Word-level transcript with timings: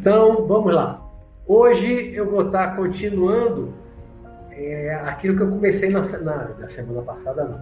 Então, 0.00 0.46
vamos 0.46 0.74
lá. 0.74 1.06
Hoje 1.46 2.14
eu 2.14 2.24
vou 2.30 2.46
estar 2.46 2.76
continuando 2.76 3.74
é, 4.50 4.94
aquilo 5.04 5.36
que 5.36 5.42
eu 5.42 5.50
comecei 5.50 5.90
na, 5.90 6.00
na, 6.00 6.48
na 6.58 6.68
semana 6.70 7.02
passada, 7.02 7.44
não. 7.44 7.60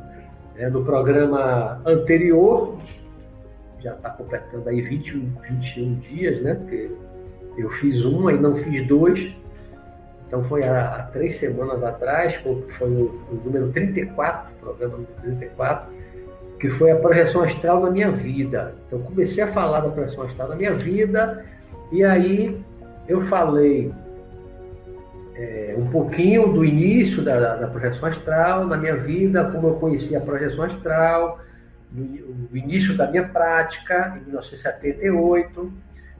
É, 0.57 0.71
no 0.71 0.85
programa 0.85 1.83
anterior, 1.85 2.79
já 3.81 3.95
está 3.95 4.11
completando 4.11 4.69
aí 4.69 4.81
21, 4.81 5.29
21 5.49 5.95
dias, 5.99 6.41
né? 6.41 6.55
Porque 6.55 6.93
eu 7.59 7.69
fiz 7.69 8.05
um 8.05 8.31
e 8.31 8.39
não 8.39 8.55
fiz 8.55 8.87
dois. 8.87 9.35
Então 10.29 10.45
foi 10.45 10.63
há, 10.63 10.99
há 10.99 11.03
três 11.07 11.35
semanas 11.35 11.83
atrás, 11.83 12.37
foi 12.37 12.89
o, 12.89 13.07
o 13.33 13.43
número 13.45 13.73
34, 13.73 14.55
programa 14.61 14.99
número 14.99 15.15
34, 15.21 15.93
que 16.61 16.71
foi 16.71 16.93
a 16.93 16.97
projeção 16.97 17.43
astral 17.43 17.83
na 17.83 17.91
minha 17.91 18.13
vida. 18.13 18.73
Então 18.87 19.01
comecei 19.03 19.43
a 19.43 19.49
falar 19.49 19.81
da 19.81 19.89
projeção 19.89 20.23
astral 20.23 20.49
na 20.51 20.55
minha 20.55 20.75
vida, 20.75 21.45
e 21.93 22.05
aí 22.05 22.61
eu 23.09 23.21
falei 23.23 23.93
é, 25.35 25.75
um 25.77 25.87
pouquinho 25.87 26.53
do 26.53 26.65
início 26.65 27.23
da, 27.23 27.57
da, 27.57 27.67
projeção 27.67 28.09
astral 28.09 28.67
na 28.67 28.77
minha 28.77 28.97
vida, 28.97 29.51
como 29.51 29.69
eu 29.69 29.75
conheci 29.75 30.15
a 30.15 30.21
projeção 30.21 30.65
astral, 30.65 31.41
o 31.93 32.57
início 32.57 32.97
da 32.97 33.11
minha 33.11 33.27
prática, 33.27 34.19
em 34.21 34.27
1978, 34.27 35.73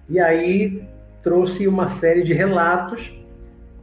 e 0.09 0.19
aí 0.19 0.83
trouxe 1.23 1.69
uma 1.69 1.89
série 1.89 2.23
de 2.23 2.33
relatos. 2.33 3.15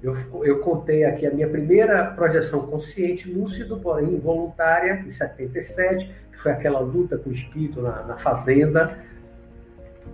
Eu, 0.04 0.16
eu 0.44 0.60
contei 0.60 1.06
aqui 1.06 1.26
a 1.26 1.32
minha 1.32 1.48
primeira 1.48 2.04
projeção 2.06 2.68
consciente, 2.68 3.32
lúcido, 3.32 3.80
porém 3.80 4.14
involuntária, 4.14 5.04
em 5.08 5.12
77, 5.12 6.12
que 6.32 6.42
foi 6.42 6.52
aquela 6.52 6.80
luta 6.80 7.18
com 7.18 7.30
o 7.30 7.34
espírito 7.34 7.82
na, 7.82 8.04
na 8.04 8.18
fazenda. 8.18 8.98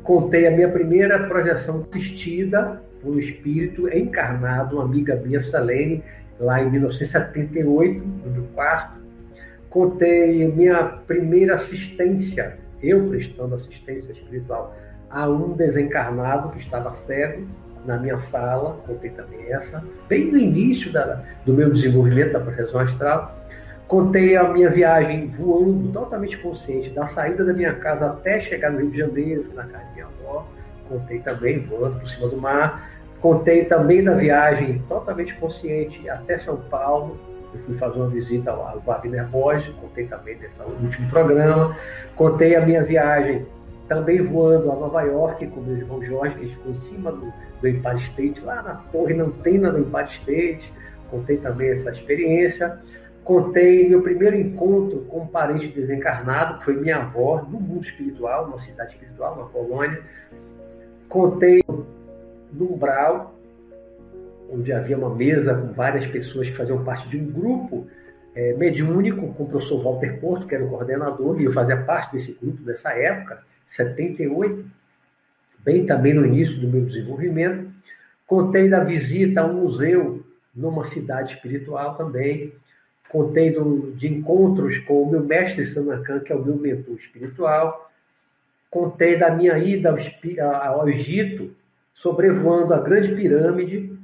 Contei 0.04 0.48
a 0.48 0.52
minha 0.52 0.70
primeira 0.70 1.28
projeção 1.28 1.86
assistida 1.90 2.82
por 3.02 3.16
um 3.16 3.20
espírito 3.20 3.88
encarnado, 3.90 4.76
uma 4.76 4.86
amiga 4.86 5.16
minha, 5.16 5.42
Salene, 5.42 6.04
lá 6.40 6.62
em 6.62 6.70
1978, 6.70 8.04
no 8.26 8.32
meu 8.32 8.44
quarto. 8.54 9.00
Contei 9.70 10.46
minha 10.52 10.84
primeira 10.84 11.56
assistência, 11.56 12.58
eu 12.82 13.08
prestando 13.08 13.56
assistência 13.56 14.12
espiritual 14.12 14.76
a 15.10 15.30
um 15.30 15.54
desencarnado 15.54 16.50
que 16.50 16.60
estava 16.60 16.94
cego 16.94 17.46
na 17.86 17.98
minha 17.98 18.20
sala, 18.20 18.82
contei 18.88 19.10
também 19.12 19.52
essa, 19.52 19.84
bem 20.08 20.32
no 20.32 20.38
início 20.38 20.92
da, 20.92 21.24
do 21.46 21.54
meu 21.54 21.72
desenvolvimento 21.72 22.34
da 22.34 22.40
projeção 22.40 22.80
astral. 22.80 23.38
Contei 23.94 24.36
a 24.36 24.46
minha 24.46 24.72
viagem 24.72 25.28
voando, 25.28 25.92
totalmente 25.92 26.36
consciente, 26.40 26.90
da 26.90 27.06
saída 27.10 27.46
da 27.46 27.54
minha 27.54 27.76
casa 27.76 28.08
até 28.08 28.40
chegar 28.40 28.72
no 28.72 28.80
Rio 28.80 28.90
de 28.90 28.98
Janeiro, 28.98 29.46
na 29.54 29.66
casa 29.66 29.86
da 29.86 29.92
minha 29.92 30.06
avó. 30.08 30.48
Contei 30.90 31.20
também 31.20 31.60
voando 31.60 32.00
por 32.00 32.10
cima 32.10 32.28
do 32.28 32.36
mar. 32.36 32.90
Contei 33.22 33.66
também 33.66 34.04
da 34.04 34.16
viagem 34.16 34.82
totalmente 34.90 35.36
consciente 35.36 36.10
até 36.10 36.40
São 36.40 36.58
Paulo. 36.72 37.20
Eu 37.54 37.60
fui 37.60 37.78
fazer 37.78 38.00
uma 38.00 38.10
visita 38.10 38.50
ao 38.50 38.80
Wagner 38.80 39.28
Borges, 39.28 39.72
contei 39.76 40.08
também 40.08 40.40
nesse 40.40 40.60
último 40.60 41.08
programa. 41.12 41.78
Contei 42.16 42.56
a 42.56 42.66
minha 42.66 42.84
viagem 42.84 43.46
também 43.88 44.24
voando 44.24 44.72
a 44.72 44.76
Nova 44.76 45.04
York 45.04 45.46
com 45.46 45.62
meu 45.62 45.78
irmão 45.78 46.04
Jorge, 46.04 46.34
que 46.40 46.48
ficou 46.48 46.72
em 46.72 46.76
cima 46.76 47.12
do, 47.12 47.32
do 47.62 47.68
Empire 47.68 47.98
State, 47.98 48.42
lá 48.44 48.60
na 48.64 48.74
torre, 48.92 49.14
na 49.14 49.26
antena 49.26 49.70
do 49.70 49.82
Empire 49.82 50.10
State. 50.10 50.74
Contei 51.12 51.38
também 51.38 51.70
essa 51.70 51.92
experiência. 51.92 52.80
Contei 53.24 53.88
meu 53.88 54.02
primeiro 54.02 54.36
encontro 54.36 55.02
com 55.06 55.22
um 55.22 55.28
parente 55.28 55.68
desencarnado, 55.70 56.60
que 56.60 56.66
foi 56.66 56.76
minha 56.76 56.98
avó, 56.98 57.42
no 57.50 57.60
mundo 57.60 57.86
espiritual, 57.86 58.48
numa 58.48 58.60
cidade 58.60 58.94
espiritual, 58.94 59.36
uma 59.36 59.48
colônia. 59.48 60.02
Contei 61.08 61.64
no 61.68 62.74
umbral, 62.74 63.34
onde 64.52 64.74
havia 64.74 64.98
uma 64.98 65.14
mesa 65.14 65.56
com 65.56 65.72
várias 65.72 66.06
pessoas 66.06 66.50
que 66.50 66.56
faziam 66.56 66.84
parte 66.84 67.08
de 67.08 67.18
um 67.18 67.32
grupo 67.32 67.88
é, 68.36 68.54
mediúnico, 68.54 69.34
com 69.34 69.44
o 69.44 69.48
professor 69.48 69.82
Walter 69.82 70.20
Porto, 70.20 70.46
que 70.46 70.56
era 70.56 70.66
o 70.66 70.70
coordenador, 70.70 71.40
e 71.40 71.46
eu 71.46 71.52
fazia 71.52 71.78
parte 71.78 72.14
desse 72.14 72.34
grupo 72.34 72.62
nessa 72.64 72.92
época, 72.92 73.42
78, 73.70 74.66
bem 75.60 75.86
também 75.86 76.14
no 76.14 76.26
início 76.26 76.60
do 76.60 76.68
meu 76.68 76.86
desenvolvimento. 76.86 77.72
Contei 78.28 78.70
da 78.70 78.84
visita 78.84 79.42
a 79.42 79.46
um 79.46 79.62
museu 79.62 80.26
numa 80.54 80.86
cidade 80.86 81.36
espiritual 81.36 81.96
também, 81.96 82.54
contei 83.14 83.52
do, 83.52 83.92
de 83.92 84.08
encontros 84.08 84.80
com 84.80 85.04
o 85.04 85.12
meu 85.12 85.24
mestre 85.24 85.68
Sanakan, 85.68 86.22
que 86.22 86.34
é 86.34 86.36
o 86.36 86.44
meu 86.44 86.58
mentor 86.58 86.96
espiritual, 86.96 87.92
contei 88.72 89.16
da 89.16 89.30
minha 89.30 89.56
ida 89.60 89.96
ao, 90.42 90.80
ao 90.80 90.90
Egito, 90.90 91.56
sobrevoando 91.94 92.74
a 92.74 92.80
grande 92.80 93.14
pirâmide, 93.14 93.96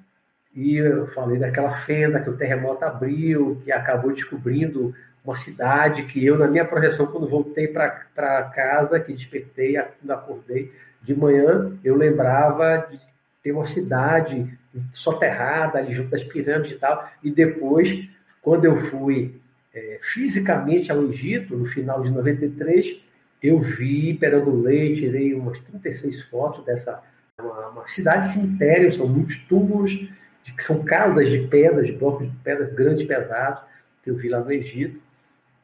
e 0.55 0.75
eu 0.75 1.07
falei 1.07 1.39
daquela 1.39 1.71
fenda 1.71 2.19
que 2.19 2.29
o 2.29 2.37
terremoto 2.37 2.85
abriu, 2.85 3.59
que 3.65 3.71
acabou 3.71 4.13
descobrindo 4.13 4.93
uma 5.25 5.35
cidade 5.35 6.03
que 6.03 6.23
eu, 6.23 6.37
na 6.37 6.47
minha 6.47 6.65
projeção, 6.65 7.07
quando 7.07 7.27
voltei 7.27 7.67
para 7.67 8.43
casa, 8.53 8.99
que 8.99 9.11
despertei, 9.11 9.73
quando 9.73 10.11
acordei 10.11 10.71
de 11.01 11.15
manhã, 11.15 11.75
eu 11.83 11.95
lembrava 11.95 12.87
de 12.91 12.99
ter 13.41 13.53
uma 13.53 13.65
cidade 13.65 14.55
soterrada 14.93 15.79
ali 15.79 15.95
junto 15.95 16.11
das 16.11 16.23
pirâmides 16.23 16.73
e 16.73 16.79
tal, 16.79 17.09
e 17.23 17.31
depois 17.31 18.07
quando 18.41 18.65
eu 18.65 18.75
fui 18.75 19.35
é, 19.73 19.99
fisicamente 20.01 20.91
ao 20.91 21.03
Egito, 21.03 21.55
no 21.55 21.65
final 21.65 22.01
de 22.01 22.09
93, 22.09 23.01
eu 23.41 23.59
vi 23.59 24.13
Perambulei, 24.13 24.95
tirei 24.95 25.33
umas 25.33 25.59
36 25.59 26.23
fotos 26.23 26.65
dessa 26.65 27.01
uma, 27.39 27.69
uma 27.69 27.87
cidade 27.87 28.29
cemitério, 28.29 28.91
são 28.91 29.07
muitos 29.07 29.37
túmulos, 29.47 29.91
de, 29.91 30.53
que 30.55 30.63
são 30.63 30.83
casas 30.83 31.29
de 31.29 31.47
pedras, 31.47 31.89
blocos 31.91 32.29
de 32.29 32.35
pedras 32.37 32.73
grandes, 32.73 33.05
pesados, 33.05 33.61
que 34.03 34.09
eu 34.09 34.15
vi 34.15 34.29
lá 34.29 34.39
no 34.39 34.51
Egito. 34.51 34.99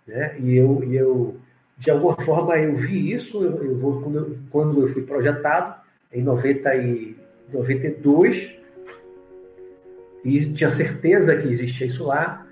Né? 0.08 0.36
E, 0.40 0.56
eu, 0.56 0.84
e 0.84 0.96
eu, 0.96 1.38
de 1.78 1.92
alguma 1.92 2.16
forma, 2.18 2.58
eu 2.58 2.76
vi 2.76 3.12
isso, 3.12 3.44
eu, 3.44 3.64
eu 3.64 3.78
vou, 3.78 4.02
quando, 4.02 4.18
eu, 4.18 4.38
quando 4.50 4.82
eu 4.82 4.88
fui 4.88 5.04
projetado, 5.04 5.84
em 6.14 6.24
90 6.24 6.76
e 6.76 7.18
92, 7.52 8.54
e 10.24 10.54
tinha 10.54 10.72
certeza 10.72 11.36
que 11.36 11.48
existia 11.48 11.88
isso 11.88 12.06
lá, 12.06 12.45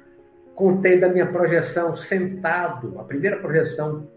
contei 0.56 1.00
da 1.00 1.10
minha 1.10 1.26
projeção 1.26 1.96
sentado, 1.96 3.00
a 3.00 3.04
primeira 3.04 3.38
projeção 3.38 4.08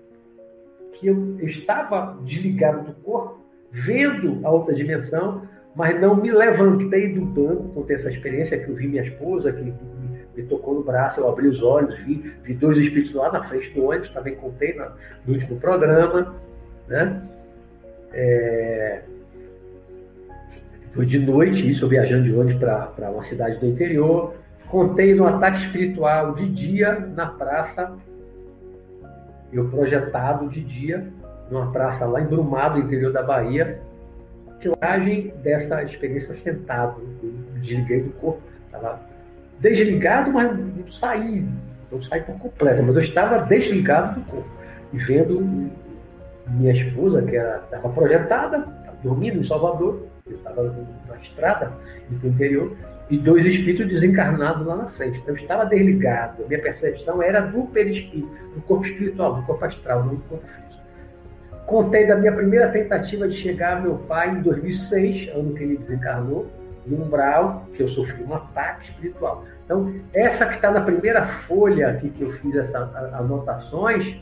que 0.93 1.07
eu 1.09 1.39
estava 1.41 2.19
desligado 2.25 2.87
do 2.87 2.95
corpo, 2.95 3.41
vendo 3.71 4.41
a 4.47 4.51
outra 4.51 4.75
dimensão, 4.75 5.43
mas 5.75 6.01
não 6.01 6.17
me 6.17 6.31
levantei 6.31 7.13
do 7.13 7.23
banco, 7.23 7.69
contei 7.75 7.97
essa 7.97 8.09
experiência 8.09 8.59
que 8.59 8.69
eu 8.71 8.75
vi 8.75 8.89
minha 8.89 9.03
esposa, 9.03 9.53
que 9.53 9.75
me 10.35 10.43
tocou 10.45 10.75
no 10.75 10.83
braço, 10.83 11.21
eu 11.21 11.29
abri 11.29 11.49
os 11.49 11.63
olhos, 11.63 11.99
vi, 12.01 12.33
vi 12.43 12.55
dois 12.55 12.79
espíritos 12.79 13.15
lá 13.15 13.31
na 13.31 13.43
frente 13.43 13.71
do 13.71 13.85
ônibus, 13.85 14.11
também 14.11 14.35
contei 14.37 14.75
no, 14.75 14.87
no 15.27 15.35
último 15.35 15.59
programa, 15.59 16.35
né? 16.89 17.23
É... 18.13 19.03
Foi 20.93 21.05
de 21.05 21.19
noite, 21.19 21.69
isso 21.69 21.85
eu 21.85 21.89
viajando 21.91 22.25
de 22.25 22.35
ônibus 22.35 22.59
para 22.59 23.11
uma 23.11 23.23
cidade 23.23 23.59
do 23.59 23.67
interior, 23.67 24.35
Contei 24.69 25.15
no 25.15 25.27
ataque 25.27 25.59
espiritual 25.59 26.35
de 26.35 26.49
dia 26.49 26.99
na 27.15 27.27
praça, 27.27 27.97
eu 29.53 29.69
projetado 29.69 30.49
de 30.49 30.61
dia, 30.61 31.07
numa 31.51 31.71
praça 31.71 32.05
lá 32.05 32.21
em 32.21 32.27
Brumado, 32.27 32.79
interior 32.79 33.13
da 33.13 33.23
Bahia, 33.23 33.81
filmagem 34.59 35.33
dessa 35.43 35.83
experiência 35.85 36.35
sentado, 36.35 37.01
eu 37.23 37.61
desliguei 37.61 38.03
do 38.03 38.11
corpo, 38.15 38.43
estava 38.67 39.01
desligado, 39.61 40.33
mas 40.33 40.59
não 40.59 40.87
saí, 40.89 41.47
não 41.91 42.03
saí 42.03 42.23
por 42.23 42.37
completo, 42.39 42.83
mas 42.83 42.97
eu 42.97 43.03
estava 43.03 43.45
desligado 43.45 44.21
do 44.21 44.27
corpo, 44.27 44.49
e 44.93 44.99
vendo 44.99 45.71
minha 46.49 46.73
esposa, 46.73 47.23
que 47.23 47.37
estava 47.37 47.89
projetada, 47.91 48.67
dormindo 49.03 49.39
em 49.39 49.45
Salvador, 49.45 50.07
eu 50.27 50.37
estava 50.37 50.75
na 51.09 51.17
estrada, 51.17 51.73
no 52.11 52.29
interior, 52.29 52.77
e 53.09 53.17
dois 53.17 53.47
espíritos 53.47 53.87
desencarnados 53.87 54.67
lá 54.67 54.77
na 54.77 54.87
frente. 54.87 55.19
Então 55.19 55.35
eu 55.35 55.41
estava 55.41 55.65
desligado. 55.67 56.45
A 56.45 56.47
minha 56.49 56.61
percepção 56.61 57.23
era 57.23 57.41
do 57.41 57.63
perispírito, 57.67 58.29
do 58.55 58.61
corpo 58.63 58.85
espiritual, 58.85 59.35
do 59.35 59.43
corpo 59.43 59.65
astral, 59.65 60.05
não 60.05 60.15
do 60.17 60.23
corpo 60.23 60.47
físico. 60.47 60.67
Contei 61.67 62.07
da 62.07 62.17
minha 62.17 62.33
primeira 62.33 62.69
tentativa 62.71 63.29
de 63.29 63.37
chegar 63.37 63.77
ao 63.77 63.83
meu 63.83 63.95
pai 63.99 64.31
em 64.31 64.43
2006, 64.43 65.29
ano 65.35 65.55
que 65.55 65.63
ele 65.63 65.77
desencarnou, 65.77 66.51
no 66.87 67.05
umbral, 67.05 67.67
que 67.75 67.83
eu 67.83 67.89
sofri 67.89 68.23
um 68.23 68.35
ataque 68.35 68.91
espiritual. 68.91 69.45
Então, 69.65 69.93
essa 70.15 70.47
que 70.47 70.55
está 70.55 70.71
na 70.71 70.81
primeira 70.81 71.27
folha 71.27 71.89
aqui 71.89 72.11
que 72.11 72.23
eu 72.23 72.31
fiz 72.31 72.55
essas 72.55 72.95
anotações, 73.15 74.17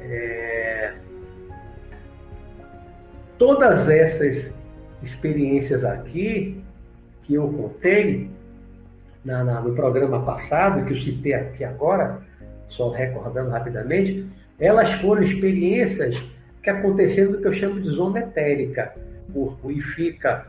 é... 0.00 0.92
todas 3.38 3.88
essas 3.88 4.54
experiências 5.02 5.84
aqui 5.84 6.62
que 7.26 7.34
eu 7.34 7.48
contei 7.48 8.30
na, 9.24 9.42
na, 9.42 9.60
no 9.60 9.74
programa 9.74 10.22
passado, 10.22 10.84
que 10.86 10.92
eu 10.92 10.96
citei 10.96 11.34
aqui 11.34 11.64
agora, 11.64 12.22
só 12.68 12.90
recordando 12.90 13.50
rapidamente, 13.50 14.24
elas 14.58 14.92
foram 14.94 15.22
experiências 15.22 16.16
que 16.62 16.70
aconteceram 16.70 17.32
do 17.32 17.38
que 17.38 17.48
eu 17.48 17.52
chamo 17.52 17.80
de 17.80 17.88
zona 17.88 18.20
etérica. 18.20 18.94
corpo 19.32 19.70
e 19.70 19.80
fica 19.80 20.46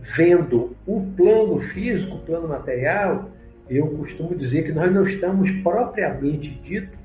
vendo 0.00 0.76
o 0.86 1.06
plano 1.16 1.60
físico, 1.60 2.16
o 2.16 2.20
plano 2.20 2.48
material, 2.48 3.30
eu 3.68 3.86
costumo 3.86 4.34
dizer 4.34 4.64
que 4.64 4.72
nós 4.72 4.92
não 4.92 5.04
estamos 5.04 5.50
propriamente 5.62 6.50
dito 6.64 6.98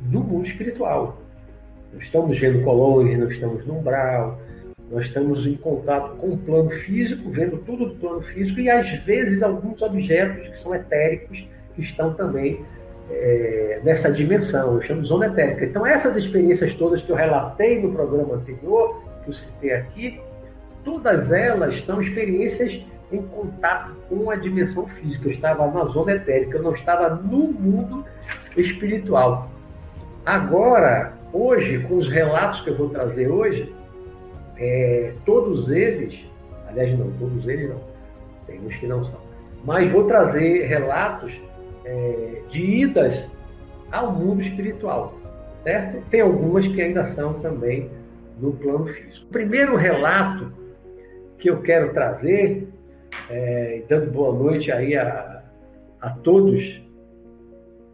no 0.00 0.20
mundo 0.20 0.46
espiritual. 0.46 1.20
Não 1.92 2.00
estamos 2.00 2.38
vendo 2.38 2.64
colônias, 2.64 3.20
não 3.20 3.28
estamos 3.28 3.66
no 3.66 3.78
umbral, 3.78 4.40
nós 4.92 5.06
estamos 5.06 5.46
em 5.46 5.54
contato 5.54 6.16
com 6.16 6.28
o 6.28 6.36
plano 6.36 6.68
físico, 6.70 7.30
vendo 7.30 7.56
tudo 7.58 7.86
do 7.86 7.94
plano 7.94 8.20
físico 8.20 8.60
e 8.60 8.68
às 8.68 8.90
vezes 9.04 9.42
alguns 9.42 9.80
objetos 9.80 10.48
que 10.48 10.58
são 10.58 10.74
etéricos 10.74 11.48
que 11.74 11.80
estão 11.80 12.12
também 12.12 12.62
é, 13.10 13.80
nessa 13.82 14.12
dimensão, 14.12 14.74
eu 14.74 14.82
chamo 14.82 15.04
zona 15.06 15.28
etérica. 15.28 15.64
Então 15.64 15.86
essas 15.86 16.14
experiências 16.14 16.74
todas 16.74 17.00
que 17.00 17.10
eu 17.10 17.16
relatei 17.16 17.80
no 17.80 17.90
programa 17.90 18.34
anterior, 18.34 19.02
que 19.24 19.30
eu 19.30 19.32
citei 19.32 19.72
aqui, 19.72 20.20
todas 20.84 21.32
elas 21.32 21.80
são 21.84 22.00
experiências 22.02 22.84
em 23.10 23.22
contato 23.22 23.94
com 24.10 24.30
a 24.30 24.36
dimensão 24.36 24.86
física. 24.86 25.26
Eu 25.26 25.32
estava 25.32 25.66
na 25.70 25.86
zona 25.86 26.12
etérica, 26.12 26.58
eu 26.58 26.62
não 26.62 26.74
estava 26.74 27.08
no 27.14 27.50
mundo 27.50 28.04
espiritual. 28.58 29.50
Agora, 30.26 31.14
hoje, 31.32 31.78
com 31.88 31.96
os 31.96 32.08
relatos 32.08 32.60
que 32.60 32.68
eu 32.68 32.76
vou 32.76 32.90
trazer 32.90 33.28
hoje, 33.28 33.74
é, 34.56 35.12
todos 35.24 35.70
eles, 35.70 36.24
aliás, 36.68 36.96
não, 36.98 37.10
todos 37.12 37.46
eles 37.48 37.70
não, 37.70 37.80
tem 38.46 38.60
uns 38.60 38.76
que 38.76 38.86
não 38.86 39.02
são, 39.04 39.20
mas 39.64 39.90
vou 39.92 40.04
trazer 40.04 40.66
relatos 40.66 41.32
é, 41.84 42.42
de 42.50 42.62
idas 42.82 43.30
ao 43.90 44.12
mundo 44.12 44.40
espiritual, 44.40 45.14
certo? 45.62 46.02
Tem 46.10 46.20
algumas 46.20 46.66
que 46.66 46.80
ainda 46.80 47.06
são 47.06 47.34
também 47.34 47.90
no 48.38 48.52
plano 48.52 48.86
físico. 48.86 49.26
O 49.26 49.32
primeiro 49.32 49.76
relato 49.76 50.52
que 51.38 51.50
eu 51.50 51.60
quero 51.60 51.92
trazer, 51.92 52.68
é, 53.28 53.82
dando 53.88 54.10
boa 54.10 54.32
noite 54.32 54.70
aí 54.72 54.96
a, 54.96 55.42
a 56.00 56.10
todos 56.10 56.80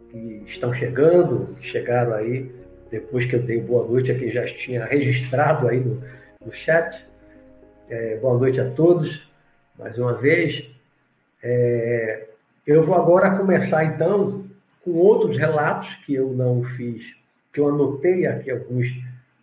que 0.09 0.43
estão 0.47 0.73
chegando, 0.73 1.55
que 1.55 1.67
chegaram 1.67 2.13
aí 2.13 2.51
depois 2.89 3.25
que 3.25 3.35
eu 3.35 3.41
dei 3.41 3.59
boa 3.59 3.87
noite 3.87 4.11
a 4.11 4.15
quem 4.15 4.31
já 4.31 4.45
tinha 4.45 4.85
registrado 4.85 5.67
aí 5.67 5.79
no, 5.79 6.01
no 6.45 6.53
chat. 6.53 7.05
É, 7.89 8.15
boa 8.15 8.37
noite 8.37 8.61
a 8.61 8.71
todos, 8.71 9.27
mais 9.77 9.99
uma 9.99 10.13
vez. 10.13 10.65
É, 11.43 12.29
eu 12.65 12.81
vou 12.81 12.95
agora 12.95 13.37
começar 13.37 13.83
então 13.83 14.45
com 14.81 14.91
outros 14.91 15.35
relatos 15.35 15.93
que 16.05 16.13
eu 16.13 16.31
não 16.31 16.63
fiz, 16.63 17.13
que 17.51 17.59
eu 17.59 17.67
anotei 17.67 18.25
aqui 18.25 18.49
alguns 18.49 18.87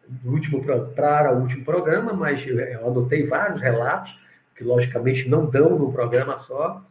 do 0.09 0.33
último 0.33 0.65
para 0.95 1.35
o 1.35 1.43
último 1.43 1.67
programa, 1.67 2.15
mas 2.15 2.47
eu 2.47 2.87
anotei 2.87 3.27
vários 3.27 3.61
relatos 3.61 4.19
que 4.55 4.65
logicamente 4.65 5.29
não 5.29 5.45
dão 5.45 5.79
no 5.79 5.93
programa 5.93 6.39
só. 6.45 6.83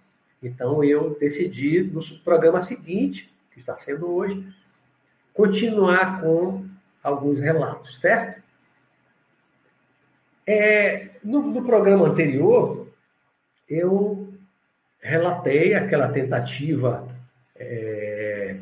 Então 0.43 0.83
eu 0.83 1.17
decidi 1.19 1.81
no 1.81 2.03
programa 2.19 2.61
seguinte, 2.61 3.33
que 3.51 3.59
está 3.59 3.75
sendo 3.79 4.07
hoje, 4.13 4.45
continuar 5.33 6.21
com 6.21 6.63
alguns 7.01 7.39
relatos, 7.39 7.99
certo? 7.99 8.44
É, 10.47 11.07
no, 11.23 11.41
no 11.41 11.63
programa 11.63 12.07
anterior, 12.07 12.87
eu 13.69 14.33
relatei 15.01 15.73
aquela 15.73 16.09
tentativa. 16.09 17.07
É, 17.55 18.55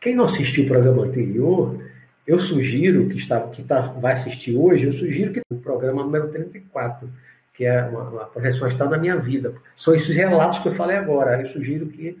quem 0.00 0.14
não 0.14 0.24
assistiu 0.24 0.64
o 0.64 0.68
programa 0.68 1.04
anterior, 1.04 1.82
eu 2.26 2.38
sugiro, 2.38 3.08
que, 3.08 3.16
está, 3.16 3.40
que 3.48 3.62
está 3.62 3.80
vai 3.80 4.12
assistir 4.12 4.56
hoje, 4.56 4.86
eu 4.86 4.92
sugiro 4.92 5.32
que 5.32 5.40
o 5.50 5.56
programa 5.56 6.04
número 6.04 6.28
34, 6.28 7.10
que 7.54 7.64
é 7.64 7.82
uma, 7.84 8.02
uma 8.02 8.24
profissão 8.26 8.68
está 8.68 8.84
na 8.84 8.98
minha 8.98 9.16
vida. 9.16 9.54
São 9.76 9.94
esses 9.94 10.14
relatos 10.14 10.58
que 10.60 10.68
eu 10.68 10.74
falei 10.74 10.96
agora. 10.96 11.40
Eu 11.40 11.48
sugiro 11.48 11.86
que 11.86 12.18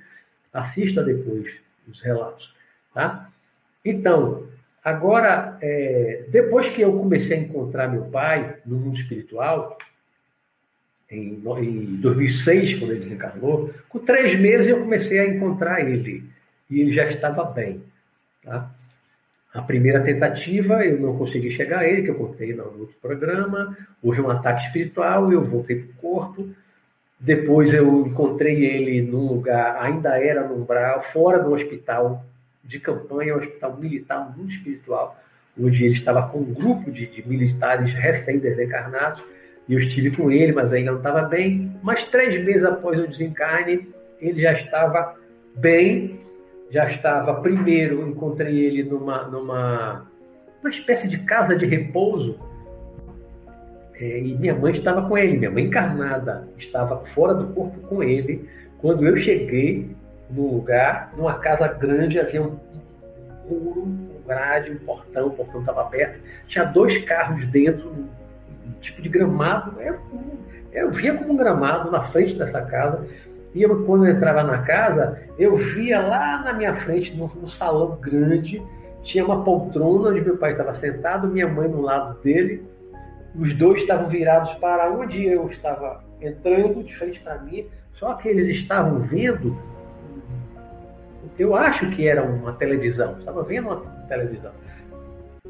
assista 0.52 1.02
depois 1.04 1.54
os 1.86 2.00
relatos. 2.00 2.52
Tá? 2.92 3.30
Então, 3.84 4.48
Agora, 4.88 5.58
é, 5.60 6.24
depois 6.30 6.70
que 6.70 6.80
eu 6.80 6.96
comecei 6.96 7.36
a 7.36 7.40
encontrar 7.40 7.88
meu 7.88 8.04
pai 8.04 8.56
no 8.64 8.78
mundo 8.78 8.96
espiritual, 8.96 9.76
em, 11.10 11.42
em 11.58 11.96
2006, 11.96 12.78
quando 12.78 12.92
ele 12.92 13.00
desencarnou, 13.00 13.70
com 13.86 13.98
três 13.98 14.34
meses 14.40 14.68
eu 14.68 14.80
comecei 14.80 15.18
a 15.18 15.26
encontrar 15.26 15.86
ele. 15.86 16.24
E 16.70 16.80
ele 16.80 16.90
já 16.90 17.04
estava 17.04 17.44
bem. 17.44 17.82
Tá? 18.42 18.70
A 19.52 19.60
primeira 19.60 20.00
tentativa, 20.00 20.82
eu 20.82 20.98
não 20.98 21.18
consegui 21.18 21.50
chegar 21.50 21.80
a 21.80 21.86
ele, 21.86 22.04
que 22.04 22.10
eu 22.10 22.14
contei 22.14 22.54
no 22.54 22.64
outro 22.64 22.96
programa. 23.02 23.76
Houve 24.02 24.22
um 24.22 24.30
ataque 24.30 24.64
espiritual, 24.64 25.30
eu 25.30 25.44
voltei 25.44 25.82
para 25.82 25.90
o 25.90 25.96
corpo. 25.96 26.48
Depois 27.20 27.74
eu 27.74 28.06
encontrei 28.06 28.64
ele 28.64 29.02
num 29.02 29.26
lugar, 29.26 29.82
ainda 29.82 30.18
era 30.18 30.48
no 30.48 30.62
umbral, 30.62 31.02
fora 31.02 31.38
do 31.38 31.52
hospital, 31.52 32.24
de 32.68 32.78
campanha 32.78 33.32
ao 33.32 33.40
Hospital 33.40 33.76
Militar 33.78 34.36
Mundo 34.36 34.50
Espiritual, 34.50 35.18
onde 35.58 35.84
ele 35.84 35.94
estava 35.94 36.28
com 36.28 36.38
um 36.38 36.52
grupo 36.52 36.92
de, 36.92 37.06
de 37.06 37.26
militares 37.26 37.92
recém-desencarnados, 37.94 39.24
e 39.66 39.72
eu 39.72 39.78
estive 39.78 40.14
com 40.14 40.30
ele, 40.30 40.52
mas 40.52 40.72
ainda 40.72 40.92
não 40.92 40.98
estava 40.98 41.22
bem. 41.22 41.74
Mas 41.82 42.04
três 42.04 42.38
meses 42.44 42.64
após 42.64 43.00
o 43.00 43.06
desencarne, 43.06 43.88
ele 44.20 44.42
já 44.42 44.52
estava 44.52 45.16
bem, 45.56 46.20
já 46.70 46.86
estava. 46.86 47.40
Primeiro, 47.40 48.06
encontrei 48.06 48.58
ele 48.58 48.82
numa, 48.82 49.24
numa 49.24 50.06
uma 50.60 50.70
espécie 50.70 51.08
de 51.08 51.18
casa 51.18 51.56
de 51.56 51.66
repouso, 51.66 52.38
é, 53.94 54.20
e 54.20 54.34
minha 54.34 54.54
mãe 54.54 54.72
estava 54.72 55.08
com 55.08 55.18
ele, 55.18 55.38
minha 55.38 55.50
mãe 55.50 55.64
encarnada 55.64 56.48
estava 56.56 57.04
fora 57.04 57.34
do 57.34 57.48
corpo 57.52 57.78
com 57.88 58.02
ele. 58.02 58.48
Quando 58.78 59.04
eu 59.04 59.16
cheguei, 59.16 59.90
num 60.30 60.54
lugar, 60.54 61.12
numa 61.16 61.34
casa 61.34 61.68
grande, 61.68 62.20
havia 62.20 62.42
um 62.42 62.58
muro, 63.48 63.82
um 63.82 64.08
grade, 64.26 64.72
um 64.72 64.78
portão, 64.78 65.28
o 65.28 65.30
portão 65.30 65.60
estava 65.60 65.82
aberto, 65.82 66.20
tinha 66.46 66.64
dois 66.64 67.02
carros 67.04 67.46
dentro, 67.48 67.88
um, 67.88 68.08
tipo 68.80 69.00
de 69.00 69.08
gramado, 69.08 69.80
eu, 69.80 69.98
eu 70.72 70.90
via 70.90 71.14
como 71.14 71.32
um 71.32 71.36
gramado 71.36 71.90
na 71.90 72.02
frente 72.02 72.34
dessa 72.34 72.62
casa, 72.62 73.06
e 73.54 73.62
eu, 73.62 73.84
quando 73.84 74.06
eu 74.06 74.14
entrava 74.14 74.42
na 74.42 74.58
casa, 74.62 75.18
eu 75.38 75.56
via 75.56 76.00
lá 76.00 76.42
na 76.42 76.52
minha 76.52 76.74
frente, 76.74 77.16
no, 77.16 77.26
no 77.28 77.48
salão 77.48 77.98
grande, 78.00 78.62
tinha 79.02 79.24
uma 79.24 79.42
poltrona 79.42 80.10
onde 80.10 80.20
meu 80.20 80.36
pai 80.36 80.52
estava 80.52 80.74
sentado, 80.74 81.28
minha 81.28 81.48
mãe 81.48 81.68
no 81.68 81.80
lado 81.80 82.20
dele, 82.20 82.62
os 83.34 83.54
dois 83.54 83.80
estavam 83.80 84.08
virados 84.08 84.52
para 84.54 84.90
onde 84.90 85.24
eu 85.24 85.46
estava 85.46 86.04
entrando, 86.20 86.82
de 86.82 86.94
frente 86.94 87.20
para 87.20 87.38
mim, 87.38 87.66
só 87.94 88.14
que 88.14 88.28
eles 88.28 88.48
estavam 88.48 89.00
vendo 89.00 89.56
eu 91.38 91.54
acho 91.54 91.90
que 91.90 92.08
era 92.08 92.22
uma 92.22 92.52
televisão, 92.54 93.18
estava 93.18 93.42
vendo 93.42 93.68
uma 93.68 93.76
televisão. 94.08 94.52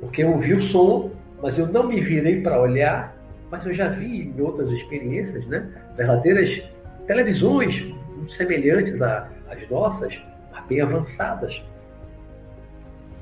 Porque 0.00 0.22
eu 0.22 0.32
ouvi 0.32 0.54
o 0.54 0.62
som, 0.62 1.10
mas 1.42 1.58
eu 1.58 1.66
não 1.66 1.88
me 1.88 2.00
virei 2.00 2.40
para 2.42 2.60
olhar, 2.60 3.16
mas 3.50 3.64
eu 3.64 3.72
já 3.72 3.88
vi 3.88 4.32
em 4.36 4.40
outras 4.40 4.70
experiências, 4.70 5.46
né, 5.46 5.68
verdadeiras 5.96 6.62
televisões 7.06 7.86
semelhantes 8.28 9.00
às 9.00 9.70
nossas, 9.70 10.20
mas 10.52 10.64
bem 10.66 10.80
avançadas. 10.80 11.62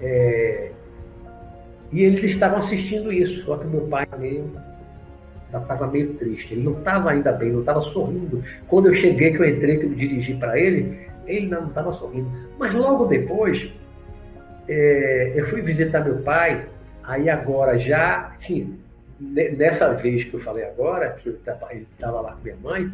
É... 0.00 0.70
E 1.92 2.02
eles 2.02 2.22
estavam 2.24 2.58
assistindo 2.58 3.12
isso, 3.12 3.44
só 3.44 3.56
que 3.56 3.66
meu 3.66 3.82
pai 3.82 4.06
meio 4.18 4.50
estava 5.54 5.86
meio 5.86 6.14
triste. 6.14 6.54
Ele 6.54 6.64
não 6.64 6.72
estava 6.72 7.10
ainda 7.10 7.32
bem, 7.32 7.52
não 7.52 7.60
estava 7.60 7.80
sorrindo. 7.80 8.42
Quando 8.66 8.88
eu 8.88 8.94
cheguei, 8.94 9.32
que 9.32 9.40
eu 9.40 9.48
entrei, 9.48 9.78
que 9.78 9.84
eu 9.84 9.90
me 9.90 9.96
dirigi 9.96 10.34
para 10.34 10.58
ele, 10.58 10.98
ele 11.26 11.46
não 11.46 11.66
estava 11.66 11.92
sorrindo. 11.92 12.30
Mas 12.58 12.74
logo 12.74 13.06
depois, 13.06 13.70
é, 14.68 15.32
eu 15.34 15.46
fui 15.46 15.60
visitar 15.62 16.04
meu 16.04 16.18
pai, 16.18 16.66
aí 17.02 17.28
agora 17.28 17.78
já, 17.78 18.32
sim, 18.38 18.78
dessa 19.18 19.94
vez 19.94 20.24
que 20.24 20.34
eu 20.34 20.40
falei 20.40 20.64
agora, 20.64 21.10
que 21.10 21.28
ele 21.28 21.38
estava 21.38 22.20
lá 22.20 22.32
com 22.32 22.42
minha 22.42 22.56
mãe, 22.62 22.90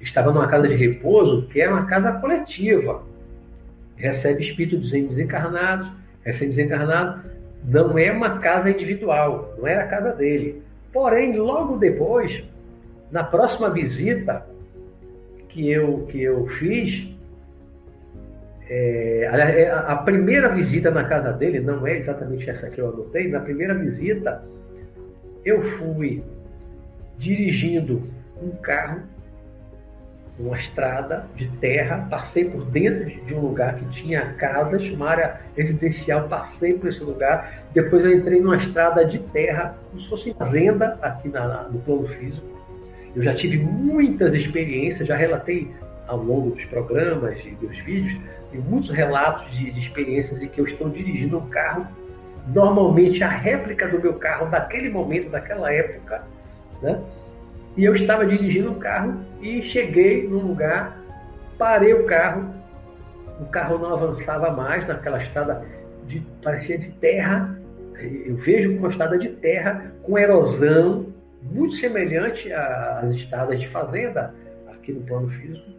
estava 0.00 0.32
numa 0.32 0.48
casa 0.48 0.68
de 0.68 0.74
repouso, 0.74 1.46
que 1.48 1.60
é 1.60 1.68
uma 1.68 1.86
casa 1.86 2.12
coletiva. 2.12 3.02
Recebe 3.96 4.42
espíritos 4.42 4.92
desencarnados, 4.92 5.90
recém 6.24 6.50
desencarnado, 6.50 7.22
não 7.64 7.98
é 7.98 8.10
uma 8.12 8.38
casa 8.38 8.70
individual, 8.70 9.54
não 9.58 9.66
era 9.66 9.82
a 9.82 9.88
casa 9.88 10.12
dele. 10.12 10.62
Porém, 10.92 11.36
logo 11.36 11.76
depois, 11.76 12.42
na 13.10 13.24
próxima 13.24 13.70
visita 13.70 14.46
que 15.48 15.68
eu, 15.68 16.06
que 16.10 16.22
eu 16.22 16.46
fiz, 16.46 17.08
é, 18.70 19.62
é, 19.62 19.70
a, 19.70 19.96
primeira 19.96 20.48
visita 20.50 20.90
na 20.90 21.04
casa 21.04 21.32
dele, 21.32 21.60
não 21.60 21.86
é 21.86 21.96
exatamente 21.96 22.48
essa 22.48 22.68
que 22.68 22.80
eu 22.80 22.88
anotei, 22.88 23.28
na 23.28 23.40
primeira 23.40 23.74
visita 23.74 24.42
eu 25.44 25.62
fui 25.62 26.22
dirigindo 27.16 28.02
um 28.42 28.50
carro 28.50 29.02
uma 30.38 30.56
estrada 30.56 31.26
de 31.34 31.48
terra, 31.58 32.06
passei 32.08 32.44
por 32.44 32.64
dentro 32.66 33.06
de 33.26 33.34
um 33.34 33.40
lugar 33.40 33.74
que 33.74 33.84
tinha 33.86 34.34
casas, 34.34 34.88
uma 34.88 35.10
área 35.10 35.40
residencial, 35.56 36.28
passei 36.28 36.74
por 36.74 36.88
esse 36.88 37.02
lugar, 37.02 37.64
depois 37.74 38.04
eu 38.04 38.12
entrei 38.12 38.40
numa 38.40 38.56
estrada 38.56 39.04
de 39.04 39.18
terra, 39.18 39.76
como 39.88 40.00
se 40.00 40.08
fosse 40.08 40.34
fazenda 40.34 40.96
aqui 41.02 41.28
na, 41.28 41.64
no 41.64 41.80
plano 41.80 42.06
físico. 42.06 42.46
Eu 43.16 43.22
já 43.22 43.34
tive 43.34 43.58
muitas 43.58 44.32
experiências, 44.32 45.08
já 45.08 45.16
relatei 45.16 45.72
ao 46.06 46.18
longo 46.18 46.50
dos 46.50 46.64
programas 46.66 47.44
e 47.44 47.50
dos 47.50 47.76
vídeos, 47.78 48.16
tem 48.50 48.60
muitos 48.60 48.90
relatos 48.90 49.50
de, 49.52 49.70
de 49.70 49.78
experiências 49.78 50.42
em 50.42 50.48
que 50.48 50.60
eu 50.60 50.64
estou 50.64 50.88
dirigindo 50.88 51.38
um 51.38 51.48
carro, 51.48 51.86
normalmente 52.46 53.22
a 53.22 53.28
réplica 53.28 53.86
do 53.88 54.00
meu 54.00 54.14
carro 54.14 54.46
daquele 54.46 54.88
momento, 54.88 55.30
daquela 55.30 55.72
época, 55.72 56.22
né? 56.82 57.00
E 57.76 57.84
eu 57.84 57.94
estava 57.94 58.26
dirigindo 58.26 58.72
um 58.72 58.78
carro 58.78 59.20
e 59.40 59.62
cheguei 59.62 60.26
num 60.26 60.48
lugar, 60.48 60.98
parei 61.56 61.94
o 61.94 62.06
carro, 62.06 62.52
o 63.40 63.46
carro 63.46 63.78
não 63.78 63.94
avançava 63.94 64.50
mais 64.50 64.86
naquela 64.88 65.22
estrada 65.22 65.64
de 66.06 66.20
parecia 66.42 66.78
de 66.78 66.90
terra. 66.92 67.56
Eu 68.26 68.36
vejo 68.36 68.76
uma 68.76 68.88
estrada 68.88 69.18
de 69.18 69.28
terra 69.28 69.92
com 70.02 70.18
erosão, 70.18 71.06
muito 71.42 71.76
semelhante 71.76 72.52
às 72.52 73.14
estradas 73.14 73.60
de 73.60 73.68
fazenda 73.68 74.34
aqui 74.68 74.92
no 74.92 75.02
plano 75.02 75.28
físico. 75.28 75.77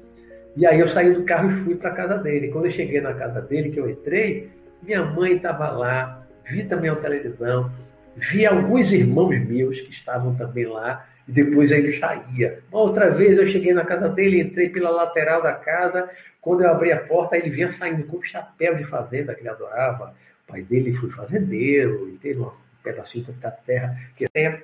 E 0.56 0.66
aí 0.66 0.80
eu 0.80 0.88
saí 0.88 1.14
do 1.14 1.24
carro 1.24 1.50
e 1.50 1.54
fui 1.54 1.76
para 1.76 1.92
a 1.92 1.96
casa 1.96 2.18
dele. 2.18 2.50
Quando 2.50 2.66
eu 2.66 2.72
cheguei 2.72 3.00
na 3.02 3.14
casa 3.14 3.42
dele, 3.42 3.72
que 3.72 3.80
eu 3.80 3.90
entrei, 3.90 4.50
minha 4.82 5.04
mãe 5.04 5.36
estava 5.36 5.70
lá, 5.70 6.26
vi 6.46 6.64
também 6.64 6.90
a 6.90 6.96
televisão, 6.96 7.72
vi 8.16 8.46
alguns 8.46 8.92
irmãos 8.92 9.40
meus 9.46 9.80
que 9.82 9.92
estavam 9.92 10.36
também 10.36 10.66
lá 10.66 11.06
e 11.28 11.32
depois 11.32 11.72
ele 11.72 11.92
saía. 11.92 12.60
Uma 12.72 12.82
outra 12.82 13.10
vez 13.10 13.38
eu 13.38 13.46
cheguei 13.46 13.74
na 13.74 13.86
casa 13.86 14.10
dele, 14.10 14.42
entrei 14.42 14.70
pela 14.70 14.90
lateral 14.90 15.44
da 15.44 15.54
casa, 15.54 16.10
quando 16.42 16.64
eu 16.64 16.72
abri 16.72 16.92
a 16.92 17.00
porta, 17.00 17.38
ele 17.38 17.50
vinha 17.50 17.72
saindo 17.72 18.04
com 18.06 18.18
um 18.18 18.24
chapéu 18.24 18.76
de 18.76 18.84
fazenda 18.84 19.36
que 19.36 19.42
ele 19.42 19.50
adorava. 19.50 20.16
O 20.48 20.52
pai 20.52 20.64
dele 20.64 20.94
foi 20.94 21.12
fazendeiro, 21.12 22.08
ele 22.08 22.18
teve 22.18 22.40
um 22.40 22.52
pedacinho 22.84 23.26
da 23.40 23.52
terra 23.52 23.96
que 24.16 24.28
tempo. 24.28 24.64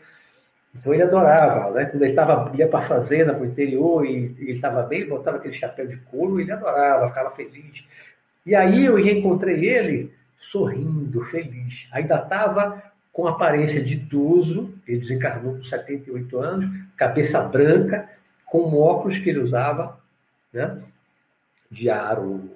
Então 0.75 0.94
ele 0.94 1.03
adorava, 1.03 1.72
né? 1.72 1.86
Quando 1.86 2.03
ele 2.03 2.13
tava, 2.13 2.51
ia 2.55 2.67
para 2.67 2.79
a 2.79 2.88
fazenda, 2.88 3.34
para 3.34 3.44
o 3.44 3.48
interior, 3.48 4.05
e, 4.05 4.36
ele 4.38 4.51
estava 4.51 4.84
bem, 4.84 5.08
botava 5.08 5.38
aquele 5.38 5.53
chapéu 5.53 5.88
de 5.88 5.98
couro, 5.98 6.39
ele 6.39 6.51
adorava, 6.51 7.08
ficava 7.08 7.32
feliz. 7.32 7.84
E 8.46 8.53
aí 8.53 8.86
eu 8.86 9.00
encontrei 9.00 9.65
ele 9.65 10.13
sorrindo, 10.38 11.22
feliz. 11.22 11.88
Ainda 11.91 12.22
estava 12.22 12.84
com 13.12 13.27
aparência 13.27 13.82
de 13.82 13.94
idoso, 13.94 14.74
ele 14.86 15.00
desencarnou 15.00 15.55
com 15.55 15.63
78 15.63 16.38
anos, 16.38 16.70
cabeça 16.98 17.41
branca, 17.44 18.10
com 18.46 18.63
um 18.63 18.77
óculos 18.77 19.17
que 19.17 19.29
ele 19.29 19.39
usava, 19.39 19.98
né, 20.51 20.82
de 21.72 21.89
aro, 21.89 22.50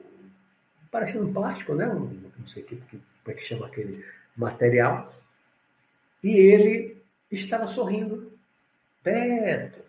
parecendo 0.91 1.31
plástico, 1.31 1.73
né, 1.73 1.85
não 1.85 2.47
sei 2.47 2.63
que, 2.63 2.75
que, 2.75 2.99
como 3.23 3.27
é 3.27 3.33
que 3.33 3.45
chama 3.45 3.67
aquele 3.67 4.03
material, 4.35 5.13
e 6.21 6.29
ele 6.29 6.98
estava 7.31 7.67
sorrindo. 7.67 8.31
Beto, 9.03 9.79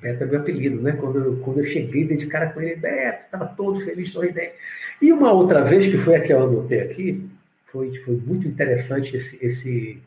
Beto 0.00 0.24
é 0.24 0.26
meu 0.26 0.40
apelido, 0.40 0.80
né? 0.82 0.92
Quando 0.92 1.18
eu, 1.18 1.36
quando 1.38 1.60
eu 1.60 1.66
cheguei, 1.66 2.04
dei 2.04 2.16
de 2.16 2.26
cara 2.26 2.50
com 2.50 2.60
ele, 2.60 2.76
Beto, 2.76 3.24
estava 3.24 3.46
todo 3.46 3.80
feliz, 3.80 4.10
sorridente. 4.10 4.54
E 5.00 5.12
uma 5.12 5.32
outra 5.32 5.62
vez, 5.62 5.86
que 5.86 5.98
foi 5.98 6.16
a 6.16 6.20
que 6.20 6.32
eu 6.32 6.42
anotei 6.42 6.80
aqui, 6.80 7.28
foi, 7.66 7.94
foi 7.98 8.16
muito 8.16 8.46
interessante 8.46 9.16
esse, 9.16 9.44
esse, 9.44 10.02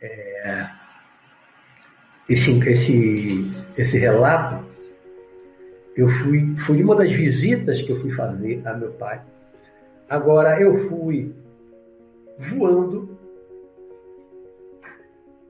é, 0.00 0.68
esse, 2.28 2.58
esse, 2.68 3.54
esse 3.76 3.98
relato, 3.98 4.66
eu 5.96 6.06
fui, 6.08 6.54
foi 6.56 6.82
uma 6.82 6.94
das 6.94 7.10
visitas 7.10 7.82
que 7.82 7.90
eu 7.90 7.96
fui 8.00 8.12
fazer 8.12 8.62
a 8.64 8.74
meu 8.74 8.92
pai. 8.92 9.20
Agora, 10.08 10.60
eu 10.60 10.88
fui 10.88 11.34
voando. 12.38 13.17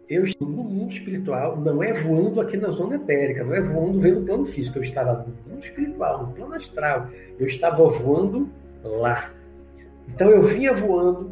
Eu 0.08 0.24
estou 0.24 0.48
no 0.48 0.64
mundo 0.64 0.90
espiritual, 0.90 1.58
não 1.58 1.82
é 1.82 1.92
voando 1.92 2.40
aqui 2.40 2.56
na 2.56 2.70
zona 2.70 2.96
etérica, 2.96 3.44
não 3.44 3.54
é 3.54 3.60
voando 3.60 4.00
vendo 4.00 4.20
o 4.20 4.24
plano 4.24 4.46
físico. 4.46 4.78
Eu 4.78 4.82
estava 4.82 5.12
no 5.12 5.52
mundo 5.52 5.62
espiritual, 5.62 6.26
no 6.26 6.32
plano 6.32 6.54
astral. 6.54 7.08
Eu 7.38 7.46
estava 7.46 7.86
voando 7.88 8.48
lá. 8.82 9.30
Então 10.08 10.30
eu 10.30 10.42
vinha 10.44 10.72
voando 10.72 11.30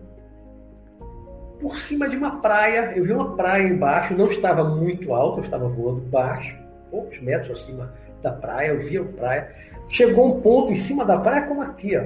por 1.59 1.79
cima 1.79 2.07
de 2.07 2.19
uma 2.19 2.43
praia. 2.43 2.93
Eu 2.95 3.05
vi 3.05 3.13
uma 3.13 3.35
praia 3.35 3.67
embaixo, 3.67 4.15
não 4.15 4.31
estava 4.31 4.63
muito 4.63 5.15
alto, 5.15 5.41
eu 5.41 5.45
estava 5.45 5.67
voando 5.69 6.03
baixo, 6.03 6.55
poucos 6.91 7.19
metros 7.23 7.59
acima 7.59 7.95
da 8.23 8.33
praia. 8.33 8.73
Eu 8.73 8.81
via 8.81 9.01
a 9.01 9.05
praia. 9.05 9.55
Chegou 9.89 10.37
um 10.37 10.41
ponto 10.43 10.71
em 10.71 10.77
cima 10.77 11.03
da 11.03 11.17
praia, 11.17 11.47
como 11.47 11.63
aqui, 11.63 11.97
ó. 11.97 12.05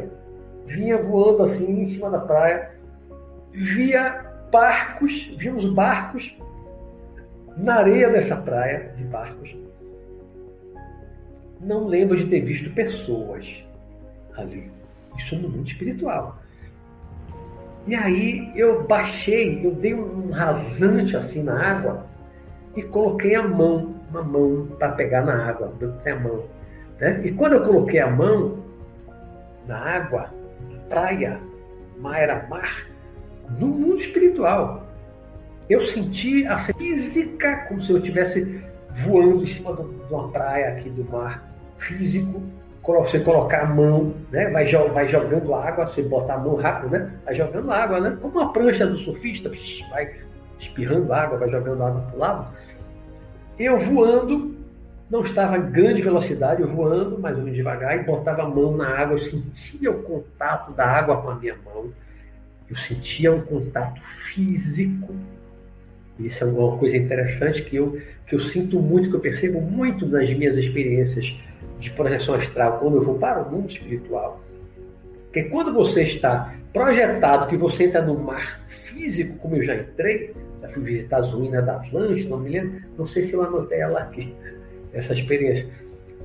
Vinha 0.66 0.98
voando 0.98 1.42
assim 1.42 1.82
em 1.82 1.86
cima 1.86 2.08
da 2.10 2.20
praia. 2.20 2.70
Via 3.50 4.24
barcos, 4.52 5.34
vimos 5.36 5.64
barcos 5.72 6.32
na 7.57 7.76
areia 7.76 8.11
dessa 8.11 8.37
praia 8.37 8.92
de 8.97 9.04
barcos. 9.04 9.57
Não 11.61 11.87
lembro 11.87 12.16
de 12.16 12.26
ter 12.26 12.40
visto 12.40 12.71
pessoas 12.71 13.47
ali. 14.37 14.71
Isso 15.19 15.37
no 15.37 15.49
mundo 15.49 15.66
espiritual. 15.66 16.38
E 17.87 17.95
aí 17.95 18.52
eu 18.54 18.85
baixei, 18.85 19.64
eu 19.64 19.73
dei 19.73 19.95
um 19.95 20.30
rasante 20.30 21.16
assim 21.16 21.42
na 21.42 21.61
água 21.61 22.07
e 22.76 22.83
coloquei 22.83 23.35
a 23.35 23.42
mão, 23.42 23.95
uma 24.11 24.23
mão 24.23 24.69
para 24.78 24.92
pegar 24.92 25.23
na 25.23 25.49
água, 25.49 25.73
a 26.07 26.14
mão. 26.14 26.45
Né? 26.99 27.21
E 27.25 27.33
quando 27.33 27.54
eu 27.54 27.64
coloquei 27.64 28.00
a 28.00 28.11
mão 28.11 28.59
na 29.66 29.78
água, 29.78 30.30
praia, 30.88 31.40
mar 31.99 32.21
era 32.21 32.47
mar, 32.49 32.87
no 33.59 33.66
mundo 33.66 33.97
espiritual, 33.97 34.79
eu 35.70 35.86
senti 35.86 36.46
a 36.46 36.58
física 36.58 37.64
como 37.68 37.80
se 37.80 37.92
eu 37.92 37.98
estivesse 37.98 38.62
voando 38.96 39.44
em 39.44 39.46
cima 39.46 39.74
de 39.74 39.82
uma 40.12 40.28
praia 40.28 40.68
aqui 40.72 40.90
do 40.90 41.04
mar 41.04 41.48
físico, 41.78 42.42
você 42.98 43.20
colocar 43.20 43.62
a 43.62 43.66
mão, 43.66 44.14
né? 44.32 44.50
vai, 44.50 44.64
vai 44.64 45.08
jogando 45.08 45.54
água, 45.54 45.86
você 45.86 46.02
botar 46.02 46.34
a 46.34 46.38
mão 46.38 46.56
rápido, 46.56 46.90
né? 46.90 47.12
vai 47.24 47.34
jogando 47.34 47.70
água, 47.70 48.00
né? 48.00 48.18
como 48.20 48.40
uma 48.40 48.52
prancha 48.52 48.86
do 48.86 48.98
surfista, 48.98 49.50
vai 49.90 50.12
espirrando 50.58 51.12
água, 51.12 51.38
vai 51.38 51.50
jogando 51.50 51.82
água 51.82 52.00
para 52.02 52.16
o 52.16 52.18
lado. 52.18 52.54
Eu 53.58 53.78
voando, 53.78 54.56
não 55.08 55.20
estava 55.20 55.56
em 55.56 55.70
grande 55.70 56.02
velocidade, 56.02 56.62
eu 56.62 56.68
voando, 56.68 57.18
mas 57.18 57.38
eu 57.38 57.44
devagar, 57.44 57.96
e 57.96 58.02
botava 58.02 58.42
a 58.42 58.48
mão 58.48 58.76
na 58.76 58.88
água, 58.88 59.14
eu 59.14 59.18
sentia 59.18 59.90
o 59.90 60.02
contato 60.02 60.72
da 60.72 60.84
água 60.84 61.20
com 61.22 61.30
a 61.30 61.34
minha 61.36 61.56
mão, 61.64 61.90
eu 62.68 62.76
sentia 62.76 63.32
um 63.32 63.40
contato 63.40 64.00
físico. 64.00 65.14
Isso 66.20 66.44
é 66.44 66.46
uma 66.46 66.76
coisa 66.76 66.96
interessante 66.96 67.62
que 67.62 67.76
eu, 67.76 67.98
que 68.26 68.34
eu 68.34 68.40
sinto 68.40 68.78
muito, 68.78 69.10
que 69.10 69.16
eu 69.16 69.20
percebo 69.20 69.60
muito 69.60 70.06
nas 70.06 70.30
minhas 70.32 70.56
experiências 70.56 71.34
de 71.78 71.90
projeção 71.92 72.34
astral, 72.34 72.78
quando 72.78 72.96
eu 72.96 73.02
vou 73.02 73.18
para 73.18 73.42
o 73.42 73.50
mundo 73.50 73.70
espiritual, 73.70 74.40
que 75.32 75.44
quando 75.44 75.72
você 75.72 76.02
está 76.02 76.54
projetado, 76.72 77.46
que 77.46 77.56
você 77.56 77.84
entra 77.84 78.02
no 78.02 78.18
mar 78.18 78.60
físico, 78.68 79.36
como 79.38 79.56
eu 79.56 79.62
já 79.62 79.76
entrei, 79.76 80.34
já 80.60 80.68
fui 80.68 80.82
visitar 80.82 81.18
as 81.18 81.30
ruínas 81.30 81.64
da 81.64 81.76
Atlântida, 81.76 82.28
não 82.28 82.38
me 82.38 82.50
lembro, 82.50 82.82
não 82.98 83.06
sei 83.06 83.24
se 83.24 83.32
eu 83.32 83.42
anotei 83.42 83.80
ela 83.80 84.00
aqui, 84.00 84.34
essa 84.92 85.14
experiência. 85.14 85.66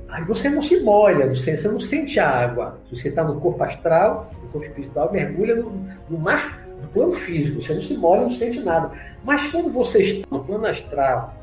Aí 0.08 0.24
você 0.24 0.48
não 0.48 0.62
se 0.62 0.78
molha, 0.80 1.26
você, 1.26 1.56
você 1.56 1.68
não 1.68 1.80
sente 1.80 2.20
a 2.20 2.28
água. 2.28 2.78
Se 2.88 2.96
você 2.96 3.08
está 3.08 3.24
no 3.24 3.40
corpo 3.40 3.62
astral, 3.64 4.32
no 4.42 4.48
corpo 4.50 4.66
espiritual, 4.66 5.12
mergulha 5.12 5.56
no, 5.56 5.72
no 6.08 6.18
mar 6.18 6.65
do 6.86 6.92
plano 6.92 7.12
físico, 7.12 7.62
você 7.62 7.74
não 7.74 7.82
se 7.82 7.96
molha, 7.96 8.22
não 8.22 8.30
sente 8.30 8.60
nada. 8.60 8.90
Mas 9.24 9.50
quando 9.50 9.70
você 9.70 10.02
está 10.02 10.26
no 10.30 10.44
plano 10.44 10.66
astral, 10.66 11.34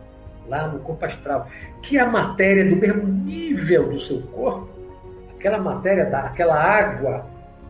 lá 0.47 0.67
no 0.67 0.79
corpo 0.79 1.05
astral, 1.05 1.47
que 1.81 1.97
é 1.97 2.01
a 2.01 2.09
matéria 2.09 2.69
do 2.69 2.75
mesmo 2.75 3.03
nível 3.03 3.89
do 3.89 4.00
seu 4.00 4.21
corpo, 4.33 4.69
aquela 5.38 5.57
matéria, 5.57 6.05
da, 6.05 6.21
aquela 6.21 6.55
água 6.55 7.25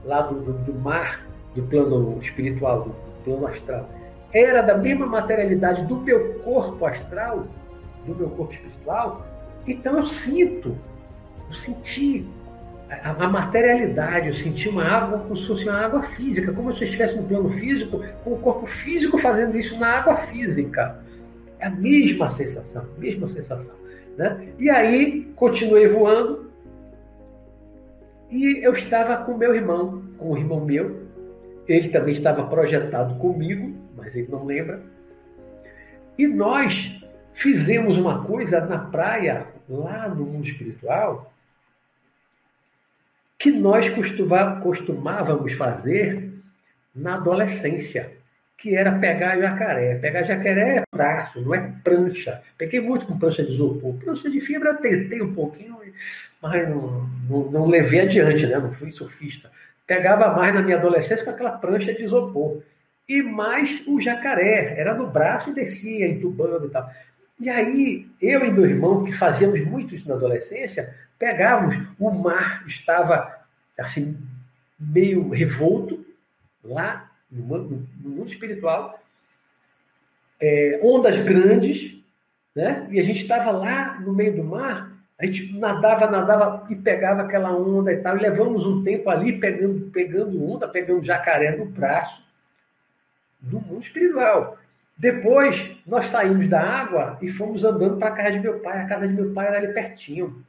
lá 0.05 0.21
do, 0.21 0.35
do, 0.41 0.53
do 0.53 0.73
mar, 0.79 1.25
do 1.55 1.63
plano 1.63 2.19
espiritual, 2.21 2.83
do 2.83 2.95
plano 3.23 3.47
astral, 3.47 3.89
era 4.31 4.61
da 4.61 4.77
mesma 4.77 5.05
materialidade 5.05 5.85
do 5.85 5.97
meu 5.97 6.39
corpo 6.39 6.85
astral, 6.85 7.45
do 8.05 8.15
meu 8.15 8.29
corpo 8.29 8.53
espiritual, 8.53 9.25
então 9.65 9.97
eu 9.97 10.07
sinto, 10.07 10.75
eu 11.49 11.55
senti 11.55 12.27
a, 13.01 13.25
a 13.25 13.29
materialidade, 13.29 14.27
eu 14.27 14.33
senti 14.33 14.69
uma 14.69 14.83
água 14.83 15.19
como 15.19 15.38
se 15.38 15.47
fosse 15.47 15.67
uma 15.67 15.77
água 15.77 16.03
física, 16.03 16.51
como 16.51 16.73
se 16.73 16.81
eu 16.81 16.85
estivesse 16.85 17.15
no 17.15 17.23
plano 17.23 17.50
físico, 17.50 18.03
com 18.23 18.33
o 18.33 18.39
corpo 18.39 18.67
físico 18.67 19.17
fazendo 19.17 19.57
isso 19.57 19.77
na 19.79 20.00
água 20.00 20.15
física. 20.15 21.00
É 21.59 21.67
a 21.67 21.69
mesma 21.69 22.29
sensação, 22.29 22.85
mesma 22.97 23.27
sensação. 23.29 23.75
Né? 24.17 24.50
E 24.59 24.69
aí 24.69 25.31
continuei 25.35 25.88
voando 25.88 26.51
e 28.29 28.63
eu 28.63 28.73
estava 28.73 29.17
com 29.17 29.38
meu 29.38 29.55
irmão, 29.55 30.03
com 30.17 30.31
um 30.31 30.38
irmão 30.38 30.63
meu. 30.63 31.03
Ele 31.67 31.89
também 31.89 32.13
estava 32.13 32.43
projetado 32.45 33.15
comigo, 33.15 33.73
mas 33.95 34.15
ele 34.15 34.27
não 34.29 34.45
lembra. 34.45 34.81
E 36.17 36.27
nós 36.27 37.01
fizemos 37.33 37.97
uma 37.97 38.23
coisa 38.23 38.59
na 38.62 38.79
praia, 38.79 39.47
lá 39.67 40.07
no 40.09 40.25
mundo 40.25 40.47
espiritual, 40.47 41.32
que 43.43 43.51
nós 43.51 43.85
costumávamos 44.63 45.51
fazer 45.51 46.31
na 46.95 47.15
adolescência, 47.15 48.09
que 48.57 48.73
era 48.73 48.97
pegar 49.00 49.38
jacaré. 49.38 49.95
Pegar 49.95 50.23
jacaré 50.23 50.77
é 50.77 50.83
braço, 50.89 51.41
não 51.41 51.53
é 51.53 51.73
prancha. 51.83 52.41
Peguei 52.57 52.79
muito 52.79 53.05
com 53.05 53.19
prancha 53.19 53.43
de 53.43 53.51
isopor. 53.51 53.95
Prancha 53.95 54.29
de 54.29 54.39
fibra 54.39 54.75
tentei 54.75 55.21
um 55.21 55.33
pouquinho, 55.33 55.77
mas 56.41 56.69
não, 56.69 57.09
não, 57.29 57.51
não 57.51 57.65
levei 57.67 58.00
adiante, 58.00 58.47
né? 58.47 58.57
não 58.57 58.71
fui 58.71 58.93
surfista. 58.93 59.51
Pegava 59.85 60.33
mais 60.33 60.55
na 60.55 60.62
minha 60.62 60.77
adolescência 60.77 61.25
com 61.25 61.31
aquela 61.31 61.51
prancha 61.51 61.93
de 61.93 62.01
isopor. 62.01 62.63
E 63.09 63.21
mais 63.21 63.85
o 63.85 64.00
jacaré, 64.00 64.79
era 64.79 64.93
no 64.93 65.07
braço 65.07 65.50
e 65.50 65.53
descia, 65.53 66.07
entubando 66.07 66.67
e 66.67 66.69
tal. 66.69 66.89
E 67.39 67.49
aí, 67.49 68.07
eu 68.21 68.45
e 68.45 68.51
meu 68.51 68.65
irmão, 68.65 69.03
que 69.03 69.11
fazíamos 69.11 69.59
muito 69.65 69.95
isso 69.95 70.07
na 70.07 70.15
adolescência, 70.15 70.95
pegávamos, 71.17 71.75
o 71.99 72.11
mar 72.11 72.63
estava 72.67 73.33
assim, 73.77 74.17
meio 74.79 75.29
revolto, 75.29 76.05
lá 76.63 77.11
no 77.31 77.43
mundo, 77.43 77.87
no 78.01 78.09
mundo 78.09 78.27
espiritual, 78.27 79.01
é, 80.39 80.79
ondas 80.83 81.17
grandes, 81.17 81.97
né? 82.55 82.87
e 82.91 82.99
a 82.99 83.03
gente 83.03 83.21
estava 83.21 83.51
lá 83.51 83.99
no 83.99 84.13
meio 84.13 84.35
do 84.35 84.43
mar, 84.43 84.91
a 85.19 85.25
gente 85.25 85.57
nadava, 85.57 86.09
nadava 86.09 86.67
e 86.69 86.75
pegava 86.75 87.21
aquela 87.21 87.51
onda 87.55 87.91
e 87.91 87.97
tal, 87.97 88.17
e 88.17 88.21
levamos 88.21 88.65
um 88.65 88.83
tempo 88.83 89.09
ali 89.09 89.39
pegando, 89.39 89.89
pegando 89.91 90.51
onda, 90.51 90.67
pegando 90.67 91.05
jacaré 91.05 91.55
no 91.55 91.65
braço, 91.65 92.21
no 93.41 93.59
mundo 93.61 93.81
espiritual. 93.81 94.57
Depois, 94.97 95.71
nós 95.85 96.05
saímos 96.07 96.47
da 96.47 96.62
água 96.62 97.17
e 97.21 97.29
fomos 97.29 97.63
andando 97.63 97.97
para 97.97 98.09
a 98.09 98.15
casa 98.15 98.31
de 98.31 98.39
meu 98.39 98.59
pai. 98.59 98.81
A 98.81 98.85
casa 98.85 99.07
de 99.07 99.13
meu 99.13 99.33
pai 99.33 99.47
era 99.47 99.57
ali 99.57 99.73
pertinho. 99.73 100.43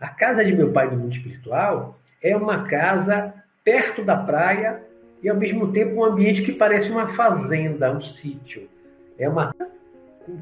A 0.00 0.08
casa 0.08 0.44
de 0.44 0.54
meu 0.54 0.72
pai 0.72 0.88
do 0.88 0.96
mundo 0.96 1.14
espiritual 1.14 1.98
é 2.22 2.36
uma 2.36 2.64
casa 2.64 3.34
perto 3.62 4.02
da 4.02 4.16
praia 4.16 4.82
e, 5.22 5.28
ao 5.28 5.36
mesmo 5.36 5.72
tempo, 5.72 5.96
um 5.96 6.04
ambiente 6.04 6.42
que 6.42 6.52
parece 6.52 6.90
uma 6.90 7.08
fazenda, 7.08 7.92
um 7.92 8.00
sítio. 8.00 8.68
É 9.18 9.28
uma 9.28 9.54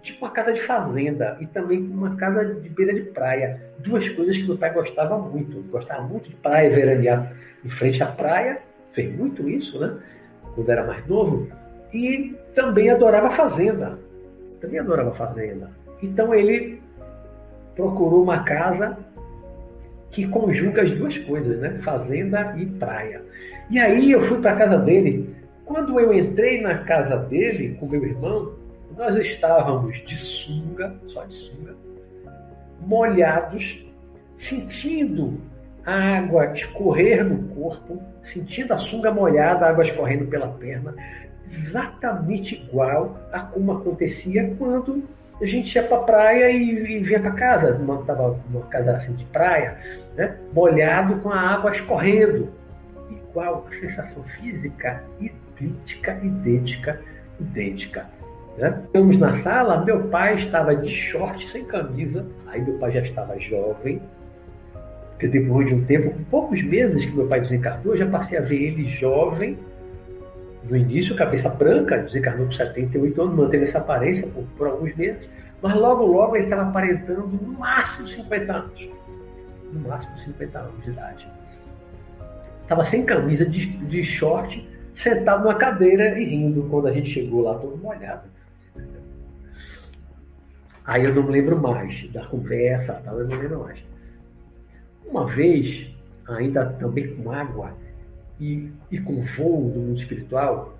tipo 0.00 0.24
uma 0.24 0.30
casa 0.30 0.52
de 0.52 0.60
fazenda 0.60 1.36
e 1.40 1.46
também 1.46 1.80
uma 1.80 2.14
casa 2.16 2.54
de 2.54 2.68
beira 2.68 2.94
de 2.94 3.02
praia. 3.02 3.60
Duas 3.78 4.08
coisas 4.10 4.36
que 4.36 4.44
meu 4.44 4.56
pai 4.56 4.72
gostava 4.72 5.18
muito. 5.18 5.60
Gostava 5.70 6.02
muito 6.02 6.30
de 6.30 6.36
praia, 6.36 6.70
veranear 6.70 7.32
em 7.64 7.68
frente 7.68 8.02
à 8.02 8.06
praia. 8.06 8.60
Fez 8.92 9.14
muito 9.14 9.48
isso, 9.48 9.80
né? 9.80 9.98
Quando 10.54 10.70
era 10.70 10.86
mais 10.86 11.06
novo 11.06 11.50
e 11.92 12.34
também 12.54 12.90
adorava 12.90 13.30
fazenda. 13.30 13.98
Também 14.60 14.80
adorava 14.80 15.12
fazenda. 15.12 15.70
Então 16.02 16.34
ele 16.34 16.80
procurou 17.74 18.22
uma 18.22 18.44
casa 18.44 18.96
que 20.10 20.28
conjuga 20.28 20.82
as 20.82 20.90
duas 20.92 21.16
coisas, 21.18 21.58
né? 21.58 21.78
Fazenda 21.80 22.54
e 22.58 22.66
praia. 22.66 23.22
E 23.70 23.78
aí 23.78 24.12
eu 24.12 24.20
fui 24.20 24.40
para 24.40 24.52
a 24.52 24.56
casa 24.56 24.78
dele. 24.78 25.34
Quando 25.64 25.98
eu 25.98 26.12
entrei 26.12 26.60
na 26.60 26.78
casa 26.78 27.16
dele 27.16 27.76
com 27.80 27.86
meu 27.86 28.04
irmão, 28.04 28.52
nós 28.96 29.16
estávamos 29.16 29.96
de 30.04 30.16
sunga, 30.16 30.94
só 31.06 31.24
de 31.24 31.34
sunga, 31.34 31.74
molhados, 32.80 33.82
sentindo 34.36 35.40
a 35.84 36.18
água 36.18 36.52
escorrer 36.52 37.24
no 37.24 37.48
corpo, 37.54 38.02
sentindo 38.22 38.74
a 38.74 38.78
sunga 38.78 39.10
molhada, 39.10 39.64
a 39.64 39.70
água 39.70 39.84
escorrendo 39.84 40.26
pela 40.26 40.48
perna, 40.48 40.94
exatamente 41.46 42.54
igual 42.54 43.18
a 43.32 43.40
como 43.40 43.72
acontecia 43.72 44.54
quando 44.58 45.04
a 45.40 45.46
gente 45.46 45.74
ia 45.74 45.82
para 45.82 45.96
a 45.96 46.02
praia 46.02 46.50
e, 46.50 46.70
e 46.70 46.98
vinha 47.00 47.20
para 47.20 47.32
casa, 47.32 47.70
estava 48.00 48.38
numa 48.48 48.66
casa 48.66 48.96
assim 48.96 49.14
de 49.14 49.24
praia, 49.26 49.76
né? 50.14 50.36
molhado 50.52 51.16
com 51.16 51.30
a 51.30 51.40
água 51.40 51.72
escorrendo. 51.72 52.48
Igual, 53.10 53.66
a 53.68 53.74
sensação 53.74 54.22
física 54.24 55.02
idêntica, 55.20 56.18
idêntica, 56.22 57.00
idêntica. 57.40 58.06
Né? 58.58 58.82
Estamos 58.84 59.18
na 59.18 59.34
sala, 59.34 59.84
meu 59.84 60.08
pai 60.08 60.38
estava 60.38 60.74
de 60.76 60.88
short, 60.88 61.48
sem 61.48 61.64
camisa, 61.64 62.26
aí 62.46 62.60
meu 62.62 62.78
pai 62.78 62.92
já 62.92 63.00
estava 63.00 63.38
jovem, 63.38 64.00
porque 65.10 65.28
depois 65.28 65.68
de 65.68 65.74
um 65.74 65.84
tempo, 65.84 66.14
poucos 66.30 66.62
meses 66.62 67.04
que 67.04 67.16
meu 67.16 67.26
pai 67.26 67.40
desencarnou, 67.40 67.94
eu 67.94 67.98
já 67.98 68.06
passei 68.06 68.38
a 68.38 68.42
ver 68.42 68.60
ele 68.60 68.88
jovem, 68.88 69.58
no 70.64 70.76
início, 70.76 71.16
cabeça 71.16 71.48
branca, 71.48 71.98
desencarnou 71.98 72.46
com 72.46 72.52
78 72.52 73.22
anos, 73.22 73.34
manteve 73.34 73.64
essa 73.64 73.78
aparência 73.78 74.26
por, 74.28 74.44
por 74.56 74.66
alguns 74.68 74.94
meses, 74.94 75.28
mas 75.60 75.74
logo, 75.74 76.04
logo 76.04 76.36
ele 76.36 76.44
estava 76.44 76.68
aparentando 76.68 77.26
no 77.26 77.58
máximo 77.58 78.08
50 78.08 78.52
anos. 78.52 78.88
No 79.72 79.88
máximo 79.88 80.18
50 80.18 80.58
anos 80.58 80.84
de 80.84 80.90
idade. 80.90 81.28
Estava 82.62 82.84
sem 82.84 83.04
camisa, 83.04 83.44
de, 83.44 83.66
de 83.66 84.04
short, 84.04 84.68
sentado 84.94 85.42
numa 85.42 85.54
cadeira 85.54 86.18
e 86.18 86.24
rindo 86.24 86.62
quando 86.70 86.88
a 86.88 86.92
gente 86.92 87.10
chegou 87.10 87.42
lá, 87.42 87.58
todo 87.58 87.76
molhado. 87.76 88.30
Aí 90.84 91.04
eu 91.04 91.14
não 91.14 91.22
me 91.22 91.32
lembro 91.32 91.60
mais 91.60 92.10
da 92.12 92.24
conversa, 92.26 93.00
tal, 93.04 93.18
eu 93.20 93.28
não 93.28 93.36
lembro 93.36 93.60
mais. 93.60 93.78
Uma 95.06 95.26
vez, 95.26 95.88
ainda 96.28 96.66
também 96.66 97.14
com 97.14 97.30
água, 97.30 97.72
e, 98.42 98.68
e 98.90 98.98
com 98.98 99.22
voo 99.22 99.70
do 99.70 99.78
mundo 99.78 100.00
espiritual, 100.00 100.74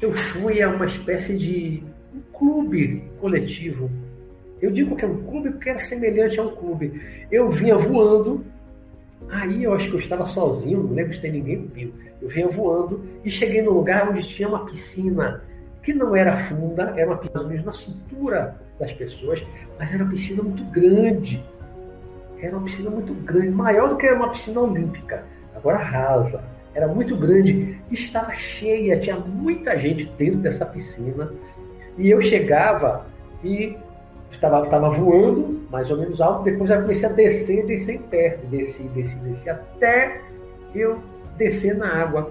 eu 0.00 0.12
fui 0.12 0.60
a 0.60 0.68
uma 0.68 0.86
espécie 0.86 1.38
de 1.38 1.82
um 2.12 2.20
clube 2.36 3.04
coletivo. 3.20 3.88
Eu 4.60 4.72
digo 4.72 4.96
que 4.96 5.04
é 5.04 5.08
um 5.08 5.22
clube 5.22 5.50
porque 5.50 5.70
era 5.70 5.78
semelhante 5.84 6.40
a 6.40 6.42
um 6.42 6.56
clube. 6.56 7.00
Eu 7.30 7.48
vinha 7.50 7.76
voando, 7.76 8.44
aí 9.30 9.62
eu 9.62 9.72
acho 9.72 9.88
que 9.88 9.94
eu 9.94 10.00
estava 10.00 10.26
sozinho, 10.26 10.82
não 10.82 10.94
lembro 10.94 11.14
se 11.14 11.20
tem 11.20 11.30
ninguém 11.30 11.68
comigo. 11.68 11.92
Eu 12.20 12.28
vinha 12.28 12.48
voando 12.48 13.04
e 13.24 13.30
cheguei 13.30 13.62
num 13.62 13.72
lugar 13.72 14.08
onde 14.10 14.26
tinha 14.26 14.48
uma 14.48 14.66
piscina 14.66 15.42
que 15.84 15.94
não 15.94 16.16
era 16.16 16.36
funda, 16.36 16.92
era 16.96 17.06
uma 17.06 17.18
piscina 17.18 17.44
mesmo 17.44 17.66
na 17.66 17.72
cintura 17.72 18.56
das 18.80 18.92
pessoas, 18.92 19.46
mas 19.78 19.94
era 19.94 20.02
uma 20.02 20.10
piscina 20.10 20.42
muito 20.42 20.64
grande. 20.64 21.40
Era 22.40 22.56
uma 22.56 22.64
piscina 22.64 22.90
muito 22.90 23.14
grande, 23.14 23.50
maior 23.50 23.90
do 23.90 23.96
que 23.96 24.10
uma 24.10 24.30
piscina 24.30 24.60
olímpica, 24.60 25.24
agora 25.54 25.78
rasa 25.78 26.55
era 26.76 26.86
muito 26.86 27.16
grande, 27.16 27.78
estava 27.90 28.34
cheia, 28.34 29.00
tinha 29.00 29.16
muita 29.16 29.78
gente 29.78 30.04
dentro 30.18 30.40
dessa 30.40 30.66
piscina. 30.66 31.32
E 31.96 32.10
eu 32.10 32.20
chegava 32.20 33.06
e 33.42 33.74
estava, 34.30 34.62
estava 34.62 34.90
voando, 34.90 35.66
mais 35.70 35.90
ou 35.90 35.96
menos 35.96 36.20
alto, 36.20 36.44
depois 36.44 36.68
eu 36.68 36.82
comecei 36.82 37.08
a 37.08 37.12
descer, 37.12 37.64
descer 37.64 37.94
em 37.94 38.02
pé, 38.02 38.38
desci, 38.50 38.82
desci, 38.88 39.16
desci, 39.16 39.48
até 39.48 40.20
eu 40.74 40.98
descer 41.38 41.74
na 41.74 42.02
água. 42.02 42.30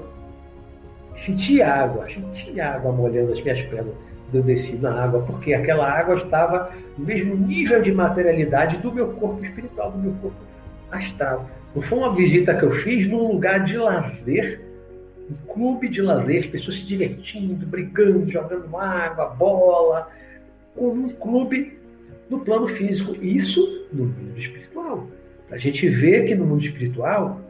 Senti 1.15 1.63
água, 1.63 2.05
senti 2.08 2.60
água 2.62 2.91
molhando 2.91 3.31
as 3.31 3.41
minhas 3.41 3.62
pernas 3.63 3.95
eu 4.34 4.43
desci 4.43 4.75
na 4.75 5.03
água, 5.03 5.21
porque 5.21 5.53
aquela 5.53 5.89
água 5.89 6.15
estava 6.15 6.71
no 6.97 7.05
mesmo 7.05 7.36
nível 7.36 7.81
de 7.81 7.91
materialidade 7.91 8.77
do 8.77 8.91
meu 8.91 9.08
corpo 9.13 9.43
espiritual, 9.43 9.91
do 9.91 9.97
meu 9.99 10.13
corpo 10.21 10.38
astral. 10.97 11.49
Não 11.75 11.81
foi 11.81 11.97
uma 11.97 12.15
visita 12.15 12.55
que 12.55 12.63
eu 12.63 12.71
fiz 12.71 13.08
num 13.08 13.27
lugar 13.27 13.65
de 13.65 13.77
lazer, 13.77 14.62
um 15.29 15.53
clube 15.53 15.89
de 15.89 16.01
lazer, 16.01 16.39
as 16.39 16.45
pessoas 16.45 16.77
se 16.77 16.86
divertindo, 16.86 17.65
brigando, 17.65 18.29
jogando 18.29 18.77
água, 18.77 19.27
bola, 19.27 20.10
como 20.75 21.05
um 21.05 21.10
clube 21.10 21.77
no 22.29 22.39
plano 22.39 22.67
físico. 22.67 23.15
Isso 23.15 23.88
no 23.91 24.05
mundo 24.05 24.38
espiritual. 24.38 25.08
A 25.51 25.58
gente 25.58 25.88
vê 25.89 26.25
que 26.25 26.36
no 26.36 26.45
mundo 26.45 26.63
espiritual 26.63 27.41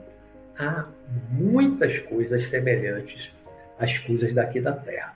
há 0.58 0.86
muitas 1.31 1.97
coisas 1.99 2.47
semelhantes 2.47 3.31
às 3.79 3.97
coisas 3.99 4.34
daqui 4.34 4.60
da 4.60 4.71
Terra. 4.71 5.15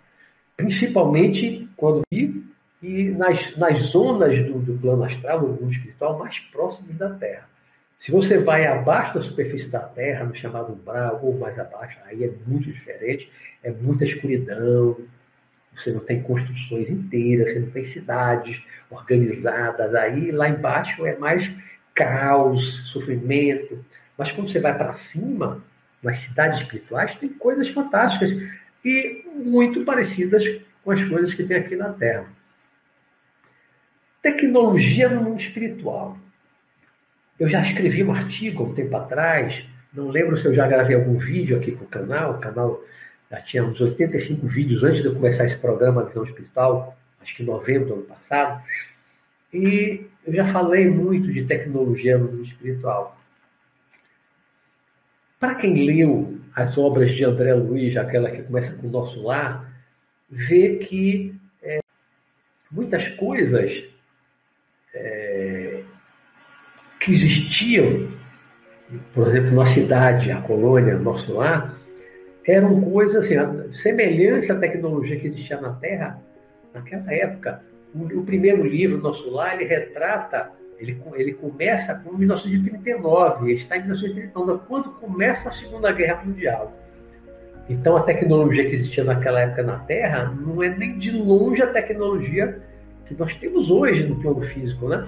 Principalmente 0.56 1.68
quando 1.78 2.02
vi 2.12 2.44
e 2.82 3.10
nas, 3.10 3.56
nas 3.58 3.78
zonas 3.80 4.46
do, 4.46 4.60
do 4.60 4.78
plano 4.80 5.04
astral, 5.04 5.42
do 5.42 5.48
mundo 5.48 5.72
espiritual, 5.72 6.18
mais 6.18 6.40
próximos 6.40 6.96
da 6.98 7.10
Terra. 7.10 7.48
Se 8.00 8.12
você 8.12 8.38
vai 8.40 8.66
abaixo 8.66 9.14
da 9.14 9.22
superfície 9.22 9.70
da 9.70 9.82
Terra, 9.82 10.24
no 10.24 10.34
chamado 10.34 10.72
umbral, 10.72 11.20
ou 11.22 11.38
mais 11.38 11.60
abaixo, 11.60 12.00
aí 12.06 12.24
é 12.24 12.32
muito 12.48 12.72
diferente, 12.72 13.30
é 13.62 13.72
muita 13.72 14.06
escuridão, 14.06 14.98
você 15.76 15.92
não 15.92 16.00
tem 16.00 16.24
construções 16.24 16.90
inteiras, 16.90 17.52
você 17.52 17.60
não 17.60 17.70
tem 17.70 17.84
cidades 17.84 18.62
organizadas, 18.90 19.94
aí 19.96 20.32
lá 20.32 20.48
embaixo 20.48 21.06
é 21.06 21.18
mais 21.18 21.52
caos, 21.94 22.90
sofrimento. 22.90 23.84
Mas 24.18 24.32
quando 24.32 24.50
você 24.50 24.62
vai 24.62 24.78
para 24.78 24.96
cima, 24.96 25.62
nas 26.02 26.20
cidades 26.20 26.62
espirituais, 26.62 27.14
tem 27.16 27.28
coisas 27.28 27.68
fantásticas 27.68 28.32
e 28.84 29.26
muito 29.36 29.84
parecidas 29.84 30.44
com 30.86 30.92
as 30.92 31.04
coisas 31.04 31.34
que 31.34 31.44
tem 31.44 31.58
aqui 31.58 31.76
na 31.76 31.92
Terra. 31.92 32.26
Tecnologia 34.22 35.10
no 35.10 35.22
mundo 35.22 35.42
espiritual. 35.42 36.18
Eu 37.40 37.48
já 37.48 37.62
escrevi 37.62 38.04
um 38.04 38.12
artigo 38.12 38.64
há 38.64 38.68
um 38.68 38.74
tempo 38.74 38.96
atrás, 38.98 39.66
não 39.94 40.10
lembro 40.10 40.36
se 40.36 40.46
eu 40.46 40.54
já 40.54 40.68
gravei 40.68 40.96
algum 40.96 41.18
vídeo 41.18 41.58
aqui 41.58 41.72
para 41.72 41.86
o 41.86 41.88
canal, 41.88 42.32
o 42.32 42.40
canal 42.40 42.84
já 43.32 43.42
tinha 43.42 43.64
uns 43.64 43.80
85 43.80 44.46
vídeos 44.48 44.84
antes 44.84 45.02
de 45.02 45.08
eu 45.08 45.16
começar 45.16 45.46
esse 45.46 45.58
programa 45.58 46.04
Visão 46.04 46.24
Espiritual, 46.24 46.98
acho 47.22 47.36
que 47.36 47.44
em 47.44 47.46
novembro 47.46 47.88
do 47.88 47.94
ano 47.94 48.04
passado, 48.04 48.62
e 49.54 50.06
eu 50.26 50.34
já 50.34 50.46
falei 50.46 50.90
muito 50.90 51.32
de 51.32 51.46
tecnologia 51.46 52.18
no 52.18 52.26
mundo 52.26 52.44
espiritual. 52.44 53.18
Para 55.40 55.56
quem 55.56 55.86
leu 55.86 56.40
as 56.54 56.78
obras 56.78 57.12
de 57.12 57.24
André 57.24 57.54
Luiz, 57.54 57.96
aquela 57.96 58.30
que 58.30 58.44
começa 58.44 58.76
com 58.76 58.88
o 58.88 58.92
Nosso 58.92 59.24
Lar, 59.24 59.74
vê 60.30 60.76
que 60.76 61.34
é, 61.64 61.80
muitas 62.70 63.08
coisas 63.10 63.86
é, 64.94 65.29
que 67.10 67.14
existiam, 67.16 68.08
por 69.14 69.28
exemplo, 69.28 69.56
na 69.56 69.66
cidade, 69.66 70.32
a 70.32 70.42
colônia, 70.42 70.98
Nosso 70.98 71.34
Lar, 71.34 71.76
eram 72.48 72.80
coisas 72.82 73.26
assim, 73.26 73.74
semelhantes 73.74 74.50
à 74.50 74.60
tecnologia 74.60 75.20
que 75.20 75.28
existia 75.28 75.60
na 75.60 75.74
Terra 75.74 76.22
naquela 76.74 77.12
época. 77.12 77.64
O, 77.94 78.20
o 78.20 78.24
primeiro 78.24 78.64
livro, 78.64 79.02
Nosso 79.02 79.30
Lar, 79.32 79.56
ele 79.56 79.66
retrata 79.66 80.52
ele, 80.80 81.02
ele 81.16 81.34
começa 81.34 81.96
com 81.96 82.16
1939, 82.16 83.46
ele 83.46 83.54
está 83.54 83.76
em 83.76 83.82
1939, 83.82 84.62
quando 84.68 84.92
começa 84.92 85.50
a 85.50 85.52
Segunda 85.52 85.92
Guerra 85.92 86.24
Mundial. 86.24 86.74
Então 87.68 87.98
a 87.98 88.04
tecnologia 88.04 88.66
que 88.66 88.76
existia 88.76 89.04
naquela 89.04 89.42
época 89.42 89.62
na 89.62 89.80
Terra 89.80 90.34
não 90.40 90.64
é 90.64 90.70
nem 90.70 90.98
de 90.98 91.12
longe 91.12 91.62
a 91.62 91.68
tecnologia 91.68 92.62
que 93.06 93.14
nós 93.14 93.34
temos 93.36 93.70
hoje 93.70 94.08
no 94.08 94.16
plano 94.22 94.42
físico, 94.42 94.88
né? 94.88 95.06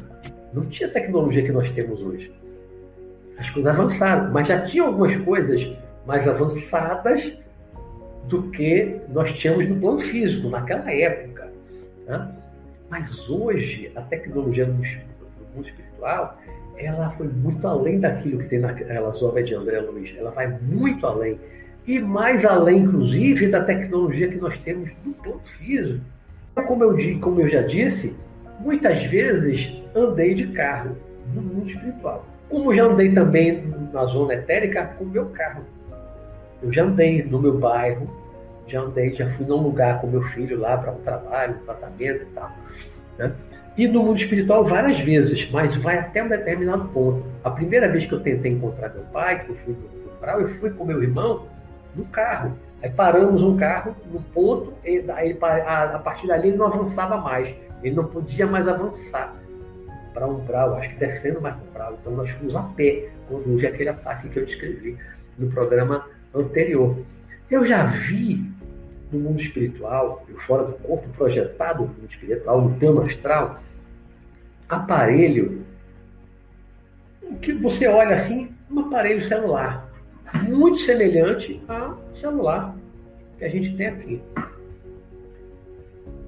Não 0.54 0.66
tinha 0.66 0.90
a 0.90 0.92
tecnologia 0.92 1.44
que 1.44 1.52
nós 1.52 1.72
temos 1.72 2.02
hoje. 2.02 2.32
As 3.38 3.50
coisas 3.50 3.72
avançaram, 3.72 4.32
mas 4.32 4.48
já 4.48 4.62
tinha 4.62 4.84
algumas 4.84 5.16
coisas 5.18 5.76
mais 6.06 6.28
avançadas 6.28 7.38
do 8.28 8.44
que 8.52 9.00
nós 9.10 9.32
tínhamos 9.34 9.68
no 9.68 9.80
plano 9.80 10.00
físico 10.00 10.50
naquela 10.50 10.92
época. 10.92 11.52
Né? 12.06 12.32
Mas 12.90 13.30
hoje 13.30 13.92
a 13.96 14.02
tecnologia 14.02 14.66
nos 14.66 14.88
mundo 15.56 15.68
espiritual, 15.68 16.38
ela 16.78 17.12
foi 17.12 17.28
muito 17.28 17.66
além 17.68 18.00
daquilo 18.00 18.40
que 18.40 18.46
tem 18.46 18.60
naquelas 18.60 19.22
obras 19.22 19.46
de 19.48 19.54
André 19.54 19.80
Luiz. 19.82 20.14
Ela 20.18 20.32
vai 20.32 20.48
muito 20.48 21.06
além. 21.06 21.40
E 21.86 22.00
mais 22.00 22.46
além, 22.46 22.80
inclusive, 22.80 23.48
da 23.48 23.64
tecnologia 23.64 24.30
que 24.30 24.38
nós 24.38 24.58
temos 24.60 24.90
no 25.06 25.14
plano 25.14 25.42
físico. 25.58 26.04
Como 26.68 26.84
eu, 26.84 27.20
como 27.20 27.42
eu 27.42 27.50
já 27.50 27.62
disse, 27.62 28.16
muitas 28.64 29.04
vezes 29.04 29.82
andei 29.96 30.34
de 30.36 30.48
carro 30.48 30.96
no 31.34 31.42
mundo 31.42 31.68
espiritual. 31.68 32.26
Como 32.50 32.74
já 32.74 32.84
andei 32.84 33.12
também 33.14 33.64
na 33.94 34.06
zona 34.06 34.34
etérica 34.34 34.86
com 34.98 35.06
o 35.06 35.08
meu 35.08 35.26
carro. 35.28 35.64
Eu 36.62 36.72
já 36.72 36.84
andei 36.84 37.24
no 37.24 37.40
meu 37.40 37.58
bairro, 37.58 38.10
já 38.68 38.82
andei, 38.82 39.14
já 39.14 39.28
fui 39.28 39.46
num 39.46 39.58
lugar 39.58 40.00
com 40.00 40.08
meu 40.08 40.22
filho 40.22 40.60
lá 40.60 40.78
para 40.78 40.92
um 40.92 41.02
trabalho, 41.02 41.56
um 41.62 41.66
tratamento 41.66 42.24
e 42.24 42.26
tal. 42.34 42.52
Né? 43.18 43.32
E 43.78 43.88
no 43.88 44.04
mundo 44.04 44.20
espiritual 44.20 44.66
várias 44.66 45.00
vezes, 45.00 45.50
mas 45.50 45.76
vai 45.76 45.98
até 45.98 46.24
um 46.24 46.28
determinado 46.28 46.90
ponto. 46.90 47.24
A 47.44 47.50
primeira 47.50 47.88
vez 47.88 48.06
que 48.06 48.14
eu 48.14 48.20
tentei 48.20 48.52
encontrar 48.52 48.90
meu 48.90 49.04
pai, 49.06 49.44
que 49.44 49.50
eu 49.50 49.56
fui 49.56 49.74
no 49.74 50.02
Brau, 50.20 50.42
eu 50.42 50.50
fui 50.50 50.70
com 50.70 50.86
meu 50.86 51.02
irmão 51.02 51.48
no 51.96 52.06
carro. 52.06 52.54
Aí 52.84 52.90
paramos 52.90 53.42
um 53.42 53.58
carro 53.58 53.96
no 54.12 54.22
ponto, 54.22 54.74
e 54.86 55.04
aí, 55.10 55.38
a, 55.42 56.00
partir 56.00 56.28
dali 56.28 56.50
ele 56.50 56.58
não 56.58 56.68
avançava 56.68 57.18
mais. 57.18 57.56
Ele 57.84 57.96
não 57.96 58.06
podia 58.06 58.46
mais 58.46 58.68
avançar 58.68 59.36
para 60.14 60.28
um 60.28 60.40
Brau, 60.40 60.76
acho 60.76 60.90
que 60.90 60.96
descendo 60.96 61.42
mais 61.42 61.56
para 61.56 61.64
o 61.64 61.72
Brau. 61.72 61.98
Então 62.00 62.14
nós 62.14 62.30
fomos 62.30 62.56
a 62.56 62.64
pé 62.64 63.10
houve 63.30 63.66
aquele 63.66 63.90
ataque 63.90 64.30
que 64.30 64.40
eu 64.40 64.46
descrevi 64.46 64.98
no 65.38 65.50
programa 65.50 66.08
anterior. 66.34 66.98
Eu 67.50 67.66
já 67.66 67.86
vi 67.86 68.46
no 69.12 69.20
mundo 69.20 69.42
espiritual, 69.42 70.26
fora 70.40 70.64
do 70.64 70.74
corpo, 70.74 71.08
projetado 71.10 71.84
no 71.84 71.88
mundo 71.90 72.10
espiritual, 72.10 72.62
no 72.62 72.78
plano 72.78 73.02
astral, 73.04 73.60
aparelho 74.70 75.66
que 77.42 77.54
você 77.54 77.88
olha 77.88 78.16
assim, 78.16 78.50
um 78.70 78.80
aparelho 78.80 79.26
celular, 79.28 79.90
muito 80.44 80.80
semelhante 80.80 81.62
ao 81.68 82.00
celular 82.16 82.76
que 83.38 83.46
a 83.46 83.50
gente 83.50 83.76
tem 83.76 83.88
aqui. 83.88 84.22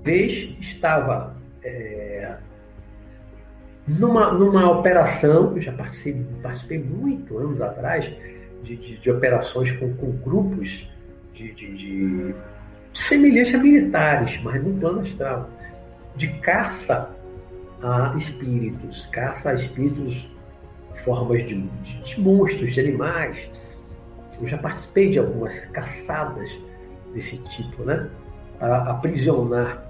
Vez 0.04 0.56
estava 0.60 1.33
é, 1.64 2.36
numa, 3.88 4.32
numa 4.32 4.70
operação, 4.72 5.56
eu 5.56 5.62
já 5.62 5.72
participei, 5.74 6.26
participei 6.42 6.80
muito 6.80 7.38
anos 7.38 7.62
atrás 7.62 8.06
de, 8.64 8.76
de, 8.76 8.98
de 8.98 9.12
operações 9.12 9.72
com, 9.74 9.94
com 9.96 10.12
grupos 10.12 10.90
de, 11.34 11.54
de 11.54 12.36
semelhante 12.94 13.56
a 13.56 13.60
militares, 13.60 14.42
mas 14.44 14.64
no 14.64 14.80
plano 14.80 15.02
astral, 15.02 15.50
de 16.16 16.28
caça 16.40 17.14
a 17.82 18.16
espíritos, 18.18 19.06
caça 19.08 19.50
a 19.50 19.54
espíritos, 19.56 20.26
formas 21.04 21.46
de, 21.46 21.62
de, 21.62 22.04
de 22.04 22.22
monstros, 22.22 22.74
de 22.74 22.80
animais. 22.80 23.38
Eu 24.42 24.48
já 24.48 24.58
participei 24.58 25.12
de 25.12 25.20
algumas 25.20 25.60
caçadas 25.66 26.50
desse 27.14 27.38
tipo, 27.50 27.84
né? 27.84 28.10
Para 28.60 28.78
aprisionar. 28.84 29.83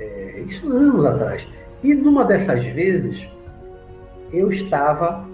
É, 0.00 0.42
isso 0.46 0.72
anos 0.72 1.04
atrás. 1.04 1.46
E 1.82 1.94
numa 1.94 2.24
dessas 2.24 2.64
vezes, 2.66 3.28
eu 4.32 4.50
estava 4.50 5.28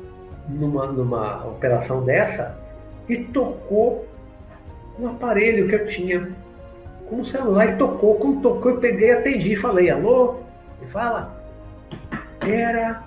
numa, 0.49 0.87
numa 0.87 1.47
operação 1.47 2.05
dessa 2.05 2.59
e 3.09 3.17
tocou 3.17 4.07
um 4.99 5.09
aparelho 5.09 5.69
que 5.69 5.75
eu 5.75 5.87
tinha 5.87 6.29
com 7.07 7.21
o 7.21 7.27
celular 7.27 7.67
e 7.67 7.77
tocou. 7.77 8.17
Quando 8.17 8.43
tocou, 8.43 8.73
eu 8.73 8.79
peguei, 8.79 9.13
atendi 9.13 9.53
e 9.53 9.57
falei, 9.57 9.91
alô? 9.91 10.41
Me 10.81 10.89
fala. 10.89 11.37
Era 12.41 13.05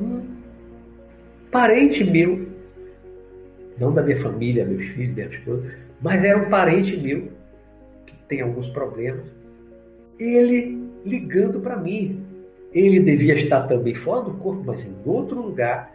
um 0.00 0.22
parente 1.50 2.04
meu, 2.04 2.46
não 3.78 3.92
da 3.92 4.02
minha 4.02 4.20
família, 4.20 4.64
meus 4.64 4.84
filhos, 4.86 5.14
minha 5.14 5.26
esposa, 5.26 5.70
mas 6.00 6.22
era 6.22 6.38
um 6.38 6.48
parente 6.48 6.96
meu 6.96 7.28
que 8.06 8.14
tem 8.28 8.40
alguns 8.40 8.68
problemas. 8.70 9.24
Ele 10.18 10.77
ligando 11.08 11.60
para 11.60 11.76
mim. 11.76 12.24
Ele 12.72 13.00
devia 13.00 13.34
estar 13.34 13.62
também 13.62 13.94
fora 13.94 14.24
do 14.24 14.34
corpo, 14.34 14.62
mas 14.64 14.84
em 14.84 14.94
outro 15.04 15.40
lugar. 15.40 15.90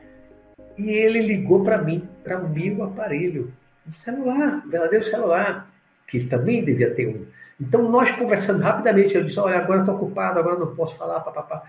E 0.78 0.90
ele 0.90 1.22
ligou 1.22 1.64
para 1.64 1.78
mim, 1.78 2.08
para 2.24 2.40
o 2.40 2.50
meu 2.50 2.84
aparelho, 2.84 3.54
um 3.88 3.94
celular, 3.94 4.64
um 4.66 4.70
verdadeiro 4.70 5.06
celular 5.06 5.72
que 6.08 6.24
também 6.26 6.64
devia 6.64 6.94
ter 6.94 7.08
um. 7.08 7.26
Então, 7.60 7.90
nós 7.90 8.12
conversando 8.12 8.62
rapidamente, 8.62 9.16
eu 9.16 9.24
disse: 9.24 9.40
Olha, 9.40 9.60
agora 9.60 9.82
estou 9.82 9.96
ocupado, 9.96 10.40
agora 10.40 10.60
não 10.60 10.76
posso 10.76 10.96
falar, 10.98 11.20
papapá. 11.20 11.64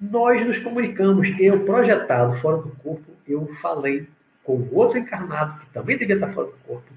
Nós 0.00 0.44
nos 0.44 0.58
comunicamos. 0.58 1.28
Eu, 1.38 1.64
projetado 1.64 2.34
fora 2.34 2.58
do 2.58 2.70
corpo, 2.82 3.12
eu 3.26 3.46
falei 3.54 4.06
com 4.44 4.68
outro 4.72 4.98
encarnado, 4.98 5.60
que 5.60 5.66
também 5.70 5.96
devia 5.96 6.16
estar 6.16 6.32
fora 6.32 6.48
do 6.48 6.56
corpo, 6.66 6.92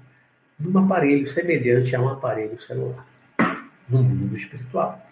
num 0.58 0.78
aparelho 0.78 1.28
semelhante 1.30 1.96
a 1.96 2.00
um 2.00 2.08
aparelho 2.08 2.60
celular, 2.60 3.06
no 3.88 4.02
mundo 4.02 4.36
espiritual. 4.36 5.04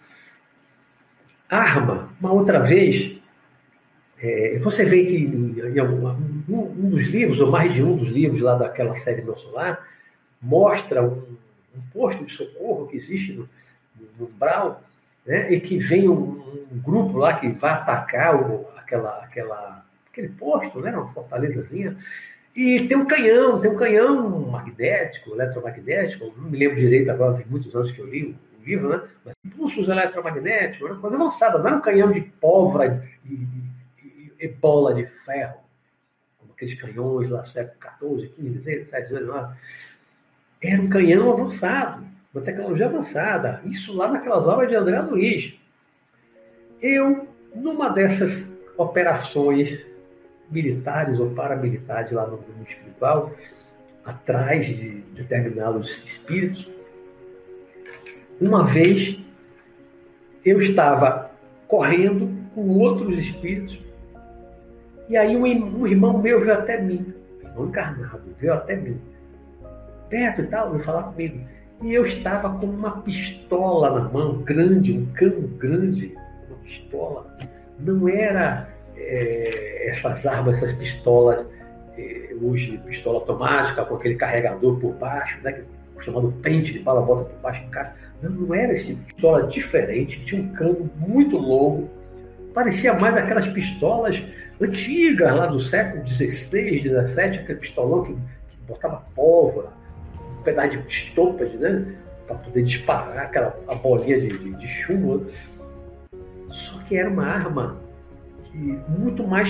Arma, 1.49 2.09
uma 2.21 2.31
outra 2.31 2.59
vez, 2.59 3.19
é, 4.21 4.59
você 4.59 4.85
vê 4.85 5.05
que 5.05 5.15
em, 5.17 5.79
algum, 5.79 6.07
um, 6.07 6.61
um, 6.61 6.89
dos 6.91 7.07
livros, 7.07 7.39
ou 7.39 7.49
mais 7.49 7.73
de 7.73 7.81
um 7.81 7.97
dos 7.97 8.09
livros 8.09 8.41
lá 8.41 8.55
daquela 8.55 8.95
série 8.95 9.23
Meu 9.23 9.35
Solar, 9.35 9.83
mostra 10.39 11.03
um, 11.03 11.37
um 11.75 11.81
posto 11.91 12.23
de 12.23 12.33
socorro 12.33 12.87
que 12.87 12.97
existe 12.97 13.33
no, 13.33 13.49
no 14.19 14.27
Brau, 14.27 14.83
né, 15.25 15.51
e 15.51 15.59
que 15.59 15.79
vem 15.79 16.07
um, 16.07 16.65
um, 16.71 16.79
grupo 16.79 17.17
lá 17.17 17.39
que 17.39 17.47
vai 17.49 17.71
atacar 17.71 18.35
o, 18.35 18.67
aquela, 18.77 19.23
aquela, 19.23 19.85
aquele 20.11 20.29
posto, 20.29 20.79
né, 20.81 20.91
uma 20.91 21.11
fortalezazinha, 21.11 21.97
e 22.55 22.87
tem 22.87 22.97
um 22.97 23.05
canhão, 23.05 23.59
tem 23.59 23.71
um 23.71 23.75
canhão 23.75 24.39
magnético, 24.51 25.31
eletromagnético, 25.31 26.31
não 26.37 26.49
me 26.49 26.57
lembro 26.57 26.75
direito 26.75 27.09
agora, 27.09 27.37
tem 27.37 27.45
muitos 27.49 27.73
anos 27.75 27.91
que 27.91 27.99
eu 27.99 28.05
li 28.05 28.35
o 28.59 28.63
livro, 28.63 28.89
né, 28.89 29.07
mas 29.25 29.35
impulsos 29.45 29.87
eletromagnéticos, 29.87 30.91
uma 30.91 30.99
coisa 30.99 31.15
avançada, 31.15 31.57
não 31.59 31.67
era 31.67 31.77
um 31.77 31.81
canhão 31.81 32.11
de 32.11 32.21
pólvora 32.21 33.07
e, 33.25 33.33
e, 34.03 34.33
e 34.39 34.47
bola 34.47 34.93
de 34.93 35.05
ferro, 35.25 35.59
como 36.37 36.51
aqueles 36.51 36.73
canhões 36.75 37.29
lá, 37.29 37.43
século 37.43 38.19
XIV, 38.19 38.33
XV, 38.35 38.61
XVI, 38.61 38.85
XVII, 38.85 39.07
XIX, 39.07 39.57
era 40.61 40.81
um 40.81 40.89
canhão 40.89 41.31
avançado, 41.31 42.05
uma 42.33 42.43
tecnologia 42.43 42.87
avançada. 42.87 43.61
Isso 43.65 43.95
lá 43.95 44.11
naquelas 44.11 44.45
obras 44.45 44.69
de 44.69 44.75
André 44.75 44.99
Luiz. 45.01 45.57
Eu, 46.81 47.27
numa 47.55 47.89
dessas 47.89 48.59
operações 48.77 49.85
militares 50.49 51.19
ou 51.19 51.31
paramilitares 51.31 52.11
lá 52.11 52.25
no 52.25 52.37
mundo 52.37 52.65
espiritual, 52.67 53.33
atrás 54.05 54.65
de 54.65 55.01
determinados 55.13 55.91
espíritos, 56.05 56.69
uma 58.39 58.65
vez 58.65 59.19
eu 60.45 60.61
estava 60.61 61.31
correndo 61.67 62.29
com 62.55 62.69
outros 62.69 63.17
espíritos 63.17 63.79
e 65.07 65.17
aí 65.17 65.35
um, 65.35 65.87
irmão 65.87 66.21
meu 66.21 66.39
veio 66.39 66.53
até 66.53 66.81
mim, 66.81 67.13
irmão 67.43 67.67
encarnado, 67.67 68.21
veio 68.39 68.53
até 68.53 68.75
mim 68.75 68.99
perto 70.09 70.41
e 70.41 70.47
tal, 70.47 70.71
veio 70.71 70.83
falar 70.83 71.03
comigo. 71.03 71.39
E 71.81 71.93
eu 71.93 72.05
estava 72.05 72.49
com 72.57 72.65
uma 72.65 73.01
pistola 73.01 73.99
na 73.99 74.09
mão, 74.09 74.41
grande, 74.41 74.91
um 74.91 75.05
cano 75.13 75.47
grande, 75.47 76.13
uma 76.47 76.57
pistola. 76.57 77.37
Não 77.79 78.09
era 78.09 78.67
é, 78.97 79.89
essas 79.89 80.25
armas, 80.25 80.57
essas 80.57 80.73
pistolas, 80.73 81.45
é, 81.97 82.35
hoje 82.41 82.77
pistola 82.85 83.19
automática 83.19 83.85
com 83.85 83.95
aquele 83.95 84.15
carregador 84.15 84.77
por 84.79 84.93
baixo, 84.95 85.39
né, 85.41 85.63
chamado 86.01 86.33
pente 86.41 86.73
de 86.73 86.79
bala, 86.79 87.01
bota 87.01 87.25
por 87.25 87.39
baixo 87.39 87.63
do 87.63 87.69
cara. 87.69 87.95
Não, 88.21 88.53
era 88.53 88.73
esse 88.73 88.95
pistola 88.95 89.47
diferente, 89.47 90.23
tinha 90.25 90.41
um 90.41 90.49
cano 90.49 90.89
muito 90.97 91.37
longo, 91.37 91.89
parecia 92.53 92.93
mais 92.93 93.15
aquelas 93.15 93.47
pistolas 93.47 94.21
antigas 94.59 95.35
lá 95.35 95.47
do 95.47 95.59
século 95.59 96.05
XVI, 96.07 96.81
XVII, 96.81 97.39
aquele 97.39 97.59
pistolão 97.59 98.03
que, 98.03 98.13
que 98.13 98.57
botava 98.67 99.03
pólvora, 99.15 99.69
um 100.39 100.43
pedaço 100.43 100.77
de 100.77 100.87
estopas, 100.87 101.53
né? 101.53 101.95
Para 102.27 102.37
poder 102.37 102.63
disparar 102.63 103.25
aquela 103.25 103.57
a 103.67 103.75
bolinha 103.75 104.19
de, 104.19 104.37
de, 104.37 104.53
de 104.55 104.67
chumbo. 104.67 105.25
Só 106.49 106.79
que 106.87 106.97
era 106.97 107.09
uma 107.09 107.25
arma 107.25 107.77
que, 108.45 108.57
muito 108.89 109.25
mais 109.25 109.49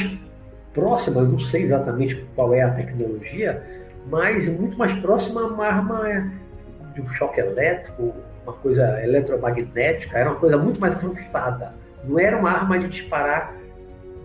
próxima, 0.74 1.24
não 1.24 1.40
sei 1.40 1.64
exatamente 1.64 2.24
qual 2.36 2.54
é 2.54 2.62
a 2.62 2.72
tecnologia, 2.72 3.62
mas 4.10 4.48
muito 4.48 4.78
mais 4.78 4.94
próxima 5.00 5.42
a 5.42 5.48
uma 5.48 5.66
arma 5.66 6.32
de 6.94 7.02
um 7.02 7.10
choque 7.10 7.40
elétrico, 7.40 8.14
uma 8.50 8.58
coisa 8.58 9.04
eletromagnética, 9.04 10.18
era 10.18 10.30
uma 10.30 10.40
coisa 10.40 10.58
muito 10.58 10.80
mais 10.80 10.94
avançada. 10.96 11.74
Não 12.04 12.20
era 12.20 12.38
uma 12.38 12.52
arma 12.52 12.80
de 12.80 12.88
disparar 12.90 13.54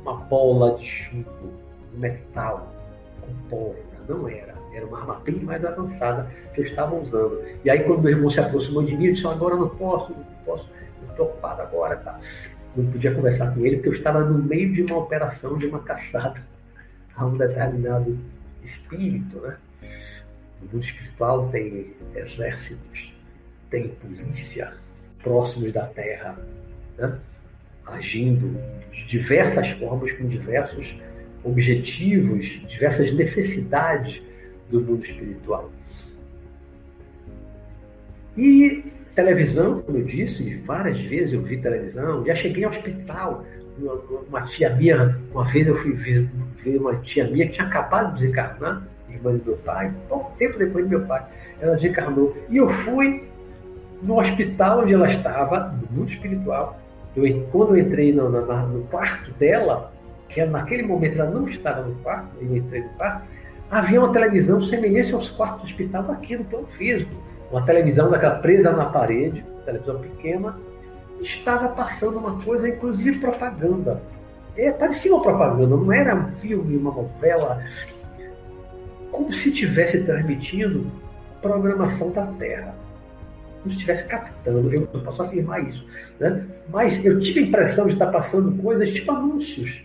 uma 0.02 0.14
bola 0.14 0.76
de 0.76 0.84
chumbo, 0.84 1.52
um 1.94 1.98
metal, 1.98 2.72
com 3.20 3.48
pólvora. 3.48 3.84
Não 4.08 4.28
era. 4.28 4.54
Era 4.74 4.86
uma 4.86 4.98
arma 5.00 5.20
bem 5.24 5.36
mais 5.36 5.64
avançada 5.64 6.28
que 6.52 6.60
eu 6.60 6.64
estava 6.64 6.94
usando. 6.94 7.42
E 7.64 7.70
aí, 7.70 7.84
quando 7.84 8.02
meu 8.02 8.12
irmão 8.12 8.28
se 8.28 8.40
aproximou 8.40 8.82
de 8.82 8.96
mim, 8.96 9.06
eu 9.06 9.12
disse: 9.14 9.26
Agora 9.26 9.54
eu 9.54 9.60
não 9.60 9.68
posso, 9.68 10.12
não 10.12 10.24
posso, 10.44 10.68
estou 11.08 11.26
ocupado 11.26 11.62
agora. 11.62 11.96
Tá? 11.96 12.18
Não 12.76 12.90
podia 12.90 13.14
conversar 13.14 13.54
com 13.54 13.64
ele, 13.64 13.76
porque 13.76 13.88
eu 13.90 13.92
estava 13.94 14.20
no 14.20 14.38
meio 14.42 14.72
de 14.72 14.82
uma 14.82 14.98
operação, 14.98 15.56
de 15.56 15.66
uma 15.66 15.78
caçada 15.78 16.42
a 17.16 17.24
um 17.24 17.36
determinado 17.36 18.18
espírito. 18.62 19.38
Né? 19.38 19.56
No 20.60 20.72
mundo 20.72 20.84
espiritual 20.84 21.48
tem 21.50 21.94
exércitos, 22.14 23.13
tem 23.74 23.88
polícia 23.88 24.72
próximos 25.20 25.72
da 25.72 25.84
Terra. 25.86 26.38
Né? 26.96 27.18
agindo 27.86 28.58
de 28.90 29.04
diversas 29.06 29.68
formas, 29.72 30.10
com 30.12 30.26
diversos 30.26 30.96
objetivos, 31.42 32.46
diversas 32.66 33.12
necessidades 33.12 34.22
do 34.70 34.80
mundo 34.80 35.04
espiritual. 35.04 35.70
E 38.36 38.84
televisão, 39.14 39.82
como 39.82 39.98
eu 39.98 40.04
disse, 40.04 40.56
várias 40.64 40.98
vezes 41.02 41.34
eu 41.34 41.42
vi 41.42 41.58
televisão, 41.58 42.24
já 42.24 42.34
cheguei 42.34 42.64
ao 42.64 42.70
hospital. 42.70 43.44
Uma, 43.78 43.94
uma 44.28 44.42
tia 44.46 44.70
minha, 44.70 45.20
uma 45.32 45.44
vez 45.44 45.66
eu 45.66 45.76
fui 45.76 45.92
ver 45.92 46.26
uma 46.78 46.96
tia 47.00 47.28
minha 47.28 47.46
que 47.46 47.52
tinha 47.52 47.66
acabado 47.66 48.14
de 48.14 48.22
desencarnar, 48.22 48.82
irmã 49.10 49.36
do 49.36 49.44
meu 49.44 49.56
pai, 49.58 49.92
pouco 50.08 50.34
tempo 50.38 50.58
depois 50.58 50.84
do 50.84 50.90
meu 50.90 51.06
pai, 51.06 51.22
ela 51.60 51.74
desencarnou. 51.76 52.34
E 52.48 52.56
eu 52.56 52.68
fui 52.68 53.33
no 54.04 54.20
hospital 54.20 54.80
onde 54.80 54.94
ela 54.94 55.10
estava, 55.10 55.68
no 55.68 55.98
mundo 55.98 56.10
espiritual, 56.10 56.78
eu, 57.16 57.46
quando 57.50 57.76
eu 57.76 57.78
entrei 57.78 58.12
no, 58.12 58.28
no, 58.28 58.66
no, 58.68 58.84
quarto 58.84 59.30
dela, 59.32 59.92
que 60.28 60.44
naquele 60.44 60.82
momento 60.82 61.18
ela 61.18 61.30
não 61.30 61.48
estava 61.48 61.82
no 61.82 61.94
quarto, 61.96 62.28
eu 62.40 62.56
entrei 62.56 62.82
no 62.82 62.88
quarto, 62.90 63.24
havia 63.70 64.00
uma 64.00 64.12
televisão 64.12 64.62
semelhante 64.62 65.14
aos 65.14 65.30
quartos 65.30 65.62
do 65.62 65.64
hospital 65.64 66.10
aqui 66.10 66.36
no 66.36 66.44
plano 66.44 66.66
físico. 66.66 67.12
Uma 67.50 67.62
televisão 67.62 68.10
daquela 68.10 68.36
presa 68.36 68.72
na 68.72 68.86
parede, 68.86 69.44
televisão 69.64 69.98
pequena, 70.00 70.56
estava 71.20 71.68
passando 71.68 72.18
uma 72.18 72.40
coisa, 72.42 72.68
inclusive 72.68 73.18
propaganda. 73.18 74.02
É, 74.56 74.70
parecia 74.70 75.14
uma 75.14 75.22
propaganda, 75.22 75.76
não 75.76 75.92
era 75.92 76.14
um 76.14 76.30
filme, 76.32 76.76
uma 76.76 76.92
novela, 76.92 77.64
como 79.10 79.32
se 79.32 79.48
estivesse 79.48 80.04
transmitindo 80.04 80.86
programação 81.40 82.10
da 82.12 82.26
Terra 82.38 82.74
estivesse 83.72 84.06
captando, 84.06 84.72
eu 84.72 84.88
não 84.92 85.02
posso 85.02 85.22
afirmar 85.22 85.66
isso, 85.66 85.86
né? 86.20 86.44
mas 86.68 87.04
eu 87.04 87.20
tive 87.20 87.40
a 87.40 87.42
impressão 87.44 87.86
de 87.86 87.94
estar 87.94 88.08
passando 88.08 88.60
coisas 88.62 88.90
tipo 88.90 89.10
anúncios, 89.12 89.84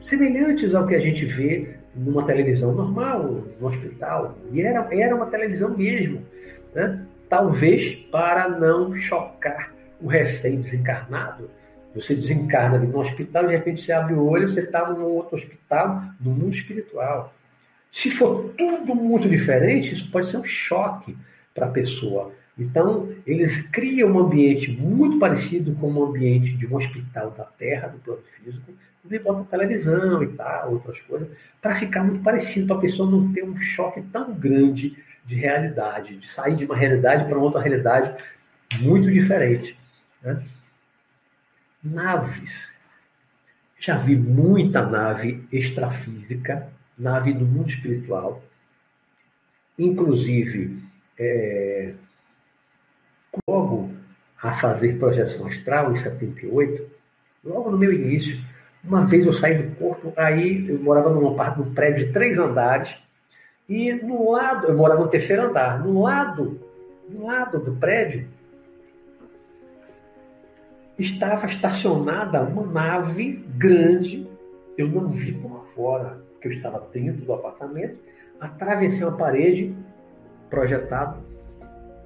semelhantes 0.00 0.74
ao 0.74 0.86
que 0.86 0.94
a 0.94 1.00
gente 1.00 1.24
vê 1.24 1.76
numa 1.94 2.24
televisão 2.24 2.72
normal, 2.72 3.44
no 3.60 3.66
hospital, 3.66 4.36
e 4.52 4.62
era, 4.62 4.86
era 4.92 5.14
uma 5.14 5.26
televisão 5.26 5.76
mesmo, 5.76 6.22
né? 6.74 7.04
talvez 7.28 7.94
para 8.10 8.48
não 8.48 8.94
chocar 8.96 9.72
o 10.00 10.06
recém-desencarnado. 10.06 11.48
Você 11.94 12.14
desencarna 12.14 12.76
ali 12.76 12.86
no 12.86 12.98
hospital, 12.98 13.46
de 13.46 13.52
repente 13.52 13.82
você 13.82 13.92
abre 13.92 14.14
o 14.14 14.24
olho, 14.24 14.50
você 14.50 14.60
está 14.60 14.90
num 14.90 15.04
outro 15.04 15.36
hospital, 15.36 16.02
no 16.20 16.30
mundo 16.30 16.54
espiritual. 16.54 17.34
Se 17.90 18.10
for 18.10 18.50
tudo 18.56 18.94
muito 18.94 19.28
diferente, 19.28 19.92
isso 19.92 20.10
pode 20.10 20.26
ser 20.26 20.38
um 20.38 20.44
choque 20.44 21.16
para 21.54 21.66
a 21.66 21.70
pessoa. 21.70 22.32
Então, 22.58 23.10
eles 23.26 23.62
criam 23.68 24.10
um 24.10 24.18
ambiente 24.18 24.70
muito 24.70 25.18
parecido 25.18 25.74
com 25.74 25.90
o 25.92 26.04
ambiente 26.04 26.54
de 26.56 26.66
um 26.66 26.76
hospital 26.76 27.30
da 27.30 27.44
Terra, 27.44 27.88
do 27.88 27.98
plano 27.98 28.22
físico, 28.36 28.72
e 29.10 29.18
bota 29.18 29.44
televisão 29.50 30.22
e 30.22 30.28
tal, 30.28 30.72
outras 30.72 31.00
coisas, 31.00 31.28
para 31.60 31.74
ficar 31.74 32.04
muito 32.04 32.22
parecido, 32.22 32.66
para 32.66 32.76
a 32.76 32.80
pessoa 32.80 33.10
não 33.10 33.32
ter 33.32 33.42
um 33.42 33.56
choque 33.60 34.02
tão 34.12 34.32
grande 34.32 34.96
de 35.24 35.34
realidade, 35.34 36.16
de 36.16 36.28
sair 36.28 36.56
de 36.56 36.64
uma 36.64 36.76
realidade 36.76 37.24
para 37.24 37.38
outra 37.38 37.60
realidade 37.60 38.22
muito 38.80 39.10
diferente. 39.10 39.76
Né? 40.22 40.42
Naves. 41.82 42.72
Já 43.78 43.98
vi 43.98 44.14
muita 44.16 44.86
nave 44.86 45.44
extrafísica, 45.50 46.68
nave 46.96 47.32
do 47.32 47.44
mundo 47.44 47.68
espiritual, 47.68 48.42
inclusive 49.76 50.80
é, 51.18 51.92
logo 53.48 53.90
a 54.42 54.54
fazer 54.54 54.98
projeção 54.98 55.46
astral, 55.46 55.92
em 55.92 55.96
78, 55.96 56.86
logo 57.44 57.70
no 57.70 57.78
meu 57.78 57.92
início, 57.92 58.38
uma 58.84 59.02
vez 59.02 59.24
eu 59.24 59.32
saí 59.32 59.62
do 59.62 59.76
corpo, 59.76 60.12
aí 60.16 60.68
eu 60.68 60.78
morava 60.80 61.10
numa 61.10 61.34
parte 61.34 61.62
de 61.62 61.68
um 61.68 61.74
prédio 61.74 62.06
de 62.06 62.12
três 62.12 62.38
andares, 62.38 62.94
e 63.68 63.92
no 63.92 64.32
lado, 64.32 64.66
eu 64.66 64.76
morava 64.76 65.02
no 65.02 65.08
terceiro 65.08 65.48
andar, 65.48 65.78
no 65.84 66.02
lado, 66.02 66.60
no 67.08 67.26
lado 67.26 67.60
do 67.60 67.76
prédio, 67.76 68.26
estava 70.98 71.46
estacionada 71.46 72.42
uma 72.42 72.66
nave 72.66 73.44
grande, 73.56 74.26
eu 74.76 74.88
não 74.88 75.08
vi 75.08 75.32
por 75.32 75.66
fora, 75.74 76.20
porque 76.32 76.48
eu 76.48 76.52
estava 76.52 76.86
dentro 76.92 77.24
do 77.24 77.32
apartamento, 77.32 77.96
atravessei 78.40 79.04
uma 79.04 79.16
parede 79.16 79.74
projetado. 80.52 81.16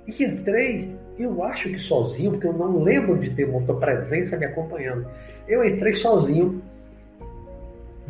E 0.07 0.23
entrei, 0.23 0.97
eu 1.19 1.43
acho 1.43 1.69
que 1.69 1.81
sozinho, 1.81 2.31
porque 2.31 2.47
eu 2.47 2.53
não 2.53 2.81
lembro 2.81 3.19
de 3.19 3.31
ter 3.31 3.45
uma 3.45 3.61
presença 3.75 4.37
me 4.37 4.47
acompanhando. 4.47 5.05
Eu 5.49 5.65
entrei 5.65 5.95
sozinho 5.95 6.63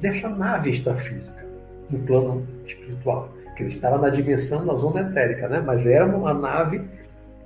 nessa 0.02 0.28
nave 0.28 0.70
extrafísica, 0.70 1.42
no 1.88 1.98
plano 2.00 2.46
espiritual, 2.66 3.30
que 3.56 3.62
eu 3.62 3.68
estava 3.68 3.96
na 3.96 4.10
dimensão 4.10 4.66
da 4.66 4.74
zona 4.74 5.00
etérica, 5.00 5.48
né? 5.48 5.62
mas 5.64 5.86
era 5.86 6.04
uma 6.04 6.34
nave 6.34 6.82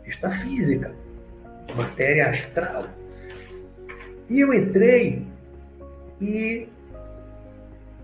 extrafísica, 0.05 0.91
matéria 1.77 2.31
astral. 2.31 2.87
E 4.29 4.41
eu 4.41 4.53
entrei 4.53 5.23
e 6.21 6.67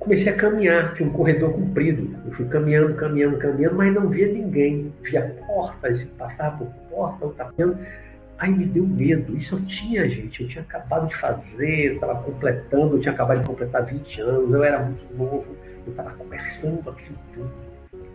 comecei 0.06 0.32
a 0.32 0.36
caminhar, 0.36 0.94
tinha 0.94 1.08
um 1.08 1.12
corredor 1.12 1.52
comprido. 1.52 2.16
Eu 2.24 2.32
fui 2.32 2.46
caminhando, 2.46 2.94
caminhando, 2.94 3.38
caminhando, 3.38 3.74
mas 3.74 3.92
não 3.92 4.08
via 4.08 4.32
ninguém. 4.32 4.92
Via 5.02 5.36
portas, 5.46 6.04
passava 6.16 6.58
por 6.58 6.68
porta, 6.88 7.24
eu 7.24 7.30
estava. 7.32 7.80
Aí 8.38 8.50
me 8.52 8.66
deu 8.66 8.86
medo. 8.86 9.36
Isso 9.36 9.56
eu 9.56 9.60
tinha, 9.62 10.08
gente. 10.08 10.42
Eu 10.42 10.48
tinha 10.48 10.62
acabado 10.62 11.08
de 11.08 11.16
fazer, 11.16 11.94
estava 11.94 12.22
completando, 12.22 12.96
eu 12.96 13.00
tinha 13.00 13.12
acabado 13.12 13.40
de 13.40 13.48
completar 13.48 13.84
20 13.84 14.20
anos, 14.20 14.54
eu 14.54 14.62
era 14.62 14.78
muito 14.78 15.04
novo, 15.16 15.44
eu 15.84 15.90
estava 15.90 16.10
começando 16.10 16.88
aquilo 16.88 17.18
tudo, 17.34 17.50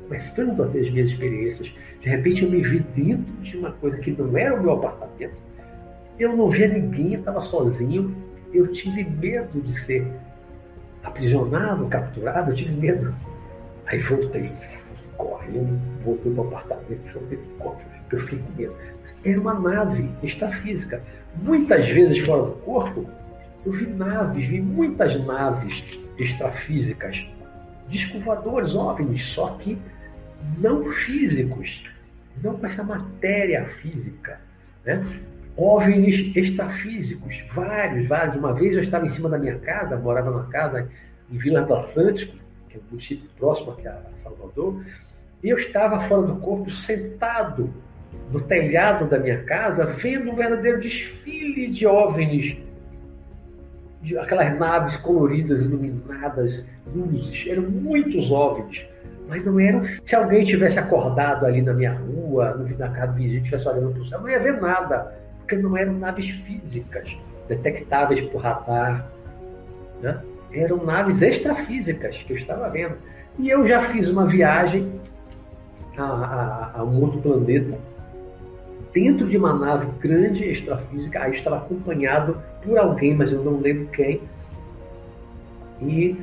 começando 0.03 0.63
a 0.63 0.67
ter 0.67 0.79
as 0.79 0.89
minhas 0.89 1.09
experiências. 1.09 1.73
De 1.99 2.09
repente 2.09 2.43
eu 2.43 2.49
me 2.49 2.61
vi 2.61 2.79
dentro 2.79 3.33
de 3.41 3.57
uma 3.57 3.71
coisa 3.71 3.97
que 3.97 4.11
não 4.11 4.37
era 4.37 4.55
o 4.55 4.63
meu 4.63 4.71
apartamento. 4.73 5.35
Eu 6.17 6.37
não 6.37 6.49
via 6.49 6.69
ninguém, 6.69 7.15
eu 7.15 7.19
estava 7.19 7.41
sozinho. 7.41 8.15
Eu 8.53 8.67
tive 8.67 9.03
medo 9.03 9.61
de 9.61 9.73
ser 9.73 10.05
aprisionado, 11.03 11.87
capturado, 11.87 12.51
eu 12.51 12.55
tive 12.55 12.71
medo. 12.73 13.13
Aí 13.87 13.99
voltei, 13.99 14.51
correndo, 15.17 15.79
voltei 16.03 16.33
para 16.33 16.43
o 16.43 16.47
apartamento, 16.47 17.13
voltei 17.13 17.39
corpo, 17.59 17.81
eu 18.11 18.19
fiquei 18.19 18.39
com 18.39 18.51
medo. 18.53 18.75
Era 19.25 19.39
uma 19.39 19.53
nave 19.53 20.09
extrafísica. 20.23 21.01
Muitas 21.41 21.87
vezes 21.89 22.19
fora 22.19 22.43
do 22.43 22.51
corpo, 22.51 23.09
eu 23.65 23.71
vi 23.71 23.87
naves, 23.87 24.47
vi 24.47 24.61
muitas 24.61 25.23
naves 25.25 25.99
extrafísicas, 26.17 27.25
discos 27.87 28.23
voadores, 28.23 28.73
OVNIs, 28.73 29.25
só 29.25 29.49
que 29.59 29.77
não 30.57 30.83
físicos, 30.85 31.83
não 32.43 32.57
com 32.57 32.65
essa 32.65 32.83
matéria 32.83 33.65
física. 33.65 34.39
Né? 34.83 35.03
OVNIs 35.57 36.35
extrafísicos, 36.35 37.43
vários, 37.53 38.07
vários. 38.07 38.35
Uma 38.35 38.53
vez 38.53 38.73
eu 38.73 38.81
estava 38.81 39.05
em 39.05 39.09
cima 39.09 39.29
da 39.29 39.37
minha 39.37 39.57
casa, 39.59 39.97
morava 39.97 40.31
numa 40.31 40.47
casa 40.47 40.87
em 41.31 41.37
Vila 41.37 41.61
do 41.61 41.73
Atlântico, 41.73 42.35
que 42.69 42.77
é 42.77 42.79
um 42.79 42.83
município 42.89 43.29
próximo 43.37 43.71
aqui 43.71 43.87
a 43.87 44.01
Salvador, 44.15 44.83
e 45.43 45.49
eu 45.49 45.57
estava 45.57 45.99
fora 45.99 46.23
do 46.23 46.35
corpo, 46.35 46.69
sentado 46.69 47.73
no 48.31 48.39
telhado 48.39 49.07
da 49.07 49.19
minha 49.19 49.43
casa, 49.43 49.85
vendo 49.85 50.31
um 50.31 50.35
verdadeiro 50.35 50.79
desfile 50.79 51.67
de 51.69 51.85
OVNIs, 51.85 52.57
de 54.01 54.17
aquelas 54.17 54.57
naves 54.57 54.97
coloridas, 54.97 55.61
iluminadas, 55.61 56.65
luzes, 56.93 57.47
eram 57.47 57.63
muitos 57.63 58.31
OVNIs, 58.31 58.85
mas 59.27 59.45
não 59.45 59.59
eram. 59.59 59.83
Se 60.05 60.15
alguém 60.15 60.43
tivesse 60.43 60.79
acordado 60.79 61.45
ali 61.45 61.61
na 61.61 61.73
minha 61.73 61.93
rua, 61.93 62.55
na 62.77 62.89
casa 62.89 63.13
do 63.13 63.17
vizinho, 63.17 63.39
estivesse 63.39 63.67
olhando 63.67 63.91
para 63.93 64.01
o 64.01 64.05
céu, 64.05 64.21
não 64.21 64.29
ia 64.29 64.39
ver 64.39 64.59
nada, 64.61 65.13
porque 65.51 65.57
não 65.57 65.75
eram 65.75 65.93
naves 65.93 66.29
físicas, 66.29 67.13
detectáveis 67.49 68.21
por 68.21 68.41
radar, 68.41 69.11
né? 70.01 70.21
eram 70.53 70.85
naves 70.85 71.21
extrafísicas 71.21 72.17
que 72.23 72.31
eu 72.31 72.37
estava 72.37 72.69
vendo. 72.69 72.95
E 73.37 73.49
eu 73.49 73.67
já 73.67 73.81
fiz 73.81 74.07
uma 74.07 74.25
viagem 74.25 74.89
a, 75.97 76.03
a, 76.03 76.71
a 76.79 76.83
um 76.85 77.01
outro 77.01 77.19
planeta, 77.19 77.77
dentro 78.93 79.27
de 79.27 79.37
uma 79.37 79.53
nave 79.53 79.87
grande 79.99 80.45
extrafísica, 80.45 81.21
aí 81.21 81.31
estava 81.31 81.57
acompanhado 81.57 82.37
por 82.63 82.77
alguém, 82.77 83.13
mas 83.13 83.31
eu 83.33 83.43
não 83.43 83.59
lembro 83.59 83.87
quem. 83.87 84.21
E 85.81 86.15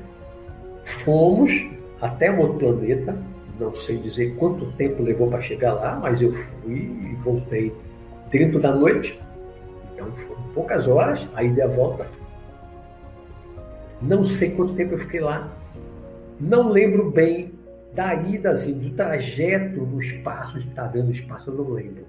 fomos 1.04 1.52
até 2.00 2.30
um 2.30 2.38
outro 2.40 2.58
planeta, 2.58 3.14
não 3.60 3.76
sei 3.76 3.98
dizer 3.98 4.36
quanto 4.36 4.72
tempo 4.72 5.02
levou 5.02 5.28
para 5.28 5.42
chegar 5.42 5.74
lá, 5.74 5.98
mas 6.00 6.22
eu 6.22 6.32
fui 6.32 6.76
e 6.76 7.16
voltei 7.22 7.74
dentro 8.30 8.60
da 8.60 8.74
noite. 8.74 9.18
Então 9.94 10.10
foram 10.12 10.42
poucas 10.54 10.86
horas, 10.86 11.26
aí 11.34 11.48
dei 11.50 11.64
a 11.64 11.68
volta. 11.68 12.06
Não 14.00 14.24
sei 14.26 14.50
quanto 14.50 14.74
tempo 14.74 14.94
eu 14.94 14.98
fiquei 14.98 15.20
lá. 15.20 15.48
Não 16.40 16.70
lembro 16.70 17.10
bem 17.10 17.52
da 17.94 18.14
ida, 18.14 18.50
assim, 18.50 18.74
do 18.74 18.90
trajeto 18.90 19.80
no 19.80 20.00
espaço, 20.00 20.60
de 20.60 20.68
estar 20.68 20.86
vendo 20.86 21.08
o 21.08 21.12
espaço, 21.12 21.50
eu 21.50 21.54
não 21.54 21.70
lembro. 21.70 22.04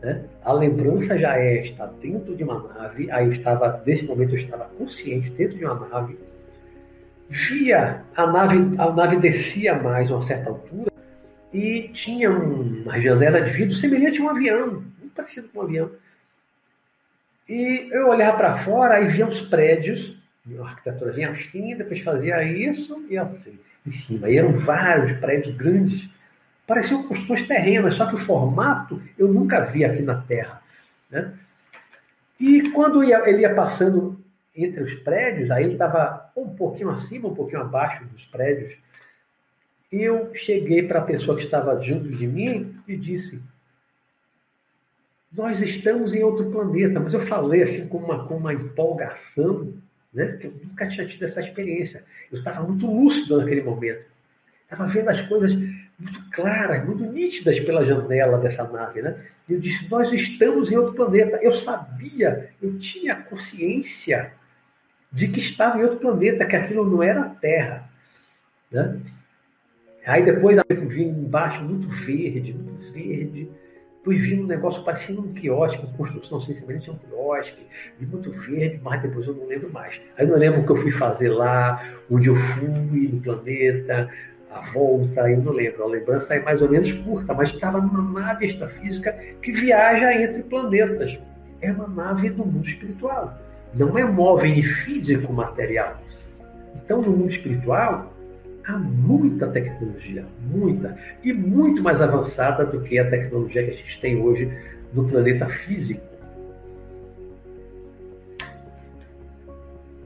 Né? 0.00 0.22
A 0.44 0.52
lembrança 0.52 1.18
já 1.18 1.36
é 1.36 1.64
estar 1.64 1.86
dentro 2.00 2.36
de 2.36 2.44
uma 2.44 2.62
nave, 2.74 3.10
aí 3.10 3.26
eu 3.26 3.32
estava, 3.32 3.82
nesse 3.84 4.06
momento 4.06 4.32
eu 4.32 4.38
estava 4.38 4.64
consciente 4.78 5.30
dentro 5.30 5.56
de 5.56 5.64
uma 5.64 5.88
nave, 5.88 6.18
via 7.28 8.02
a 8.14 8.26
nave, 8.26 8.74
a 8.78 8.92
nave 8.92 9.16
descia 9.16 9.74
mais 9.74 10.10
a 10.10 10.14
uma 10.14 10.22
certa 10.22 10.50
altura 10.50 10.92
e 11.52 11.88
tinha 11.92 12.30
uma 12.30 13.00
janela 13.00 13.40
de 13.40 13.50
vidro 13.50 13.74
semelhante 13.74 14.20
a 14.20 14.24
um 14.24 14.28
avião, 14.30 14.82
parecido 15.14 15.48
com 15.48 15.60
um 15.60 15.62
avião. 15.62 15.90
E 17.48 17.88
eu 17.92 18.08
olhava 18.08 18.36
para 18.36 18.56
fora 18.58 19.00
e 19.00 19.08
via 19.08 19.26
os 19.26 19.40
prédios, 19.42 20.16
a 20.58 20.62
arquitetura 20.62 21.12
vinha 21.12 21.30
assim, 21.30 21.76
depois 21.76 22.00
fazia 22.00 22.42
isso 22.42 23.04
e 23.08 23.18
assim, 23.18 23.58
em 23.86 23.92
cima. 23.92 24.30
E 24.30 24.38
eram 24.38 24.58
vários 24.58 25.18
prédios 25.18 25.54
grandes, 25.54 26.08
pareciam 26.66 27.02
construções 27.02 27.46
terrenas, 27.46 27.94
só 27.94 28.06
que 28.06 28.14
o 28.14 28.18
formato 28.18 29.00
eu 29.18 29.28
nunca 29.28 29.60
vi 29.60 29.84
aqui 29.84 30.02
na 30.02 30.20
Terra. 30.22 30.62
Né? 31.10 31.34
E 32.40 32.70
quando 32.70 33.02
ele 33.02 33.42
ia 33.42 33.54
passando 33.54 34.18
entre 34.54 34.82
os 34.82 34.94
prédios, 34.94 35.50
aí 35.50 35.64
ele 35.64 35.72
estava 35.74 36.30
um 36.36 36.48
pouquinho 36.48 36.90
acima, 36.90 37.28
um 37.28 37.34
pouquinho 37.34 37.60
abaixo 37.60 38.04
dos 38.06 38.24
prédios, 38.24 38.74
eu 39.90 40.34
cheguei 40.34 40.82
para 40.82 41.00
a 41.00 41.04
pessoa 41.04 41.36
que 41.36 41.44
estava 41.44 41.80
junto 41.82 42.08
de 42.08 42.26
mim 42.26 42.76
e 42.86 42.96
disse: 42.96 43.40
Nós 45.36 45.60
estamos 45.60 46.14
em 46.14 46.22
outro 46.22 46.50
planeta. 46.50 47.00
Mas 47.00 47.14
eu 47.14 47.20
falei 47.20 47.62
assim 47.62 47.88
com 47.88 47.98
uma, 47.98 48.26
com 48.26 48.36
uma 48.36 48.54
empolgação, 48.54 49.72
né? 50.12 50.36
que 50.40 50.46
eu 50.46 50.54
nunca 50.64 50.88
tinha 50.88 51.06
tido 51.06 51.24
essa 51.24 51.40
experiência. 51.40 52.04
Eu 52.30 52.38
estava 52.38 52.62
muito 52.62 52.86
lúcido 52.86 53.38
naquele 53.38 53.62
momento. 53.62 54.04
Estava 54.62 54.86
vendo 54.86 55.08
as 55.08 55.20
coisas 55.22 55.52
muito 55.98 56.30
claras, 56.30 56.84
muito 56.84 57.04
nítidas 57.04 57.58
pela 57.60 57.84
janela 57.84 58.38
dessa 58.38 58.64
nave. 58.68 59.02
Né? 59.02 59.16
E 59.48 59.54
eu 59.54 59.60
disse: 59.60 59.88
Nós 59.90 60.12
estamos 60.12 60.70
em 60.70 60.76
outro 60.76 60.94
planeta. 60.94 61.38
Eu 61.42 61.52
sabia, 61.52 62.50
eu 62.62 62.78
tinha 62.78 63.16
consciência 63.16 64.32
de 65.12 65.28
que 65.28 65.38
estava 65.38 65.78
em 65.78 65.82
outro 65.82 65.98
planeta, 65.98 66.44
que 66.44 66.56
aquilo 66.56 66.88
não 66.88 67.02
era 67.02 67.22
a 67.22 67.28
Terra. 67.28 67.88
Né? 68.70 69.00
Aí 70.06 70.24
depois 70.24 70.58
eu 70.68 70.88
vi 70.88 71.04
embaixo 71.04 71.62
muito 71.62 71.88
verde, 71.88 72.52
muito 72.52 72.92
verde. 72.92 73.48
Depois 74.04 74.20
vi 74.20 74.38
um 74.38 74.46
negócio 74.46 74.84
parecendo 74.84 75.22
um 75.22 75.32
quiosque, 75.32 75.82
uma 75.82 75.96
construção 75.96 76.38
sem 76.38 76.54
semelhante 76.54 76.90
a 76.90 76.92
um 76.92 76.96
quiosque, 76.96 77.66
vi 77.98 78.04
muito 78.04 78.30
verde, 78.30 78.78
mas 78.82 79.00
depois 79.00 79.26
eu 79.26 79.34
não 79.34 79.46
lembro 79.46 79.72
mais. 79.72 79.98
Aí 80.18 80.26
não 80.26 80.36
lembro 80.36 80.60
o 80.60 80.66
que 80.66 80.72
eu 80.72 80.76
fui 80.76 80.90
fazer 80.90 81.30
lá, 81.30 81.82
onde 82.10 82.28
eu 82.28 82.34
fui 82.34 83.08
no 83.08 83.20
planeta, 83.22 84.10
a 84.50 84.60
volta, 84.72 85.30
eu 85.30 85.40
não 85.40 85.52
lembro. 85.52 85.84
A 85.84 85.86
lembrança 85.86 86.34
é 86.34 86.40
mais 86.40 86.60
ou 86.60 86.68
menos 86.68 86.92
curta, 86.92 87.32
mas 87.32 87.48
estava 87.48 87.80
numa 87.80 88.20
nave 88.20 88.44
extrafísica 88.44 89.12
que 89.40 89.52
viaja 89.52 90.12
entre 90.12 90.42
planetas. 90.42 91.18
É 91.62 91.72
uma 91.72 91.88
nave 91.88 92.28
do 92.28 92.44
mundo 92.44 92.68
espiritual 92.68 93.38
não 93.76 93.98
é 93.98 94.04
móvel 94.04 94.62
físico 94.62 95.32
material. 95.32 96.00
Então, 96.76 97.02
no 97.02 97.10
mundo 97.10 97.30
espiritual, 97.30 98.13
há 98.66 98.78
muita 98.78 99.46
tecnologia, 99.48 100.24
muita, 100.40 100.96
e 101.22 101.32
muito 101.32 101.82
mais 101.82 102.00
avançada 102.00 102.64
do 102.64 102.80
que 102.80 102.98
a 102.98 103.08
tecnologia 103.08 103.64
que 103.64 103.70
a 103.70 103.74
gente 103.74 104.00
tem 104.00 104.20
hoje 104.20 104.50
no 104.92 105.08
planeta 105.08 105.46
físico. 105.46 106.02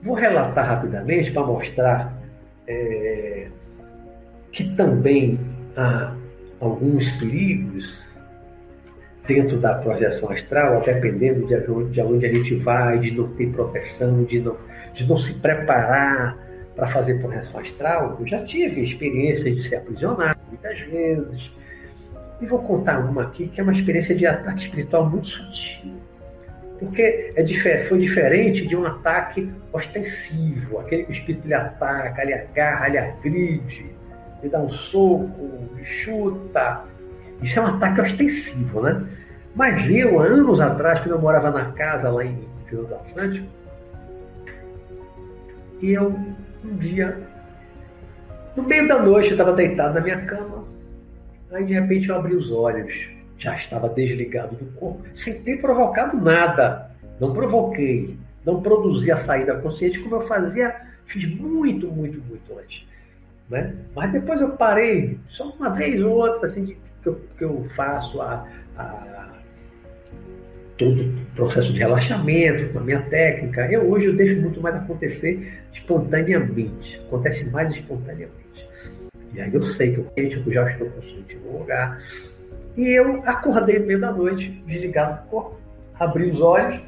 Vou 0.03 0.15
relatar 0.15 0.67
rapidamente 0.67 1.31
para 1.31 1.43
mostrar 1.43 2.17
é, 2.67 3.49
que 4.53 4.75
também 4.75 5.39
há 5.77 6.15
alguns 6.61 7.11
perigos 7.13 8.09
dentro 9.27 9.59
da 9.59 9.75
projeção 9.75 10.31
astral, 10.31 10.83
dependendo 10.83 11.47
de 11.47 11.55
onde, 11.71 11.91
de 11.93 12.01
onde 12.01 12.27
a 12.27 12.33
gente 12.33 12.55
vai, 12.57 12.99
de 12.99 13.11
não 13.11 13.29
ter 13.35 13.51
proteção, 13.51 14.25
de 14.25 14.41
não, 14.41 14.57
de 14.95 15.07
não 15.07 15.19
se 15.19 15.35
preparar 15.35 16.48
para 16.79 16.87
fazer 16.87 17.21
projeção 17.21 17.59
astral, 17.59 18.17
eu 18.21 18.27
já 18.27 18.45
tive 18.45 18.85
experiência 18.85 19.53
de 19.53 19.61
ser 19.61 19.77
aprisionado 19.77 20.39
muitas 20.47 20.79
vezes. 20.83 21.51
E 22.41 22.47
vou 22.47 22.61
contar 22.61 23.01
uma 23.01 23.25
aqui 23.25 23.49
que 23.49 23.61
é 23.61 23.65
uma 23.65 23.73
experiência 23.73 24.15
de 24.15 24.25
ataque 24.25 24.61
espiritual 24.61 25.11
muito 25.11 25.27
sutil. 25.27 25.95
Porque 26.79 27.33
é, 27.35 27.85
foi 27.89 27.99
diferente 27.99 28.65
de 28.65 28.77
um 28.77 28.87
ataque 28.87 29.53
ostensivo, 29.73 30.79
aquele 30.79 31.03
que 31.03 31.11
o 31.11 31.15
espírito 31.15 31.49
lhe 31.49 31.55
ataca, 31.55 32.23
lhe 32.23 32.33
agarra, 32.33 32.87
lhe 32.87 32.99
agride, 32.99 33.87
lhe 34.41 34.49
dá 34.49 34.61
um 34.61 34.71
soco, 34.71 35.51
lhe 35.75 35.85
chuta. 35.85 36.85
Isso 37.43 37.59
é 37.59 37.63
um 37.63 37.67
ataque 37.67 38.01
ostensivo, 38.01 38.83
né? 38.83 39.05
Mas 39.53 39.91
eu, 39.91 40.21
há 40.21 40.27
anos 40.27 40.61
atrás, 40.61 41.01
quando 41.01 41.17
eu 41.17 41.21
morava 41.21 41.51
na 41.51 41.73
casa 41.73 42.09
lá 42.09 42.25
em 42.25 42.39
Rio 42.71 42.85
do 42.85 42.95
Atlântico, 42.95 43.49
eu, 45.83 46.15
um 46.69 46.77
dia, 46.77 47.19
no 48.57 48.63
meio 48.63 48.87
da 48.87 49.01
noite, 49.01 49.29
eu 49.29 49.33
estava 49.33 49.53
deitado 49.53 49.95
na 49.95 50.01
minha 50.01 50.21
cama, 50.27 50.65
aí 51.53 51.65
de 51.65 51.75
repente 51.75 52.09
eu 52.09 52.17
abri 52.17 52.35
os 52.35 52.51
olhos, 52.51 52.93
já 53.39 53.57
estava 53.57 53.89
desligado 53.89 54.57
do 54.57 54.67
corpo, 54.73 55.03
sem 55.15 55.43
ter 55.43 55.61
provocado 55.61 56.17
nada. 56.17 56.91
Não 57.21 57.33
provoquei, 57.33 58.17
não 58.45 58.63
produzi 58.63 59.11
a 59.11 59.17
saída 59.17 59.57
consciente 59.59 59.99
como 60.01 60.17
eu 60.17 60.21
fazia, 60.23 60.75
fiz 61.07 61.29
muito, 61.29 61.89
muito, 61.89 62.21
muito 62.29 62.59
antes. 62.59 62.87
Né? 63.49 63.75
Mas 63.95 64.13
depois 64.13 64.41
eu 64.41 64.51
parei, 64.51 65.19
só 65.29 65.49
uma 65.51 65.71
vez 65.71 66.03
ou 66.03 66.13
outra, 66.13 66.47
assim, 66.47 66.77
que 67.03 67.09
eu, 67.09 67.21
que 67.37 67.45
eu 67.45 67.65
faço 67.75 68.21
a, 68.21 68.47
a 68.77 69.18
todo 70.79 71.03
o 71.03 71.35
processo 71.35 71.73
de 71.73 71.79
relaxamento, 71.81 72.73
com 72.73 72.79
a 72.79 72.83
minha 72.83 73.03
técnica. 73.03 73.71
Eu 73.71 73.91
hoje 73.91 74.07
eu 74.07 74.17
deixo 74.17 74.41
muito 74.41 74.61
mais 74.61 74.77
acontecer 74.77 75.61
espontaneamente, 75.73 77.01
acontece 77.07 77.51
mais 77.51 77.71
espontaneamente. 77.75 78.39
E 79.35 79.41
aí 79.41 79.53
eu 79.53 79.65
sei 79.65 79.95
que 79.95 80.01
eu, 80.17 80.53
já 80.53 80.71
estou 80.71 80.89
consciente 80.91 81.37
no 81.37 81.59
lugar. 81.59 82.01
E 82.77 82.89
eu 82.89 83.23
acordei 83.27 83.79
no 83.81 83.87
meio 83.87 84.01
da 84.01 84.13
noite, 84.13 84.51
desligado 84.67 85.23
do 85.23 85.29
corpo, 85.29 85.57
abri 85.99 86.31
os 86.31 86.41
olhos 86.41 86.81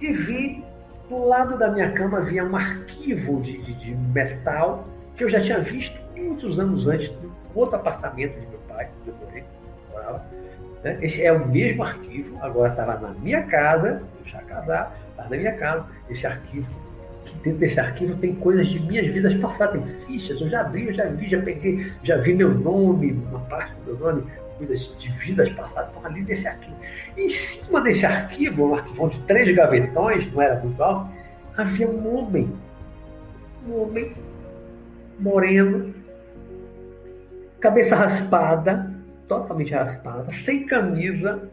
e 0.00 0.12
vi 0.12 0.64
do 1.08 1.26
lado 1.26 1.58
da 1.58 1.70
minha 1.70 1.90
cama 1.92 2.18
havia 2.18 2.44
um 2.44 2.54
arquivo 2.54 3.40
de, 3.40 3.56
de, 3.62 3.74
de 3.74 3.94
metal 4.12 4.86
que 5.16 5.24
eu 5.24 5.30
já 5.30 5.40
tinha 5.40 5.60
visto 5.60 5.98
muitos 6.14 6.58
anos 6.58 6.86
antes 6.86 7.10
no 7.22 7.32
outro 7.54 7.76
apartamento 7.76 8.38
de 8.38 8.46
meu 8.48 8.58
pai, 8.68 8.88
onde 9.00 9.10
eu 9.10 9.14
morei, 9.24 9.44
né? 10.86 10.98
Esse 11.02 11.24
é 11.24 11.32
o 11.32 11.48
mesmo 11.48 11.82
arquivo, 11.82 12.38
agora 12.40 12.70
estava 12.70 12.96
na 12.98 13.08
minha 13.14 13.42
casa, 13.42 14.02
eu 14.24 14.30
já 14.30 14.40
casar, 14.42 14.96
estava 15.10 15.28
na 15.30 15.36
minha 15.36 15.52
casa, 15.54 15.84
esse 16.08 16.24
arquivo. 16.24 16.66
Dentro 17.42 17.58
desse 17.58 17.80
arquivo 17.80 18.16
tem 18.18 18.36
coisas 18.36 18.68
de 18.68 18.78
minhas 18.80 19.08
vidas 19.08 19.34
passadas, 19.34 19.82
tem 19.82 20.00
fichas, 20.06 20.40
eu 20.40 20.48
já 20.48 20.60
abri, 20.60 20.86
eu 20.86 20.94
já 20.94 21.06
vi, 21.06 21.28
já 21.28 21.42
peguei, 21.42 21.92
já 22.04 22.16
vi 22.18 22.34
meu 22.34 22.54
nome, 22.54 23.12
uma 23.30 23.40
parte 23.40 23.74
do 23.84 23.96
meu 23.96 23.98
nome, 23.98 24.26
coisas 24.58 24.96
de 24.96 25.10
vidas 25.10 25.48
passadas, 25.50 25.88
estão 25.88 26.06
ali 26.06 26.22
nesse 26.22 26.46
arquivo. 26.46 26.76
E 27.16 27.22
em 27.22 27.30
cima 27.30 27.80
desse 27.80 28.06
arquivo, 28.06 28.68
um 28.68 28.74
arquivo 28.76 29.10
de 29.10 29.18
três 29.20 29.52
gavetões, 29.56 30.32
não 30.32 30.40
era 30.40 30.60
muito 30.60 30.80
alto, 30.80 31.10
havia 31.56 31.88
um 31.88 32.16
homem. 32.16 32.52
Um 33.68 33.82
homem 33.82 34.14
moreno, 35.18 35.92
cabeça 37.58 37.96
raspada, 37.96 38.95
totalmente 39.28 39.72
raspada, 39.72 40.30
sem 40.30 40.66
camisa. 40.66 41.50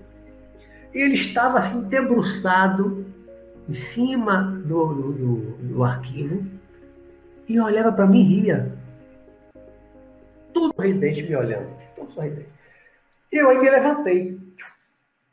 Ele 0.94 1.16
estava 1.16 1.60
assim 1.60 1.84
debruçado 1.88 3.06
em 3.68 3.74
cima 3.74 4.44
do, 4.44 4.94
do, 4.94 5.12
do, 5.14 5.38
do 5.58 5.84
arquivo 5.84 6.46
e 7.48 7.60
olhava 7.60 7.92
para 7.92 8.08
mim 8.08 8.22
e 8.22 8.42
ria. 8.42 8.72
Todo 10.54 10.74
sorridente 10.76 11.24
me 11.24 11.36
olhando, 11.36 11.70
todo 11.96 12.12
sorridente. 12.12 12.50
Eu 13.32 13.50
aí 13.50 13.58
me 13.58 13.70
levantei. 13.70 14.40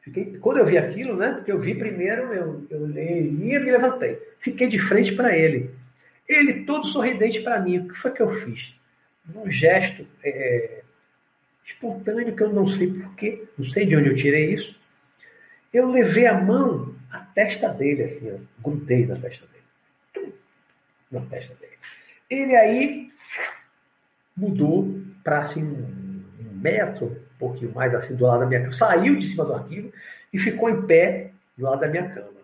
Fiquei, 0.01 0.39
quando 0.39 0.59
eu 0.59 0.67
vi 0.67 0.79
aquilo, 0.79 1.15
né? 1.15 1.35
Porque 1.35 1.53
eu 1.53 1.61
vi 1.61 1.75
primeiro, 1.75 2.33
eu, 2.33 2.67
eu 2.71 2.87
li 2.87 3.29
e 3.29 3.59
me 3.59 3.71
levantei. 3.71 4.19
Fiquei 4.39 4.67
de 4.69 4.79
frente 4.79 5.15
para 5.15 5.37
ele. 5.37 5.71
Ele 6.27 6.65
todo 6.65 6.87
sorridente 6.87 7.43
para 7.43 7.61
mim. 7.61 7.79
O 7.79 7.89
que 7.89 7.95
foi 7.95 8.11
que 8.13 8.23
eu 8.23 8.31
fiz? 8.31 8.75
Um 9.35 9.51
gesto 9.51 10.07
é, 10.25 10.80
espontâneo 11.73 12.35
que 12.35 12.43
eu 12.43 12.53
não 12.53 12.69
sei 12.69 12.93
porquê, 12.93 13.45
não 13.57 13.69
sei 13.69 13.87
de 13.87 13.97
onde 13.97 14.09
eu 14.09 14.17
tirei 14.17 14.55
isso. 14.55 14.79
Eu 15.73 15.91
levei 15.91 16.27
a 16.27 16.41
mão 16.41 16.95
à 17.11 17.19
testa 17.19 17.69
dele, 17.69 18.05
assim, 18.05 18.33
ó, 18.33 18.39
grudei 18.63 19.07
na 19.07 19.17
testa 19.17 19.47
dele. 19.47 20.35
Na 21.11 21.21
testa 21.23 21.55
dele. 21.55 21.73
Ele 22.29 22.57
aí 22.57 23.13
mudou 24.37 25.01
para 25.23 25.41
assim, 25.41 25.63
um 25.63 26.55
metro, 26.55 27.07
um 27.07 27.39
pouquinho 27.39 27.73
mais 27.73 27.95
assim 27.95 28.15
do 28.15 28.25
lado 28.25 28.41
da 28.41 28.47
minha 28.47 28.61
cama. 28.61 28.73
Saiu 28.73 29.17
de 29.17 29.27
cima 29.27 29.45
do 29.45 29.55
arquivo 29.55 29.93
e 30.33 30.39
ficou 30.39 30.71
em 30.71 30.83
pé 30.87 31.31
do 31.57 31.65
lado 31.65 31.81
da 31.81 31.89
minha 31.89 32.09
cama. 32.09 32.41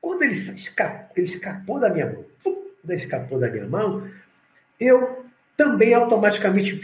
Quando 0.00 0.22
ele 0.22 0.34
escapou, 0.34 1.10
ele 1.16 1.26
escapou 1.26 1.80
da 1.80 1.88
minha 1.88 2.06
mão, 2.06 2.24
quando 2.42 2.90
ele 2.90 3.02
escapou 3.02 3.40
da 3.40 3.48
minha 3.48 3.66
mão, 3.66 4.08
eu 4.78 5.24
também 5.56 5.94
automaticamente 5.94 6.76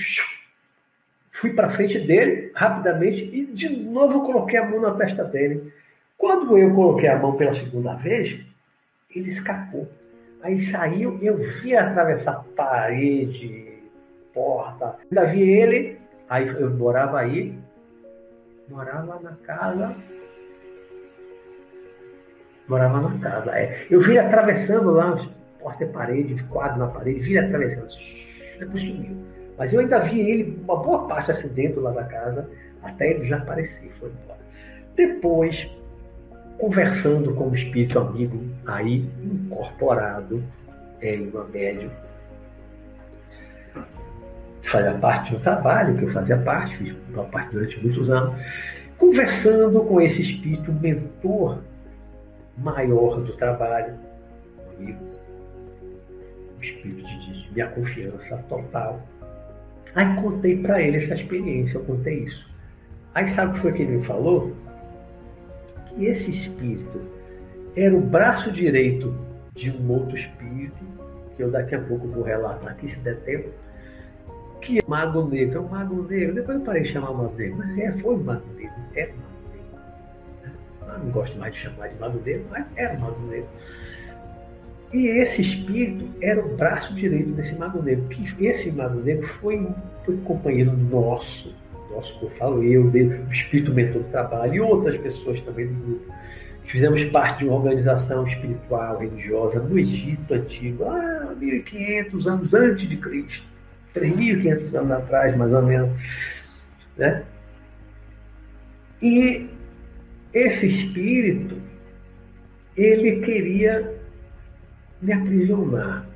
fui 1.33 1.55
para 1.55 1.71
frente 1.71 1.99
dele 1.99 2.53
rapidamente 2.55 3.29
e 3.33 3.47
de 3.47 3.69
novo 3.69 4.25
coloquei 4.25 4.59
a 4.59 4.69
mão 4.69 4.81
na 4.81 4.93
testa 4.93 5.25
dele. 5.25 5.73
Quando 6.17 6.57
eu 6.57 6.73
coloquei 6.75 7.09
a 7.09 7.19
mão 7.19 7.37
pela 7.37 7.55
segunda 7.55 7.95
vez, 7.95 8.39
ele 9.11 9.31
escapou. 9.31 9.89
Aí 10.43 10.61
saiu, 10.61 11.19
eu 11.23 11.39
vi 11.39 11.75
atravessar 11.75 12.45
parede, 12.55 13.73
porta. 14.35 14.97
Ainda 15.11 15.25
vi 15.27 15.43
ele, 15.43 15.99
aí 16.29 16.47
eu 16.47 16.71
morava 16.71 17.19
aí, 17.19 17.59
morava 18.69 19.19
na 19.21 19.33
casa. 19.45 19.97
Morava 22.69 23.01
na 23.01 23.19
casa. 23.19 23.51
É. 23.53 23.87
Eu 23.91 24.01
vi 24.01 24.19
atravessando 24.19 24.91
lá, 24.91 25.17
porta 25.61 25.85
e 25.85 25.89
parede, 25.89 26.43
quadro 26.45 26.79
na 26.79 26.89
parede, 26.89 27.21
vi 27.21 27.39
atravessando. 27.39 27.89
Depois 28.59 28.83
sumiu. 28.83 29.22
Mas 29.59 29.73
eu 29.73 29.81
ainda 29.81 29.99
vi 30.01 30.21
ele, 30.21 30.61
uma 30.63 30.77
boa 30.77 31.07
parte 31.07 31.31
assim 31.31 31.49
dentro 31.49 31.81
lá 31.81 31.91
da 31.91 32.05
casa, 32.05 32.49
até 32.83 33.11
ele 33.11 33.21
desaparecer, 33.21 33.91
foi 33.93 34.11
embora. 34.11 34.41
Depois, 34.97 35.69
conversando 36.59 37.35
com 37.35 37.49
o 37.49 37.55
espírito 37.55 37.99
amigo 37.99 38.43
aí 38.67 39.09
incorporado 39.23 40.43
em 41.01 41.29
uma 41.29 41.45
médium, 41.45 41.91
fazia 44.63 44.95
parte 44.95 45.33
do 45.33 45.41
trabalho, 45.41 45.97
que 45.97 46.05
eu 46.05 46.09
fazia 46.09 46.39
parte, 46.39 46.77
fiz 46.77 46.95
uma 47.13 47.25
parte 47.25 47.53
durante 47.53 47.81
muitos 47.83 48.11
anos, 48.11 48.41
conversando 48.99 49.83
com 49.83 50.01
esse 50.01 50.23
espírito 50.23 50.73
mentor 50.73 51.59
maior 52.57 53.21
do 53.21 53.33
trabalho, 53.37 53.95
amigo, 54.77 55.05
um 56.57 56.63
espírito 56.63 57.07
de, 57.07 57.43
de 57.43 57.53
minha 57.53 57.69
confiança 57.69 58.37
total. 58.49 59.01
Aí 59.95 60.17
contei 60.17 60.57
para 60.59 60.81
ele 60.81 60.97
essa 60.97 61.15
experiência, 61.15 61.79
eu 61.79 61.85
contei 61.85 62.21
isso. 62.21 62.51
Aí 63.15 63.27
sabe 63.27 63.51
o 63.51 63.55
que 63.55 63.61
foi 63.61 63.73
que 63.73 63.83
ele 63.83 63.99
me 63.99 64.05
falou? 64.05 64.53
Que 65.87 66.07
esse 66.07 66.31
espírito 66.31 67.01
era 67.77 67.95
o 67.95 68.01
braço 68.01 68.51
direito 68.51 69.15
de 69.55 69.71
um 69.71 69.91
outro 69.91 70.17
espírito, 70.17 70.83
que 71.37 71.43
eu 71.43 71.51
daqui 71.51 71.75
a 71.75 71.81
pouco 71.81 72.07
vou 72.09 72.23
relatar 72.23 72.73
aqui 72.73 72.89
se 72.89 72.99
der 73.01 73.17
tempo, 73.21 73.51
que 74.63 74.79
é 74.79 74.83
o 74.87 74.91
Mago 74.91 75.27
Negro. 75.27 75.59
É 75.59 75.61
o 75.61 75.69
Mago 75.69 76.03
Negro. 76.03 76.35
Depois 76.35 76.59
eu 76.59 76.65
parei 76.65 76.83
de 76.83 76.89
chamar 76.89 77.13
Mago 77.13 77.35
Negro. 77.37 77.59
Mas 77.59 77.79
é, 77.79 77.93
foi 77.93 78.15
o 78.15 78.19
Mago 78.19 78.47
Negro. 78.57 78.75
É 78.95 79.05
o 79.05 79.09
Mago 79.09 79.43
Negro. 79.53 80.93
Eu 80.93 80.99
não 80.99 81.11
gosto 81.11 81.39
mais 81.39 81.53
de 81.53 81.61
chamar 81.61 81.89
de 81.89 81.99
Mago 81.99 82.21
Negro, 82.25 82.47
mas 82.51 82.67
era 82.77 82.97
o 82.97 83.01
Mago 83.01 83.27
Negro. 83.27 83.49
E 84.93 85.07
esse 85.07 85.41
espírito 85.41 86.07
era 86.21 86.45
o 86.45 86.55
braço 86.57 86.95
direito 86.95 87.31
desse 87.31 87.55
Mago 87.55 87.83
Negro. 87.83 88.07
Que 88.09 88.47
esse 88.47 88.71
Mago 88.71 89.01
Negro 89.01 89.27
foi, 89.27 89.67
foi 90.05 90.17
companheiro 90.19 90.73
nosso, 90.77 91.55
nosso 91.91 92.19
que 92.19 92.25
eu 92.25 92.31
falo 92.31 92.63
eu, 92.63 92.85
o 92.85 93.33
espírito 93.33 93.73
mentor 93.73 94.03
do 94.03 94.11
trabalho 94.11 94.55
e 94.55 94.61
outras 94.61 94.97
pessoas 94.99 95.41
também 95.41 95.67
do 95.67 95.75
grupo. 95.75 96.13
Fizemos 96.65 97.03
parte 97.05 97.39
de 97.39 97.47
uma 97.47 97.57
organização 97.57 98.27
espiritual, 98.27 98.99
religiosa 98.99 99.59
no 99.61 99.79
Egito 99.79 100.35
Antigo, 100.35 100.85
há 100.85 101.35
1500 101.39 102.27
anos 102.27 102.55
antes 102.55 102.89
de 102.89 102.97
Cristo. 102.97 103.47
3.500 103.95 104.75
anos 104.75 104.91
atrás, 104.93 105.37
mais 105.37 105.53
ou 105.53 105.63
menos. 105.63 105.91
Né? 106.97 107.25
E 109.03 109.47
esse 110.33 110.67
espírito, 110.67 111.57
ele 112.77 113.21
queria 113.21 114.02
me 115.03 115.13
aprisionar. 115.13 116.07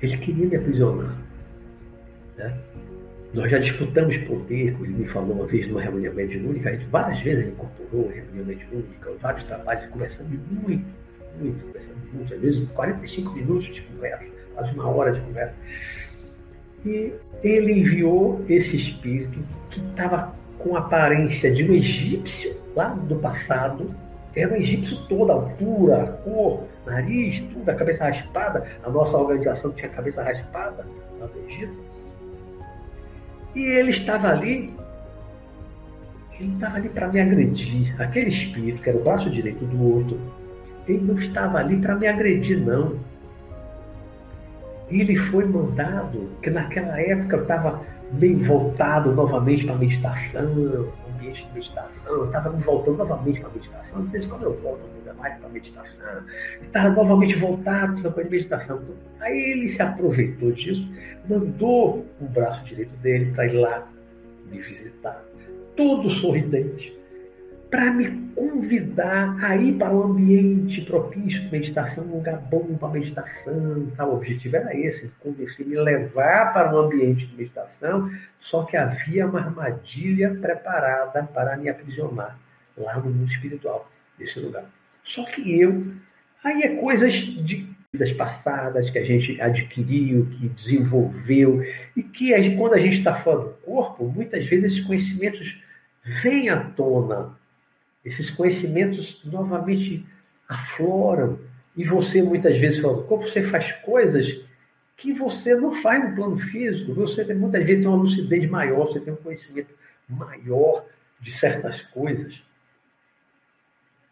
Ele 0.00 0.16
queria 0.18 0.46
me 0.46 0.56
aprisionar. 0.56 1.16
Né? 2.36 2.58
Nós 3.34 3.50
já 3.50 3.58
disputamos 3.58 4.16
poder, 4.18 4.74
ele 4.80 4.88
me 4.88 5.06
falou 5.06 5.32
uma 5.32 5.46
vez 5.46 5.66
numa 5.68 5.82
reunião 5.82 6.14
mediúnica, 6.14 6.72
gente 6.72 6.86
várias 6.86 7.20
vezes 7.20 7.40
ele 7.40 7.50
incorporou 7.50 8.08
reunião 8.08 8.46
mediúnica, 8.46 9.12
vários 9.20 9.44
trabalhos, 9.44 9.86
conversando 9.90 10.30
muito, 10.50 10.86
muito, 11.38 11.66
conversando 11.66 11.98
muito, 12.12 12.34
às 12.34 12.40
vezes 12.40 12.68
45 12.70 13.32
minutos 13.32 13.74
de 13.74 13.82
conversa, 13.82 14.24
quase 14.54 14.74
uma 14.74 14.88
hora 14.88 15.12
de 15.12 15.20
conversa. 15.20 15.54
E 16.86 17.12
ele 17.42 17.80
enviou 17.80 18.44
esse 18.48 18.76
espírito 18.76 19.38
que 19.70 19.80
estava 19.80 20.34
com 20.58 20.74
a 20.76 20.78
aparência 20.78 21.52
de 21.52 21.70
um 21.70 21.74
egípcio 21.74 22.56
lá 22.74 22.94
do 22.94 23.16
passado. 23.16 23.94
Era 24.34 24.54
um 24.54 24.56
egípcio 24.56 24.96
toda, 25.08 25.32
altura, 25.34 26.18
cor, 26.24 26.64
nariz, 26.88 27.40
tudo, 27.40 27.68
a 27.68 27.74
cabeça 27.74 28.04
raspada. 28.06 28.66
A 28.82 28.90
nossa 28.90 29.16
organização 29.16 29.72
tinha 29.72 29.88
a 29.88 29.94
cabeça 29.94 30.22
raspada 30.22 30.86
lá 31.20 31.26
do 31.26 31.38
Egito. 31.48 31.78
E 33.54 33.62
ele 33.62 33.90
estava 33.90 34.28
ali, 34.28 34.74
ele 36.38 36.52
estava 36.54 36.76
ali 36.76 36.88
para 36.88 37.08
me 37.08 37.20
agredir. 37.20 38.00
Aquele 38.00 38.28
espírito, 38.28 38.82
que 38.82 38.90
era 38.90 38.98
o 38.98 39.04
braço 39.04 39.30
direito 39.30 39.64
do 39.64 39.82
outro, 39.82 40.18
ele 40.86 41.00
não 41.00 41.18
estava 41.18 41.58
ali 41.58 41.76
para 41.80 41.94
me 41.94 42.06
agredir, 42.06 42.58
não 42.58 42.98
ele 44.90 45.16
foi 45.16 45.44
mandado, 45.44 46.30
que 46.42 46.50
naquela 46.50 46.98
época 47.00 47.36
eu 47.36 47.42
estava 47.42 47.82
bem 48.12 48.36
voltado 48.38 49.14
novamente 49.14 49.64
para 49.64 49.74
a 49.74 49.78
meditação, 49.78 50.88
ambiente 51.18 51.46
de 51.46 51.52
meditação, 51.52 52.14
eu 52.14 52.26
estava 52.26 52.50
me 52.50 52.62
voltando 52.62 52.98
novamente 52.98 53.40
para 53.40 53.50
a 53.50 53.52
meditação, 53.52 54.04
de 54.04 54.10
vez 54.10 54.24
em 54.24 54.28
quando 54.28 54.42
eu 54.44 54.60
volto 54.60 54.80
ainda 54.96 55.14
mais 55.14 55.36
para 55.38 55.48
a 55.48 55.50
meditação, 55.50 56.24
estava 56.62 56.88
novamente 56.90 57.36
voltado 57.36 58.00
para 58.00 58.22
a 58.22 58.30
meditação. 58.30 58.76
Então, 58.76 58.96
aí 59.20 59.52
ele 59.52 59.68
se 59.68 59.82
aproveitou 59.82 60.52
disso, 60.52 60.88
mandou 61.28 62.06
o 62.20 62.24
braço 62.26 62.64
direito 62.64 62.94
dele 62.98 63.32
para 63.32 63.46
ir 63.46 63.52
lá 63.52 63.88
me 64.50 64.58
visitar, 64.58 65.22
todo 65.76 66.08
sorridente 66.08 66.96
para 67.70 67.92
me 67.92 68.28
convidar 68.34 69.36
a 69.44 69.56
ir 69.56 69.74
para 69.74 69.92
um 69.92 70.12
ambiente 70.12 70.80
propício 70.82 71.42
de 71.42 71.50
meditação, 71.50 72.04
um 72.04 72.16
lugar 72.16 72.38
bom 72.38 72.76
para 72.78 72.88
meditação. 72.88 73.90
Tá? 73.96 74.06
O 74.06 74.16
objetivo 74.16 74.56
era 74.56 74.74
esse, 74.74 75.10
convencer, 75.20 75.66
me 75.66 75.76
levar 75.76 76.52
para 76.52 76.74
um 76.74 76.78
ambiente 76.78 77.26
de 77.26 77.36
meditação, 77.36 78.10
só 78.40 78.64
que 78.64 78.76
havia 78.76 79.26
uma 79.26 79.40
armadilha 79.40 80.34
preparada 80.40 81.22
para 81.24 81.56
me 81.56 81.68
aprisionar 81.68 82.38
lá 82.76 82.96
no 82.98 83.10
mundo 83.10 83.30
espiritual, 83.30 83.90
nesse 84.18 84.40
lugar. 84.40 84.64
Só 85.04 85.24
que 85.24 85.60
eu, 85.60 85.92
aí 86.42 86.62
é 86.62 86.76
coisas 86.76 87.12
de 87.12 87.68
vidas 87.92 88.12
passadas 88.12 88.88
que 88.90 88.98
a 88.98 89.04
gente 89.04 89.40
adquiriu, 89.40 90.26
que 90.26 90.48
desenvolveu, 90.48 91.62
e 91.96 92.02
que 92.02 92.56
quando 92.56 92.74
a 92.74 92.78
gente 92.78 92.98
está 92.98 93.14
fora 93.14 93.40
do 93.40 93.50
corpo, 93.64 94.06
muitas 94.06 94.46
vezes 94.46 94.72
esses 94.72 94.84
conhecimentos 94.84 95.62
vêm 96.22 96.48
à 96.48 96.60
tona 96.60 97.36
esses 98.08 98.30
conhecimentos 98.30 99.20
novamente 99.24 100.04
afloram. 100.48 101.38
E 101.76 101.84
você 101.84 102.22
muitas 102.22 102.56
vezes 102.58 102.80
fala, 102.80 103.02
como 103.04 103.22
você 103.22 103.42
faz 103.42 103.70
coisas 103.82 104.40
que 104.96 105.12
você 105.12 105.54
não 105.54 105.72
faz 105.72 106.02
no 106.02 106.16
plano 106.16 106.38
físico, 106.38 106.92
você 106.92 107.24
tem, 107.24 107.36
muitas 107.36 107.64
vezes 107.64 107.82
tem 107.82 107.88
uma 107.88 108.02
lucidez 108.02 108.50
maior, 108.50 108.86
você 108.86 108.98
tem 108.98 109.12
um 109.12 109.16
conhecimento 109.16 109.72
maior 110.08 110.84
de 111.20 111.30
certas 111.30 111.82
coisas. 111.82 112.42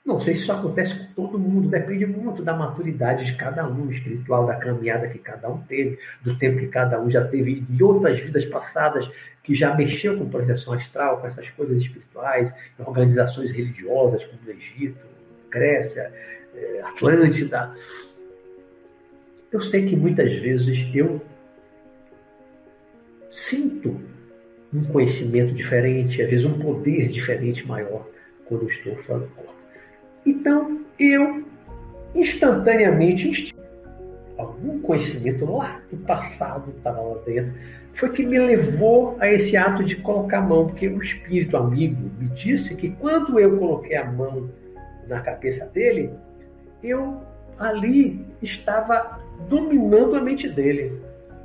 Não 0.07 0.21
sei 0.21 0.35
se 0.35 0.43
isso 0.43 0.53
acontece 0.53 0.95
com 0.95 1.13
todo 1.15 1.37
mundo, 1.37 1.69
depende 1.69 2.07
muito 2.07 2.41
da 2.41 2.55
maturidade 2.55 3.25
de 3.25 3.35
cada 3.37 3.69
um, 3.69 3.91
espiritual, 3.91 4.47
da 4.47 4.55
caminhada 4.55 5.09
que 5.09 5.19
cada 5.19 5.51
um 5.51 5.59
teve, 5.63 5.99
do 6.23 6.39
tempo 6.39 6.61
que 6.61 6.69
cada 6.69 7.01
um 7.03 7.11
já 7.11 7.27
teve, 7.27 7.63
de 7.63 7.83
outras 7.83 8.21
vidas 8.21 8.45
passadas 8.45 9.11
que 9.43 9.53
já 9.53 9.75
mexeu 9.75 10.17
com 10.17 10.29
projeção 10.29 10.75
astral, 10.75 11.21
com 11.21 11.27
essas 11.27 11.49
coisas 11.51 11.79
espirituais, 11.79 12.55
organizações 12.79 13.51
religiosas, 13.51 14.25
como 14.25 14.39
no 14.45 14.53
Egito, 14.53 15.05
Grécia, 15.51 16.13
eh, 16.55 16.83
Atlântida. 16.85 17.75
Eu 19.51 19.61
sei 19.61 19.87
que 19.87 19.97
muitas 19.97 20.33
vezes 20.35 20.89
eu 20.95 21.21
sinto 23.29 24.01
um 24.73 24.85
conhecimento 24.85 25.53
diferente, 25.53 26.23
às 26.23 26.31
vezes 26.31 26.47
um 26.47 26.61
poder 26.61 27.09
diferente 27.09 27.67
maior 27.67 28.07
quando 28.45 28.63
eu 28.63 28.69
estou 28.69 28.97
fora 28.97 29.21
do 29.21 29.27
corpo. 29.29 29.56
Então, 30.27 30.81
eu 30.99 31.45
instantaneamente 32.15 33.55
algum 34.37 34.81
conhecimento 34.81 35.45
lá 35.51 35.81
do 35.91 35.97
passado 35.99 36.73
estava 36.77 37.01
lá 37.01 37.17
dentro, 37.25 37.55
foi 37.95 38.11
que 38.13 38.27
me 38.27 38.39
levou 38.39 39.17
a 39.21 39.31
esse 39.33 39.57
ato 39.57 39.83
de 39.83 39.97
colocar 39.97 40.39
a 40.39 40.43
mão, 40.43 40.67
porque 40.67 40.89
o 40.89 41.01
espírito 41.01 41.57
amigo 41.57 42.11
me 42.19 42.29
disse 42.29 42.75
que 42.77 42.91
quando 42.91 43.39
eu 43.41 43.57
coloquei 43.59 43.97
a 43.97 44.05
mão 44.05 44.51
na 45.09 45.21
cabeça 45.21 45.65
dele, 45.67 46.11
eu 46.83 47.23
ali 47.59 48.27
estava 48.43 49.19
dominando 49.49 50.17
a 50.17 50.21
mente 50.21 50.49
dele. 50.49 51.01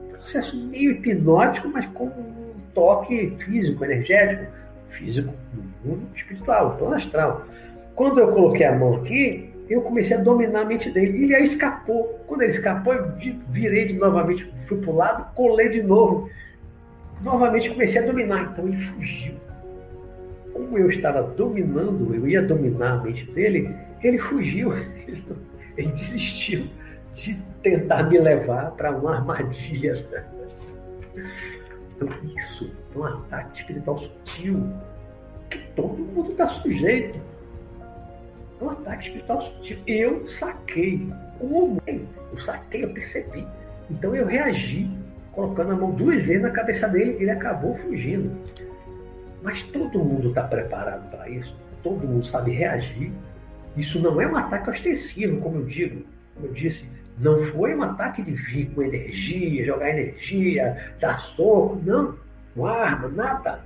Processo 0.09 0.57
meio 0.57 0.91
hipnótico, 0.91 1.69
mas 1.69 1.85
com 1.87 2.05
um 2.05 2.53
toque 2.73 3.33
físico, 3.39 3.85
energético, 3.85 4.51
físico 4.89 5.33
no 5.53 5.63
mundo 5.89 6.07
espiritual, 6.13 6.71
no 6.71 6.77
plano 6.77 6.95
astral. 6.95 7.45
Quando 8.01 8.19
eu 8.19 8.31
coloquei 8.31 8.65
a 8.65 8.75
mão 8.75 8.95
aqui, 8.95 9.53
eu 9.69 9.83
comecei 9.83 10.17
a 10.17 10.21
dominar 10.21 10.61
a 10.61 10.65
mente 10.65 10.89
dele. 10.89 11.23
Ele 11.23 11.35
aí 11.35 11.43
escapou. 11.43 12.19
Quando 12.25 12.41
ele 12.41 12.51
escapou, 12.51 12.95
eu 12.95 13.11
virei 13.49 13.89
de 13.89 13.93
novamente, 13.93 14.51
fui 14.65 14.79
para 14.79 14.89
o 14.89 14.95
lado, 14.95 15.35
colei 15.35 15.69
de 15.69 15.83
novo. 15.83 16.27
Novamente 17.21 17.69
comecei 17.69 18.01
a 18.01 18.05
dominar. 18.07 18.53
Então 18.53 18.67
ele 18.67 18.77
fugiu. 18.81 19.35
Como 20.51 20.79
eu 20.79 20.89
estava 20.89 21.21
dominando, 21.21 22.15
eu 22.15 22.27
ia 22.27 22.41
dominar 22.41 22.93
a 22.93 23.03
mente 23.03 23.23
dele, 23.33 23.69
ele 24.01 24.17
fugiu. 24.17 24.73
Ele 25.77 25.87
desistiu 25.93 26.67
de 27.15 27.39
tentar 27.63 28.03
me 28.03 28.19
levar 28.19 28.71
para 28.71 28.91
uma 28.91 29.15
armadilha. 29.15 29.95
Então, 31.95 32.09
isso 32.35 32.69
é 32.93 32.97
um 32.97 33.03
ataque 33.05 33.59
espiritual 33.59 33.99
sutil 33.99 34.69
que 35.49 35.59
todo 35.75 35.97
mundo 35.97 36.31
está 36.31 36.47
sujeito 36.47 37.30
um 38.61 38.69
ataque 38.69 39.05
espiritual 39.05 39.41
sutil. 39.41 39.77
Eu 39.87 40.27
saquei. 40.27 41.07
Como? 41.39 41.77
Eu 41.87 42.39
saquei, 42.39 42.83
eu 42.83 42.93
percebi. 42.93 43.45
Então 43.89 44.15
eu 44.15 44.25
reagi, 44.25 44.89
colocando 45.31 45.71
a 45.71 45.75
mão 45.75 45.91
duas 45.91 46.23
vezes 46.25 46.41
na 46.41 46.51
cabeça 46.51 46.87
dele, 46.87 47.17
ele 47.19 47.31
acabou 47.31 47.75
fugindo. 47.77 48.31
Mas 49.41 49.63
todo 49.63 49.99
mundo 49.99 50.29
está 50.29 50.43
preparado 50.43 51.09
para 51.09 51.27
isso, 51.29 51.55
todo 51.81 52.07
mundo 52.07 52.25
sabe 52.25 52.51
reagir. 52.51 53.11
Isso 53.75 53.99
não 53.99 54.21
é 54.21 54.27
um 54.27 54.35
ataque 54.35 54.69
ostensivo, 54.69 55.41
como 55.41 55.57
eu 55.57 55.65
digo, 55.65 56.05
como 56.35 56.47
eu 56.47 56.53
disse, 56.53 56.85
não 57.17 57.41
foi 57.43 57.75
um 57.75 57.83
ataque 57.83 58.21
de 58.21 58.31
vir 58.31 58.69
com 58.71 58.81
energia, 58.81 59.65
jogar 59.65 59.89
energia, 59.89 60.93
dar 60.99 61.19
soco, 61.19 61.79
não, 61.83 62.17
com 62.55 62.65
arma, 62.65 63.07
nada. 63.07 63.61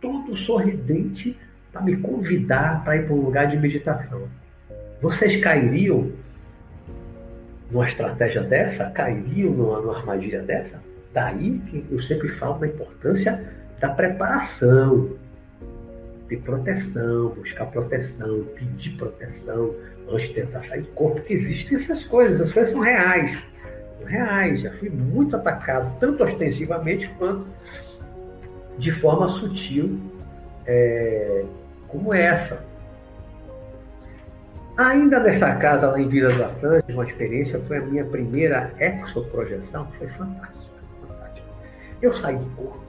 Todo 0.00 0.36
sorridente 0.36 1.36
para 1.76 1.84
me 1.84 1.96
convidar 1.98 2.82
para 2.84 2.96
ir 2.96 3.06
para 3.06 3.14
um 3.14 3.20
lugar 3.20 3.46
de 3.46 3.56
meditação. 3.56 4.28
Vocês 5.00 5.36
cairiam 5.36 6.10
numa 7.70 7.84
estratégia 7.84 8.42
dessa? 8.42 8.90
Cairiam 8.90 9.50
numa, 9.52 9.80
numa 9.80 9.98
armadilha 9.98 10.42
dessa? 10.42 10.82
Daí 11.12 11.58
que 11.66 11.84
eu 11.90 12.00
sempre 12.00 12.28
falo 12.28 12.58
da 12.58 12.66
importância 12.66 13.42
da 13.78 13.90
preparação, 13.90 15.10
de 16.28 16.36
proteção, 16.38 17.28
buscar 17.30 17.66
proteção, 17.66 18.44
pedir 18.54 18.96
proteção 18.96 19.74
antes 20.10 20.28
de 20.28 20.34
tentar 20.34 20.62
sair 20.64 20.82
do 20.82 20.88
corpo, 20.88 21.16
porque 21.16 21.34
existem 21.34 21.76
essas 21.76 22.04
coisas, 22.04 22.40
as 22.40 22.52
coisas 22.52 22.72
são 22.72 22.80
reais. 22.80 23.38
São 23.98 24.06
reais, 24.06 24.60
já 24.60 24.72
fui 24.72 24.88
muito 24.88 25.36
atacado, 25.36 25.94
tanto 26.00 26.22
ostensivamente 26.24 27.08
quanto 27.18 27.46
de 28.78 28.92
forma 28.92 29.28
sutil. 29.28 29.98
É, 30.66 31.44
como 31.96 32.12
essa. 32.12 32.62
Ainda 34.76 35.18
nessa 35.20 35.54
casa 35.56 35.90
lá 35.90 35.98
em 35.98 36.06
Vila 36.06 36.32
do 36.34 36.44
Atlântico, 36.44 36.92
uma 36.92 37.04
experiência, 37.04 37.58
foi 37.66 37.78
a 37.78 37.80
minha 37.80 38.04
primeira 38.04 38.70
exoprojeção, 38.78 39.86
foi 39.92 40.06
fantástica, 40.08 40.82
fantástica. 41.00 41.48
Eu 42.02 42.12
saí 42.12 42.36
do 42.36 42.44
corpo, 42.56 42.80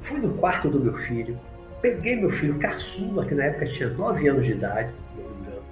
fui 0.00 0.20
no 0.20 0.32
quarto 0.38 0.70
do 0.70 0.80
meu 0.80 0.94
filho, 0.94 1.38
peguei 1.82 2.16
meu 2.16 2.30
filho 2.30 2.58
caçula, 2.58 3.26
que 3.26 3.34
na 3.34 3.44
época 3.44 3.66
tinha 3.66 3.90
9 3.90 4.26
anos 4.26 4.46
de 4.46 4.52
idade, 4.52 4.90
não 5.18 5.24
me 5.24 5.40
engano. 5.42 5.62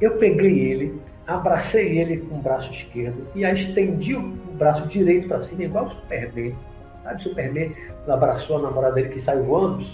Eu 0.00 0.16
peguei 0.16 0.58
ele, 0.72 1.00
abracei 1.28 2.00
ele 2.00 2.16
com 2.16 2.34
o 2.34 2.42
braço 2.42 2.68
esquerdo 2.72 3.24
e 3.36 3.44
a 3.44 3.52
estendi 3.52 4.16
o 4.16 4.22
braço 4.58 4.88
direito 4.88 5.28
para 5.28 5.40
cima, 5.40 5.62
igual 5.62 5.86
o 5.86 5.90
Superman. 5.90 6.56
Sabe, 7.04 7.22
Superman 7.22 7.76
abraçou 8.08 8.58
a 8.58 8.62
namorada 8.62 8.94
dele 8.94 9.10
que 9.10 9.20
saiu 9.20 9.44
voando, 9.44 9.84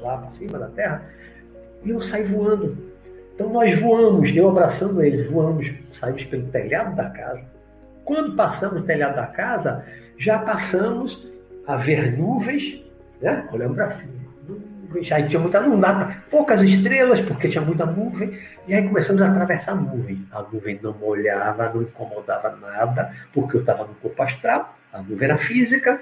lá 0.00 0.18
para 0.18 0.30
cima 0.32 0.58
da 0.58 0.68
terra, 0.68 1.02
e 1.84 1.90
eu 1.90 2.00
saí 2.00 2.24
voando. 2.24 2.76
Então 3.34 3.50
nós 3.50 3.78
voamos, 3.78 4.34
eu 4.34 4.48
abraçando 4.48 5.02
eles, 5.02 5.30
voamos, 5.30 5.70
saímos 5.92 6.24
pelo 6.24 6.46
telhado 6.48 6.96
da 6.96 7.10
casa. 7.10 7.42
Quando 8.04 8.34
passamos 8.34 8.82
o 8.82 8.84
telhado 8.84 9.16
da 9.16 9.26
casa, 9.26 9.84
já 10.16 10.38
passamos 10.38 11.28
a 11.66 11.76
ver 11.76 12.16
nuvens, 12.16 12.82
né? 13.20 13.46
olhando 13.52 13.74
para 13.74 13.90
cima. 13.90 14.14
Nuvens, 14.48 15.12
aí 15.12 15.28
tinha 15.28 15.40
muita 15.40 15.60
nuvem, 15.60 16.16
poucas 16.30 16.62
estrelas, 16.62 17.20
porque 17.20 17.48
tinha 17.48 17.62
muita 17.62 17.84
nuvem, 17.84 18.38
e 18.66 18.74
aí 18.74 18.86
começamos 18.86 19.20
a 19.20 19.30
atravessar 19.30 19.72
a 19.72 19.76
nuvem. 19.76 20.26
A 20.32 20.42
nuvem 20.42 20.78
não 20.82 20.94
molhava, 20.94 21.70
não 21.74 21.82
incomodava 21.82 22.56
nada, 22.56 23.12
porque 23.34 23.56
eu 23.56 23.60
estava 23.60 23.84
no 23.84 23.94
corpo 23.96 24.22
astral, 24.22 24.76
a 24.92 25.02
nuvem 25.02 25.28
era 25.28 25.36
física, 25.36 26.00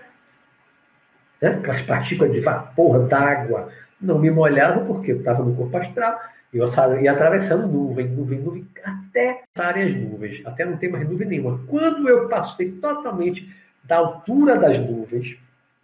né? 1.40 1.48
aquelas 1.48 1.82
partículas 1.82 2.32
de 2.32 2.40
vapor, 2.40 3.08
d'água, 3.08 3.70
não 4.04 4.18
me 4.18 4.30
molhava 4.30 4.84
porque 4.84 5.12
eu 5.12 5.18
estava 5.18 5.42
no 5.42 5.54
corpo 5.54 5.76
astral, 5.76 6.20
eu 6.52 6.66
ia 7.02 7.12
atravessando 7.12 7.66
nuvem, 7.66 8.06
nuvem, 8.06 8.38
nuvem, 8.38 8.68
até 8.84 9.42
passarem 9.52 9.84
as 9.84 9.94
nuvens, 9.94 10.46
até 10.46 10.64
não 10.64 10.76
ter 10.76 10.88
mais 10.88 11.08
nuvem 11.08 11.26
nenhuma. 11.26 11.60
Quando 11.66 12.08
eu 12.08 12.28
passei 12.28 12.70
totalmente 12.72 13.52
da 13.82 13.96
altura 13.96 14.56
das 14.56 14.78
nuvens, 14.78 15.36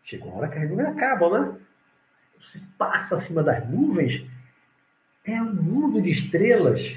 chegou 0.04 0.32
a 0.32 0.36
hora 0.36 0.48
que 0.48 0.58
as 0.58 0.70
nuvens 0.70 0.88
acabam, 0.88 1.32
né? 1.32 1.52
Você 2.40 2.60
passa 2.78 3.16
acima 3.16 3.42
das 3.42 3.68
nuvens, 3.68 4.24
é 5.26 5.42
um 5.42 5.52
mundo 5.52 6.00
de 6.00 6.10
estrelas, 6.10 6.96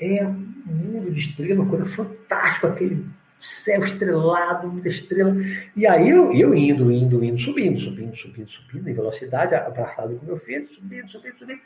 é 0.00 0.26
um 0.26 0.32
mundo 0.66 1.10
de 1.10 1.20
estrelas, 1.20 1.58
uma 1.58 1.68
coisa 1.68 1.86
fantástica, 1.86 2.68
aquele 2.68 3.06
céu 3.40 3.84
estrelado, 3.84 4.68
muita 4.68 4.88
estrela. 4.88 5.34
E 5.74 5.86
aí 5.86 6.10
eu, 6.10 6.32
eu 6.32 6.54
indo, 6.54 6.92
indo, 6.92 7.24
indo, 7.24 7.40
subindo, 7.40 7.80
subindo, 7.80 8.16
subindo, 8.16 8.50
subindo, 8.50 8.88
em 8.88 8.94
velocidade, 8.94 9.54
abraçado 9.54 10.16
com 10.16 10.26
meu 10.26 10.36
filho, 10.36 10.68
subindo, 10.68 11.08
subindo, 11.08 11.38
subindo. 11.38 11.60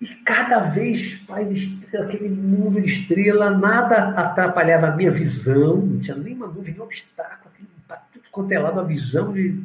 E 0.00 0.06
cada 0.24 0.60
vez 0.60 1.24
mais 1.28 1.50
estrela, 1.50 2.06
aquele 2.06 2.28
mundo 2.28 2.80
de 2.80 2.88
estrela, 2.88 3.50
nada 3.50 4.10
atrapalhava 4.10 4.88
a 4.88 4.96
minha 4.96 5.10
visão, 5.10 5.76
não 5.76 6.00
tinha 6.00 6.16
nenhuma 6.16 6.46
nuvem, 6.46 6.72
nenhum 6.72 6.84
obstáculo, 6.84 7.50
aquele, 7.52 7.68
tudo 8.12 8.24
quanto 8.30 8.52
é 8.52 8.58
lado, 8.58 8.78
a 8.78 8.84
visão 8.84 9.32
de 9.32 9.60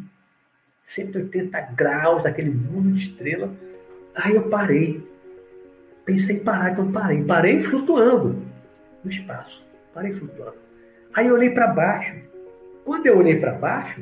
180 0.88 1.60
graus 1.76 2.24
daquele 2.24 2.50
mundo 2.50 2.94
de 2.94 3.10
estrela. 3.10 3.52
Aí 4.16 4.36
eu 4.36 4.50
parei. 4.50 5.08
Pensei 6.06 6.38
em 6.38 6.44
parar, 6.44 6.72
então 6.72 6.92
parei. 6.92 7.24
Parei 7.24 7.64
flutuando 7.64 8.42
no 9.04 9.12
espaço. 9.12 9.64
Parei 9.94 10.14
flutuando. 10.14 10.58
Aí 11.16 11.28
eu 11.28 11.36
olhei 11.36 11.52
para 11.52 11.68
baixo. 11.68 12.16
Quando 12.86 13.06
eu 13.06 13.18
olhei 13.18 13.40
para 13.40 13.54
baixo, 13.54 14.02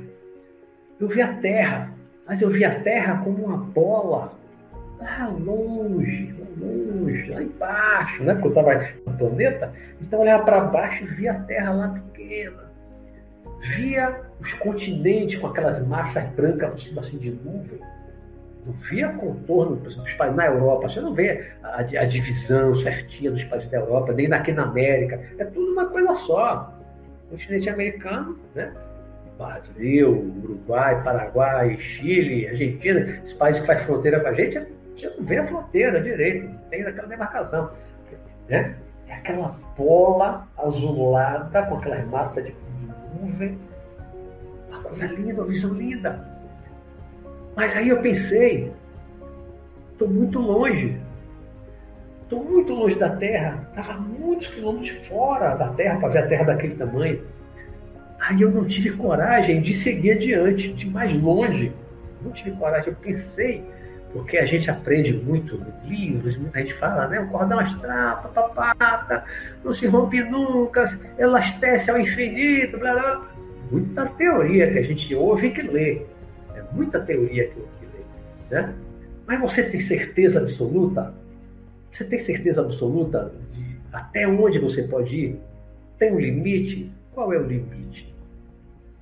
eu 0.99 1.07
vi 1.07 1.21
a 1.21 1.33
Terra. 1.35 1.93
Mas 2.27 2.41
eu 2.41 2.49
vi 2.49 2.63
a 2.63 2.79
Terra 2.81 3.21
como 3.23 3.45
uma 3.45 3.57
bola 3.57 4.33
lá 4.99 5.27
longe, 5.27 6.33
longe, 6.57 7.31
lá 7.31 7.41
embaixo, 7.41 8.23
né? 8.23 8.33
Porque 8.33 8.47
eu 8.47 8.51
estava 8.51 8.87
no 9.05 9.17
planeta. 9.17 9.73
Então 9.99 10.19
eu 10.19 10.23
olhava 10.23 10.43
para 10.43 10.61
baixo 10.61 11.03
e 11.03 11.07
via 11.07 11.31
a 11.33 11.39
Terra 11.41 11.73
lá 11.73 11.89
pequena. 11.89 12.71
Via 13.75 14.21
os 14.39 14.53
continentes 14.53 15.39
com 15.39 15.47
aquelas 15.47 15.85
massas 15.85 16.23
brancas 16.29 16.69
por 16.69 16.79
cima 16.79 17.01
assim, 17.01 17.17
de 17.17 17.31
nuvem 17.31 17.79
não 18.66 18.74
via 18.74 19.09
contorno 19.09 19.78
dos 19.78 19.95
países 20.14 20.38
na 20.38 20.45
Europa, 20.45 20.88
você 20.88 21.01
não 21.01 21.14
vê 21.14 21.51
a, 21.64 21.80
a, 21.80 22.05
divisão 22.05 22.76
certinha 22.76 23.32
dos 23.32 23.43
países 23.45 23.70
da 23.70 23.78
Europa, 23.78 24.14
nem 24.14 24.32
aqui 24.32 24.51
na 24.51 24.64
América. 24.64 25.20
É 25.38 25.45
tudo 25.45 25.72
uma 25.72 25.88
coisa 25.88 26.14
só. 26.16 26.74
O 27.28 27.32
continente 27.32 27.70
americano, 27.70 28.38
né? 28.53 28.72
Brasil, 29.38 30.32
Uruguai, 30.43 31.03
Paraguai, 31.03 31.78
Chile, 31.80 32.47
Argentina, 32.47 33.20
os 33.26 33.34
países 33.34 33.62
que 33.62 33.68
fazem 33.68 33.86
fronteira 33.86 34.20
com 34.20 34.28
a 34.28 34.34
gente, 34.34 34.68
Você 34.95 35.09
não 35.18 35.26
vê 35.26 35.38
a 35.39 35.43
fronteira 35.43 36.01
direito, 36.01 36.47
não 36.47 36.57
tem 36.70 36.84
aquela 36.84 37.07
demarcação. 37.07 37.72
Né? 38.47 38.76
É 39.07 39.14
aquela 39.14 39.55
bola 39.76 40.47
azulada 40.57 41.64
com 41.64 41.78
aquela 41.78 42.05
massa 42.05 42.41
de 42.43 42.55
nuvem. 43.20 43.57
Uma 44.70 44.82
coisa 44.84 45.05
linda, 45.07 45.41
uma 45.41 45.47
visão 45.47 45.74
linda. 45.74 46.30
Mas 47.55 47.75
aí 47.75 47.89
eu 47.89 48.01
pensei, 48.01 48.71
estou 49.91 50.07
muito 50.07 50.39
longe. 50.39 50.97
Estou 52.23 52.43
muito 52.43 52.73
longe 52.73 52.95
da 52.95 53.09
Terra. 53.09 53.67
Estava 53.69 53.99
muitos 53.99 54.47
quilômetros 54.47 54.91
fora 55.07 55.55
da 55.55 55.67
Terra 55.69 55.99
para 55.99 56.09
ver 56.09 56.19
a 56.19 56.27
Terra 56.27 56.43
daquele 56.45 56.75
tamanho. 56.75 57.21
Aí 58.21 58.41
eu 58.41 58.51
não 58.51 58.65
tive 58.65 58.91
coragem 58.91 59.61
de 59.61 59.73
seguir 59.73 60.11
adiante, 60.11 60.71
de 60.73 60.89
mais 60.89 61.13
longe. 61.21 61.73
Não 62.23 62.31
tive 62.31 62.51
coragem. 62.51 62.89
Eu 62.89 62.95
pensei, 62.95 63.63
porque 64.13 64.37
a 64.37 64.45
gente 64.45 64.69
aprende 64.69 65.11
muito 65.11 65.59
livros, 65.83 66.37
muita 66.37 66.59
gente 66.59 66.73
fala, 66.75 67.07
né? 67.07 67.19
O 67.19 67.27
cordão 67.27 67.59
astral, 67.59 68.21
papapata, 68.21 69.25
não 69.63 69.73
se 69.73 69.87
rompe 69.87 70.23
nunca, 70.23 70.85
elastece 71.17 71.89
ao 71.89 71.99
infinito, 71.99 72.77
blá 72.77 72.93
blá. 72.93 73.27
Muita 73.71 74.05
teoria 74.05 74.71
que 74.71 74.79
a 74.79 74.83
gente 74.83 75.15
ouve 75.15 75.47
e 75.47 75.51
que 75.51 75.61
lê. 75.61 76.01
É 76.62 76.76
muita 76.76 76.99
teoria 77.01 77.47
que, 77.47 77.55
que 77.55 77.86
lê. 77.86 78.03
Né? 78.49 78.74
Mas 79.26 79.39
você 79.39 79.64
tem 79.64 79.80
certeza 79.80 80.39
absoluta? 80.39 81.14
Você 81.91 82.05
tem 82.05 82.20
certeza 82.20 82.62
absoluta 82.62 83.34
de 83.53 83.78
até 83.91 84.28
onde 84.28 84.59
você 84.59 84.84
pode 84.84 85.16
ir? 85.16 85.39
Tem 85.97 86.14
um 86.14 86.20
limite? 86.20 86.91
Qual 87.14 87.34
é 87.34 87.38
o 87.38 87.45
limite? 87.45 88.14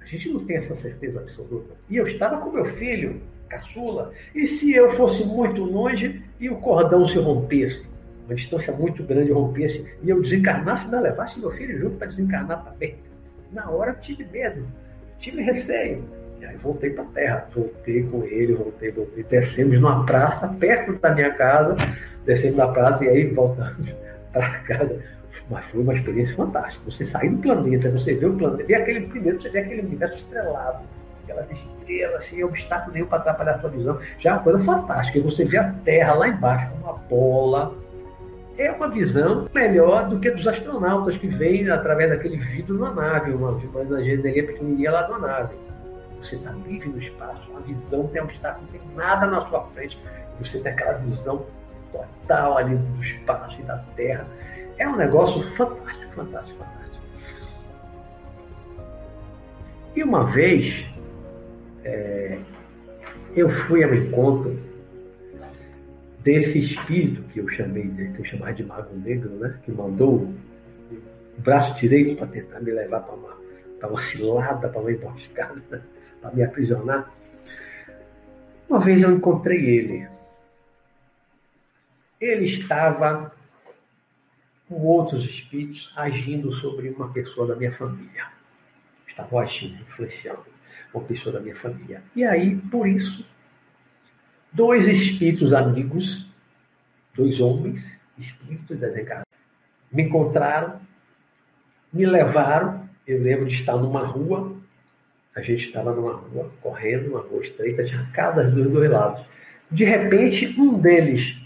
A 0.02 0.06
gente 0.06 0.30
não 0.30 0.44
tem 0.46 0.58
essa 0.58 0.76
certeza 0.76 1.20
absoluta. 1.20 1.76
E 1.90 1.98
eu 1.98 2.08
estava 2.08 2.38
com 2.38 2.52
meu 2.52 2.66
filho, 2.66 3.22
caçula, 3.48 4.12
e 4.34 4.48
se 4.48 4.74
eu 4.74 4.90
fosse 4.92 5.26
muito 5.26 5.64
longe 5.64 6.24
e 6.40 6.50
o 6.50 6.58
cordão 6.58 7.08
se 7.08 7.18
rompesse? 7.18 7.88
Uma 8.26 8.36
distância 8.36 8.74
muito 8.74 9.04
grande 9.04 9.32
rompesse 9.32 9.86
e 10.04 10.10
eu 10.10 10.22
desencarnasse 10.22 10.90
não 10.90 11.02
levasse 11.02 11.40
meu 11.40 11.52
filho 11.52 11.80
junto 11.80 11.98
para 11.98 12.08
desencarnar 12.08 12.64
também. 12.64 12.96
Na 13.52 13.70
hora 13.70 13.92
eu 13.92 14.02
tive 14.02 14.26
medo, 14.26 14.66
tive 15.20 15.42
receio. 15.42 16.04
E 16.40 16.46
aí 16.46 16.56
voltei 16.58 16.92
para 16.92 17.04
a 17.04 17.08
terra, 17.08 17.48
voltei 17.54 18.04
com 18.04 18.24
ele, 18.24 18.54
voltei, 18.54 18.92
voltei. 18.92 19.24
Descemos 19.24 19.80
numa 19.80 20.06
praça 20.06 20.48
perto 20.60 20.94
da 20.94 21.14
minha 21.14 21.32
casa, 21.34 21.76
descendo 22.26 22.58
da 22.58 22.68
praça 22.70 23.04
e 23.04 23.10
aí 23.10 23.26
voltamos 23.28 23.90
para 24.32 24.60
casa. 24.60 25.00
Mas 25.50 25.66
foi 25.66 25.82
uma 25.82 25.94
experiência 25.94 26.36
fantástica. 26.36 26.90
Você 26.90 27.04
sair 27.04 27.30
do 27.30 27.42
planeta, 27.42 27.92
você 27.92 28.14
vê 28.14 28.26
o 28.26 28.34
planeta, 28.34 28.64
vê 28.66 28.76
aquele 28.76 29.02
primeiro, 29.08 29.42
você 29.42 29.50
vê 29.50 29.60
aquele 29.60 29.82
universo 29.82 30.18
estrelado, 30.18 30.80
aquelas 31.24 31.52
estrelas, 31.52 32.24
sem 32.24 32.44
obstáculo 32.44 32.94
nenhum 32.94 33.08
para 33.08 33.20
atrapalhar 33.20 33.56
a 33.56 33.60
sua 33.60 33.70
visão. 33.70 34.00
Já 34.20 34.30
é 34.30 34.34
uma 34.34 34.44
coisa 34.44 34.60
fantástica. 34.60 35.18
E 35.18 35.22
você 35.22 35.44
vê 35.44 35.58
a 35.58 35.72
Terra 35.84 36.14
lá 36.14 36.28
embaixo, 36.28 36.72
uma 36.82 36.94
bola. 36.94 37.76
É 38.58 38.72
uma 38.72 38.90
visão 38.90 39.46
melhor 39.54 40.10
do 40.10 40.20
que 40.20 40.32
dos 40.32 40.48
astronautas 40.48 41.18
que 41.18 41.28
vêm 41.28 41.70
através 41.70 42.10
daquele 42.10 42.38
vidro 42.38 42.78
na 42.78 42.94
nave, 42.94 43.32
uma, 43.32 43.52
uma 43.52 44.04
janelinha 44.04 44.46
pequenininha 44.46 44.92
lá 44.92 45.08
na 45.08 45.20
nave. 45.20 45.56
Você 46.20 46.36
está 46.36 46.52
livre 46.52 46.90
no 46.90 47.00
espaço, 47.00 47.50
uma 47.50 47.62
visão, 47.62 48.08
tem 48.08 48.22
obstáculo, 48.22 48.66
não 48.66 48.72
tem 48.72 48.96
nada 48.96 49.28
na 49.28 49.42
sua 49.48 49.66
frente. 49.68 49.98
Você 50.40 50.60
tem 50.60 50.72
aquela 50.72 50.98
visão 51.00 51.46
total 51.92 52.58
ali 52.58 52.76
do 52.76 53.02
espaço 53.02 53.60
e 53.60 53.64
da 53.64 53.78
Terra. 53.96 54.28
É 54.78 54.88
um 54.88 54.96
negócio 54.96 55.42
fantástico, 55.56 56.14
fantástico, 56.14 56.60
fantástico. 56.60 57.06
E 59.96 60.04
uma 60.04 60.26
vez 60.26 60.86
é, 61.84 62.38
eu 63.36 63.50
fui 63.50 63.84
ao 63.84 63.94
encontro 63.94 64.58
desse 66.20 66.60
espírito 66.60 67.22
que 67.30 67.40
eu 67.40 67.48
chamei 67.50 67.88
de, 67.88 68.10
que 68.10 68.20
eu 68.20 68.26
chamava 68.26 68.54
de 68.54 68.64
mago 68.64 68.96
negro, 68.96 69.30
né? 69.32 69.58
Que 69.64 69.72
mandou 69.72 70.28
o 71.38 71.42
braço 71.42 71.80
direito 71.80 72.18
para 72.18 72.28
tentar 72.28 72.60
me 72.60 72.72
levar 72.72 73.02
para 73.02 73.16
uma, 73.16 73.38
uma 73.90 74.02
cilada, 74.02 74.70
para 74.70 74.82
uma 74.82 74.92
emboscada, 74.92 75.84
para 76.22 76.32
me 76.32 76.44
aprisionar. 76.44 77.12
Uma 78.70 78.80
vez 78.80 79.02
eu 79.02 79.12
encontrei 79.12 79.66
ele. 79.66 80.08
Ele 82.20 82.46
estava 82.46 83.34
com 84.68 84.76
outros 84.76 85.24
espíritos 85.24 85.92
agindo 85.96 86.54
sobre 86.54 86.90
uma 86.90 87.10
pessoa 87.12 87.48
da 87.48 87.56
minha 87.56 87.74
família. 87.74 88.28
Estavam 89.08 89.40
agindo, 89.40 89.82
influenciando 89.82 90.46
uma 90.94 91.04
pessoa 91.04 91.34
da 91.34 91.40
minha 91.40 91.56
família. 91.56 92.04
E 92.16 92.24
aí, 92.24 92.56
por 92.56 92.88
isso, 92.88 93.26
dois 94.52 94.88
espíritos 94.88 95.54
amigos, 95.54 96.28
dois 97.16 97.40
homens, 97.40 97.98
espíritos 98.18 98.78
desencarnados, 98.78 99.26
me 99.92 100.04
encontraram, 100.04 100.80
me 101.92 102.06
levaram. 102.06 102.88
Eu 103.08 103.22
lembro 103.22 103.48
de 103.48 103.56
estar 103.56 103.76
numa 103.76 104.06
rua, 104.06 104.59
a 105.40 105.42
gente 105.42 105.68
estava 105.68 105.94
numa 105.94 106.14
rua, 106.14 106.52
correndo, 106.62 107.10
uma 107.10 107.22
rua 107.22 107.42
estreita, 107.42 107.84
tinha 107.86 108.06
casas 108.14 108.54
dos 108.54 108.70
dois 108.72 108.90
lados. 108.90 109.26
De 109.72 109.86
repente, 109.86 110.60
um 110.60 110.78
deles 110.78 111.38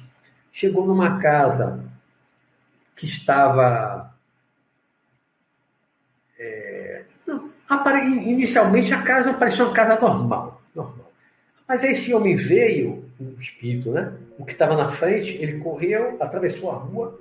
chegou 0.51 0.85
numa 0.85 1.19
casa 1.19 1.83
que 2.95 3.05
estava. 3.05 4.11
É, 6.39 7.03
não, 7.25 7.51
inicialmente 8.25 8.93
a 8.93 9.01
casa 9.03 9.33
parecia 9.33 9.65
uma 9.65 9.73
casa 9.73 9.99
normal, 9.99 10.61
normal. 10.75 11.11
Mas 11.67 11.83
aí 11.83 11.91
esse 11.91 12.13
homem 12.13 12.35
veio, 12.35 13.05
o 13.19 13.39
espírito, 13.39 13.91
né? 13.91 14.13
O 14.37 14.45
que 14.45 14.53
estava 14.53 14.75
na 14.75 14.89
frente, 14.89 15.37
ele 15.41 15.59
correu, 15.59 16.17
atravessou 16.19 16.71
a 16.71 16.75
rua. 16.75 17.19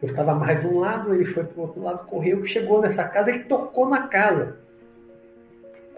Eu 0.00 0.10
estava 0.10 0.32
mais 0.34 0.60
de 0.60 0.66
um 0.68 0.78
lado, 0.78 1.12
ele 1.12 1.24
foi 1.24 1.44
para 1.44 1.58
o 1.58 1.62
outro 1.62 1.82
lado, 1.82 2.06
correu, 2.06 2.46
chegou 2.46 2.80
nessa 2.80 3.08
casa, 3.08 3.30
ele 3.30 3.44
tocou 3.44 3.88
na 3.88 4.06
casa. 4.06 4.67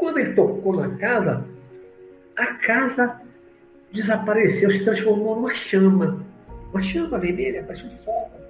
Quando 0.01 0.18
ele 0.18 0.32
tocou 0.32 0.74
na 0.74 0.96
casa, 0.96 1.44
a 2.36 2.46
casa 2.55 3.20
desapareceu, 3.92 4.70
se 4.70 4.82
transformou 4.82 5.36
numa 5.36 5.55
chama. 5.55 6.24
Uma 6.72 6.82
chama 6.82 7.18
vermelha, 7.18 7.62
parecia 7.62 7.86
um 7.86 7.90
fogo 7.90 8.40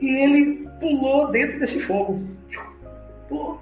e 0.00 0.08
ele 0.08 0.68
pulou 0.80 1.30
dentro 1.30 1.58
desse 1.60 1.80
fogo. 1.80 2.20
Pulou. 3.28 3.60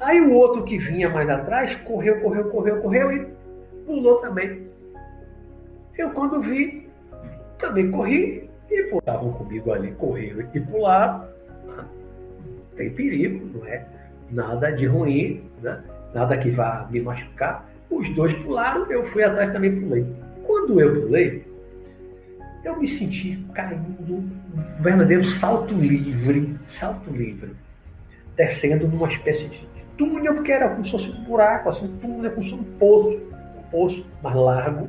Aí 0.00 0.20
o 0.20 0.32
outro 0.32 0.64
que 0.64 0.78
vinha 0.78 1.08
mais 1.08 1.28
atrás 1.28 1.74
correu, 1.76 2.20
correu, 2.20 2.50
correu, 2.50 2.80
correu 2.80 3.12
e 3.12 3.26
pulou 3.84 4.20
também. 4.20 4.68
Eu 5.96 6.10
quando 6.10 6.40
vi, 6.40 6.88
também 7.58 7.90
corri 7.90 8.48
e 8.70 8.96
estavam 8.96 9.32
comigo 9.32 9.72
ali, 9.72 9.92
correram 9.92 10.48
e 10.54 10.60
pularam. 10.60 11.28
Tem 12.76 12.90
perigo, 12.90 13.58
não 13.58 13.66
é 13.66 13.84
nada 14.30 14.70
de 14.70 14.86
ruim, 14.86 15.42
né? 15.62 15.82
nada 16.14 16.36
que 16.36 16.50
vá 16.50 16.86
me 16.90 17.00
machucar. 17.00 17.68
Os 17.90 18.08
dois 18.14 18.32
pularam, 18.34 18.90
eu 18.90 19.04
fui 19.04 19.22
atrás 19.22 19.52
também 19.52 19.80
pulei. 19.80 20.06
Quando 20.44 20.80
eu 20.80 21.02
pulei, 21.02 21.46
eu 22.64 22.78
me 22.78 22.86
senti 22.86 23.42
caindo 23.54 24.12
um 24.12 24.28
verdadeiro 24.80 25.24
salto 25.24 25.74
livre, 25.74 26.58
salto 26.68 27.10
livre, 27.10 27.52
descendo 28.36 28.86
numa 28.88 29.08
espécie 29.08 29.48
de 29.48 29.68
túnel, 29.96 30.34
porque 30.34 30.52
era 30.52 30.68
como 30.68 30.84
se 30.84 30.90
fosse 30.90 31.10
um 31.10 31.24
buraco, 31.24 31.68
assim, 31.68 31.86
um 31.86 31.96
túnel, 31.98 32.30
como 32.30 32.44
se 32.44 32.50
fosse 32.50 32.62
um 32.62 32.78
poço, 32.78 33.20
um 33.58 33.62
poço 33.70 34.06
mais 34.22 34.36
largo. 34.36 34.88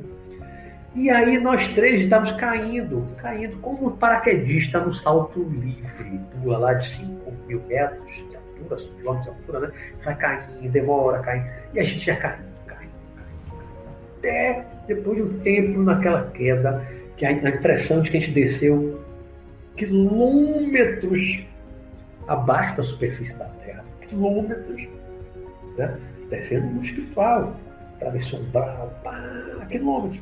E 0.94 1.08
aí 1.08 1.38
nós 1.38 1.68
três 1.68 2.00
estávamos 2.00 2.32
caindo, 2.32 3.06
caindo 3.16 3.58
como 3.58 3.88
um 3.88 3.96
paraquedista 3.96 4.80
no 4.80 4.92
salto 4.92 5.42
livre, 5.42 6.20
pula 6.42 6.58
lá 6.58 6.74
de 6.74 6.88
5 6.88 7.32
mil 7.46 7.62
metros 7.68 8.14
de 8.14 8.39
altura, 8.60 8.78
5 8.80 8.94
quilômetros 8.96 9.24
de 9.24 9.40
altura, 9.40 9.60
né? 9.60 9.72
Vai 10.04 10.16
caindo, 10.16 10.70
demora, 10.70 11.18
caindo. 11.20 11.46
E 11.74 11.80
a 11.80 11.84
gente 11.84 12.06
ia 12.06 12.16
caindo, 12.16 12.44
caindo, 12.66 12.92
caindo. 13.16 13.62
Até 14.18 14.66
depois 14.86 15.16
de 15.16 15.22
um 15.22 15.38
tempo 15.40 15.82
naquela 15.82 16.30
queda, 16.30 16.86
que 17.16 17.26
a 17.26 17.32
impressão 17.32 18.02
de 18.02 18.10
que 18.10 18.16
a 18.16 18.20
gente 18.20 18.32
desceu 18.32 19.00
quilômetros 19.76 21.44
abaixo 22.26 22.76
da 22.76 22.82
superfície 22.82 23.36
da 23.38 23.46
Terra, 23.64 23.84
quilômetros, 24.08 24.88
né? 25.76 25.98
descendo 26.28 26.66
no 26.66 26.82
espiritual, 26.82 27.56
atravessou 27.96 28.40
um 28.40 28.42
umbral, 28.44 29.00
pá, 29.02 29.66
quilômetros. 29.68 30.20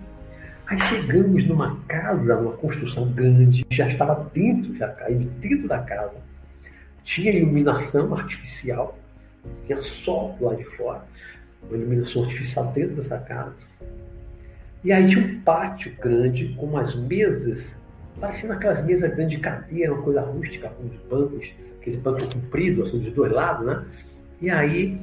Aí 0.66 0.78
chegamos 0.80 1.47
numa 1.47 1.78
casa, 1.89 2.36
uma 2.36 2.53
construção 2.53 3.11
grande, 3.12 3.64
já 3.70 3.89
estava 3.89 4.28
dentro, 4.34 4.76
já 4.76 4.89
caiu 4.89 5.20
dentro 5.41 5.66
da 5.66 5.78
casa. 5.78 6.16
Tinha 7.09 7.33
iluminação 7.33 8.15
artificial, 8.15 8.99
tinha 9.65 9.81
sol 9.81 10.37
lá 10.43 10.55
de 10.55 10.65
fora, 10.65 11.03
uma 11.63 11.79
iluminação 11.79 12.25
artificial 12.25 12.71
dentro 12.73 12.97
dessa 12.97 13.17
casa. 13.21 13.55
E 14.85 14.93
aí 14.93 15.09
tinha 15.09 15.25
um 15.25 15.41
pátio 15.41 15.91
grande 15.99 16.55
com 16.59 16.67
umas 16.67 16.95
mesas, 16.95 17.75
parecendo 18.21 18.53
aquelas 18.53 18.85
mesas 18.85 19.11
grandes 19.15 19.39
de 19.39 19.43
cadeira, 19.43 19.95
uma 19.95 20.03
coisa 20.03 20.21
rústica, 20.21 20.69
com 20.69 20.85
os 20.85 20.97
bancos, 21.09 21.51
aquele 21.81 21.97
banco 21.97 22.31
comprido, 22.31 22.83
assim, 22.83 22.99
dos 22.99 23.15
dois 23.15 23.33
lados, 23.33 23.67
né? 23.67 23.87
E 24.43 24.51
aí 24.51 25.01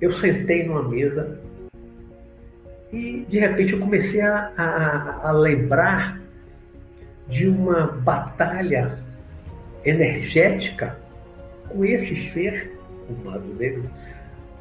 eu 0.00 0.10
sentei 0.12 0.66
numa 0.66 0.88
mesa 0.88 1.38
E 2.90 3.26
de 3.28 3.38
repente 3.38 3.74
eu 3.74 3.78
comecei 3.78 4.22
a, 4.22 4.50
a, 4.56 5.28
a 5.28 5.32
lembrar 5.32 6.18
de 7.28 7.46
uma 7.46 7.88
batalha 7.88 9.03
energética 9.84 10.96
com 11.68 11.84
esse 11.84 12.30
ser, 12.30 12.78
o 13.08 13.24
Mago 13.24 13.54
Negro, 13.54 13.88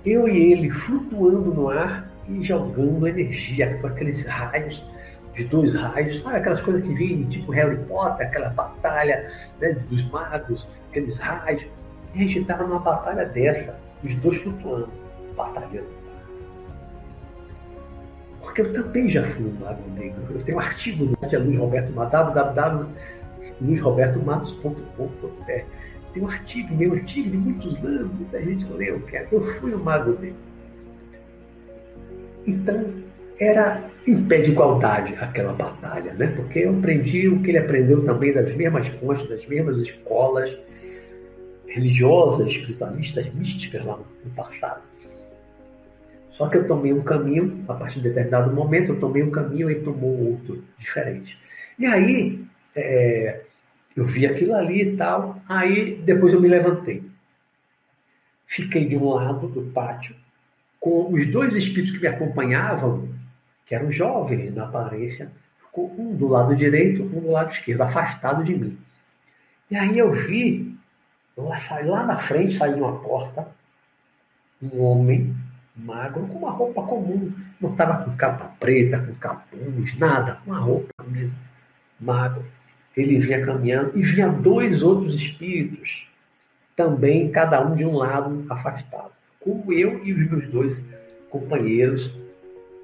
eu 0.06 0.28
e 0.28 0.52
ele 0.52 0.70
flutuando 0.70 1.54
no 1.54 1.70
ar 1.70 2.10
e 2.28 2.42
jogando 2.44 3.08
energia 3.08 3.78
com 3.80 3.88
aqueles 3.88 4.26
raios, 4.26 4.84
de 5.34 5.46
dois 5.46 5.74
raios, 5.74 6.22
sabe 6.22 6.38
aquelas 6.38 6.62
coisas 6.62 6.84
que 6.84 6.94
vêm 6.94 7.24
tipo 7.24 7.52
Harry 7.52 7.78
Potter, 7.86 8.28
aquela 8.28 8.50
batalha 8.50 9.32
né, 9.60 9.76
dos 9.90 10.04
magos, 10.12 10.68
aqueles 10.90 11.18
raios. 11.18 11.66
E 12.14 12.20
a 12.20 12.28
gente 12.28 12.40
estava 12.40 12.64
numa 12.64 12.80
batalha 12.80 13.26
dessa, 13.26 13.80
os 14.04 14.14
dois 14.16 14.38
flutuando, 14.42 14.90
batalhando. 15.36 15.88
Porque 18.42 18.62
eu 18.62 18.74
também 18.74 19.10
já 19.10 19.26
fui 19.26 19.46
um 19.46 19.54
mago 19.54 19.82
negro. 19.98 20.22
Eu 20.30 20.44
tenho 20.44 20.58
um 20.58 20.62
artigo 20.62 21.06
no 21.06 21.18
site 21.20 21.58
Roberto 21.58 21.92
Matos, 21.94 22.36
www.luizrobertomatos.com.br. 23.60 25.66
Tem 26.14 26.24
um 26.24 26.30
artigo, 26.30 26.76
meu 26.76 26.94
artigo 26.94 27.30
de 27.30 27.38
muitos 27.38 27.84
anos, 27.84 28.14
muita 28.14 28.42
gente 28.42 28.66
leu, 28.74 29.00
que 29.02 29.18
é, 29.18 29.28
eu 29.32 29.42
fui 29.42 29.74
um 29.74 29.84
mago 29.84 30.12
negro. 30.20 30.38
Então, 32.46 32.94
era 33.40 33.90
em 34.06 34.24
pé 34.26 34.42
de 34.42 34.52
igualdade 34.52 35.16
aquela 35.16 35.54
batalha, 35.54 36.14
né? 36.14 36.28
porque 36.36 36.60
eu 36.60 36.78
aprendi 36.78 37.28
o 37.28 37.42
que 37.42 37.52
ele 37.52 37.58
aprendeu 37.58 38.06
também 38.06 38.34
das 38.34 38.54
mesmas 38.56 38.88
fontes, 38.88 39.28
das 39.28 39.46
mesmas 39.48 39.80
escolas 39.80 40.56
religiosas, 41.66 42.48
espiritualistas, 42.48 43.34
místicas 43.34 43.84
lá 43.84 43.98
no 43.98 44.32
passado. 44.32 44.82
Só 46.32 46.48
que 46.48 46.58
eu 46.58 46.68
tomei 46.68 46.94
um 46.94 47.02
caminho, 47.02 47.64
a 47.68 47.74
partir 47.74 48.02
de 48.02 48.10
determinado 48.10 48.54
momento, 48.54 48.90
eu 48.90 49.00
tomei 49.00 49.24
um 49.24 49.32
caminho 49.32 49.70
e 49.70 49.74
ele 49.74 49.84
tomou 49.84 50.32
outro 50.32 50.64
diferente. 50.78 51.38
E 51.78 51.86
aí, 51.86 52.44
é, 52.76 53.44
eu 53.96 54.06
vi 54.06 54.26
aquilo 54.26 54.56
ali 54.56 54.82
e 54.82 54.98
tal, 54.98 55.42
aí 55.48 55.96
depois 55.96 56.34
eu 56.34 56.42
me 56.42 56.48
levantei. 56.48 57.04
Fiquei 58.48 58.88
de 58.88 58.98
um 58.98 59.10
lado 59.10 59.48
do 59.48 59.64
pátio, 59.72 60.16
com 60.80 61.12
os 61.14 61.26
dois 61.32 61.54
espíritos 61.56 61.92
que 61.92 62.02
me 62.02 62.08
acompanhavam, 62.08 63.10
que 63.66 63.74
eram 63.74 63.92
jovens 63.92 64.54
na 64.54 64.66
aparência, 64.66 65.32
ficou 65.60 65.94
um 65.98 66.16
do 66.16 66.28
lado 66.28 66.56
direito, 66.56 67.04
um 67.04 67.22
do 67.22 67.32
lado 67.32 67.52
esquerdo, 67.52 67.82
afastado 67.82 68.44
de 68.44 68.56
mim. 68.56 68.78
E 69.72 69.76
aí 69.76 69.98
eu 69.98 70.12
vi, 70.12 70.78
lá, 71.36 71.58
lá 71.84 72.06
na 72.06 72.18
frente, 72.18 72.58
sair 72.58 72.76
de 72.76 72.82
uma 72.82 73.00
porta, 73.00 73.48
um 74.62 74.82
homem 74.82 75.36
magro, 75.76 76.28
com 76.28 76.38
uma 76.38 76.52
roupa 76.52 76.84
comum. 76.84 77.32
Não 77.60 77.72
estava 77.72 78.04
com 78.04 78.16
capa 78.16 78.54
preta, 78.60 79.00
com 79.00 79.16
capuz, 79.16 79.98
nada, 79.98 80.36
com 80.36 80.52
uma 80.52 80.60
roupa 80.60 81.04
mesmo, 81.08 81.38
magro. 82.00 82.46
Ele 82.96 83.20
vinha 83.20 83.44
caminhando 83.44 83.98
e 83.98 84.02
vinha 84.02 84.30
dois 84.30 84.84
outros 84.84 85.16
espíritos, 85.16 86.08
também 86.76 87.32
cada 87.32 87.66
um 87.66 87.76
de 87.76 87.86
um 87.86 87.96
lado 87.96 88.46
afastado, 88.50 89.12
como 89.40 89.74
eu 89.74 90.04
e 90.04 90.14
os 90.14 90.30
meus 90.30 90.48
dois 90.48 90.86
companheiros 91.30 92.14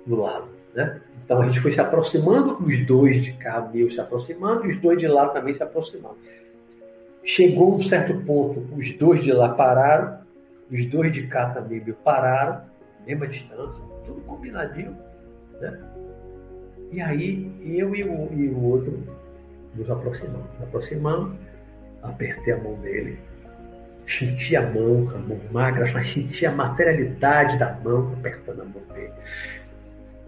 do 0.06 0.22
lado. 0.22 0.48
Né? 0.74 1.00
Então 1.24 1.42
a 1.42 1.46
gente 1.46 1.60
foi 1.60 1.72
se 1.72 1.80
aproximando, 1.80 2.58
os 2.64 2.86
dois 2.86 3.24
de 3.24 3.34
cá 3.34 3.70
meio 3.72 3.92
se 3.92 4.02
aproximando, 4.02 4.66
e 4.66 4.72
os 4.72 4.78
dois 4.82 4.98
de 4.98 5.08
lá 5.08 5.30
também 5.30 5.54
se 5.54 5.62
aproximando. 5.62 6.18
Chegou 7.24 7.78
um 7.78 7.84
certo 7.84 8.16
ponto, 8.26 8.66
os 8.76 8.92
dois 8.94 9.24
de 9.24 9.32
lá 9.32 9.50
pararam, 9.50 10.20
os 10.72 10.86
dois 10.86 11.14
de 11.14 11.28
cá 11.28 11.52
também 11.52 11.82
meio 11.82 11.96
pararam, 11.96 12.62
mesma 13.06 13.28
distância, 13.28 13.84
tudo 14.06 14.22
combinadinho. 14.22 14.98
Né? 15.60 15.80
E 16.92 17.02
aí 17.02 17.52
eu 17.64 17.96
e 17.96 18.04
o, 18.04 18.34
e 18.34 18.48
o 18.48 18.64
outro 18.64 19.04
nos 19.76 19.90
aproximamos. 19.90 20.48
Nos 20.54 20.64
aproximamos, 20.64 21.36
apertei 22.04 22.54
a 22.54 22.58
mão 22.58 22.76
dele, 22.76 23.18
senti 24.08 24.56
a 24.56 24.62
mão, 24.62 25.10
a 25.16 25.18
mão 25.20 25.40
magra, 25.52 25.90
mas 25.94 26.08
senti 26.08 26.46
a 26.46 26.52
materialidade 26.52 27.58
da 27.58 27.74
mão 27.84 28.14
apertando 28.18 28.62
a 28.62 28.66
mão 28.66 28.84
dele. 28.94 29.14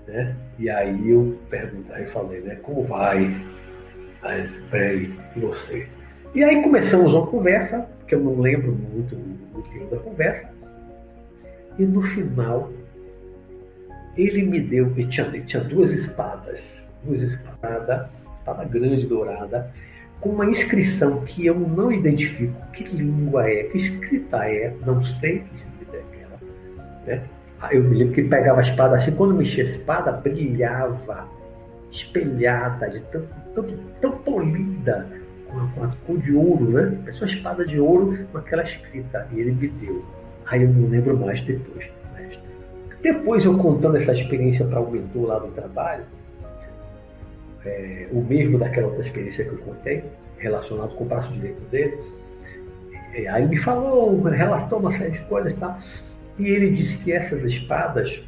Né? 0.07 0.35
E 0.59 0.69
aí 0.69 1.09
eu 1.09 1.37
perguntei, 1.49 2.05
falei, 2.05 2.41
né, 2.41 2.55
como 2.61 2.83
vai? 2.83 3.45
Aí, 4.23 4.49
peraí, 4.69 5.19
e 5.35 5.39
você? 5.39 5.87
E 6.33 6.43
aí 6.43 6.61
começamos 6.61 7.13
uma 7.13 7.27
conversa, 7.27 7.87
que 8.07 8.15
eu 8.15 8.19
não 8.19 8.39
lembro 8.39 8.71
muito 8.71 9.15
do 9.15 9.63
que 9.63 9.79
da 9.85 9.97
conversa, 9.97 10.49
e 11.79 11.83
no 11.83 12.01
final, 12.01 12.71
ele 14.15 14.43
me 14.43 14.59
deu, 14.59 14.87
ele 14.87 15.07
tinha, 15.07 15.27
ele 15.27 15.41
tinha 15.41 15.63
duas 15.63 15.91
espadas, 15.91 16.61
duas 17.03 17.21
espadas, 17.21 18.07
espada 18.51 18.63
grande 18.65 19.05
dourada, 19.07 19.71
com 20.19 20.29
uma 20.29 20.45
inscrição 20.45 21.21
que 21.25 21.45
eu 21.45 21.55
não 21.55 21.91
identifico 21.91 22.53
que 22.73 22.83
língua 22.83 23.49
é, 23.49 23.63
que 23.63 23.77
escrita 23.77 24.45
é, 24.45 24.73
não 24.85 25.03
sei 25.03 25.39
que 25.39 25.55
escrita 25.55 25.97
é 25.97 25.99
aquela. 25.99 26.39
Né? 27.05 27.23
Eu 27.71 27.83
me 27.83 27.95
lembro 27.95 28.13
que 28.13 28.23
pegava 28.23 28.59
a 28.59 28.63
espada 28.63 28.95
assim, 28.95 29.15
quando 29.15 29.35
mexia 29.35 29.63
a 29.63 29.67
espada, 29.67 30.11
brilhava, 30.11 31.27
espelhada, 31.91 32.89
de 32.89 32.99
tão, 33.01 33.23
tão, 33.53 33.65
tão 33.99 34.11
polida, 34.19 35.07
com 35.47 35.59
a, 35.59 35.67
com 35.67 35.83
a 35.83 35.87
cor 36.07 36.17
de 36.17 36.33
ouro, 36.33 36.71
né? 36.71 36.97
Parecia 37.03 37.21
uma 37.21 37.33
espada 37.33 37.65
de 37.65 37.79
ouro 37.79 38.17
com 38.31 38.37
aquela 38.37 38.63
escrita, 38.63 39.27
e 39.31 39.39
ele 39.39 39.51
me 39.51 39.67
deu. 39.67 40.03
Aí 40.47 40.63
eu 40.63 40.69
não 40.69 40.89
lembro 40.89 41.17
mais 41.17 41.41
depois. 41.41 41.85
Mas... 42.13 42.39
Depois 43.01 43.45
eu 43.45 43.57
contando 43.57 43.97
essa 43.97 44.13
experiência 44.13 44.65
para 44.65 44.79
o 44.79 44.89
mentor 44.89 45.27
lá 45.27 45.39
do 45.39 45.49
trabalho, 45.49 46.05
é, 47.65 48.07
o 48.11 48.21
mesmo 48.21 48.57
daquela 48.57 48.87
outra 48.87 49.03
experiência 49.03 49.43
que 49.43 49.51
eu 49.51 49.59
contei, 49.59 50.03
relacionado 50.37 50.95
com 50.95 51.03
o 51.03 51.07
braço 51.07 51.31
direito 51.33 51.61
dele, 51.69 51.97
é, 53.13 53.27
aí 53.27 53.47
me 53.47 53.57
falou, 53.57 54.21
relatou 54.23 54.79
uma 54.79 54.91
série 54.91 55.11
de 55.11 55.19
coisas 55.25 55.53
e 55.53 55.57
tal, 55.57 55.79
e 56.39 56.47
ele 56.47 56.71
disse 56.71 56.97
que 56.97 57.11
essas 57.11 57.43
espadas, 57.43 58.21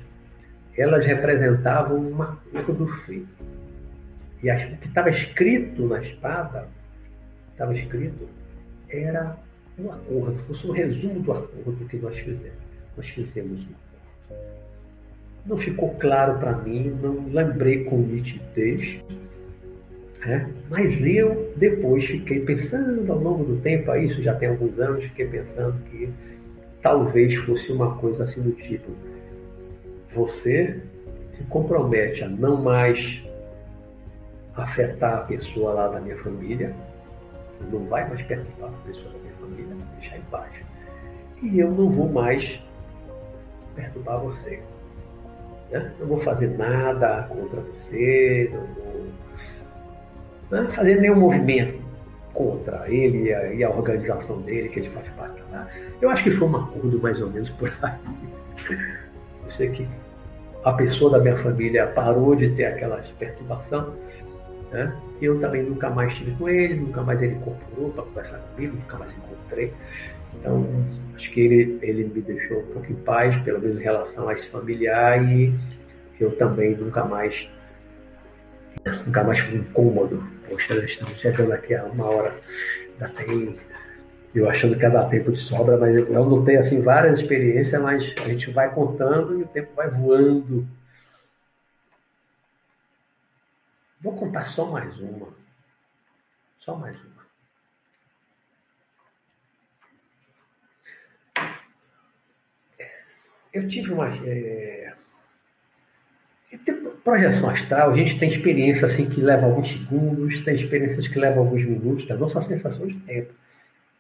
elas 0.77 1.05
representavam 1.05 1.97
um 1.97 2.21
acordo 2.21 2.87
feito. 2.87 3.27
E 4.43 4.51
o 4.51 4.77
que 4.77 4.87
estava 4.87 5.09
escrito 5.09 5.87
na 5.87 6.01
espada, 6.01 6.67
estava 7.51 7.73
escrito, 7.73 8.27
era 8.89 9.37
um 9.79 9.89
acordo, 9.91 10.37
fosse 10.47 10.67
um 10.67 10.71
resumo 10.71 11.21
do 11.21 11.31
acordo 11.31 11.85
que 11.85 11.97
nós 11.97 12.17
fizemos. 12.17 12.63
Nós 12.97 13.07
fizemos 13.07 13.61
um 13.61 13.71
acordo. 13.71 14.43
Não 15.45 15.57
ficou 15.57 15.95
claro 15.95 16.37
para 16.39 16.57
mim, 16.57 16.95
não 17.01 17.25
lembrei 17.29 17.85
com 17.85 17.97
nitidez, 17.97 19.01
né? 20.25 20.49
mas 20.69 21.05
eu 21.05 21.53
depois 21.57 22.05
fiquei 22.05 22.39
pensando 22.41 23.11
ao 23.11 23.19
longo 23.19 23.43
do 23.43 23.57
tempo, 23.61 23.93
isso 23.95 24.21
já 24.21 24.33
tem 24.35 24.49
alguns 24.49 24.79
anos, 24.79 25.03
fiquei 25.05 25.27
pensando 25.27 25.77
que 25.89 26.09
talvez 26.81 27.33
fosse 27.35 27.71
uma 27.71 27.95
coisa 27.97 28.23
assim 28.23 28.41
do 28.41 28.51
tipo: 28.51 28.91
você 30.13 30.79
se 31.33 31.43
compromete 31.45 32.23
a 32.23 32.29
não 32.29 32.61
mais 32.61 33.23
afetar 34.55 35.15
a 35.15 35.21
pessoa 35.21 35.73
lá 35.73 35.87
da 35.87 35.99
minha 35.99 36.17
família, 36.17 36.73
não 37.71 37.85
vai 37.85 38.07
mais 38.07 38.21
perturbar 38.21 38.69
a 38.69 38.87
pessoa 38.87 39.11
da 39.11 39.19
minha 39.19 39.33
família, 39.33 39.75
deixar 39.99 40.17
em 40.17 40.21
paz. 40.23 40.51
E 41.41 41.59
eu 41.59 41.71
não 41.71 41.89
vou 41.89 42.09
mais 42.09 42.59
perturbar 43.75 44.19
você. 44.19 44.61
Né? 45.71 45.91
Não 45.99 46.07
vou 46.07 46.19
fazer 46.19 46.55
nada 46.57 47.23
contra 47.23 47.61
você, 47.61 48.49
não 48.53 48.61
vou 48.75 49.05
né? 50.53 50.67
fazer 50.71 50.99
nenhum 50.99 51.15
movimento 51.15 51.81
contra 52.33 52.89
ele 52.89 53.29
e 53.29 53.33
a, 53.33 53.53
e 53.53 53.63
a, 53.63 53.69
organização 53.69 54.41
dele, 54.41 54.69
que 54.69 54.79
ele 54.79 54.89
faz 54.89 55.07
parte 55.09 55.41
lá. 55.51 55.67
Eu 56.01 56.09
acho 56.09 56.23
que 56.23 56.31
foi 56.31 56.47
um 56.47 56.55
acordo 56.55 56.99
mais 57.01 57.21
ou 57.21 57.29
menos 57.29 57.49
por 57.51 57.71
aí. 57.81 57.93
Eu 59.45 59.51
sei 59.51 59.69
que 59.69 59.87
a 60.63 60.73
pessoa 60.73 61.11
da 61.11 61.19
minha 61.19 61.37
família 61.37 61.87
parou 61.87 62.35
de 62.35 62.49
ter 62.51 62.65
aquela 62.65 63.03
perturbação 63.19 63.93
né? 64.73 64.91
Eu 65.21 65.39
também 65.39 65.63
nunca 65.63 65.89
mais 65.89 66.11
estive 66.11 66.31
com 66.31 66.49
ele, 66.49 66.75
nunca 66.75 67.03
mais 67.03 67.21
ele 67.21 67.35
incorporou 67.35 67.91
para 67.91 68.03
conversar 68.03 68.39
comigo, 68.39 68.75
nunca 68.75 68.97
mais 68.97 69.11
encontrei. 69.15 69.71
Então, 70.33 70.65
acho 71.15 71.31
que 71.31 71.39
ele, 71.39 71.79
ele 71.83 72.03
me 72.05 72.21
deixou 72.21 72.59
um 72.59 72.65
pouco 72.73 72.91
em 72.91 72.95
paz, 72.95 73.37
pelo 73.43 73.61
menos 73.61 73.79
em 73.79 73.83
relação 73.83 74.27
a 74.27 74.33
esse 74.33 74.47
familiar, 74.47 75.23
e 75.31 75.53
eu 76.19 76.35
também 76.35 76.75
nunca 76.75 77.05
mais 77.05 77.47
nunca 79.05 79.23
mais 79.23 79.39
fui 79.39 79.59
incômodo. 79.59 80.23
Poxa, 80.49 80.75
estamos 80.83 81.19
chegando 81.19 81.53
aqui 81.53 81.73
a 81.73 81.85
uma 81.85 82.05
hora, 82.05 82.39
ainda 82.93 83.09
tem. 83.09 83.57
Eu 84.35 84.49
achando 84.49 84.75
que 84.75 84.81
ia 84.81 84.89
dar 84.89 85.09
tempo 85.09 85.31
de 85.31 85.39
sobra, 85.39 85.77
mas 85.77 85.95
eu, 85.95 86.11
eu 86.11 86.25
notei 86.25 86.57
assim, 86.57 86.81
várias 86.81 87.19
experiências, 87.19 87.81
mas 87.81 88.13
a 88.23 88.29
gente 88.29 88.51
vai 88.51 88.73
contando 88.73 89.39
e 89.39 89.43
o 89.43 89.47
tempo 89.47 89.73
vai 89.75 89.89
voando. 89.89 90.67
Vou 94.01 94.17
contar 94.17 94.45
só 94.47 94.65
mais 94.65 94.99
uma. 94.99 95.29
Só 96.59 96.75
mais 96.75 96.97
uma. 96.99 97.13
Eu 103.53 103.67
tive 103.69 103.93
uma. 103.93 104.09
É... 104.25 104.93
projeção 107.03 107.49
astral, 107.49 107.91
a 107.91 107.97
gente 107.97 108.17
tem 108.17 108.29
experiências 108.29 108.91
assim 108.91 109.09
que 109.09 109.19
levam 109.19 109.49
alguns 109.49 109.71
segundos, 109.71 110.41
tem 110.43 110.55
experiências 110.55 111.07
que 111.07 111.19
levam 111.19 111.43
alguns 111.43 111.63
minutos, 111.63 112.07
da 112.07 112.15
nossa 112.15 112.41
sensação 112.41 112.87
de 112.87 112.99
tempo. 113.01 113.33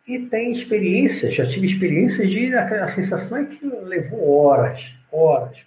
E 0.07 0.19
tem 0.19 0.51
experiências, 0.51 1.33
já 1.33 1.47
tive 1.47 1.67
experiências 1.67 2.29
de 2.29 2.53
a, 2.55 2.85
a 2.85 2.87
sensação 2.89 3.37
é 3.37 3.45
que 3.45 3.65
levou 3.65 4.29
horas, 4.29 4.81
horas. 5.11 5.57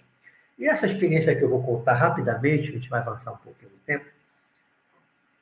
E 0.57 0.67
essa 0.67 0.87
experiência 0.87 1.35
que 1.35 1.43
eu 1.43 1.49
vou 1.49 1.63
contar 1.63 1.93
rapidamente, 1.93 2.69
a 2.69 2.73
gente 2.73 2.89
vai 2.89 2.99
avançar 2.99 3.33
um 3.33 3.37
pouquinho 3.37 3.71
no 3.71 3.77
tempo, 3.85 4.05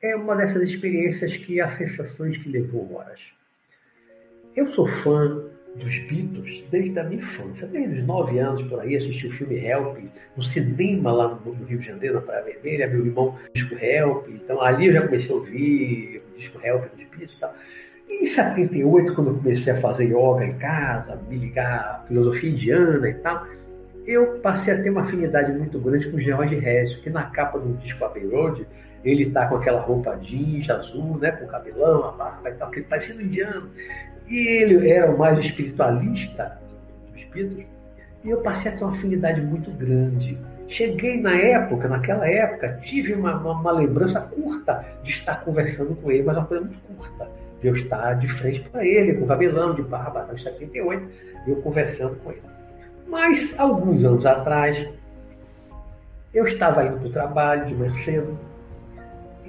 é 0.02 0.14
uma 0.14 0.36
dessas 0.36 0.62
experiências 0.62 1.36
que 1.36 1.60
há 1.60 1.70
sensações 1.70 2.36
que 2.36 2.48
levou 2.48 2.94
horas. 2.94 3.20
Eu 4.54 4.72
sou 4.72 4.86
fã 4.86 5.45
dos 5.78 5.98
Beatles 6.00 6.64
desde 6.70 6.98
a 6.98 7.04
minha 7.04 7.20
infância, 7.20 7.66
desde 7.66 8.00
os 8.00 8.06
nove 8.06 8.38
anos 8.38 8.62
por 8.62 8.80
aí, 8.80 8.96
assisti 8.96 9.26
o 9.26 9.32
filme 9.32 9.56
Help 9.56 9.98
no 10.36 10.42
cinema 10.42 11.12
lá 11.12 11.38
no 11.44 11.52
Rio 11.64 11.78
de 11.78 11.86
Janeiro, 11.86 12.16
na 12.16 12.20
Praia 12.20 12.44
Vermelha, 12.44 12.88
meu 12.88 13.06
irmão 13.06 13.36
disco 13.54 13.74
Help, 13.74 14.28
então 14.28 14.60
ali 14.62 14.86
eu 14.86 14.92
já 14.94 15.02
comecei 15.02 15.30
a 15.30 15.34
ouvir 15.34 16.22
o 16.32 16.38
disco 16.38 16.60
Help 16.64 16.84
dos 16.94 17.06
Beatles 17.06 17.32
e 17.32 17.40
tal. 17.40 17.54
E 18.08 18.22
em 18.22 18.26
78, 18.26 19.14
quando 19.14 19.30
eu 19.30 19.34
comecei 19.34 19.72
a 19.72 19.76
fazer 19.76 20.04
yoga 20.04 20.44
em 20.44 20.58
casa, 20.58 21.20
me 21.28 21.36
ligar 21.36 21.80
à 21.80 22.06
filosofia 22.06 22.50
indiana 22.50 23.08
e 23.08 23.14
tal, 23.14 23.46
eu 24.06 24.38
passei 24.38 24.72
a 24.72 24.82
ter 24.82 24.90
uma 24.90 25.02
afinidade 25.02 25.52
muito 25.52 25.78
grande 25.80 26.08
com 26.08 26.16
o 26.16 26.20
George 26.20 26.54
Harrison, 26.54 27.00
que 27.00 27.10
na 27.10 27.24
capa 27.24 27.58
do 27.58 27.74
disco 27.78 28.04
Abbey 28.04 28.26
Road, 28.28 28.64
ele 29.06 29.22
está 29.22 29.46
com 29.46 29.56
aquela 29.56 29.80
roupa 29.80 30.16
jeans 30.16 30.68
azul, 30.68 31.16
né, 31.18 31.30
com 31.30 31.44
o 31.44 31.48
cabelão, 31.48 32.08
a 32.08 32.12
barba 32.12 32.50
e 32.50 32.54
tal, 32.54 32.70
que 32.70 32.80
ele 32.80 32.86
parecia 32.86 33.14
um 33.14 33.20
indiano. 33.20 33.70
E 34.28 34.48
ele 34.48 34.90
era 34.90 35.08
o 35.08 35.16
mais 35.16 35.38
espiritualista 35.38 36.58
dos 37.08 37.22
espíritos, 37.22 37.64
e 38.24 38.30
eu 38.30 38.40
passei 38.40 38.72
a 38.72 38.76
ter 38.76 38.82
uma 38.82 38.92
afinidade 38.92 39.40
muito 39.40 39.70
grande. 39.70 40.36
Cheguei 40.66 41.20
na 41.20 41.36
época, 41.36 41.86
naquela 41.86 42.28
época, 42.28 42.80
tive 42.82 43.14
uma, 43.14 43.36
uma, 43.36 43.52
uma 43.52 43.70
lembrança 43.70 44.20
curta 44.20 44.84
de 45.04 45.12
estar 45.12 45.44
conversando 45.44 45.94
com 45.94 46.10
ele, 46.10 46.24
mas 46.24 46.36
uma 46.36 46.46
coisa 46.46 46.64
muito 46.64 46.80
curta, 46.88 47.28
de 47.60 47.68
eu 47.68 47.76
estar 47.76 48.14
de 48.14 48.26
frente 48.26 48.68
para 48.68 48.84
ele, 48.84 49.14
com 49.14 49.26
cabelão, 49.28 49.72
de 49.72 49.82
barba, 49.82 50.28
em 50.32 50.36
78, 50.36 51.08
eu 51.46 51.56
conversando 51.62 52.16
com 52.16 52.32
ele. 52.32 52.42
Mas, 53.06 53.54
alguns 53.56 54.04
anos 54.04 54.26
atrás, 54.26 54.88
eu 56.34 56.44
estava 56.44 56.84
indo 56.84 56.98
para 56.98 57.06
o 57.06 57.12
trabalho 57.12 57.66
de 57.66 57.74
manhã 57.76 57.94
cedo 58.04 58.36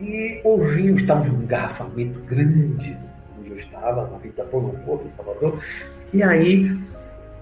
e 0.02 0.41
ouvi, 0.43 0.93
estava 0.95 1.24
um 1.24 1.43
engarrafamento 1.43 2.20
grande 2.22 2.98
onde 3.39 3.50
eu 3.50 3.58
estava, 3.58 4.08
na 4.10 4.18
Vita 4.18 4.43
Ponopô, 4.43 5.02
em 5.06 5.10
Salvador, 5.12 5.60
e 6.14 6.24
aí, 6.24 6.72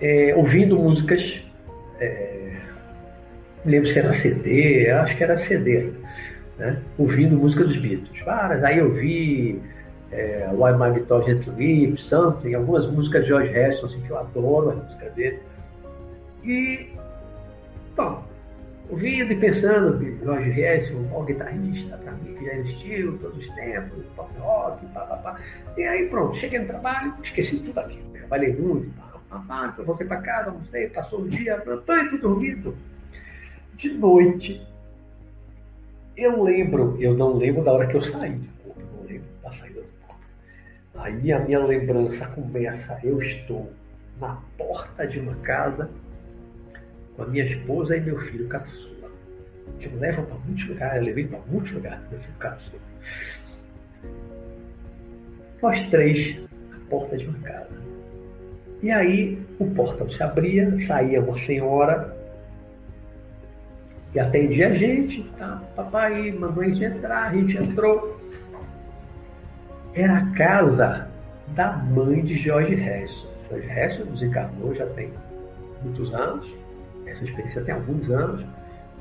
é, 0.02 0.34
ouvindo 0.36 0.78
músicas, 0.78 1.42
é, 2.00 2.52
me 3.64 3.72
lembro 3.72 3.90
se 3.90 4.00
era 4.00 4.14
CD, 4.14 4.90
acho 4.90 5.16
que 5.18 5.24
era 5.24 5.38
CD 5.38 5.92
né? 6.58 6.82
ouvindo 6.98 7.38
música 7.38 7.64
dos 7.64 7.78
Beatles. 7.78 8.20
Várias, 8.24 8.64
aí 8.64 8.80
eu 8.80 8.92
vi 8.92 9.62
é, 10.12 10.50
Why 10.52 10.74
My 10.78 11.00
Guitar 11.00 11.24
Gently 11.24 11.98
Something, 11.98 12.54
algumas 12.54 12.86
músicas 12.88 13.24
de 13.24 13.30
George 13.30 13.52
Harrison, 13.52 13.86
assim, 13.86 14.02
que 14.02 14.10
eu 14.10 14.20
adoro 14.20 14.72
a 14.72 14.76
música 14.76 15.10
dele. 15.10 15.40
E, 16.44 16.90
bom, 17.96 18.24
ouvindo 18.90 19.32
e 19.32 19.36
pensando 19.36 20.00
que 20.00 20.24
George 20.24 20.50
Harrison, 20.52 20.96
um 20.96 21.04
bom 21.04 21.26
guitarrista, 21.26 21.98
para 21.98 22.12
mim, 22.14 22.36
que 22.36 22.46
já 22.46 22.54
existiu 22.54 23.18
todos 23.18 23.38
os 23.38 23.56
tempos, 23.56 24.06
pop 24.16 24.30
rock, 24.40 24.86
pá, 24.88 25.02
pá, 25.02 25.18
pá. 25.18 25.40
E 25.78 25.84
aí 25.84 26.08
pronto, 26.10 26.36
cheguei 26.38 26.60
no 26.60 26.68
trabalho, 26.68 27.14
esqueci 27.24 27.60
tudo 27.60 27.80
aquilo. 27.80 28.10
Trabalhei 28.12 28.56
muito, 28.56 28.90
pá, 28.98 29.20
pá, 29.30 29.44
pá, 29.48 29.68
depois 29.68 29.88
voltei 29.88 30.08
para 30.08 30.22
casa, 30.22 30.50
almocei, 30.52 30.90
passou 30.90 31.22
o 31.22 31.30
dia, 31.30 31.64
e 31.66 32.10
fui 32.10 32.20
dormindo. 32.20 32.76
De 33.76 33.92
noite, 33.92 34.66
eu 36.16 36.44
lembro, 36.44 36.96
eu 37.00 37.14
não 37.14 37.34
lembro 37.38 37.64
da 37.64 37.74
hora 37.74 37.88
que 37.88 37.96
eu 37.96 38.02
saí 38.02 38.40
corpo, 38.64 38.82
não 38.96 39.04
lembro 39.04 39.28
da 39.44 39.52
saída 39.52 39.82
do 39.82 39.88
corpo. 40.06 40.22
Aí 40.96 41.32
a 41.32 41.40
minha 41.40 41.60
lembrança 41.60 42.28
começa, 42.28 43.00
eu 43.04 43.22
estou 43.22 43.72
na 44.20 44.42
porta 44.58 45.06
de 45.06 45.20
uma 45.20 45.36
casa 45.36 45.90
com 47.16 47.24
a 47.24 47.26
minha 47.28 47.46
esposa 47.46 47.96
e 47.96 48.02
meu 48.02 48.20
filho 48.20 48.48
caçula. 48.48 49.10
Que 49.80 49.90
me 49.90 50.00
levam 50.00 50.26
para 50.26 50.38
muitos 50.46 50.68
lugares, 50.68 50.98
eu 50.98 51.04
levei 51.04 51.28
para 51.28 51.40
muitos 51.48 51.72
lugares, 51.72 52.00
meu 52.10 52.20
filho 52.20 52.38
caçula. 52.40 52.82
Nós 55.62 55.90
três 55.90 56.38
na 56.70 56.80
porta 56.90 57.18
de 57.18 57.26
uma 57.26 57.40
casa. 57.40 57.86
E 58.82 58.92
aí 58.92 59.40
o 59.60 59.66
portão 59.72 60.10
se 60.12 60.22
abria, 60.22 60.78
saía 60.86 61.22
uma 61.22 61.38
senhora 61.38 62.16
e 64.14 64.20
atendia 64.20 64.70
a 64.70 64.76
gente, 64.76 65.24
tá? 65.38 65.62
Papai 65.76 66.32
mandou 66.32 66.64
a 66.64 66.68
gente 66.68 66.84
entrar, 66.84 67.30
a 67.30 67.34
gente 67.34 67.58
entrou. 67.58 68.22
Era 69.94 70.18
a 70.18 70.32
casa 70.32 71.10
da 71.50 71.74
mãe 71.74 72.24
de 72.24 72.36
George 72.36 72.76
Harrison. 72.76 73.28
George 73.50 73.68
Harrison 73.68 74.06
desencarnou 74.06 74.76
já 74.76 74.86
tem 74.88 75.12
muitos 75.84 76.14
anos 76.14 76.54
essa 77.08 77.24
experiência 77.24 77.64
tem 77.64 77.74
alguns 77.74 78.10
anos, 78.10 78.46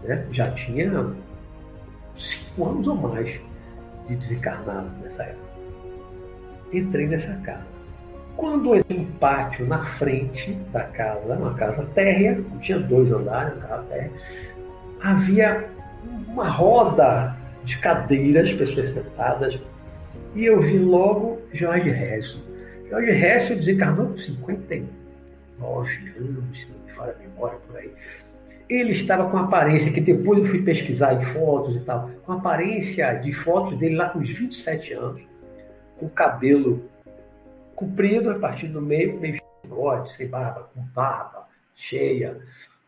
né? 0.03 0.27
já 0.31 0.51
tinha 0.53 1.13
cinco 2.17 2.69
anos 2.69 2.87
ou 2.87 2.97
mais 2.97 3.41
de 4.09 4.17
desencarnado 4.17 4.91
nessa 5.03 5.25
época. 5.25 5.55
Entrei 6.73 7.07
nessa 7.07 7.35
casa. 7.45 7.75
Quando 8.37 8.75
entrei 8.75 8.99
no 8.99 9.07
pátio 9.13 9.67
na 9.67 9.85
frente 9.85 10.53
da 10.73 10.83
casa, 10.85 11.35
uma 11.35 11.55
casa 11.55 11.85
térrea, 11.95 12.43
tinha 12.61 12.81
dois 12.81 13.13
andares, 13.13 13.55
uma 13.55 13.63
casa 13.63 13.83
térrea, 13.85 14.11
havia 15.03 15.69
uma 16.29 16.49
roda 16.49 17.37
de 17.65 17.79
cadeiras, 17.79 18.53
pessoas 18.53 18.89
sentadas, 18.89 19.59
e 20.35 20.45
eu 20.45 20.61
vi 20.61 20.79
logo 20.79 21.39
Jorge 21.53 21.91
Harrison. 21.91 22.41
Jorge 22.91 23.13
Harrison 23.13 23.55
desencarnou 23.55 24.09
com 24.09 24.17
59 25.59 26.15
anos, 26.19 26.69
fora 26.95 27.13
da 27.13 27.19
memória 27.19 27.59
por 27.67 27.77
aí. 27.77 27.93
Ele 28.69 28.93
estava 28.93 29.31
com 29.31 29.37
aparência, 29.37 29.93
que 29.93 30.01
depois 30.01 30.39
eu 30.39 30.47
fui 30.47 30.63
pesquisar 30.63 31.15
em 31.15 31.25
fotos 31.25 31.77
e 31.77 31.81
tal, 31.81 32.11
com 32.25 32.33
aparência 32.33 33.13
de 33.15 33.33
fotos 33.33 33.79
dele 33.79 33.97
lá 33.97 34.09
com 34.09 34.21
uns 34.21 34.31
27 34.31 34.93
anos, 34.95 35.23
com 35.99 36.09
cabelo 36.09 36.89
comprido 37.75 38.31
a 38.31 38.39
partir 38.39 38.69
do 38.69 38.81
meio, 38.81 39.21
meio 39.21 39.41
bigode, 39.63 40.15
sem 40.15 40.29
barba, 40.29 40.71
com 40.75 40.81
barba, 40.95 41.47
cheia. 41.75 42.39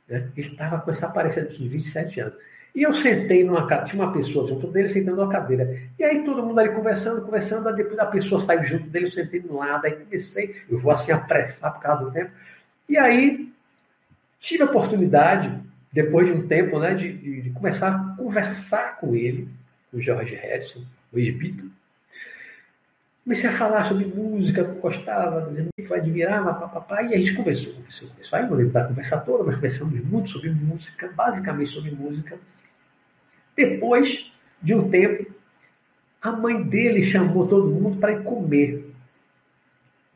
Né? 0.09 0.29
Ele 0.37 0.47
estava 0.47 0.79
com 0.81 0.91
essa 0.91 1.07
aparência 1.07 1.45
de 1.45 1.69
27 1.69 2.21
anos. 2.21 2.35
E 2.75 2.83
eu 2.83 2.93
sentei 2.93 3.43
numa 3.43 3.67
tinha 3.85 4.03
uma 4.03 4.13
pessoa 4.13 4.47
junto 4.47 4.67
dele 4.67 4.91
sentando 4.91 5.17
numa 5.17 5.33
cadeira. 5.33 5.81
E 5.99 6.05
aí 6.05 6.25
todo 6.25 6.43
mundo 6.43 6.59
ali 6.59 6.69
conversando, 6.71 7.25
conversando, 7.25 7.75
depois 7.75 7.99
a 7.99 8.05
pessoa 8.05 8.39
saiu 8.39 8.65
junto 8.65 8.89
dele, 8.91 9.07
eu 9.07 9.11
sentei 9.11 9.41
no 9.41 9.57
lado, 9.57 9.87
aí 9.87 9.93
comecei, 9.93 10.57
eu 10.69 10.79
vou 10.79 10.93
assim 10.93 11.11
apressar 11.11 11.73
por 11.73 11.81
causa 11.81 12.05
do 12.05 12.11
tempo. 12.13 12.31
E 12.89 12.97
aí 12.97 13.47
Tive 14.47 14.63
a 14.63 14.67
oportunidade, 14.67 15.61
depois 15.93 16.27
de 16.27 16.33
um 16.33 16.47
tempo, 16.47 16.79
né, 16.79 16.95
de, 16.95 17.43
de, 17.43 17.51
começar 17.51 17.89
a 17.89 18.17
conversar 18.17 18.97
com 18.99 19.13
ele, 19.13 19.49
com 19.91 19.97
o 19.97 20.01
George 20.01 20.37
Harrison, 20.37 20.85
o 21.13 21.19
ex-Beatle. 21.19 21.71
Comecei 23.25 23.51
a 23.51 23.53
falar 23.53 23.85
sobre 23.87 24.05
música 24.05 24.63
que 24.63 24.71
eu 24.71 24.77
gostava, 24.77 25.53
que 25.77 25.93
admirar, 25.93 26.45
papapá, 26.45 27.03
e 27.03 27.15
a 27.15 27.19
gente 27.19 27.35
conversou, 27.35 27.75
conversou, 27.75 28.09
conversou. 28.09 28.39
Aí 28.39 28.47
não 28.47 28.55
lembro 28.55 28.73
da 28.73 28.85
conversa 28.85 29.19
toda, 29.19 29.43
mas 29.43 29.57
conversamos 29.57 30.05
muito 30.05 30.31
sobre 30.31 30.51
música, 30.51 31.11
basicamente 31.13 31.73
sobre 31.73 31.91
música. 31.91 32.39
Depois 33.57 34.31
de 34.63 34.77
um 34.77 34.89
tempo, 34.89 35.29
a 36.23 36.31
mãe 36.31 36.63
dele 36.63 37.03
chamou 37.03 37.49
todo 37.49 37.69
mundo 37.69 37.99
para 37.99 38.13
ir 38.13 38.23
comer. 38.23 38.95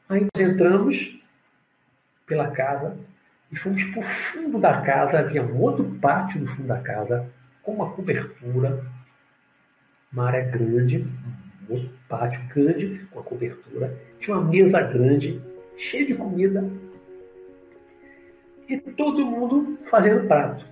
Aí 0.08 0.24
nós 0.32 0.48
entramos 0.48 1.20
pela 2.31 2.49
casa, 2.53 2.97
e 3.51 3.57
fomos 3.57 3.83
para 3.83 3.99
o 3.99 4.03
fundo 4.05 4.61
da 4.61 4.81
casa, 4.83 5.18
havia 5.18 5.43
um 5.43 5.61
outro 5.61 5.85
pátio 6.01 6.41
no 6.41 6.47
fundo 6.47 6.68
da 6.68 6.78
casa, 6.78 7.28
com 7.61 7.72
uma 7.72 7.91
cobertura, 7.91 8.87
uma 10.12 10.28
área 10.28 10.45
grande, 10.45 11.05
um 11.68 11.72
outro 11.74 11.91
pátio 12.09 12.41
grande, 12.55 13.05
com 13.11 13.18
a 13.18 13.22
cobertura, 13.24 13.99
tinha 14.20 14.37
uma 14.37 14.49
mesa 14.49 14.81
grande, 14.81 15.43
cheia 15.76 16.07
de 16.07 16.14
comida, 16.14 16.64
e 18.68 18.78
todo 18.78 19.26
mundo 19.26 19.76
fazendo 19.87 20.28
prato. 20.28 20.64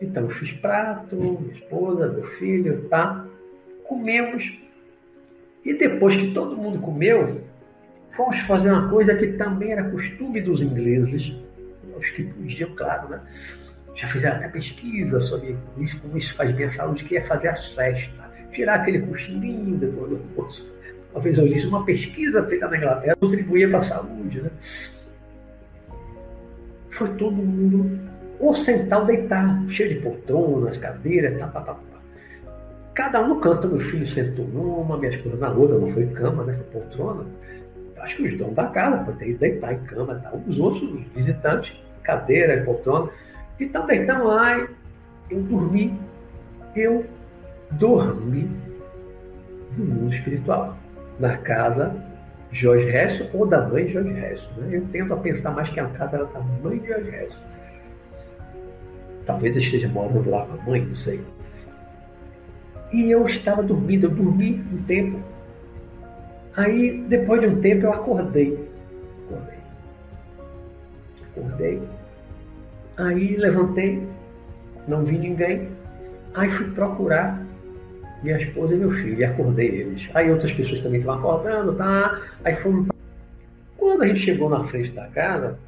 Então 0.00 0.22
eu 0.22 0.30
fiz 0.30 0.52
prato, 0.52 1.14
minha 1.14 1.52
esposa, 1.52 2.08
meu 2.08 2.22
filho, 2.22 2.88
tá? 2.88 3.26
Comemos. 3.84 4.58
E 5.62 5.74
depois 5.74 6.16
que 6.16 6.32
todo 6.32 6.56
mundo 6.56 6.78
comeu, 6.78 7.42
fomos 8.16 8.38
fazer 8.40 8.70
uma 8.70 8.88
coisa 8.88 9.14
que 9.14 9.28
também 9.34 9.72
era 9.72 9.90
costume 9.90 10.40
dos 10.40 10.60
ingleses, 10.60 11.36
os 11.98 12.10
que 12.10 12.24
podiam, 12.24 12.70
claro, 12.74 13.08
né? 13.08 13.20
Já 13.94 14.08
fizeram 14.08 14.36
até 14.36 14.48
pesquisa 14.48 15.20
sobre 15.20 15.56
isso, 15.78 15.98
como 16.00 16.18
isso 16.18 16.34
faz 16.34 16.50
bem 16.52 16.66
à 16.66 16.70
saúde, 16.70 17.04
que 17.04 17.16
é 17.16 17.22
fazer 17.22 17.48
as 17.48 17.72
festas, 17.74 18.12
tirar 18.52 18.80
aquele 18.80 19.00
cochilinho 19.00 19.76
depois 19.76 20.10
do 20.10 20.16
almoço. 20.16 20.70
Talvez 21.12 21.38
eu 21.38 21.48
disse 21.48 21.66
uma 21.66 21.84
pesquisa 21.84 22.44
feita 22.44 22.68
na 22.68 22.76
Inglaterra 22.76 23.14
contribuía 23.18 23.68
para 23.68 23.78
a 23.78 23.82
saúde, 23.82 24.42
né? 24.42 24.50
Foi 26.90 27.08
todo 27.14 27.32
mundo 27.36 27.98
ou 28.38 28.54
sentar 28.54 29.00
ou 29.00 29.06
deitar, 29.06 29.64
cheio 29.68 29.94
de 29.94 30.00
poltronas, 30.00 30.76
cadeiras, 30.76 31.38
tá, 31.38 31.46
tá, 31.48 31.60
tá, 31.60 31.74
tá. 31.74 31.80
Cada 32.94 33.22
um 33.22 33.28
no 33.28 33.40
canto, 33.40 33.68
meu 33.68 33.80
filho 33.80 34.06
sentou 34.06 34.46
numa, 34.46 34.98
minha 34.98 35.10
esposa 35.10 35.36
na 35.36 35.50
outra, 35.50 35.78
não 35.78 35.88
foi 35.88 36.06
cama, 36.08 36.44
né? 36.44 36.54
Foi 36.54 36.80
poltrona. 36.80 37.24
Acho 37.98 38.16
que 38.16 38.22
os 38.28 38.38
donos 38.38 38.54
da 38.54 38.66
casa 38.66 39.04
podem 39.04 39.34
deitar 39.34 39.72
em 39.72 39.78
cama, 39.84 40.16
tá? 40.16 40.32
os 40.46 40.58
outros 40.58 40.82
os 40.82 41.02
visitantes, 41.14 41.76
cadeira, 42.02 42.62
poltrona. 42.64 43.10
Então 43.58 43.86
deitamos 43.86 44.26
lá, 44.26 44.68
eu 45.30 45.42
dormi, 45.42 45.98
eu 46.74 47.06
dormi 47.72 48.50
no 49.76 49.84
mundo 49.84 50.14
espiritual, 50.14 50.76
na 51.18 51.36
casa 51.38 51.94
Jorge 52.52 52.88
Resto 52.90 53.28
ou 53.36 53.46
da 53.46 53.66
mãe 53.66 53.86
de 53.86 53.92
Jorge 53.92 54.12
Resto. 54.12 54.60
Né? 54.60 54.76
Eu 54.76 54.86
tento 54.92 55.12
a 55.12 55.16
pensar 55.16 55.50
mais 55.50 55.68
que 55.70 55.80
a 55.80 55.86
casa 55.86 56.16
era 56.16 56.24
da 56.26 56.40
mãe 56.40 56.78
de 56.78 56.88
Jorge 56.88 57.10
Resto. 57.10 57.42
Talvez 59.26 59.56
eu 59.56 59.62
esteja 59.62 59.88
morando 59.88 60.30
lá 60.30 60.46
com 60.46 60.54
a 60.54 60.64
mãe, 60.64 60.84
não 60.84 60.94
sei. 60.94 61.20
E 62.92 63.10
eu 63.10 63.26
estava 63.26 63.62
dormindo, 63.62 64.06
eu 64.06 64.10
dormi 64.10 64.64
um 64.72 64.82
tempo. 64.84 65.20
Aí, 66.56 67.04
depois 67.08 67.40
de 67.40 67.48
um 67.48 67.60
tempo, 67.60 67.86
eu 67.86 67.92
acordei. 67.92 68.68
Acordei. 69.26 69.58
Acordei. 71.30 71.82
Aí 72.96 73.36
levantei, 73.36 74.02
não 74.88 75.04
vi 75.04 75.18
ninguém. 75.18 75.68
Aí 76.34 76.50
fui 76.50 76.70
procurar 76.70 77.44
minha 78.22 78.38
esposa 78.38 78.74
e 78.74 78.78
meu 78.78 78.90
filho, 78.90 79.20
e 79.20 79.24
acordei 79.24 79.68
eles. 79.68 80.08
Aí 80.14 80.30
outras 80.30 80.52
pessoas 80.52 80.80
também 80.80 81.00
estavam 81.00 81.30
acordando, 81.30 81.74
tá? 81.74 82.22
Aí 82.44 82.54
fomos. 82.56 82.88
Quando 83.76 84.02
a 84.02 84.08
gente 84.08 84.20
chegou 84.20 84.48
na 84.48 84.64
frente 84.64 84.90
da 84.92 85.06
casa, 85.08 85.58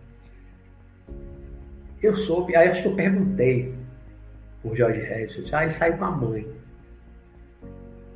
eu 2.03 2.17
soube, 2.17 2.57
aí 2.57 2.69
acho 2.69 2.83
que 2.83 2.89
eu 2.89 2.95
perguntei 2.95 3.75
por 4.63 4.77
Jorge 4.77 5.01
Harrison, 5.01 5.43
ah, 5.53 5.65
ele 5.65 5.73
saiu 5.73 5.99
com 5.99 6.05
a 6.05 6.11
mãe. 6.11 6.47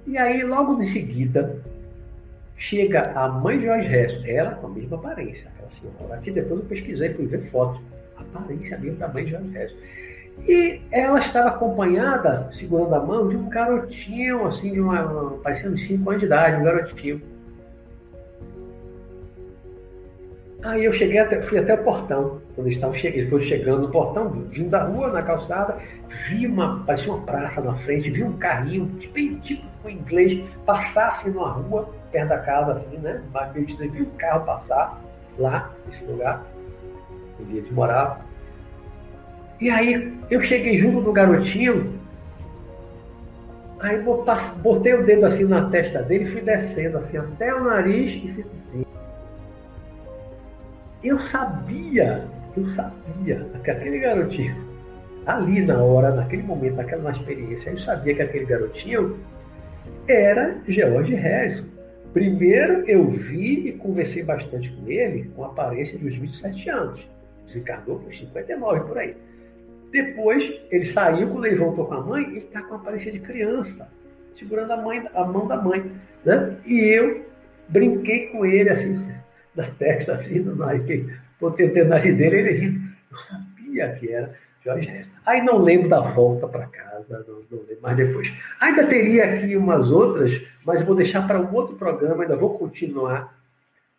E 0.06 0.18
aí, 0.18 0.42
logo 0.42 0.76
de 0.76 0.86
seguida, 0.86 1.60
chega 2.62 3.12
a 3.16 3.28
mãe 3.28 3.58
de 3.58 3.66
Jorge 3.66 3.88
Harrison, 3.88 4.22
ela 4.24 4.52
com 4.52 4.68
a 4.68 4.70
mesma 4.70 4.96
aparência, 4.96 5.50
aquela 5.50 5.68
senhora. 5.70 6.14
Aqui 6.14 6.30
depois 6.30 6.60
eu 6.60 6.66
pesquisei, 6.66 7.12
fui 7.12 7.26
ver 7.26 7.42
foto. 7.42 7.80
Aparência 8.16 8.78
mesmo 8.78 8.98
da 8.98 9.08
mãe 9.08 9.24
de 9.24 9.32
Jorge 9.32 9.50
Harrison. 9.50 9.76
E 10.46 10.80
ela 10.92 11.18
estava 11.18 11.48
acompanhada, 11.48 12.48
segurando 12.52 12.94
a 12.94 13.00
mão, 13.00 13.28
de 13.28 13.36
um 13.36 13.48
garotinho, 13.48 14.46
assim, 14.46 14.72
de 14.72 14.80
uma, 14.80 15.32
parecendo 15.42 15.76
5 15.76 16.08
anos 16.08 16.20
de 16.20 16.26
idade, 16.26 16.56
um 16.60 16.64
garotinho. 16.64 17.22
Aí 20.62 20.84
eu 20.84 20.92
cheguei 20.92 21.18
até, 21.18 21.42
fui 21.42 21.58
até 21.58 21.74
o 21.74 21.82
portão, 21.82 22.40
quando 22.54 22.68
eles 22.68 22.76
estavam 22.76 22.94
chegando, 22.94 23.28
foram 23.28 23.42
chegando 23.42 23.82
no 23.82 23.88
portão, 23.90 24.30
vindo 24.30 24.70
da 24.70 24.84
rua, 24.84 25.10
na 25.10 25.22
calçada, 25.22 25.76
vi 26.28 26.46
uma, 26.46 26.84
parecia 26.84 27.12
uma 27.12 27.26
praça 27.26 27.60
na 27.60 27.74
frente, 27.74 28.08
vi 28.08 28.22
um 28.22 28.36
carrinho, 28.38 28.86
tipo 29.00 29.66
com 29.82 29.90
inglês, 29.90 30.40
passar 30.64 31.08
assim 31.10 31.30
numa 31.30 31.50
rua, 31.50 31.92
perto 32.12 32.28
da 32.28 32.38
casa, 32.38 32.72
assim, 32.74 32.98
né? 32.98 33.20
Mas 33.32 33.52
meio 33.54 33.66
vi 33.66 34.02
um 34.02 34.10
carro 34.18 34.44
passar 34.44 35.02
lá, 35.38 35.70
nesse 35.86 36.04
lugar, 36.04 36.44
onde 37.40 37.56
eles 37.56 37.72
moravam. 37.72 38.18
E 39.60 39.70
aí 39.70 40.12
eu 40.30 40.42
cheguei 40.42 40.76
junto 40.76 41.00
do 41.00 41.12
garotinho, 41.12 41.98
aí 43.80 44.00
botei 44.62 44.94
o 44.94 45.04
dedo 45.04 45.26
assim 45.26 45.44
na 45.44 45.68
testa 45.70 46.02
dele 46.02 46.24
e 46.24 46.26
fui 46.26 46.40
descendo 46.40 46.98
assim 46.98 47.16
até 47.16 47.54
o 47.54 47.64
nariz 47.64 48.12
e 48.12 48.32
fiz 48.32 48.46
assim. 48.56 48.84
Eu 51.02 51.18
sabia, 51.18 52.24
eu 52.56 52.68
sabia 52.70 53.46
que 53.64 53.70
aquele 53.70 53.98
garotinho, 53.98 54.56
ali 55.26 55.64
na 55.64 55.82
hora, 55.82 56.14
naquele 56.14 56.42
momento, 56.42 56.76
naquela 56.76 57.10
experiência, 57.10 57.70
eu 57.70 57.78
sabia 57.78 58.14
que 58.14 58.22
aquele 58.22 58.44
garotinho 58.44 59.18
era 60.08 60.56
George 60.68 61.14
Harrison. 61.14 61.71
Primeiro 62.12 62.84
eu 62.86 63.08
vi 63.10 63.68
e 63.68 63.72
conversei 63.72 64.22
bastante 64.22 64.70
com 64.70 64.90
ele 64.90 65.30
com 65.34 65.44
a 65.44 65.48
aparência 65.48 65.98
dos 65.98 66.14
27 66.14 66.68
anos. 66.68 67.00
Desencarnou 67.46 67.98
com 68.00 68.10
59 68.10 68.80
por 68.80 68.98
aí. 68.98 69.16
Depois, 69.90 70.60
ele 70.70 70.86
saiu, 70.86 71.28
quando 71.28 71.46
ele 71.46 71.56
voltou 71.56 71.86
com 71.86 71.94
a 71.94 72.00
mãe, 72.00 72.24
ele 72.24 72.38
está 72.38 72.62
com 72.62 72.74
a 72.74 72.76
aparência 72.78 73.12
de 73.12 73.20
criança, 73.20 73.90
segurando 74.34 74.72
a, 74.72 74.76
mãe, 74.78 75.06
a 75.14 75.24
mão 75.24 75.46
da 75.46 75.56
mãe. 75.56 75.90
Né? 76.24 76.56
E 76.66 76.80
eu 76.80 77.26
brinquei 77.68 78.28
com 78.28 78.46
ele, 78.46 78.70
assim, 78.70 79.06
da 79.54 79.66
testa, 79.66 80.14
assim, 80.14 80.38
no 80.40 80.56
nariz, 80.56 81.12
botei 81.38 81.66
o 81.66 81.88
nariz 81.88 82.16
dele, 82.16 82.36
ele 82.36 82.52
rindo. 82.52 82.92
Eu 83.10 83.18
sabia 83.18 83.92
que 83.92 84.10
era 84.10 84.32
Aí 85.26 85.42
não 85.42 85.58
lembro 85.58 85.88
da 85.88 86.00
volta 86.00 86.46
para 86.46 86.66
casa, 86.66 87.24
não, 87.26 87.42
não 87.50 87.66
lembro 87.66 87.82
mais 87.82 87.96
depois. 87.96 88.32
Ainda 88.60 88.86
teria 88.86 89.24
aqui 89.24 89.56
umas 89.56 89.90
outras, 89.90 90.40
mas 90.64 90.82
vou 90.82 90.94
deixar 90.94 91.26
para 91.26 91.40
um 91.40 91.52
outro 91.52 91.76
programa, 91.76 92.22
ainda 92.22 92.36
vou 92.36 92.58
continuar 92.58 93.36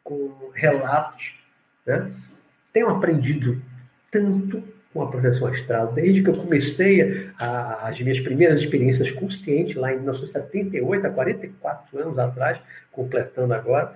com 0.04 0.52
relatos. 0.54 1.34
Né? 1.86 2.12
Tenho 2.72 2.90
aprendido 2.90 3.62
tanto 4.12 4.64
com 4.94 5.02
a 5.02 5.08
projeção 5.08 5.48
astral, 5.48 5.92
desde 5.92 6.22
que 6.22 6.30
eu 6.30 6.38
comecei 6.38 7.32
a, 7.40 7.88
as 7.88 8.00
minhas 8.00 8.20
primeiras 8.20 8.62
experiências 8.62 9.10
conscientes, 9.12 9.76
lá 9.76 9.92
em 9.92 9.98
1978, 9.98 11.08
há 11.08 11.10
44 11.10 12.00
anos 12.00 12.20
atrás, 12.20 12.60
completando 12.92 13.54
agora. 13.54 13.96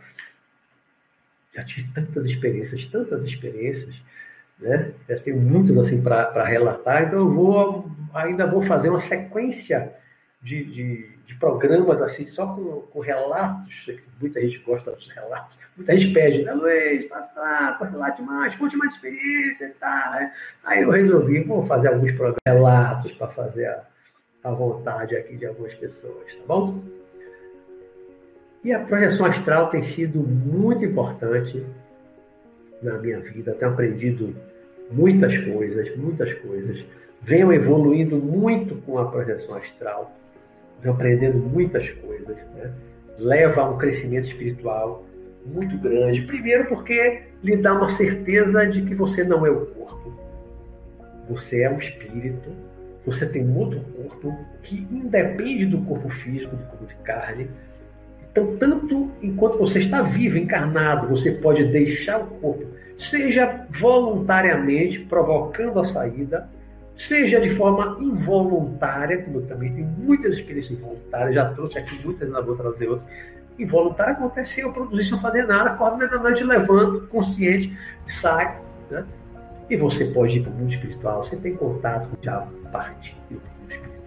Já 1.55 1.63
tive 1.63 1.91
tantas 1.93 2.25
experiências, 2.25 2.85
tantas 2.87 3.23
experiências, 3.23 3.95
né? 4.59 4.91
Já 5.07 5.19
tenho 5.19 5.37
muitas 5.37 5.77
assim 5.77 6.01
para 6.01 6.43
relatar, 6.45 7.03
então 7.03 7.19
eu 7.19 7.33
vou, 7.33 7.91
ainda 8.13 8.47
vou 8.47 8.61
fazer 8.61 8.89
uma 8.89 8.99
sequência 8.99 9.93
de, 10.41 10.63
de 10.65 11.17
de 11.27 11.35
programas 11.35 12.01
assim, 12.01 12.23
só 12.23 12.55
com, 12.55 12.83
com 12.83 12.99
relatos, 13.01 13.91
muita 14.19 14.39
gente 14.39 14.59
gosta 14.59 14.91
dos 14.91 15.09
relatos, 15.09 15.57
muita 15.75 15.97
gente 15.97 16.13
pede, 16.13 16.43
né, 16.43 16.53
Luiz, 16.53 17.05
faça 17.09 17.29
lá, 17.37 17.77
relate 17.77 18.21
mais, 18.21 18.55
conte 18.55 18.77
mais 18.77 18.93
experiência 18.93 19.65
e 19.65 19.73
tal. 19.73 20.11
Né? 20.11 20.31
Aí 20.63 20.83
eu 20.83 20.89
resolvi, 20.89 21.43
vou 21.43 21.65
fazer 21.65 21.89
alguns 21.89 22.11
programas, 22.13 22.39
relatos 22.45 23.11
para 23.11 23.27
fazer 23.27 23.65
a, 23.65 23.83
a 24.45 24.51
vontade 24.51 25.17
aqui 25.17 25.35
de 25.35 25.45
algumas 25.45 25.73
pessoas, 25.73 26.33
tá 26.33 26.43
bom? 26.47 26.81
E 28.63 28.71
a 28.71 28.79
projeção 28.79 29.25
astral 29.25 29.69
tem 29.69 29.83
sido 29.83 30.19
muito 30.19 30.85
importante 30.85 31.65
na 32.81 32.97
minha 32.97 33.19
vida, 33.19 33.53
tenho 33.53 33.71
aprendido 33.71 34.35
muitas 34.91 35.37
coisas, 35.37 35.95
muitas 35.97 36.33
coisas. 36.35 36.83
Venho 37.21 37.51
evoluindo 37.51 38.17
muito 38.17 38.75
com 38.83 38.99
a 38.99 39.09
projeção 39.09 39.55
astral 39.55 40.15
vem 40.81 40.91
aprendendo 40.91 41.37
muitas 41.37 41.89
coisas, 41.89 42.37
né? 42.55 42.71
leva 43.17 43.61
a 43.61 43.69
um 43.69 43.77
crescimento 43.77 44.27
espiritual 44.27 45.03
muito 45.45 45.77
grande. 45.77 46.21
Primeiro, 46.21 46.65
porque 46.65 47.21
lhe 47.43 47.57
dá 47.57 47.73
uma 47.73 47.89
certeza 47.89 48.65
de 48.67 48.81
que 48.83 48.93
você 48.93 49.23
não 49.23 49.45
é 49.45 49.49
o 49.49 49.65
corpo, 49.67 50.13
você 51.29 51.61
é 51.61 51.69
um 51.69 51.79
espírito, 51.79 52.51
você 53.05 53.25
tem 53.25 53.49
outro 53.55 53.79
corpo 53.79 54.37
que 54.61 54.85
independe 54.91 55.65
do 55.65 55.81
corpo 55.83 56.09
físico, 56.09 56.55
do 56.55 56.63
corpo 56.65 56.85
de 56.85 56.95
carne. 57.03 57.49
Então, 58.37 58.55
tanto 58.57 59.09
enquanto 59.23 59.57
você 59.57 59.79
está 59.79 60.03
vivo, 60.03 60.37
encarnado, 60.37 61.07
você 61.07 61.31
pode 61.31 61.63
deixar 61.69 62.19
o 62.19 62.27
corpo, 62.27 62.67
seja 62.95 63.65
voluntariamente 63.71 64.99
provocando 64.99 65.79
a 65.79 65.83
saída, 65.83 66.47
seja 66.95 67.41
de 67.41 67.49
forma 67.49 67.97
involuntária, 67.99 69.23
como 69.23 69.39
eu 69.39 69.47
também 69.47 69.73
tenho 69.73 69.87
muitas 69.87 70.35
experiências 70.35 70.77
involuntárias, 70.77 71.33
já 71.33 71.51
trouxe 71.51 71.79
aqui 71.79 71.99
muitas, 72.05 72.29
não 72.29 72.45
vou 72.45 72.55
trazer 72.55 72.87
outras. 72.87 73.09
Involuntária 73.57 74.13
aconteceu, 74.13 74.67
eu 74.67 74.73
produzi 74.73 75.05
sem 75.05 75.19
fazer 75.19 75.47
nada, 75.47 75.71
acordo 75.71 76.07
da 76.07 76.19
noite, 76.19 76.43
levanto, 76.43 77.07
consciente, 77.07 77.75
sai. 78.05 78.55
Né? 78.91 79.03
E 79.67 79.75
você 79.75 80.05
pode 80.05 80.37
ir 80.37 80.43
para 80.43 80.51
o 80.51 80.55
mundo 80.55 80.71
espiritual, 80.71 81.25
você 81.25 81.35
tem 81.37 81.55
contato 81.55 82.07
com 82.07 82.29
a 82.29 82.47
parte 82.71 83.17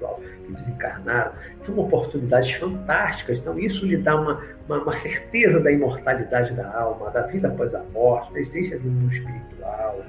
espiritual, 0.01 0.21
que 0.47 0.53
desencarnaram. 0.53 1.33
São 1.63 1.79
oportunidades 1.79 2.53
fantásticas. 2.55 3.39
Então, 3.39 3.59
isso 3.59 3.85
lhe 3.85 3.97
dá 3.97 4.17
uma, 4.17 4.43
uma, 4.67 4.83
uma, 4.83 4.97
certeza 4.97 5.61
da 5.61 5.71
imortalidade 5.71 6.55
da 6.55 6.75
alma, 6.75 7.11
da 7.11 7.23
vida 7.23 7.49
após 7.49 7.75
a 7.75 7.83
morte, 7.93 8.33
da 8.33 8.41
essência 8.41 8.79
do 8.79 8.89
mundo 8.89 9.13
espiritual. 9.13 10.01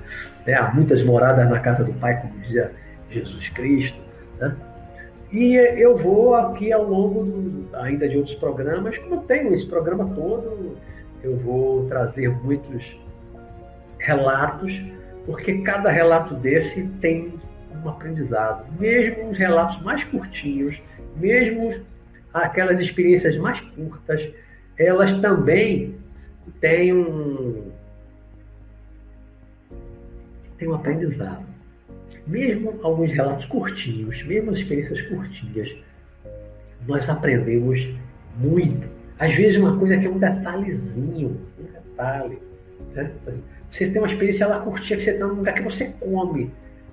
Né? 0.46 0.54
Há 0.54 0.72
muitas 0.74 1.04
moradas 1.04 1.50
na 1.50 1.60
casa 1.60 1.84
do 1.84 1.94
Pai, 1.94 2.20
como 2.22 2.39
dizia 2.39 2.72
Jesus 3.10 3.50
Cristo. 3.50 4.00
Né? 4.39 4.56
E 5.32 5.56
eu 5.56 5.96
vou 5.96 6.36
aqui 6.36 6.72
ao 6.72 6.84
longo 6.84 7.24
do, 7.24 7.76
ainda 7.78 8.08
de 8.08 8.18
outros 8.18 8.36
programas, 8.36 8.98
como 8.98 9.16
eu 9.16 9.22
tenho 9.22 9.54
esse 9.54 9.66
programa 9.66 10.14
todo, 10.14 10.78
eu 11.24 11.38
vou 11.38 11.88
trazer 11.88 12.30
muitos 12.44 13.00
relatos, 14.00 14.84
porque 15.26 15.60
cada 15.60 15.89
relato 15.89 16.34
desse 16.34 16.88
tem 17.00 17.39
um 17.84 17.90
aprendizado. 17.90 18.66
Mesmo 18.80 19.30
os 19.30 19.38
relatos 19.38 19.82
mais 19.82 20.04
curtinhos, 20.04 20.82
mesmo 21.16 21.74
aquelas 22.34 22.80
experiências 22.80 23.38
mais 23.38 23.60
curtas, 23.60 24.30
elas 24.78 25.12
também 25.20 25.96
têm 26.60 26.94
um, 26.94 27.72
têm 30.58 30.68
um 30.68 30.76
aprendizado. 30.76 31.46
mesmo 32.28 32.80
alguns 32.84 33.12
relatos 33.12 33.46
curtinhos, 33.46 34.24
mesmo 34.24 34.52
as 34.52 34.60
experiências 34.60 35.02
curtinhas, 35.02 35.76
nós 36.88 37.10
aprendemos 37.10 37.88
muito. 38.38 38.88
Às 39.20 39.36
vezes 39.36 39.60
uma 39.60 39.78
coisa 39.78 39.98
que 39.98 40.08
é 40.08 40.10
um 40.10 40.18
detalhezinho, 40.18 41.38
um 41.60 41.64
detalhe. 41.64 42.40
Né? 42.94 43.12
Você 43.70 43.90
tem 43.90 44.02
uma 44.02 44.08
experiência 44.08 44.48
lá 44.48 44.60
curtinha 44.60 44.98
que 44.98 45.04
você 45.04 45.12
está 45.12 45.28
num 45.28 45.36
lugar 45.36 45.54
que 45.54 45.62
você 45.62 45.86
come. 46.00 46.52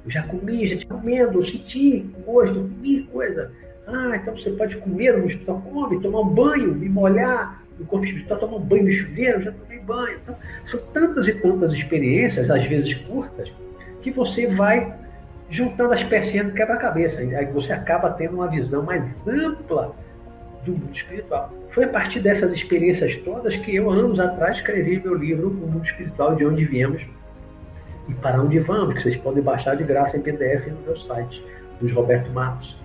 Já 0.08 0.22
comi, 0.22 0.66
já 0.66 0.76
estou 0.76 0.98
comendo, 0.98 1.44
senti 1.44 2.10
gosto, 2.24 2.54
comi 2.54 3.02
coisa. 3.12 3.50
Ah, 3.86 4.16
então 4.16 4.36
você 4.36 4.50
pode 4.50 4.76
comer 4.76 5.16
no 5.16 5.26
hospital, 5.26 5.62
come, 5.62 6.00
tomar 6.00 6.20
um 6.20 6.28
banho, 6.28 6.74
me 6.74 6.88
molhar 6.88 7.62
no 7.78 7.86
corpo 7.86 8.04
espiritual, 8.04 8.40
tomar 8.40 8.56
um 8.56 8.60
banho 8.60 8.84
no 8.84 8.92
chuveiro, 8.92 9.42
já 9.42 9.52
tomei 9.52 9.78
banho. 9.80 10.18
Então, 10.22 10.36
são 10.64 10.80
tantas 10.92 11.26
e 11.28 11.34
tantas 11.34 11.72
experiências, 11.72 12.50
às 12.50 12.64
vezes 12.64 12.94
curtas, 12.94 13.50
que 14.02 14.10
você 14.10 14.46
vai 14.46 14.94
juntando 15.50 15.94
as 15.94 16.02
pecinhas 16.02 16.48
do 16.48 16.52
quebra-cabeça. 16.52 17.20
Aí 17.20 17.46
você 17.46 17.72
acaba 17.72 18.10
tendo 18.10 18.34
uma 18.34 18.48
visão 18.48 18.82
mais 18.82 19.26
ampla 19.26 19.94
do 20.64 20.72
mundo 20.72 20.94
espiritual. 20.94 21.52
Foi 21.70 21.84
a 21.84 21.88
partir 21.88 22.20
dessas 22.20 22.52
experiências 22.52 23.16
todas 23.18 23.56
que 23.56 23.74
eu, 23.74 23.90
anos 23.90 24.20
atrás, 24.20 24.58
escrevi 24.58 25.00
meu 25.00 25.14
livro 25.14 25.48
O 25.48 25.66
Mundo 25.66 25.84
Espiritual, 25.84 26.34
de 26.34 26.44
onde 26.44 26.64
viemos 26.64 27.06
e 28.08 28.14
para 28.14 28.40
onde 28.40 28.58
vamos, 28.58 28.94
que 28.94 29.02
vocês 29.02 29.16
podem 29.16 29.42
baixar 29.42 29.76
de 29.76 29.84
graça 29.84 30.16
em 30.16 30.22
PDF 30.22 30.66
no 30.68 30.80
meu 30.80 30.96
site, 30.96 31.44
dos 31.80 31.92
Roberto 31.92 32.30
Matos, 32.30 32.76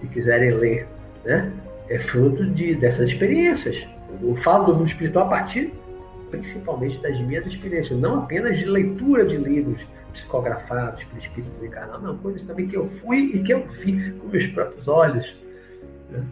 se 0.00 0.08
quiserem 0.08 0.52
ler. 0.52 0.86
Né? 1.24 1.52
É 1.88 1.98
fruto 1.98 2.44
de, 2.46 2.74
dessas 2.74 3.10
experiências. 3.10 3.86
Eu 4.22 4.34
falo 4.36 4.66
do 4.66 4.74
mundo 4.74 4.88
espiritual 4.88 5.26
a 5.26 5.28
partir 5.28 5.72
principalmente 6.30 7.00
das 7.00 7.18
minhas 7.20 7.46
experiências, 7.46 7.98
não 7.98 8.20
apenas 8.20 8.58
de 8.58 8.64
leitura 8.64 9.24
de 9.24 9.36
livros 9.36 9.86
psicografados 10.12 11.04
pelo 11.04 11.18
espírito 11.18 11.64
encarnado, 11.64 12.02
não, 12.02 12.16
coisas 12.18 12.42
também 12.42 12.66
que 12.66 12.76
eu 12.76 12.86
fui 12.86 13.30
e 13.34 13.42
que 13.42 13.52
eu 13.52 13.66
vi 13.66 14.12
com 14.12 14.28
meus 14.28 14.46
próprios 14.46 14.88
olhos. 14.88 15.36
Né? 16.10 16.24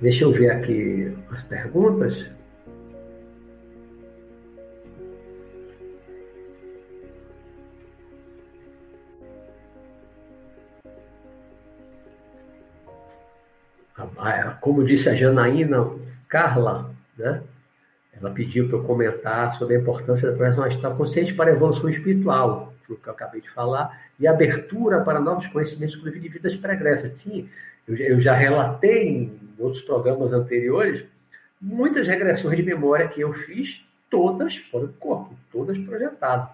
Deixa 0.00 0.24
eu 0.24 0.32
ver 0.32 0.50
aqui 0.50 1.12
as 1.30 1.44
perguntas. 1.44 2.26
Como 14.66 14.82
disse 14.82 15.08
a 15.08 15.14
Janaína 15.14 15.92
Carla, 16.26 16.92
né? 17.16 17.40
ela 18.20 18.32
pediu 18.32 18.66
para 18.66 18.78
eu 18.78 18.82
comentar 18.82 19.54
sobre 19.54 19.76
a 19.76 19.78
importância 19.78 20.28
da 20.28 20.36
projeção 20.36 20.64
astral 20.64 20.96
consciente 20.96 21.32
para 21.34 21.52
a 21.52 21.54
evolução 21.54 21.88
espiritual, 21.88 22.74
que 22.84 22.92
eu 22.92 23.12
acabei 23.12 23.40
de 23.40 23.48
falar, 23.48 23.96
e 24.18 24.26
abertura 24.26 25.02
para 25.02 25.20
novos 25.20 25.46
conhecimentos, 25.46 25.94
inclusive 25.94 26.18
de 26.20 26.28
vidas 26.30 26.56
pregressas. 26.56 27.12
Sim, 27.12 27.48
eu 27.86 28.20
já 28.20 28.34
relatei 28.34 29.06
em 29.06 29.40
outros 29.56 29.82
programas 29.82 30.32
anteriores 30.32 31.04
muitas 31.60 32.08
regressões 32.08 32.56
de 32.56 32.64
memória 32.64 33.06
que 33.06 33.20
eu 33.20 33.32
fiz, 33.32 33.86
todas 34.10 34.56
fora 34.56 34.88
corpo, 34.98 35.36
todas 35.52 35.78
projetadas. 35.78 36.48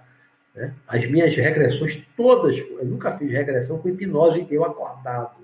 Né? 0.54 0.74
As 0.86 1.10
minhas 1.10 1.34
regressões 1.34 2.06
todas, 2.14 2.58
eu 2.58 2.84
nunca 2.84 3.12
fiz 3.12 3.30
regressão 3.30 3.78
com 3.78 3.88
hipnose 3.88 4.46
eu 4.50 4.66
acordado, 4.66 5.36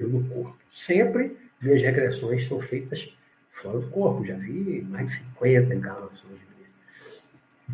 eu 0.00 0.08
no 0.08 0.24
corpo. 0.24 0.58
Sempre 0.72 1.36
minhas 1.60 1.82
regressões 1.82 2.46
são 2.46 2.60
feitas 2.60 3.08
fora 3.52 3.78
do 3.78 3.88
corpo. 3.88 4.24
Já 4.24 4.34
vi 4.34 4.86
mais 4.88 5.08
de 5.08 5.14
50 5.16 5.74
encarnações 5.74 6.40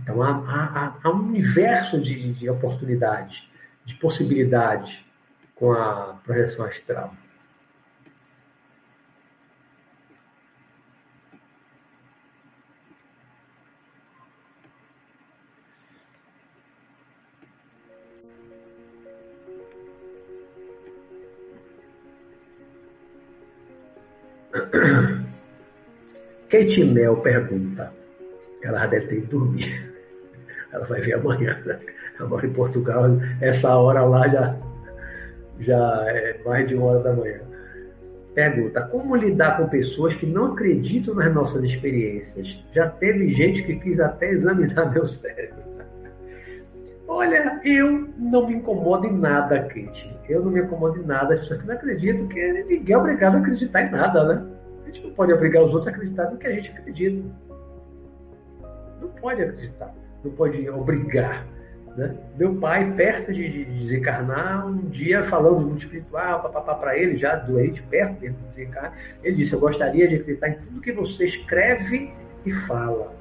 Então 0.02 0.22
há, 0.22 0.30
há, 0.30 0.96
há 1.02 1.10
um 1.10 1.28
universo 1.28 2.00
de, 2.00 2.32
de 2.32 2.48
oportunidades, 2.50 3.48
de 3.84 3.94
possibilidades 3.94 5.00
com 5.54 5.72
a 5.72 6.18
projeção 6.24 6.66
astral. 6.66 7.14
Kate 26.56 26.84
Mel 26.84 27.16
pergunta. 27.16 27.92
Ela 28.62 28.86
deve 28.86 29.06
ter 29.08 29.18
ido 29.18 29.26
dormir. 29.26 29.92
Ela 30.72 30.86
vai 30.86 31.02
ver 31.02 31.14
amanhã. 31.14 31.60
Né? 31.66 31.78
Ela 32.18 32.28
mora 32.28 32.46
em 32.46 32.52
Portugal. 32.52 33.04
Essa 33.42 33.76
hora 33.76 34.02
lá 34.04 34.26
já, 34.26 34.56
já 35.60 36.04
é 36.08 36.40
mais 36.44 36.66
de 36.66 36.74
uma 36.74 36.86
hora 36.86 37.00
da 37.00 37.12
manhã. 37.12 37.40
Pergunta: 38.34 38.88
Como 38.90 39.14
lidar 39.14 39.58
com 39.58 39.68
pessoas 39.68 40.14
que 40.14 40.24
não 40.24 40.52
acreditam 40.52 41.14
nas 41.14 41.34
nossas 41.34 41.62
experiências? 41.62 42.64
Já 42.74 42.88
teve 42.88 43.28
gente 43.34 43.62
que 43.62 43.76
quis 43.76 44.00
até 44.00 44.30
examinar 44.30 44.90
meu 44.90 45.04
cérebro. 45.04 45.66
Olha, 47.06 47.60
eu 47.64 48.08
não 48.18 48.48
me 48.48 48.54
incomodo 48.54 49.06
em 49.06 49.16
nada, 49.16 49.60
Kate. 49.60 50.10
Eu 50.28 50.42
não 50.42 50.50
me 50.50 50.60
incomodo 50.60 50.98
em 50.98 51.06
nada. 51.06 51.36
Pessoas 51.36 51.60
que 51.60 51.66
não 51.66 51.74
acreditam, 51.74 52.26
que 52.28 52.64
ninguém 52.64 52.94
é 52.94 52.98
obrigado 52.98 53.36
a 53.36 53.38
acreditar 53.40 53.82
em 53.82 53.90
nada, 53.90 54.24
né? 54.24 54.55
Gente 54.96 55.08
não 55.08 55.14
pode 55.14 55.32
obrigar 55.32 55.62
os 55.62 55.74
outros 55.74 55.88
a 55.88 55.90
acreditar 55.90 56.30
no 56.30 56.38
que 56.38 56.46
a 56.46 56.52
gente 56.52 56.70
acredita. 56.70 57.22
Não 59.00 59.08
pode 59.08 59.42
acreditar, 59.42 59.94
não 60.24 60.30
pode 60.32 60.70
obrigar. 60.70 61.46
Né? 61.96 62.16
Meu 62.38 62.54
pai, 62.56 62.90
perto 62.92 63.32
de, 63.32 63.48
de 63.48 63.64
desencarnar, 63.78 64.66
um 64.66 64.88
dia 64.88 65.22
falando 65.24 65.60
do 65.60 65.66
mundo 65.66 65.78
espiritual, 65.78 66.50
para 66.50 66.98
ele, 66.98 67.16
já 67.16 67.36
doente, 67.36 67.82
perto 67.82 68.20
de 68.20 68.30
desencarnar, 68.30 68.94
ele 69.22 69.36
disse: 69.36 69.52
Eu 69.52 69.60
gostaria 69.60 70.08
de 70.08 70.16
acreditar 70.16 70.48
em 70.48 70.54
tudo 70.54 70.80
que 70.80 70.92
você 70.92 71.26
escreve 71.26 72.10
e 72.44 72.50
fala. 72.50 73.12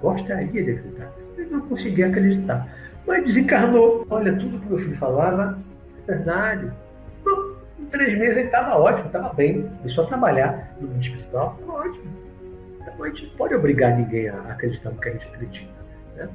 Gostaria 0.00 0.46
de 0.46 0.70
acreditar. 0.72 1.12
Ele 1.36 1.50
não 1.50 1.60
conseguia 1.62 2.06
acreditar. 2.06 2.68
Mas 3.06 3.24
desencarnou. 3.24 4.06
Olha, 4.08 4.36
tudo 4.36 4.60
que 4.60 4.66
meu 4.66 4.78
filho 4.78 4.96
falava 4.96 5.58
é 6.06 6.12
verdade 6.12 6.70
três 7.92 8.18
meses 8.18 8.38
ele 8.38 8.46
estava 8.46 8.76
ótimo, 8.76 9.06
estava 9.06 9.32
bem. 9.34 9.68
Começou 9.78 10.04
a 10.04 10.06
trabalhar 10.08 10.74
no 10.80 10.88
mundo 10.88 11.00
espiritual, 11.00 11.56
estava 11.60 11.78
ótimo. 11.78 12.04
Então 12.80 13.04
a 13.04 13.08
gente 13.08 13.26
não 13.26 13.36
pode 13.36 13.54
obrigar 13.54 13.96
ninguém 13.96 14.28
a 14.28 14.40
acreditar 14.50 14.90
no 14.90 15.00
que 15.00 15.08
a 15.08 15.12
gente 15.12 15.26
acredita. 15.28 15.72
Né? 16.16 16.28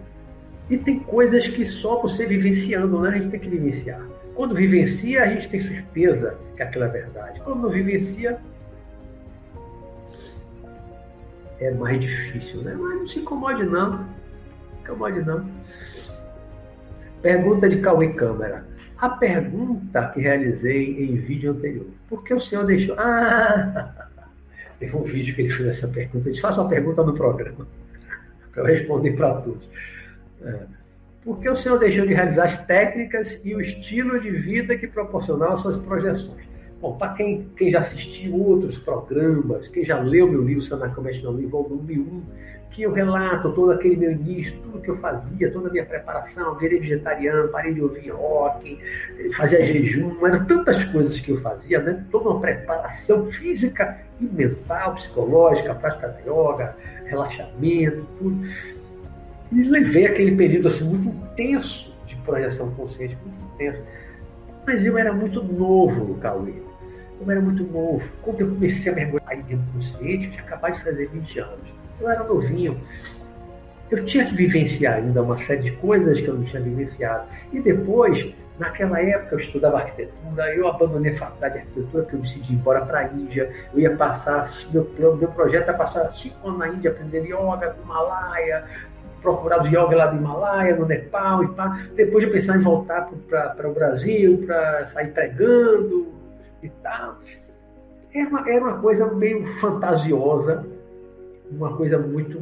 E 0.70 0.78
tem 0.78 0.99
coisas 0.99 1.47
que 1.47 1.66
só 1.66 2.01
você 2.01 2.26
vivenciando, 2.26 3.01
né? 3.01 3.10
A 3.10 3.12
gente 3.14 3.30
tem 3.32 3.39
que 3.39 3.49
vivenciar. 3.49 4.01
Quando 4.36 4.53
vivencia, 4.53 5.24
a 5.24 5.28
gente 5.28 5.50
tem 5.50 5.59
certeza 5.59 6.38
que 6.55 6.62
aquilo 6.62 6.86
é 6.86 6.89
verdade. 6.89 7.42
Quando 7.42 7.62
não 7.62 7.70
vivencia, 7.70 8.39
é 11.59 11.71
mais 11.71 12.00
difícil, 12.00 12.62
né? 12.62 12.75
Mas 12.78 13.00
não 13.00 13.08
se 13.08 13.20
incomode 13.20 13.63
não. 13.63 13.92
Não 13.92 14.08
incomode 14.84 15.25
não. 15.25 15.50
Pergunta 17.21 17.67
de 17.67 17.79
Cauê 17.79 18.13
Câmara. 18.13 18.63
A 18.97 19.09
pergunta 19.09 20.09
que 20.13 20.21
realizei 20.21 21.03
em 21.03 21.15
vídeo 21.15 21.51
anterior, 21.51 21.86
por 22.09 22.24
que 22.24 22.33
o 22.33 22.39
senhor 22.39 22.65
deixou? 22.65 22.95
Ah, 22.97 24.07
teve 24.79 24.95
um 24.95 25.03
vídeo 25.03 25.36
que 25.36 25.41
ele 25.41 25.51
fez 25.51 25.69
essa 25.69 25.87
pergunta. 25.87 26.29
Ele 26.29 26.39
faça 26.39 26.61
uma 26.61 26.69
pergunta 26.69 27.03
no 27.03 27.13
programa, 27.13 27.67
para 28.51 28.63
eu 28.63 28.65
responder 28.65 29.11
para 29.11 29.36
todos. 29.41 29.69
É, 30.41 30.59
por 31.24 31.39
que 31.39 31.49
o 31.49 31.55
senhor 31.55 31.78
deixou 31.78 32.07
de 32.07 32.13
realizar 32.13 32.45
as 32.45 32.65
técnicas 32.65 33.39
e 33.45 33.53
o 33.53 33.61
estilo 33.61 34.19
de 34.19 34.32
vida 34.32 34.78
que 34.78 34.87
proporcionavam 34.87 35.57
suas 35.57 35.78
projeções? 35.78 36.47
Bom, 36.82 36.97
para 36.97 37.13
quem, 37.13 37.47
quem 37.55 37.71
já 37.71 37.79
assistiu 37.79 38.36
outros 38.36 38.78
programas, 38.79 39.67
quem 39.67 39.83
já 39.83 39.99
leu 39.99 40.32
meu 40.32 40.43
livro 40.43 40.61
Sanacão 40.61 41.03
Mestre 41.03 41.24
Não 41.24 41.36
volume 41.47 41.99
1, 41.99 42.24
que 42.72 42.84
eu 42.84 42.92
relato 42.92 43.52
todo 43.54 43.72
aquele 43.72 43.96
meu 43.96 44.12
início, 44.12 44.58
tudo 44.62 44.82
que 44.82 44.89
eu 44.89 44.96
fazia, 44.96 45.52
toda 45.52 45.70
a 45.70 45.72
minha 45.72 45.86
preparação, 45.86 46.56
virei 46.56 46.80
vegetariano, 46.80 47.48
parei 47.50 47.74
de 47.74 47.82
ouvir 47.82 48.10
rock, 48.10 48.80
fazia 49.36 49.66
jejum, 49.66 50.26
eram 50.26 50.46
tantas 50.46 50.84
coisas 50.86 51.20
que 51.20 51.32
eu 51.32 51.38
fazia, 51.42 51.80
né? 51.80 52.06
toda 52.12 52.30
uma 52.30 52.39
preparação 52.39 53.26
física 53.26 53.98
e 54.20 54.26
mental, 54.26 54.96
psicológica, 54.96 55.74
prática 55.74 56.10
da 56.10 56.20
yoga, 56.20 56.76
relaxamento, 57.06 58.06
tudo. 58.20 58.48
E 59.52 59.64
levei 59.64 60.06
aquele 60.06 60.36
período 60.36 60.68
assim, 60.68 60.84
muito 60.84 61.08
intenso 61.08 61.92
de 62.06 62.16
projeção 62.18 62.72
consciente, 62.72 63.18
muito 63.24 63.56
intenso. 63.56 63.82
Mas 64.66 64.86
eu 64.86 64.98
era 64.98 65.14
muito 65.14 65.42
novo 65.42 66.04
no 66.04 66.16
Cauê. 66.16 66.54
Eu 67.20 67.32
era 67.32 67.39
muito 67.39 67.64
novo. 67.64 68.08
Quando 68.22 68.42
eu 68.42 68.50
comecei 68.50 68.92
a 68.92 68.96
mergulhar 68.96 69.34
em 69.34 69.58
consciente, 69.74 70.26
eu 70.26 70.32
tinha 70.32 70.44
acabado 70.44 70.74
de 70.76 70.84
fazer 70.84 71.08
20 71.08 71.39
anos 71.39 71.78
eu 71.99 72.09
era 72.09 72.24
novinho. 72.24 72.79
Eu 73.89 74.05
tinha 74.05 74.25
que 74.25 74.36
vivenciar 74.36 74.95
ainda 74.95 75.21
uma 75.21 75.37
série 75.45 75.63
de 75.63 75.71
coisas 75.78 76.19
que 76.19 76.28
eu 76.28 76.33
não 76.33 76.43
tinha 76.43 76.61
vivenciado. 76.61 77.24
E 77.53 77.59
depois, 77.61 78.33
naquela 78.59 79.01
época, 79.01 79.36
eu 79.36 79.39
estudava 79.39 79.78
arquitetura, 79.78 80.53
eu 80.53 80.67
abandonei 80.67 81.13
a 81.13 81.15
faculdade 81.15 81.53
de 81.53 81.59
arquitetura, 81.61 82.03
porque 82.03 82.15
eu 82.17 82.19
decidi 82.19 82.51
ir 82.51 82.55
embora 82.55 82.86
para 82.86 82.99
a 82.99 83.03
Índia. 83.05 83.49
Eu 83.74 83.79
ia 83.79 83.95
passar, 83.95 84.45
meu, 84.74 85.15
meu 85.15 85.29
projeto 85.29 85.69
era 85.69 85.74
passar 85.74 86.11
cinco 86.11 86.49
anos 86.49 86.59
na 86.59 86.67
Índia, 86.67 86.91
aprendendo 86.91 87.28
yoga, 87.28 87.74
no 87.78 87.83
Himalaia, 87.83 88.65
procurar 89.21 89.61
os 89.61 89.69
yoga 89.69 89.95
lá 89.95 90.07
do 90.07 90.17
Himalaia, 90.17 90.75
no 90.75 90.86
Nepal 90.86 91.45
e 91.45 91.47
pá. 91.49 91.87
Depois 91.95 92.25
de 92.25 92.32
pensar 92.32 92.57
em 92.57 92.61
voltar 92.61 93.09
para 93.29 93.69
o 93.69 93.74
Brasil, 93.74 94.43
para 94.45 94.86
sair 94.87 95.11
pregando 95.13 96.07
e 96.61 96.69
tal. 96.83 97.19
Era 98.13 98.29
uma, 98.29 98.49
era 98.49 98.61
uma 98.61 98.79
coisa 98.79 99.13
meio 99.13 99.45
fantasiosa, 99.55 100.65
uma 101.51 101.75
coisa 101.75 101.97
muito 101.97 102.39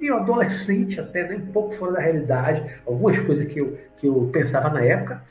meio 0.00 0.16
adolescente 0.16 1.00
até, 1.00 1.28
né? 1.28 1.36
um 1.36 1.52
pouco 1.52 1.74
fora 1.74 1.92
da 1.92 2.00
realidade. 2.00 2.80
Algumas 2.86 3.18
coisas 3.20 3.46
que 3.50 3.60
eu, 3.60 3.78
que 3.98 4.06
eu 4.06 4.28
pensava 4.32 4.68
na 4.68 4.84
época. 4.84 5.24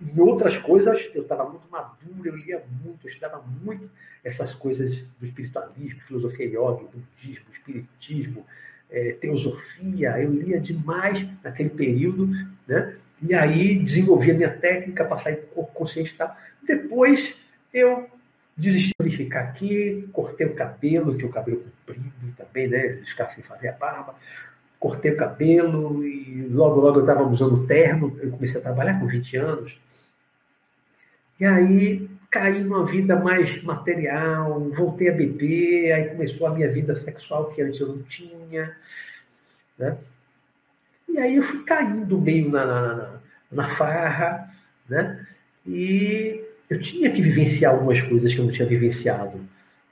Em 0.00 0.20
outras 0.20 0.58
coisas, 0.58 1.10
eu 1.14 1.22
estava 1.22 1.48
muito 1.48 1.66
maduro, 1.70 2.28
eu 2.28 2.36
lia 2.36 2.62
muito, 2.82 3.06
eu 3.06 3.08
estudava 3.08 3.42
muito 3.62 3.88
essas 4.24 4.52
coisas 4.54 5.00
do 5.20 5.26
espiritualismo, 5.26 6.00
filosofia 6.00 6.46
yoga, 6.46 6.84
budismo, 6.92 7.44
espiritismo, 7.52 8.44
é, 8.90 9.12
teosofia. 9.12 10.20
Eu 10.20 10.32
lia 10.32 10.60
demais 10.60 11.26
naquele 11.42 11.70
período, 11.70 12.28
né? 12.66 12.96
E 13.22 13.32
aí 13.34 13.78
desenvolvia 13.78 14.34
minha 14.34 14.50
técnica 14.50 15.04
para 15.04 15.18
sair 15.18 15.42
corpo 15.54 15.72
consciente 15.72 16.12
e 16.12 16.16
tal. 16.16 16.36
Depois 16.66 17.36
eu 17.72 18.08
desisti 18.56 18.94
de 19.02 19.16
ficar 19.16 19.40
aqui, 19.40 20.08
cortei 20.12 20.46
o 20.46 20.54
cabelo, 20.54 21.16
que 21.16 21.24
o 21.24 21.30
cabelo 21.30 21.64
comprido 21.86 22.12
também, 22.36 22.68
né? 22.68 23.02
Sem 23.34 23.42
fazer 23.42 23.68
a 23.68 23.72
barba. 23.72 24.14
Cortei 24.78 25.12
o 25.12 25.16
cabelo 25.16 26.06
e 26.06 26.46
logo, 26.48 26.80
logo 26.80 26.98
eu 26.98 27.04
estava 27.04 27.22
usando 27.24 27.66
terno. 27.66 28.16
Eu 28.20 28.30
comecei 28.30 28.60
a 28.60 28.64
trabalhar 28.64 29.00
com 29.00 29.06
20 29.06 29.36
anos. 29.36 29.78
E 31.40 31.44
aí 31.44 32.08
caí 32.30 32.62
numa 32.62 32.84
vida 32.84 33.16
mais 33.16 33.62
material, 33.62 34.60
voltei 34.70 35.08
a 35.08 35.12
beber, 35.12 35.92
aí 35.92 36.08
começou 36.10 36.48
a 36.48 36.54
minha 36.54 36.68
vida 36.70 36.94
sexual 36.94 37.50
que 37.50 37.62
antes 37.62 37.80
eu 37.80 37.88
não 37.88 38.02
tinha. 38.02 38.76
Né? 39.78 39.96
E 41.08 41.18
aí 41.18 41.36
eu 41.36 41.42
fui 41.42 41.62
caindo 41.64 42.20
meio 42.20 42.50
na, 42.50 42.66
na, 42.66 42.94
na, 42.94 43.20
na 43.52 43.68
farra, 43.68 44.52
né? 44.88 45.26
E 45.66 46.44
eu 46.68 46.80
tinha 46.80 47.10
que 47.10 47.20
vivenciar 47.20 47.74
algumas 47.74 48.00
coisas 48.02 48.32
que 48.32 48.40
eu 48.40 48.44
não 48.44 48.52
tinha 48.52 48.66
vivenciado 48.66 49.40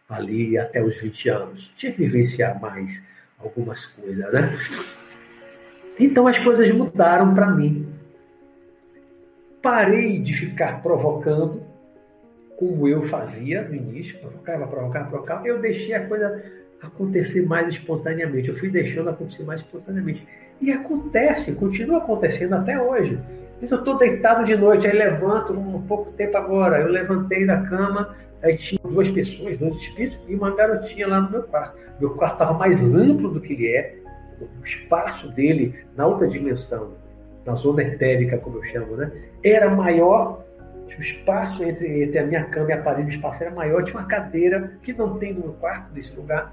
ali 0.08 0.58
até 0.58 0.82
os 0.82 0.96
20 0.96 1.28
anos. 1.28 1.72
Tinha 1.76 1.92
que 1.92 1.98
vivenciar 1.98 2.60
mais 2.60 3.02
algumas 3.38 3.86
coisas, 3.86 4.32
né? 4.32 4.58
Então 5.98 6.26
as 6.26 6.38
coisas 6.38 6.70
mudaram 6.72 7.34
para 7.34 7.50
mim. 7.50 7.86
Parei 9.60 10.18
de 10.18 10.32
ficar 10.34 10.82
provocando, 10.82 11.62
como 12.56 12.88
eu 12.88 13.02
fazia 13.02 13.62
no 13.62 13.74
início, 13.74 14.18
provocava, 14.18 14.66
provocava, 14.66 15.08
provocava. 15.08 15.46
Eu 15.46 15.60
deixei 15.60 15.94
a 15.94 16.06
coisa 16.06 16.42
acontecer 16.80 17.46
mais 17.46 17.68
espontaneamente. 17.68 18.48
Eu 18.48 18.56
fui 18.56 18.68
deixando 18.68 19.10
acontecer 19.10 19.44
mais 19.44 19.60
espontaneamente. 19.60 20.26
E 20.60 20.72
acontece, 20.72 21.54
continua 21.54 21.98
acontecendo 21.98 22.54
até 22.54 22.80
hoje. 22.80 23.18
Eu 23.62 23.78
estou 23.78 23.96
deitado 23.96 24.44
de 24.44 24.56
noite, 24.56 24.88
aí 24.88 24.92
levanto 24.92 25.52
um 25.52 25.82
pouco 25.82 26.10
tempo 26.12 26.36
agora. 26.36 26.80
Eu 26.80 26.88
levantei 26.88 27.46
da 27.46 27.62
cama, 27.62 28.16
aí 28.42 28.56
tinha 28.56 28.80
duas 28.82 29.08
pessoas, 29.08 29.56
dois 29.56 29.76
espíritos, 29.76 30.18
e 30.28 30.34
uma 30.34 30.54
garotinha 30.56 31.06
lá 31.06 31.20
no 31.20 31.30
meu 31.30 31.44
quarto. 31.44 31.78
Meu 32.00 32.10
quarto 32.10 32.32
estava 32.32 32.54
mais 32.54 32.92
amplo 32.92 33.30
do 33.30 33.40
que 33.40 33.52
ele 33.52 33.72
é, 33.72 33.94
o 34.40 34.64
espaço 34.64 35.28
dele 35.30 35.76
na 35.96 36.04
outra 36.06 36.26
dimensão, 36.26 36.94
na 37.46 37.54
zona 37.54 37.84
etérica, 37.84 38.36
como 38.38 38.58
eu 38.58 38.64
chamo, 38.64 38.96
né? 38.96 39.12
Era 39.44 39.70
maior, 39.70 40.44
o 40.98 41.00
espaço 41.00 41.62
entre, 41.62 42.02
entre 42.02 42.18
a 42.18 42.26
minha 42.26 42.44
cama 42.46 42.70
e 42.70 42.72
a 42.72 42.82
parede 42.82 43.10
do 43.10 43.14
espaço 43.14 43.44
era 43.44 43.52
maior, 43.52 43.84
tinha 43.84 44.00
uma 44.00 44.08
cadeira 44.08 44.72
que 44.82 44.92
não 44.92 45.18
tem 45.18 45.34
no 45.34 45.40
meu 45.40 45.52
quarto, 45.52 45.94
nesse 45.94 46.12
lugar. 46.16 46.52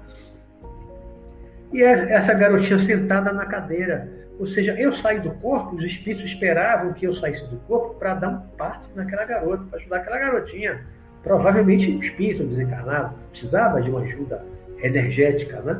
E 1.72 1.82
essa 1.82 2.34
garotinha 2.34 2.78
sentada 2.78 3.32
na 3.32 3.46
cadeira 3.46 4.19
ou 4.40 4.46
seja, 4.46 4.72
eu 4.72 4.94
saí 4.94 5.20
do 5.20 5.32
corpo, 5.32 5.76
os 5.76 5.84
espíritos 5.84 6.24
esperavam 6.24 6.94
que 6.94 7.06
eu 7.06 7.14
saísse 7.14 7.44
do 7.48 7.58
corpo 7.68 7.94
para 7.96 8.14
dar 8.14 8.28
um 8.30 8.40
passe 8.56 8.88
naquela 8.94 9.26
garota, 9.26 9.62
para 9.68 9.78
ajudar 9.78 9.96
aquela 9.98 10.18
garotinha. 10.18 10.80
Provavelmente 11.22 11.90
o 11.90 12.02
espírito 12.02 12.44
desencarnado 12.44 13.14
precisava 13.30 13.82
de 13.82 13.90
uma 13.90 14.00
ajuda 14.00 14.42
energética, 14.82 15.60
né? 15.60 15.78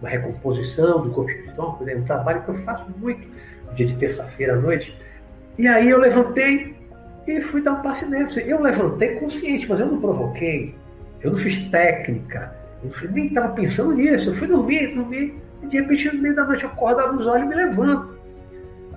uma 0.00 0.08
recomposição 0.08 1.02
do 1.02 1.10
corpo 1.10 1.30
espiritual, 1.30 1.78
é 1.86 1.94
um 1.94 2.04
trabalho 2.04 2.42
que 2.42 2.48
eu 2.48 2.54
faço 2.54 2.86
muito 2.96 3.28
no 3.68 3.74
dia 3.74 3.86
de 3.86 3.94
terça-feira 3.96 4.54
à 4.54 4.56
noite. 4.56 4.98
E 5.58 5.68
aí 5.68 5.90
eu 5.90 5.98
levantei 5.98 6.74
e 7.26 7.38
fui 7.42 7.60
dar 7.60 7.72
um 7.72 7.82
passe 7.82 8.06
nele. 8.06 8.30
Eu 8.46 8.62
levantei 8.62 9.16
consciente, 9.16 9.68
mas 9.68 9.78
eu 9.78 9.86
não 9.86 10.00
provoquei, 10.00 10.74
eu 11.20 11.32
não 11.32 11.38
fiz 11.38 11.68
técnica, 11.68 12.50
eu 12.82 13.10
nem 13.10 13.26
estava 13.26 13.52
pensando 13.52 13.92
nisso, 13.92 14.30
eu 14.30 14.34
fui 14.34 14.48
dormir, 14.48 14.94
dormir 14.94 15.34
e 15.62 15.66
de 15.66 15.80
repente, 15.80 16.14
no 16.14 16.22
meio 16.22 16.34
da 16.34 16.44
noite, 16.44 16.64
eu 16.64 16.70
acordo, 16.70 17.00
abro 17.00 17.20
os 17.20 17.26
olhos 17.26 17.44
e 17.44 17.48
me 17.48 17.54
levanto. 17.54 18.18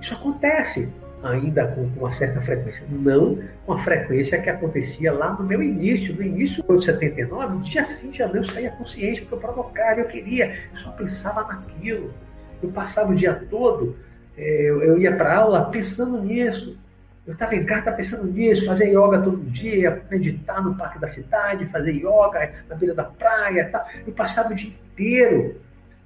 Isso 0.02 0.14
acontece 0.14 0.90
ainda 1.24 1.68
com 1.68 1.82
uma 1.98 2.12
certa 2.12 2.42
frequência. 2.42 2.86
Não 2.90 3.40
com 3.66 3.74
a 3.74 3.80
frequência 3.80 4.42
que 4.42 4.50
acontecia 4.50 5.12
lá 5.12 5.34
no 5.34 5.44
meu 5.44 5.64
início. 5.64 6.16
No 6.16 6.22
início 6.22 6.64
de 6.64 6.86
79, 6.86 7.70
dia 7.70 7.86
sim, 7.86 8.12
dia 8.12 8.28
não, 8.28 8.44
saía 8.44 8.72
consciente, 8.72 9.22
porque 9.22 9.36
eu 9.36 9.40
provocava, 9.40 10.02
eu 10.02 10.08
queria, 10.08 10.56
eu 10.74 10.80
só 10.80 10.92
pensava 10.92 11.44
naquilo. 11.44 12.14
Eu 12.62 12.70
passava 12.70 13.12
o 13.12 13.16
dia 13.16 13.34
todo, 13.50 13.96
é, 14.38 14.70
eu 14.70 14.98
ia 15.00 15.16
para 15.16 15.38
aula 15.38 15.70
pensando 15.70 16.22
nisso. 16.22 16.78
Eu 17.26 17.34
estava 17.34 17.56
em 17.56 17.66
casa 17.66 17.90
pensando 17.94 18.26
nisso, 18.26 18.66
fazer 18.66 18.90
yoga 18.90 19.22
todo 19.22 19.38
dia, 19.46 20.04
meditar 20.12 20.62
no 20.62 20.76
parque 20.76 21.00
da 21.00 21.08
cidade, 21.08 21.66
fazer 21.68 21.92
yoga 21.94 22.52
na 22.68 22.76
beira 22.76 22.94
da 22.94 23.06
praia. 23.06 23.70
Tal. 23.72 23.86
Eu 24.06 24.12
passava 24.14 24.52
o 24.52 24.56
dia 24.56 24.70
inteiro 24.70 25.56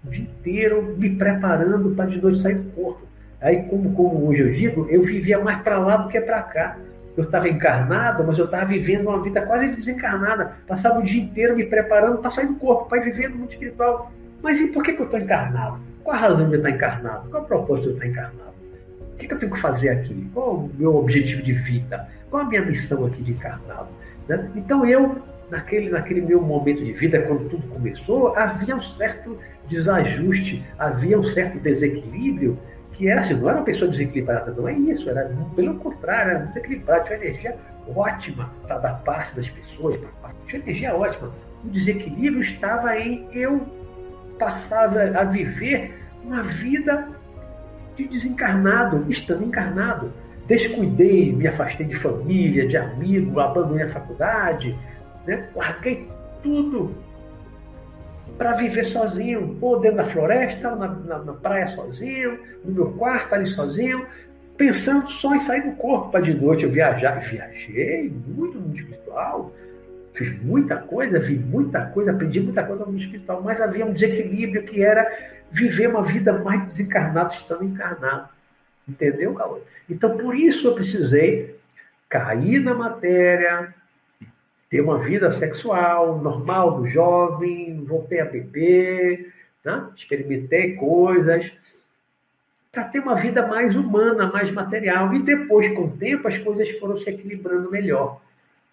dia 0.07 0.23
inteiro 0.23 0.95
me 0.97 1.09
preparando 1.11 1.91
para 1.91 2.09
de 2.09 2.21
noite 2.21 2.39
sair 2.39 2.55
do 2.55 2.71
corpo. 2.71 3.07
Aí, 3.39 3.63
como, 3.63 3.93
como 3.93 4.27
hoje 4.27 4.41
eu 4.41 4.51
digo, 4.51 4.87
eu 4.89 5.03
vivia 5.03 5.39
mais 5.39 5.61
para 5.61 5.77
lá 5.77 5.97
do 5.97 6.09
que 6.09 6.19
para 6.19 6.41
cá. 6.41 6.77
Eu 7.15 7.23
estava 7.23 7.49
encarnado, 7.49 8.23
mas 8.23 8.37
eu 8.37 8.45
estava 8.45 8.65
vivendo 8.65 9.07
uma 9.07 9.21
vida 9.21 9.41
quase 9.41 9.69
desencarnada. 9.69 10.53
Passava 10.67 10.99
o 10.99 11.03
dia 11.03 11.21
inteiro 11.21 11.55
me 11.55 11.65
preparando 11.65 12.19
para 12.19 12.29
sair 12.29 12.47
do 12.47 12.55
corpo, 12.55 12.89
para 12.89 13.01
viver 13.01 13.29
no 13.29 13.37
mundo 13.37 13.51
espiritual. 13.51 14.11
Mas 14.41 14.59
e 14.59 14.67
por 14.67 14.83
que, 14.83 14.93
que 14.93 15.01
eu 15.01 15.05
estou 15.05 15.19
encarnado? 15.19 15.79
Qual 16.03 16.15
a 16.15 16.19
razão 16.19 16.47
de 16.47 16.53
eu 16.53 16.57
estar 16.57 16.69
encarnado? 16.69 17.29
Qual 17.29 17.43
a 17.43 17.45
propósito 17.45 17.83
de 17.83 17.89
eu 17.89 17.93
estar 17.95 18.07
encarnado? 18.07 18.53
O 19.13 19.17
que, 19.17 19.27
que 19.27 19.33
eu 19.33 19.39
tenho 19.39 19.51
que 19.51 19.59
fazer 19.59 19.89
aqui? 19.89 20.29
Qual 20.33 20.55
o 20.55 20.71
meu 20.77 20.95
objetivo 20.95 21.41
de 21.41 21.53
vida? 21.53 22.07
Qual 22.29 22.43
a 22.43 22.45
minha 22.45 22.63
missão 22.63 23.05
aqui 23.05 23.23
de 23.23 23.31
encarnado? 23.31 23.87
Né? 24.27 24.49
Então 24.55 24.85
eu, 24.85 25.17
naquele, 25.49 25.89
naquele 25.89 26.21
meu 26.21 26.41
momento 26.41 26.83
de 26.83 26.93
vida, 26.93 27.19
quando 27.21 27.49
tudo 27.49 27.67
começou, 27.67 28.35
havia 28.35 28.75
um 28.75 28.81
certo 28.81 29.39
desajuste, 29.67 30.65
havia 30.77 31.19
um 31.19 31.23
certo 31.23 31.59
desequilíbrio, 31.59 32.57
que 32.93 33.07
era 33.07 33.21
assim, 33.21 33.35
não 33.35 33.49
era 33.49 33.59
uma 33.59 33.65
pessoa 33.65 33.91
desequilibrada, 33.91 34.51
não 34.51 34.67
é 34.67 34.73
isso, 34.73 35.09
era 35.09 35.31
pelo 35.55 35.75
contrário, 35.75 36.31
era 36.31 36.39
muito 36.39 36.57
equilibrado, 36.57 37.05
tinha 37.05 37.17
uma 37.17 37.25
energia 37.25 37.55
ótima 37.95 38.51
para 38.63 38.77
dar 38.79 38.93
parte 39.03 39.35
das 39.35 39.49
pessoas, 39.49 39.99
tinha 40.47 40.61
energia 40.61 40.95
ótima. 40.95 41.31
O 41.63 41.69
desequilíbrio 41.69 42.41
estava 42.41 42.97
em 42.97 43.27
eu 43.31 43.61
passar 44.39 44.95
a 45.15 45.23
viver 45.23 45.93
uma 46.23 46.43
vida 46.43 47.07
de 47.95 48.07
desencarnado, 48.07 49.05
estando 49.09 49.43
encarnado. 49.43 50.11
Descuidei, 50.47 51.33
me 51.33 51.47
afastei 51.47 51.85
de 51.85 51.95
família, 51.95 52.67
de 52.67 52.77
amigo, 52.77 53.39
abandonei 53.39 53.85
a 53.85 53.89
faculdade, 53.89 54.77
né? 55.25 55.49
larguei 55.55 56.07
tudo 56.41 56.95
para 58.37 58.53
viver 58.53 58.85
sozinho, 58.85 59.57
ou 59.59 59.79
dentro 59.79 59.97
da 59.97 60.05
floresta, 60.05 60.69
ou 60.69 60.75
na, 60.75 60.87
na, 60.87 61.19
na, 61.19 61.33
praia 61.33 61.67
sozinho, 61.67 62.39
no 62.63 62.71
meu 62.71 62.91
quarto 62.93 63.33
ali 63.33 63.47
sozinho, 63.47 64.05
pensando 64.55 65.09
só 65.09 65.35
em 65.35 65.39
sair 65.39 65.61
do 65.61 65.75
corpo 65.75 66.11
para 66.11 66.21
de 66.21 66.33
noite 66.33 66.63
eu 66.63 66.71
viajar. 66.71 67.19
Viajei 67.19 68.13
muito 68.27 68.55
no 68.55 68.67
mundo 68.67 68.75
espiritual, 68.75 69.51
fiz 70.13 70.41
muita 70.41 70.77
coisa, 70.77 71.19
vi 71.19 71.37
muita 71.37 71.85
coisa, 71.87 72.11
aprendi 72.11 72.39
muita 72.39 72.63
coisa 72.63 72.85
no 72.85 72.91
mundo 72.91 73.01
espiritual, 73.01 73.41
mas 73.41 73.59
havia 73.59 73.85
um 73.85 73.93
desequilíbrio 73.93 74.63
que 74.63 74.83
era 74.83 75.05
viver 75.51 75.87
uma 75.89 76.03
vida 76.03 76.33
mais 76.33 76.65
desencarnada 76.65 77.33
estando 77.33 77.63
encarnado. 77.63 78.29
Entendeu, 78.87 79.33
Cauê? 79.33 79.61
Então, 79.89 80.17
por 80.17 80.35
isso 80.35 80.67
eu 80.67 80.75
precisei 80.75 81.57
cair 82.09 82.59
na 82.61 82.73
matéria, 82.73 83.73
ter 84.69 84.81
uma 84.81 84.99
vida 84.99 85.31
sexual 85.31 86.19
normal 86.19 86.79
do 86.79 86.87
jovem, 86.87 87.83
voltei 87.85 88.19
a 88.19 88.25
beber, 88.25 89.33
né? 89.63 89.87
experimentei 89.95 90.75
coisas, 90.75 91.51
para 92.71 92.83
ter 92.83 92.99
uma 92.99 93.15
vida 93.15 93.45
mais 93.47 93.75
humana, 93.75 94.31
mais 94.31 94.51
material. 94.51 95.13
E 95.13 95.21
depois, 95.23 95.73
com 95.73 95.85
o 95.85 95.91
tempo, 95.91 96.27
as 96.27 96.37
coisas 96.37 96.69
foram 96.77 96.97
se 96.97 97.09
equilibrando 97.09 97.71
melhor. 97.71 98.21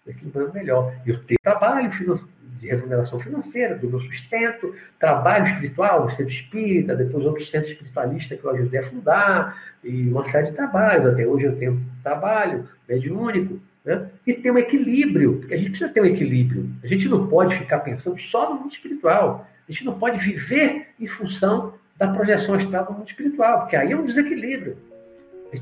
Equilibrando 0.05 0.53
melhor. 0.53 0.93
Eu 1.05 1.23
tenho 1.23 1.39
trabalho 1.41 1.89
de 1.89 2.67
remuneração 2.67 3.19
financeira, 3.19 3.75
do 3.75 3.89
meu 3.89 3.99
sustento, 3.99 4.75
trabalho 4.99 5.45
espiritual, 5.45 6.09
centro 6.11 6.27
espírita, 6.27 6.95
depois 6.95 7.25
outro 7.25 7.43
centro 7.45 7.69
espiritualista 7.69 8.35
que 8.35 8.43
eu 8.43 8.51
ajudei 8.51 8.79
a 8.79 8.83
fundar, 8.83 9.61
e 9.83 10.09
uma 10.09 10.27
série 10.27 10.47
de 10.47 10.53
trabalhos. 10.53 11.07
Até 11.07 11.25
hoje 11.25 11.45
eu 11.45 11.57
tenho 11.57 11.81
trabalho 12.03 12.69
mediúnico. 12.87 13.59
Né? 13.85 14.09
E 14.25 14.33
ter 14.33 14.51
um 14.51 14.57
equilíbrio, 14.57 15.37
porque 15.39 15.53
a 15.53 15.57
gente 15.57 15.69
precisa 15.69 15.91
ter 15.91 16.01
um 16.01 16.05
equilíbrio. 16.05 16.69
A 16.83 16.87
gente 16.87 17.07
não 17.07 17.27
pode 17.27 17.55
ficar 17.55 17.79
pensando 17.79 18.17
só 18.17 18.51
no 18.51 18.61
mundo 18.61 18.71
espiritual. 18.71 19.47
A 19.67 19.71
gente 19.71 19.85
não 19.85 19.97
pode 19.97 20.17
viver 20.17 20.87
em 20.99 21.07
função 21.07 21.75
da 21.95 22.07
projeção 22.07 22.55
astral 22.55 22.85
do 22.85 22.93
mundo 22.93 23.07
espiritual, 23.07 23.61
porque 23.61 23.75
aí 23.75 23.91
é 23.91 23.95
um 23.95 24.05
desequilíbrio. 24.05 24.77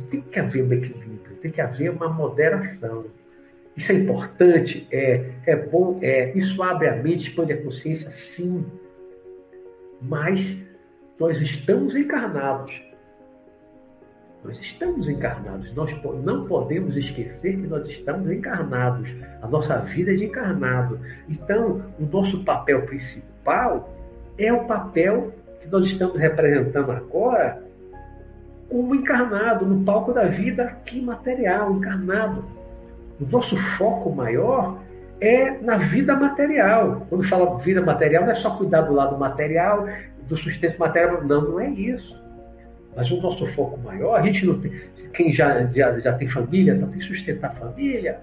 Tem 0.09 0.21
que 0.21 0.39
haver 0.39 0.63
um 0.63 0.73
equilíbrio, 0.73 1.35
tem 1.41 1.51
que 1.51 1.61
haver 1.61 1.91
uma 1.91 2.09
moderação. 2.09 3.05
Isso 3.75 3.91
é 3.91 3.95
importante, 3.95 4.87
é, 4.91 5.31
é 5.45 5.55
bom, 5.55 5.99
é, 6.01 6.31
isso 6.35 6.61
abre 6.63 6.87
a 6.87 6.95
mente, 6.95 7.29
expande 7.29 7.53
a 7.53 7.61
consciência, 7.61 8.11
sim. 8.11 8.65
Mas 10.01 10.57
nós 11.19 11.41
estamos 11.41 11.95
encarnados. 11.95 12.81
Nós 14.43 14.59
estamos 14.59 15.07
encarnados. 15.07 15.73
Nós 15.73 15.95
não 16.23 16.45
podemos 16.45 16.97
esquecer 16.97 17.55
que 17.55 17.67
nós 17.67 17.87
estamos 17.87 18.29
encarnados. 18.29 19.09
A 19.41 19.47
nossa 19.47 19.77
vida 19.77 20.11
é 20.11 20.15
de 20.15 20.25
encarnado. 20.25 20.99
Então, 21.29 21.81
o 21.99 22.05
nosso 22.05 22.43
papel 22.43 22.81
principal 22.83 23.89
é 24.37 24.51
o 24.51 24.65
papel 24.65 25.31
que 25.61 25.67
nós 25.69 25.85
estamos 25.85 26.19
representando 26.19 26.91
agora 26.91 27.61
como 28.69 28.95
encarnado, 28.95 29.65
no 29.65 29.83
palco 29.85 30.11
da 30.11 30.25
vida 30.25 30.63
aqui 30.63 30.99
material, 31.01 31.71
encarnado. 31.73 32.43
O 33.21 33.25
nosso 33.25 33.55
foco 33.55 34.11
maior 34.11 34.79
é 35.21 35.51
na 35.61 35.77
vida 35.77 36.15
material. 36.15 37.05
Quando 37.07 37.23
fala 37.23 37.57
vida 37.59 37.81
material, 37.81 38.23
não 38.23 38.31
é 38.31 38.35
só 38.35 38.57
cuidar 38.57 38.81
do 38.81 38.93
lado 38.93 39.17
material, 39.17 39.87
do 40.27 40.35
sustento 40.35 40.77
material. 40.79 41.23
Não, 41.23 41.41
não 41.41 41.59
é 41.59 41.69
isso. 41.69 42.22
Mas 42.95 43.09
o 43.11 43.21
nosso 43.21 43.45
foco 43.47 43.79
maior, 43.79 44.19
a 44.19 44.21
gente 44.21 44.45
não 44.45 44.59
tem. 44.59 44.71
Quem 45.13 45.31
já, 45.31 45.65
já, 45.65 45.99
já 45.99 46.13
tem 46.13 46.27
família, 46.27 46.73
então 46.73 46.89
tem 46.89 46.99
que 46.99 47.05
sustentar 47.05 47.51
a 47.51 47.53
família, 47.53 48.19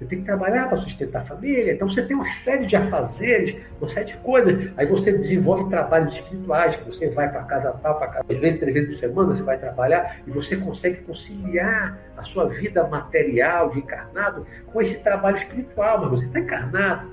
você 0.00 0.06
tem 0.06 0.20
que 0.20 0.24
trabalhar 0.24 0.66
para 0.66 0.78
sustentar 0.78 1.20
a 1.20 1.24
família. 1.24 1.74
Então 1.74 1.86
você 1.86 2.02
tem 2.02 2.16
uma 2.16 2.24
série 2.24 2.66
de 2.66 2.74
afazeres, 2.74 3.54
uma 3.78 3.88
série 3.88 4.06
de 4.06 4.16
coisas. 4.18 4.70
Aí 4.78 4.86
você 4.86 5.12
desenvolve 5.12 5.68
trabalhos 5.68 6.14
espirituais, 6.14 6.74
que 6.74 6.84
você 6.84 7.10
vai 7.10 7.30
para 7.30 7.42
casa 7.42 7.70
tal, 7.82 7.98
para 7.98 8.06
casa 8.06 8.24
três 8.26 8.40
vezes, 8.40 8.60
três 8.60 8.74
vezes 8.74 8.94
por 8.94 8.98
semana, 8.98 9.34
você 9.34 9.42
vai 9.42 9.58
trabalhar 9.58 10.16
e 10.26 10.30
você 10.30 10.56
consegue 10.56 11.02
conciliar 11.02 11.98
a 12.16 12.22
sua 12.24 12.46
vida 12.46 12.86
material 12.86 13.70
de 13.70 13.80
encarnado 13.80 14.46
com 14.72 14.80
esse 14.80 15.02
trabalho 15.02 15.36
espiritual, 15.36 16.00
mas 16.00 16.10
você 16.12 16.26
está 16.26 16.40
encarnado. 16.40 17.10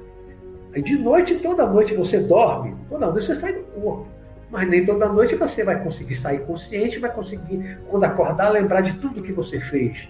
Aí 0.73 0.81
de 0.81 0.97
noite, 0.97 1.35
toda 1.39 1.65
noite 1.65 1.93
você 1.93 2.19
dorme, 2.19 2.73
toda 2.87 3.07
noite 3.07 3.25
você 3.25 3.35
sai 3.35 3.51
do 3.51 3.63
corpo. 3.63 4.16
Mas 4.49 4.69
nem 4.69 4.85
toda 4.85 5.09
noite 5.09 5.35
você 5.35 5.63
vai 5.63 5.81
conseguir 5.83 6.15
sair 6.15 6.39
consciente, 6.39 6.99
vai 6.99 7.11
conseguir, 7.11 7.79
quando 7.89 8.05
acordar, 8.05 8.49
lembrar 8.49 8.81
de 8.81 8.93
tudo 8.97 9.21
que 9.21 9.33
você 9.33 9.59
fez 9.59 10.07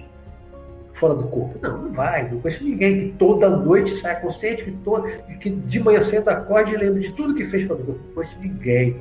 fora 0.94 1.14
do 1.14 1.24
corpo. 1.26 1.58
Não, 1.62 1.84
não 1.84 1.92
vai. 1.92 2.30
Não 2.30 2.40
conheço 2.42 2.64
ninguém 2.64 3.00
que 3.00 3.18
toda 3.18 3.50
noite 3.50 3.96
saia 3.96 4.16
consciente, 4.18 4.64
que, 4.64 4.72
toda, 4.84 5.10
que 5.40 5.50
de 5.50 5.80
manhã 5.80 6.02
cedo 6.02 6.30
acorde 6.30 6.74
e 6.74 6.78
lembre 6.78 7.02
de 7.08 7.14
tudo 7.14 7.36
que 7.36 7.46
fez 7.46 7.66
fora 7.66 7.80
do 7.80 7.86
corpo. 7.86 8.02
Não 8.06 8.14
conheço 8.14 8.40
ninguém. 8.40 8.98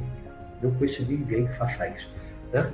Não 0.62 0.70
conheço 0.72 1.04
ninguém 1.06 1.46
que 1.46 1.52
faça 1.54 1.88
isso. 1.88 2.08
Né? 2.52 2.70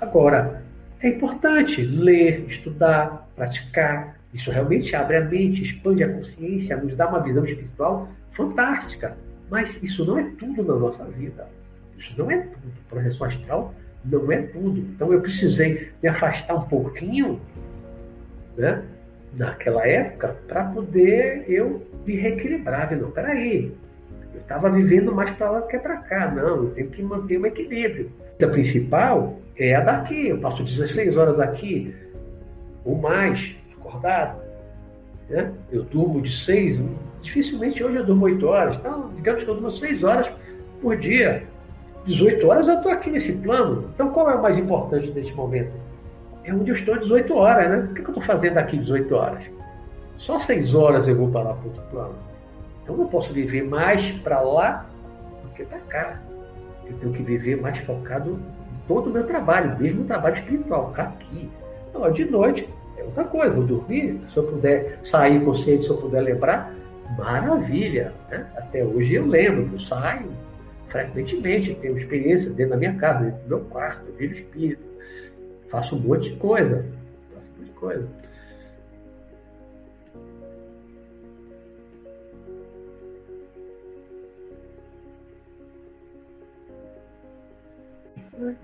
Agora, 0.00 0.62
é 1.00 1.08
importante 1.08 1.82
ler, 1.82 2.44
estudar, 2.48 3.28
praticar. 3.36 4.16
Isso 4.32 4.50
realmente 4.50 4.96
abre 4.96 5.16
a 5.16 5.20
mente, 5.20 5.62
expande 5.62 6.02
a 6.02 6.12
consciência, 6.12 6.76
nos 6.76 6.96
dá 6.96 7.08
uma 7.08 7.20
visão 7.20 7.44
espiritual 7.44 8.08
fantástica. 8.32 9.16
Mas 9.50 9.80
isso 9.82 10.04
não 10.04 10.18
é 10.18 10.24
tudo 10.38 10.64
na 10.64 10.74
nossa 10.74 11.04
vida. 11.04 11.46
Isso 11.98 12.14
não 12.16 12.30
é 12.30 12.38
tudo. 12.38 12.72
Projeção 12.88 13.26
astral 13.26 13.74
não 14.04 14.30
é 14.30 14.42
tudo. 14.42 14.80
Então 14.80 15.12
eu 15.12 15.20
precisei 15.20 15.90
me 16.02 16.08
afastar 16.08 16.54
um 16.54 16.62
pouquinho 16.62 17.40
né, 18.56 18.82
naquela 19.32 19.86
época 19.86 20.36
para 20.46 20.64
poder 20.64 21.44
eu 21.48 21.86
me 22.06 22.14
reequilibrar. 22.16 22.94
Não, 22.96 23.10
peraí, 23.10 23.72
eu 24.34 24.40
estava 24.40 24.70
vivendo 24.70 25.14
mais 25.14 25.30
para 25.30 25.50
lá 25.50 25.60
do 25.60 25.68
que 25.68 25.78
para 25.78 25.96
cá. 25.98 26.30
Não, 26.30 26.64
eu 26.64 26.70
tenho 26.70 26.90
que 26.90 27.02
manter 27.02 27.38
um 27.38 27.46
equilíbrio. 27.46 28.10
A 28.42 28.46
principal 28.48 29.38
é 29.56 29.74
a 29.74 29.80
daqui. 29.80 30.28
Eu 30.28 30.38
passo 30.38 30.62
16 30.62 31.16
horas 31.16 31.40
aqui 31.40 31.94
ou 32.84 32.96
mais 32.96 33.54
acordado. 33.78 34.42
Né? 35.28 35.52
Eu 35.72 35.84
durmo 35.84 36.20
de 36.20 36.36
6, 36.36 36.80
dificilmente 37.22 37.82
hoje 37.82 37.96
eu 37.96 38.04
durmo 38.04 38.26
8 38.26 38.46
horas. 38.46 38.76
Então, 38.76 39.10
digamos 39.14 39.42
que 39.42 39.48
eu 39.48 39.54
durmo 39.54 39.70
6 39.70 40.04
horas 40.04 40.30
por 40.80 40.96
dia. 40.96 41.44
18 42.06 42.46
horas 42.46 42.68
eu 42.68 42.74
estou 42.74 42.92
aqui 42.92 43.10
nesse 43.10 43.32
plano. 43.38 43.90
Então, 43.94 44.10
qual 44.10 44.30
é 44.30 44.34
o 44.34 44.42
mais 44.42 44.58
importante 44.58 45.10
neste 45.10 45.34
momento? 45.34 45.72
é 46.44 46.52
onde 46.52 46.70
eu 46.70 46.74
estou 46.74 46.98
18 46.98 47.34
horas, 47.34 47.70
né? 47.70 47.88
O 47.90 47.94
que, 47.94 48.00
eu 48.02 48.08
estou 48.08 48.22
fazendo 48.22 48.58
aqui 48.58 48.78
18 48.78 49.14
horas? 49.14 49.42
Só 50.18 50.38
6 50.38 50.74
horas 50.74 51.08
eu 51.08 51.16
vou 51.16 51.30
para 51.30 51.42
lá 51.42 51.54
para 51.54 51.66
outro 51.66 51.82
plano. 51.90 52.14
Então 52.82 52.98
eu 52.98 53.06
posso 53.06 53.32
viver 53.32 53.64
mais 53.64 54.12
para 54.18 54.40
lá 54.40 54.84
do 55.42 55.48
que 55.54 55.64
para 55.64 55.78
cá. 55.78 56.20
Eu 56.86 56.92
tenho 56.98 57.12
que 57.14 57.22
viver 57.22 57.60
mais 57.60 57.78
focado 57.78 58.32
em 58.32 58.86
todo 58.86 59.08
o 59.08 59.12
meu 59.12 59.26
trabalho, 59.26 59.76
mesmo 59.78 60.02
o 60.02 60.04
trabalho 60.04 60.34
espiritual, 60.34 60.92
aqui. 60.96 61.50
Então, 61.88 62.12
de 62.12 62.24
noite 62.26 62.68
é 62.98 63.02
outra 63.02 63.24
coisa, 63.24 63.54
vou 63.54 63.64
dormir, 63.64 64.20
se 64.28 64.36
eu 64.36 64.44
puder 64.44 64.98
sair 65.02 65.42
consciente, 65.42 65.84
se 65.84 65.90
eu 65.90 65.96
puder 65.96 66.20
lembrar, 66.20 66.74
maravilha. 67.16 68.12
Né? 68.28 68.46
Até 68.56 68.84
hoje 68.84 69.14
eu 69.14 69.26
lembro, 69.26 69.70
eu 69.72 69.80
saio 69.80 70.30
frequentemente, 70.94 71.74
tenho 71.74 71.98
experiência 71.98 72.50
dentro 72.50 72.70
da 72.70 72.76
minha 72.76 72.94
casa, 72.94 73.24
dentro 73.24 73.42
do 73.42 73.48
meu 73.48 73.60
quarto, 73.66 74.06
eu 74.06 74.14
vejo 74.14 74.34
espírito 74.34 74.94
faço 75.74 75.96
um 75.96 75.98
monte 75.98 76.30
de 76.30 76.36
coisa. 76.36 76.86
Faço 77.34 77.50
um 77.50 77.58
monte 77.58 77.66
de 77.66 77.72
coisa. 77.72 78.08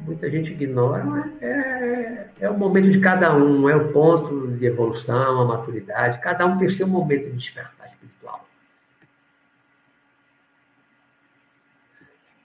Muita 0.01 0.31
gente 0.31 0.53
ignora, 0.53 1.03
mas 1.05 1.43
é, 1.43 2.27
é 2.41 2.51
o 2.51 2.57
momento 2.57 2.91
de 2.91 3.01
cada 3.01 3.35
um, 3.35 3.69
é 3.69 3.75
o 3.75 3.93
ponto 3.93 4.49
de 4.49 4.67
evolução, 4.67 5.41
a 5.41 5.45
maturidade. 5.47 6.21
Cada 6.21 6.47
um 6.47 6.59
tem 6.59 6.69
seu 6.69 6.87
momento 6.87 7.25
de 7.25 7.33
despertar 7.33 7.89
espiritual. 7.89 8.40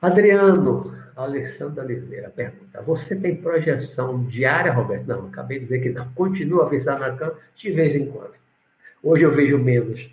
Adriano, 0.05 0.95
Alessandra 1.15 1.83
Oliveira 1.83 2.29
pergunta: 2.29 2.81
Você 2.81 3.15
tem 3.19 3.35
projeção 3.35 4.23
diária, 4.25 4.71
Roberto? 4.71 5.07
Não, 5.07 5.27
acabei 5.27 5.59
de 5.59 5.65
dizer 5.65 5.79
que 5.81 5.89
não. 5.89 6.07
Continua 6.13 6.65
a 6.65 6.69
visar 6.69 6.99
na 6.99 7.15
cama 7.15 7.35
de 7.55 7.71
vez 7.71 7.95
em 7.95 8.05
quando. 8.05 8.33
Hoje 9.01 9.23
eu 9.23 9.31
vejo 9.31 9.57
menos. 9.57 10.09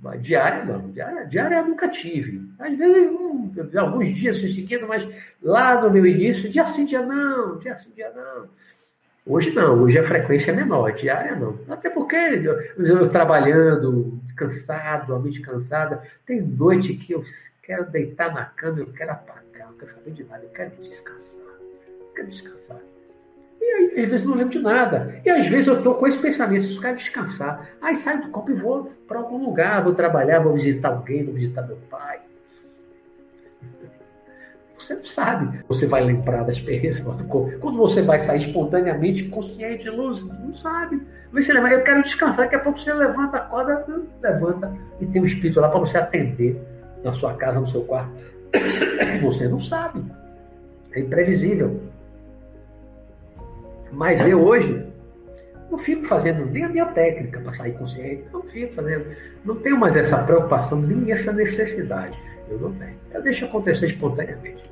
Mas 0.00 0.22
diária 0.22 0.64
não, 0.64 0.90
diária, 0.90 1.24
diária 1.24 1.56
eu 1.56 1.66
nunca 1.66 1.88
tive. 1.88 2.48
Às 2.58 2.76
vezes, 2.76 3.10
um, 3.10 3.52
alguns 3.78 4.14
dias 4.14 4.36
em 4.38 4.52
seguida, 4.52 4.86
mas 4.86 5.08
lá 5.42 5.80
no 5.80 5.90
meu 5.90 6.04
início, 6.04 6.50
dia 6.50 6.66
sim, 6.66 6.84
dia 6.84 7.00
não, 7.00 7.58
dia 7.58 7.74
sim, 7.74 7.90
dia 7.94 8.12
não. 8.14 8.48
Hoje 9.26 9.52
não, 9.52 9.82
hoje 9.82 9.98
a 9.98 10.04
frequência 10.04 10.50
é 10.50 10.54
menor, 10.54 10.92
diária 10.92 11.34
não. 11.34 11.58
Até 11.68 11.88
porque 11.88 12.14
eu, 12.14 12.60
eu 12.84 13.08
trabalhando, 13.08 14.20
cansado, 14.36 15.14
a 15.14 15.18
mente 15.18 15.40
cansada, 15.40 16.02
tem 16.26 16.42
noite 16.42 16.94
que 16.94 17.14
eu 17.14 17.24
quero 17.64 17.90
deitar 17.90 18.32
na 18.34 18.44
cama, 18.44 18.80
eu 18.80 18.92
quero 18.92 19.12
apagar 19.12 19.44
não 19.74 19.78
quero 19.78 19.94
saber 19.94 20.10
de 20.12 20.24
nada, 20.24 20.44
eu 20.44 20.50
quero 20.50 20.70
descansar. 20.82 21.54
Eu 22.00 22.14
quero 22.14 22.28
descansar. 22.28 22.80
E 23.60 23.64
aí, 23.64 24.04
às 24.04 24.10
vezes, 24.10 24.26
não 24.26 24.34
lembro 24.34 24.52
de 24.52 24.60
nada. 24.60 25.20
E 25.24 25.30
às 25.30 25.46
vezes 25.46 25.66
eu 25.66 25.78
estou 25.78 25.94
com 25.94 26.06
esse 26.06 26.18
pensamento, 26.18 26.70
eu 26.70 26.80
quero 26.80 26.96
descansar. 26.96 27.70
Aí 27.80 27.96
saio 27.96 28.22
do 28.22 28.28
corpo 28.28 28.50
e 28.50 28.54
vou 28.54 28.84
para 29.08 29.18
algum 29.18 29.44
lugar, 29.44 29.82
vou 29.82 29.94
trabalhar, 29.94 30.40
vou 30.40 30.54
visitar 30.54 30.88
alguém, 30.88 31.24
vou 31.24 31.34
visitar 31.34 31.62
meu 31.62 31.78
pai. 31.90 32.20
Você 34.78 34.94
não 34.94 35.04
sabe. 35.04 35.60
Você 35.66 35.86
vai 35.86 36.04
lembrar 36.04 36.44
da 36.44 36.52
experiência 36.52 37.02
do 37.04 37.24
corpo. 37.24 37.58
Quando 37.58 37.78
você 37.78 38.02
vai 38.02 38.20
sair 38.20 38.40
espontaneamente, 38.40 39.28
consciente, 39.28 39.88
luz, 39.88 40.22
não 40.22 40.52
sabe. 40.52 41.00
Você 41.32 41.52
lembra, 41.52 41.72
eu 41.72 41.82
quero 41.82 42.02
descansar, 42.02 42.44
daqui 42.44 42.56
a 42.56 42.60
pouco 42.60 42.78
você 42.78 42.92
levanta, 42.92 43.38
acorda, 43.38 43.84
levanta 44.20 44.76
e 45.00 45.06
tem 45.06 45.22
um 45.22 45.26
espírito 45.26 45.58
lá 45.58 45.68
para 45.68 45.80
você 45.80 45.96
atender 45.96 46.73
na 47.04 47.12
sua 47.12 47.34
casa, 47.34 47.60
no 47.60 47.68
seu 47.68 47.82
quarto. 47.82 48.12
Você 49.22 49.46
não 49.46 49.60
sabe. 49.60 50.02
É 50.92 51.00
imprevisível. 51.00 51.80
Mas 53.92 54.20
eu 54.26 54.42
hoje 54.42 54.84
não 55.70 55.78
fico 55.78 56.04
fazendo 56.04 56.46
nem 56.46 56.64
a 56.64 56.68
minha 56.68 56.86
técnica 56.86 57.40
para 57.40 57.52
sair 57.52 57.72
consciente. 57.72 58.24
Não 58.32 58.42
fico 58.42 58.74
fazendo. 58.74 59.06
Não 59.44 59.56
tenho 59.56 59.78
mais 59.78 59.94
essa 59.94 60.22
preocupação, 60.24 60.80
nem 60.80 61.12
essa 61.12 61.32
necessidade. 61.32 62.18
Eu 62.48 62.58
não 62.58 62.72
tenho. 62.72 62.96
Eu 63.12 63.22
deixo 63.22 63.44
acontecer 63.44 63.86
espontaneamente. 63.86 64.64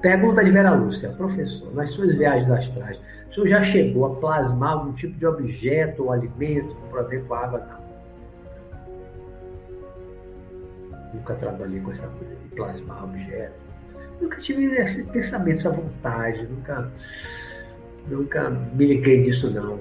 Pergunta 0.00 0.44
de 0.44 0.50
Vera 0.50 0.74
Lúcia, 0.74 1.08
professor, 1.10 1.74
nas 1.74 1.90
suas 1.90 2.14
viagens 2.14 2.48
astrais, 2.50 3.00
o 3.30 3.34
senhor 3.34 3.48
já 3.48 3.62
chegou 3.62 4.06
a 4.06 4.14
plasmar 4.16 4.74
algum 4.74 4.92
tipo 4.92 5.18
de 5.18 5.26
objeto 5.26 6.04
ou 6.04 6.12
alimento, 6.12 6.74
por 6.88 7.00
exemplo, 7.00 7.34
água? 7.34 7.58
Não. 7.58 7.87
Nunca 11.14 11.34
trabalhei 11.34 11.80
com 11.80 11.90
essa 11.90 12.06
coisa 12.08 12.34
de 12.34 12.48
plasmar 12.54 13.04
objetos. 13.04 13.56
Nunca 14.20 14.40
tive 14.40 14.64
esse 14.76 15.02
pensamento, 15.04 15.58
essa 15.58 15.70
vontade. 15.70 16.46
Nunca, 16.46 16.90
nunca 18.08 18.50
me 18.50 18.86
liguei 18.86 19.22
nisso, 19.22 19.50
não. 19.50 19.78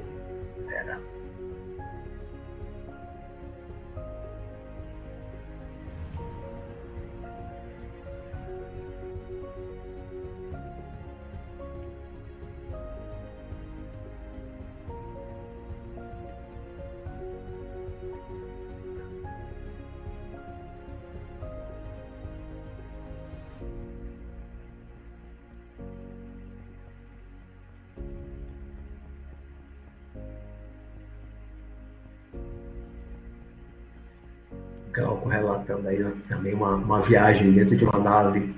Uma, 36.83 37.01
viagem 37.01 37.53
dentro 37.53 37.75
de 37.75 37.85
uma 37.85 37.99
nave, 37.99 38.55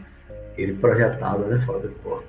ele 0.58 0.74
projetado, 0.76 1.46
né, 1.46 1.62
fora 1.66 1.88
do 1.88 1.96
corpo. 1.96 2.28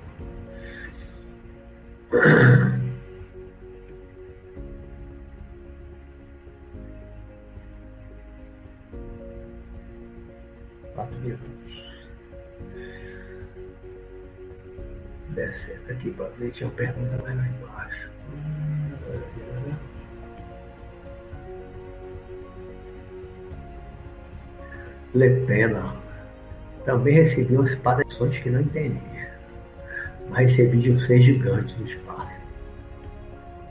Quatro 10.95 11.15
minutos. 11.19 11.51
Descendo 15.29 15.91
aqui 15.91 16.11
para 16.11 16.27
ver, 16.37 16.51
tinha 16.51 16.67
uma 16.67 16.75
pergunta 16.75 17.23
mais 17.23 17.37
lá 17.37 17.47
embaixo. 17.47 18.09
Lepena. 25.21 25.95
Também 26.85 27.15
recebi 27.15 27.55
umas 27.55 27.75
padecões 27.75 28.37
que 28.39 28.49
não 28.49 28.61
entendi. 28.61 28.99
Mas 30.29 30.51
recebi 30.51 30.79
de 30.79 30.91
um 30.91 30.97
ser 30.97 31.21
gigante 31.21 31.77
no 31.79 31.85
espaço. 31.85 32.35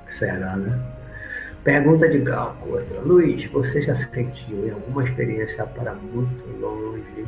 Será, 0.06 0.56
né? 0.56 0.78
Pergunta 1.64 2.08
de 2.08 2.18
Gal. 2.20 2.56
Luiz, 3.04 3.50
você 3.50 3.82
já 3.82 3.94
sentiu 3.94 4.66
em 4.66 4.70
alguma 4.70 5.04
experiência 5.04 5.66
para 5.66 5.94
muito 5.94 6.60
longe 6.60 7.26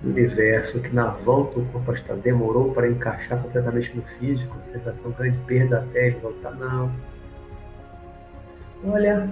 do 0.00 0.10
universo 0.10 0.80
que 0.80 0.94
na 0.94 1.08
volta 1.08 1.60
o 1.60 1.66
corpo 1.66 1.92
demorou 2.22 2.72
para 2.72 2.88
encaixar 2.88 3.40
completamente 3.42 3.94
no 3.94 4.02
físico? 4.18 4.56
Sensação 4.72 5.10
grande 5.12 5.38
perda 5.46 5.80
até 5.80 6.08
ele 6.08 6.16
voltar? 6.20 6.52
Não. 6.52 6.90
Olha, 8.84 9.28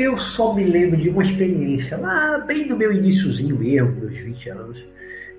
eu 0.00 0.18
só 0.18 0.54
me 0.54 0.64
lembro 0.64 0.96
de 0.96 1.10
uma 1.10 1.22
experiência 1.22 1.98
lá 1.98 2.38
bem 2.38 2.66
no 2.66 2.76
meu 2.76 2.90
iníciozinho 2.90 3.58
mesmo, 3.58 3.92
meus 4.00 4.16
20 4.16 4.48
anos, 4.48 4.84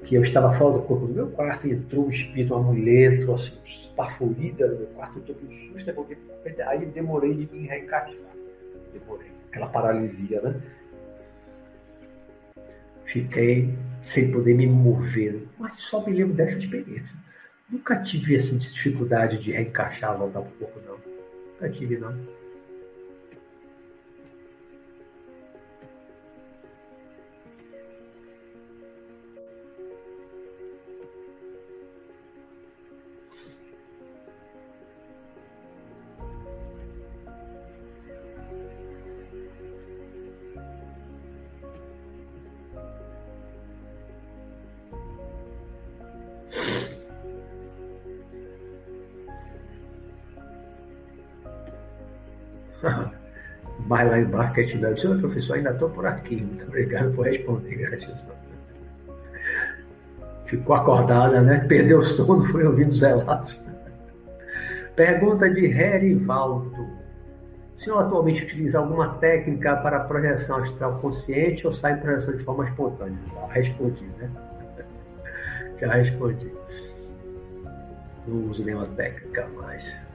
que 0.04 0.14
eu 0.14 0.22
estava 0.22 0.54
fora 0.54 0.78
do 0.78 0.84
corpo 0.84 1.08
do 1.08 1.14
meu 1.14 1.28
quarto 1.28 1.68
e 1.68 1.72
entrou 1.72 2.06
um 2.06 2.12
espírito, 2.12 2.54
uma 2.54 2.72
mulher, 2.72 3.14
entrou 3.14 3.36
assim, 3.36 3.58
esparfurida 3.66 4.68
no 4.68 4.78
meu 4.78 4.88
quarto, 4.88 5.18
eu 5.18 5.22
estou 5.22 5.36
com 5.36 5.74
susto, 5.74 5.94
voltei 5.94 6.18
aí 6.68 6.86
demorei 6.86 7.34
de 7.34 7.52
me 7.52 7.68
reencaixar. 7.68 8.16
Demorei, 8.94 9.32
aquela 9.50 9.68
paralisia, 9.68 10.42
né? 10.42 10.62
Fiquei 13.06 13.74
sem 14.04 14.32
poder 14.32 14.54
me 14.54 14.68
mover, 14.68 15.44
mas 15.58 15.78
só 15.78 16.06
me 16.06 16.14
lembro 16.14 16.34
dessa 16.36 16.58
experiência. 16.58 17.16
Nunca 17.70 17.98
tive 18.04 18.36
essa 18.36 18.56
dificuldade 18.56 19.42
de 19.42 19.52
reencaixar, 19.54 20.18
voltar 20.18 20.42
para 20.42 20.50
o 20.50 20.54
corpo, 20.54 20.80
não. 20.86 20.98
Nunca 21.54 21.70
tive, 21.70 21.98
não. 21.98 22.41
Vai 54.02 54.10
lá 54.10 54.20
embaixo 54.20 54.54
que 54.56 54.62
a 54.62 54.64
gente 54.64 54.78
disse, 54.80 55.08
professor, 55.20 55.58
ainda 55.58 55.70
estou 55.70 55.90
por 55.92 56.08
aqui. 56.08 56.38
Muito 56.38 56.64
obrigado 56.64 57.14
por 57.14 57.28
responder. 57.28 58.00
Ficou 60.48 60.76
acordada, 60.76 61.42
né? 61.42 61.64
Perdeu 61.68 62.00
o 62.00 62.04
sono, 62.04 62.42
foi 62.42 62.66
ouvindo 62.66 62.90
os 62.90 63.00
relatos. 63.00 63.62
Pergunta 64.96 65.48
de 65.50 65.66
Herivaldo. 65.66 66.72
O 67.78 67.80
senhor 67.80 68.00
atualmente 68.00 68.44
utiliza 68.44 68.80
alguma 68.80 69.16
técnica 69.16 69.76
para 69.78 70.00
projeção 70.02 70.58
astral 70.58 70.98
consciente 71.00 71.68
ou 71.68 71.72
sai 71.72 72.00
projeção 72.02 72.36
de 72.36 72.44
forma 72.44 72.68
espontânea? 72.68 73.18
Já 73.36 73.54
respondi, 73.54 74.06
né? 74.18 74.30
Já 75.80 75.94
respondi. 75.94 76.52
Não 78.28 78.50
uso 78.50 78.66
nenhuma 78.66 78.88
técnica 78.88 79.48
mais. 79.62 80.11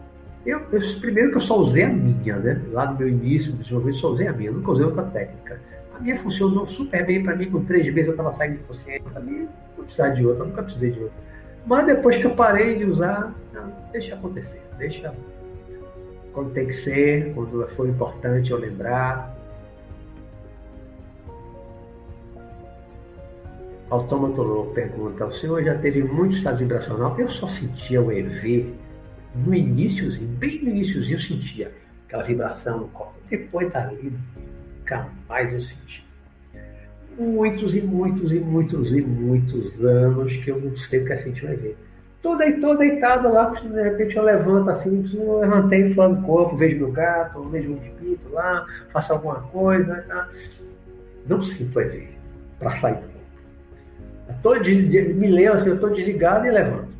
Eu, 0.46 0.60
eu, 0.70 0.80
primeiro 1.00 1.32
que 1.32 1.38
eu 1.38 1.40
só 1.40 1.58
usei 1.58 1.82
a 1.82 1.88
minha, 1.88 2.36
né? 2.36 2.62
Lá 2.70 2.92
no 2.92 2.96
meu 2.96 3.08
início, 3.08 3.52
desenvolvimento, 3.52 3.98
só 3.98 4.10
usei 4.10 4.28
a 4.28 4.32
minha, 4.32 4.52
nunca 4.52 4.70
usei 4.70 4.86
outra 4.86 5.02
técnica. 5.02 5.60
A 5.92 5.98
minha 5.98 6.16
funcionou 6.16 6.68
super 6.68 7.04
bem 7.04 7.22
para 7.22 7.34
mim, 7.34 7.50
com 7.50 7.64
três 7.64 7.86
meses 7.92 8.06
eu 8.06 8.12
estava 8.12 8.30
saindo 8.30 8.60
consciente. 8.68 9.02
Para 9.10 9.20
mim, 9.20 9.48
não 9.76 9.84
precisava 9.84 10.14
de 10.14 10.24
outra, 10.24 10.44
nunca 10.44 10.62
precisei 10.62 10.92
de 10.92 11.00
outra. 11.00 11.16
Mas 11.66 11.86
depois 11.86 12.16
que 12.16 12.26
eu 12.26 12.30
parei 12.36 12.76
de 12.76 12.84
usar, 12.84 13.34
não, 13.52 13.72
deixa 13.90 14.14
acontecer, 14.14 14.62
deixa 14.78 15.12
quando 16.32 16.52
tem 16.52 16.66
que 16.66 16.74
ser, 16.74 17.32
quando 17.34 17.66
for 17.68 17.88
importante 17.88 18.52
eu 18.52 18.58
lembrar. 18.58 19.34
Autômato 23.90 24.70
pergunta: 24.74 25.26
o 25.26 25.32
senhor 25.32 25.64
já 25.64 25.76
teve 25.78 26.04
muito 26.04 26.36
estado 26.36 26.58
vibracional? 26.58 27.18
Eu 27.18 27.28
só 27.30 27.48
sentia 27.48 28.00
o 28.00 28.12
EV 28.12 28.76
no 29.44 29.54
iníciozinho, 29.54 30.28
bem 30.38 30.62
no 30.62 30.70
iníciozinho 30.70 31.16
eu 31.16 31.20
sentia 31.20 31.72
aquela 32.06 32.22
vibração 32.22 32.78
no 32.78 32.88
corpo. 32.88 33.14
Depois 33.28 33.70
dali, 33.72 34.12
nunca 34.78 35.08
mais 35.28 35.52
eu 35.52 35.60
senti. 35.60 36.06
Muitos 37.18 37.74
e 37.74 37.80
muitos 37.80 38.32
e 38.32 38.38
muitos 38.38 38.92
e 38.92 39.00
muitos 39.00 39.84
anos 39.84 40.36
que 40.36 40.50
eu 40.50 40.60
não 40.60 40.76
sei 40.76 41.02
o 41.02 41.06
que 41.06 41.12
é 41.12 41.18
sentir 41.18 41.46
um 41.46 41.52
EV. 41.52 41.76
Tô, 42.22 42.36
tô 42.60 42.74
deitado 42.74 43.32
lá, 43.32 43.50
de 43.50 43.82
repente 43.82 44.16
eu 44.16 44.22
levanto 44.22 44.68
assim, 44.70 45.04
eu 45.14 45.40
levantei 45.40 45.92
fora 45.94 46.14
do 46.14 46.22
corpo, 46.22 46.56
vejo 46.56 46.78
meu 46.78 46.92
gato, 46.92 47.42
vejo 47.48 47.72
um 47.72 47.76
espírito 47.76 48.28
lá, 48.32 48.66
faço 48.90 49.12
alguma 49.12 49.40
coisa. 49.42 50.04
Tá? 50.08 50.28
Não 51.26 51.42
sinto 51.42 51.80
EV 51.80 52.08
para 52.58 52.76
sair 52.76 52.94
do 52.94 53.00
corpo. 53.00 53.16
Tô, 54.42 54.54
me 54.54 55.28
lembro 55.28 55.54
assim, 55.54 55.68
eu 55.68 55.74
estou 55.76 55.90
desligado 55.90 56.46
e 56.46 56.50
levanto. 56.50 56.95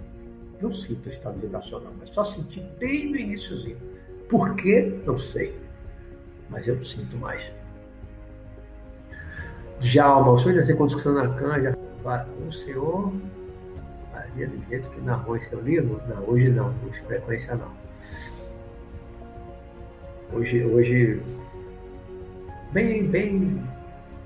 Não 0.61 0.75
sinto 0.75 1.09
estado 1.09 1.39
vibracional, 1.39 1.93
mas 1.99 2.11
só 2.11 2.25
senti 2.25 2.61
bem 2.79 3.11
no 3.11 3.17
iníciozinho. 3.17 3.77
Por 4.29 4.55
quê? 4.57 5.01
Não 5.05 5.19
sei. 5.19 5.55
Mas 6.49 6.67
eu 6.67 6.77
não 6.77 6.85
sinto 6.85 7.17
mais. 7.17 7.43
Djalma, 9.81 10.33
o 10.33 10.39
senhor 10.39 10.55
já 10.57 10.65
sei 10.65 10.75
quando 10.75 11.13
na 11.13 11.29
canja, 11.35 11.73
o 12.49 12.53
senhor 12.53 13.13
faria 14.11 14.49
do 14.49 14.69
jeito 14.69 14.89
que 14.91 15.01
narrou 15.01 15.37
em 15.37 15.43
seu 15.43 15.61
livro? 15.61 16.01
Não, 16.09 16.29
hoje 16.29 16.49
não, 16.49 16.73
com 16.75 16.93
frequência 17.07 17.55
não. 17.57 17.71
Hoje, 20.33 20.65
hoje 20.65 21.23
bem, 22.73 23.07
bem 23.07 23.63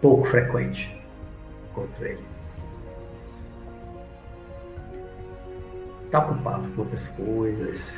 pouco 0.01 0.24
frequente 0.27 0.97
contra 1.74 2.09
ele. 2.09 2.30
Está 6.11 6.19
ocupado 6.19 6.69
com 6.73 6.82
outras 6.82 7.09
coisas. 7.11 7.95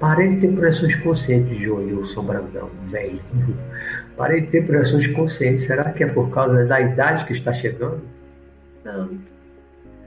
Parei 0.00 0.34
de 0.34 0.40
ter 0.40 0.54
projeções 0.54 0.94
conscientes, 0.96 1.58
Joilson 1.58 2.24
Brandão, 2.24 2.70
velho. 2.90 3.20
Parei 4.16 4.42
de 4.42 4.46
ter 4.48 4.66
projeções 4.66 5.06
conscientes. 5.08 5.66
Será 5.66 5.90
que 5.92 6.04
é 6.04 6.06
por 6.06 6.30
causa 6.30 6.64
da 6.64 6.80
idade 6.80 7.26
que 7.26 7.32
está 7.32 7.52
chegando? 7.52 8.02
Não. 8.84 9.18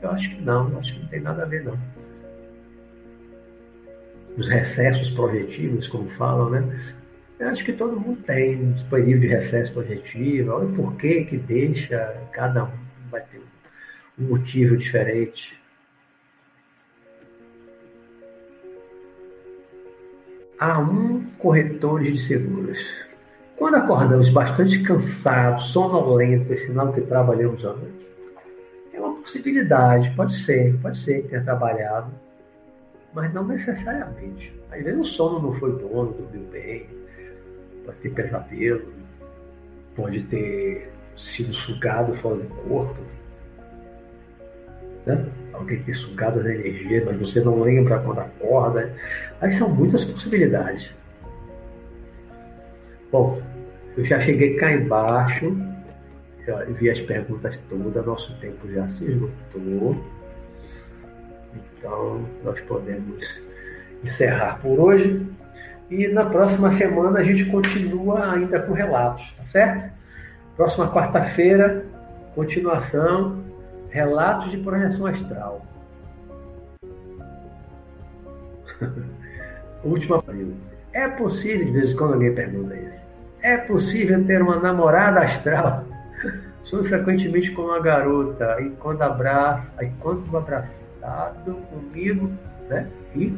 Eu 0.02 0.12
acho 0.12 0.30
que 0.30 0.42
não. 0.42 0.78
Acho 0.80 0.94
que 0.94 1.02
não 1.02 1.08
tem 1.08 1.22
nada 1.22 1.44
a 1.44 1.46
ver, 1.46 1.64
não. 1.64 1.78
Os 4.38 4.48
recessos 4.48 5.10
projetivos, 5.12 5.88
como 5.88 6.10
falam, 6.10 6.50
né? 6.50 6.96
Eu 7.40 7.48
acho 7.48 7.64
que 7.64 7.72
todo 7.72 7.98
mundo 7.98 8.22
tem 8.24 8.76
período 8.90 9.22
de 9.22 9.28
recesso 9.28 9.72
projetivo, 9.72 10.52
olha 10.52 10.68
por 10.76 10.98
que 10.98 11.24
que 11.24 11.38
deixa, 11.38 12.22
cada 12.34 12.66
um 12.66 12.78
vai 13.10 13.22
ter 13.22 13.42
um 14.20 14.26
motivo 14.26 14.76
diferente. 14.76 15.58
Há 20.60 20.80
um 20.80 21.24
corretores 21.38 22.12
de 22.12 22.20
seguros. 22.20 22.78
Quando 23.56 23.76
acordamos 23.76 24.30
bastante 24.30 24.84
cansados, 24.84 25.68
sonolentos, 25.72 26.52
é 26.52 26.58
sinal 26.58 26.92
que 26.92 27.00
trabalhamos 27.02 27.64
à 27.64 27.72
noite. 27.72 28.06
É 28.92 29.00
uma 29.00 29.16
possibilidade, 29.22 30.14
pode 30.14 30.36
ser, 30.36 30.78
pode 30.82 31.00
ser 31.00 31.22
que 31.22 31.30
tenha 31.30 31.44
trabalhado, 31.46 32.12
mas 33.14 33.34
não 33.34 33.48
necessariamente. 33.48 34.54
Às 34.70 34.84
vezes 34.84 35.00
o 35.00 35.06
sono 35.06 35.42
não 35.42 35.54
foi 35.54 35.72
bom, 35.72 36.04
não 36.04 36.12
dormiu 36.12 36.44
bem, 36.52 36.99
pode 37.86 37.98
ter 37.98 38.10
pesadelo, 38.10 38.94
pode 39.96 40.24
ter 40.24 40.92
sido 41.18 41.54
sugado 41.54 42.14
fora 42.14 42.38
do 42.38 42.48
corpo. 42.48 43.02
Né? 45.06 45.30
alguém 45.60 45.84
ter 45.84 45.94
sugado 45.94 46.40
a 46.40 46.54
energia, 46.54 47.04
mas 47.06 47.18
você 47.18 47.42
não 47.42 47.62
lembra 47.62 48.00
quando 48.00 48.20
acorda. 48.20 48.92
Aí 49.42 49.52
são 49.52 49.74
muitas 49.74 50.04
possibilidades. 50.06 50.90
Bom, 53.12 53.42
eu 53.98 54.06
já 54.06 54.20
cheguei 54.20 54.56
cá 54.56 54.72
embaixo, 54.72 55.56
vi 56.80 56.90
as 56.90 57.02
perguntas 57.02 57.58
todas, 57.70 58.06
nosso 58.06 58.34
tempo 58.40 58.72
já 58.72 58.88
se 58.90 59.06
esgotou. 59.06 59.96
Então, 61.56 62.26
nós 62.44 62.60
podemos 62.62 63.42
encerrar 64.04 64.60
por 64.62 64.80
hoje. 64.80 65.26
E 65.90 66.08
na 66.08 66.26
próxima 66.26 66.70
semana 66.72 67.20
a 67.20 67.24
gente 67.24 67.46
continua 67.46 68.34
ainda 68.34 68.60
com 68.62 68.74
relatos, 68.74 69.34
tá 69.38 69.46
certo? 69.46 69.92
Próxima 70.56 70.92
quarta-feira, 70.92 71.86
continuação, 72.36 73.44
relatos 73.90 74.52
de 74.52 74.58
projeção 74.58 75.08
astral. 75.08 75.66
Última 79.84 80.20
abril. 80.20 80.54
É 80.94 81.08
possível, 81.08 81.66
de 81.66 81.72
vez 81.72 81.92
em 81.92 81.96
quando 81.96 82.14
alguém 82.14 82.36
pergunta 82.36 82.76
isso, 82.76 83.00
é 83.42 83.58
possível 83.58 84.24
ter 84.26 84.42
uma 84.42 84.58
namorada 84.58 85.22
astral? 85.22 85.86
Sou 86.62 86.84
frequentemente 86.84 87.52
com 87.52 87.64
uma 87.64 87.80
garota 87.80 88.62
e 88.62 88.70
quando 88.72 89.02
abraça, 89.02 89.84
e 89.84 89.90
quando 90.00 90.38
abraçado 90.38 91.56
comigo, 91.72 92.30
né? 92.70 92.88
E 93.16 93.32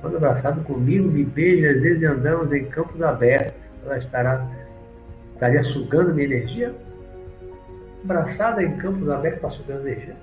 quando, 0.00 0.16
abraçado 0.16 0.62
comigo, 0.62 1.08
me 1.08 1.24
beija, 1.24 1.70
às 1.70 1.80
vezes 1.80 2.02
andamos 2.02 2.52
em 2.52 2.64
campos 2.66 3.02
abertos. 3.02 3.54
Ela 3.84 3.98
estará 3.98 4.46
estaria 5.34 5.62
sugando 5.62 6.14
minha 6.14 6.26
energia? 6.26 6.74
Abraçada 8.04 8.62
em 8.62 8.76
campos 8.76 9.08
abertos, 9.08 9.38
está 9.38 9.50
sugando 9.50 9.86
energia? 9.86 10.16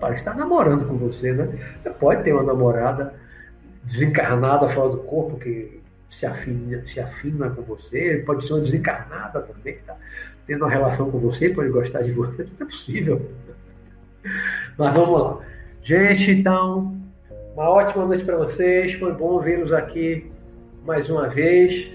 Parece 0.00 0.20
estar 0.20 0.34
namorando 0.34 0.86
com 0.86 0.96
você, 0.96 1.32
né? 1.32 1.48
Você 1.82 1.90
pode 1.90 2.22
ter 2.22 2.32
uma 2.32 2.42
namorada 2.42 3.14
desencarnada 3.84 4.68
fora 4.68 4.90
do 4.90 4.98
corpo 4.98 5.38
que 5.38 5.80
se 6.10 6.26
afina, 6.26 6.82
se 6.86 7.00
afina 7.00 7.50
com 7.50 7.62
você, 7.62 8.22
pode 8.26 8.46
ser 8.46 8.54
uma 8.54 8.62
desencarnada 8.62 9.40
também, 9.42 9.76
tá? 9.86 9.96
tendo 10.50 10.64
uma 10.64 10.70
relação 10.70 11.08
com 11.10 11.18
você, 11.20 11.48
pode 11.50 11.70
gostar 11.70 12.02
de 12.02 12.10
você, 12.10 12.42
tudo 12.44 12.62
é 12.62 12.64
possível. 12.64 13.30
Mas 14.76 14.94
vamos 14.94 15.20
lá. 15.20 15.38
Gente, 15.82 16.32
então, 16.32 16.99
uma 17.60 17.68
ótima 17.68 18.06
noite 18.06 18.24
para 18.24 18.38
vocês. 18.38 18.94
Foi 18.94 19.12
bom 19.12 19.38
vê-los 19.38 19.70
aqui 19.70 20.32
mais 20.86 21.10
uma 21.10 21.28
vez. 21.28 21.92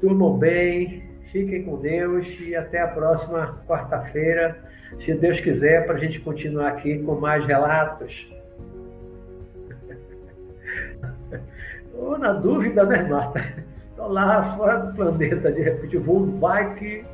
Durmam 0.00 0.38
bem, 0.38 1.02
fiquem 1.32 1.64
com 1.64 1.80
Deus 1.80 2.24
e 2.38 2.54
até 2.54 2.80
a 2.80 2.86
próxima 2.86 3.60
quarta-feira, 3.66 4.56
se 5.00 5.12
Deus 5.14 5.40
quiser, 5.40 5.84
para 5.84 5.96
a 5.96 5.98
gente 5.98 6.20
continuar 6.20 6.68
aqui 6.68 7.00
com 7.00 7.16
mais 7.16 7.44
relatos. 7.44 8.32
Ou 11.92 12.16
na 12.16 12.32
dúvida, 12.32 12.84
né, 12.84 13.02
Marta? 13.02 13.44
Estou 13.90 14.12
lá 14.12 14.56
fora 14.56 14.78
do 14.78 14.94
planeta, 14.94 15.50
de 15.50 15.60
repente 15.60 15.96
o 15.96 16.02
voo 16.02 16.38
vai 16.38 16.72
que. 16.76 17.04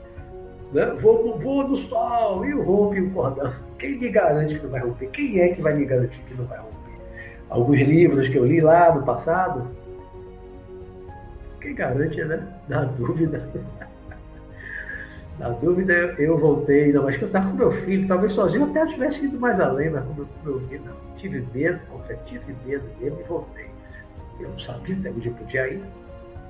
Né? 0.71 0.85
Voo, 1.01 1.39
voo 1.39 1.67
no 1.67 1.77
sol 1.77 2.45
e 2.45 2.53
rompe 2.53 3.01
o 3.01 3.11
cordão. 3.11 3.55
Quem 3.79 3.99
me 3.99 4.11
garante 4.11 4.57
que 4.57 4.65
não 4.65 4.71
vai 4.71 4.81
romper? 4.81 5.07
Quem 5.09 5.41
é 5.41 5.49
que 5.55 5.63
vai 5.63 5.75
me 5.75 5.87
garantir 5.87 6.21
que 6.29 6.35
não 6.35 6.45
vai 6.45 6.59
romper? 6.59 6.86
Alguns 7.48 7.78
livros 7.78 8.28
que 8.28 8.36
eu 8.36 8.44
li 8.44 8.60
lá 8.60 8.94
no 8.94 9.02
passado. 9.05 9.68
Quem 11.60 11.74
garante, 11.74 12.23
né? 12.24 12.47
Na 12.68 12.85
dúvida. 12.85 13.48
Na 15.39 15.51
dúvida, 15.51 15.93
eu 16.18 16.39
voltei, 16.39 16.90
não, 16.94 17.02
mas 17.02 17.18
que 17.18 17.24
eu 17.24 17.27
estava 17.27 17.51
com 17.51 17.56
meu 17.59 17.70
filho, 17.70 18.09
talvez 18.09 18.32
sozinho 18.32 18.64
até 18.70 18.81
eu 18.81 18.89
tivesse 18.89 19.27
ido 19.27 19.39
mais 19.39 19.60
além, 19.60 19.90
mas 19.90 20.02
como 20.06 20.27
meu 20.43 20.60
filho, 20.60 20.81
não, 20.86 20.94
tive 21.16 21.47
medo, 21.52 21.78
confesso, 21.90 22.23
tive 22.24 22.56
medo 22.64 22.85
mesmo 22.98 23.20
e 23.20 23.24
voltei. 23.24 23.66
Eu 24.40 24.48
não 24.48 24.59
sabia 24.59 24.97
até 24.97 25.10
onde 25.10 25.28
eu 25.28 25.35
podia 25.35 25.68
ir. 25.68 25.82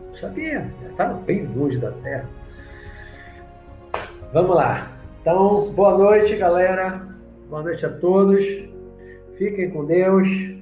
Não 0.06 0.14
sabia, 0.14 0.70
estava 0.88 1.14
bem 1.14 1.46
longe 1.46 1.78
da 1.78 1.90
Terra. 1.90 2.26
Vamos 4.32 4.54
lá. 4.54 4.88
Então, 5.20 5.72
boa 5.72 5.98
noite, 5.98 6.36
galera. 6.36 7.02
Boa 7.48 7.62
noite 7.62 7.84
a 7.84 7.90
todos. 7.90 8.44
Fiquem 9.36 9.70
com 9.70 9.84
Deus. 9.84 10.55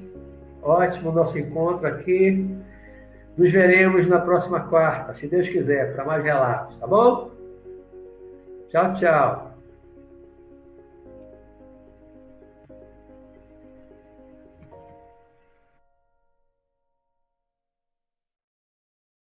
Ótimo 0.64 1.12
nosso 1.12 1.38
encontro 1.38 1.86
aqui. 1.86 2.48
Nos 3.36 3.52
veremos 3.52 4.08
na 4.08 4.20
próxima 4.20 4.60
quarta, 4.60 5.12
se 5.14 5.26
Deus 5.26 5.48
quiser, 5.48 5.94
para 5.94 6.04
mais 6.04 6.24
relatos, 6.24 6.76
tá 6.76 6.86
bom? 6.86 7.30
Tchau, 8.70 8.94
tchau. 8.94 9.53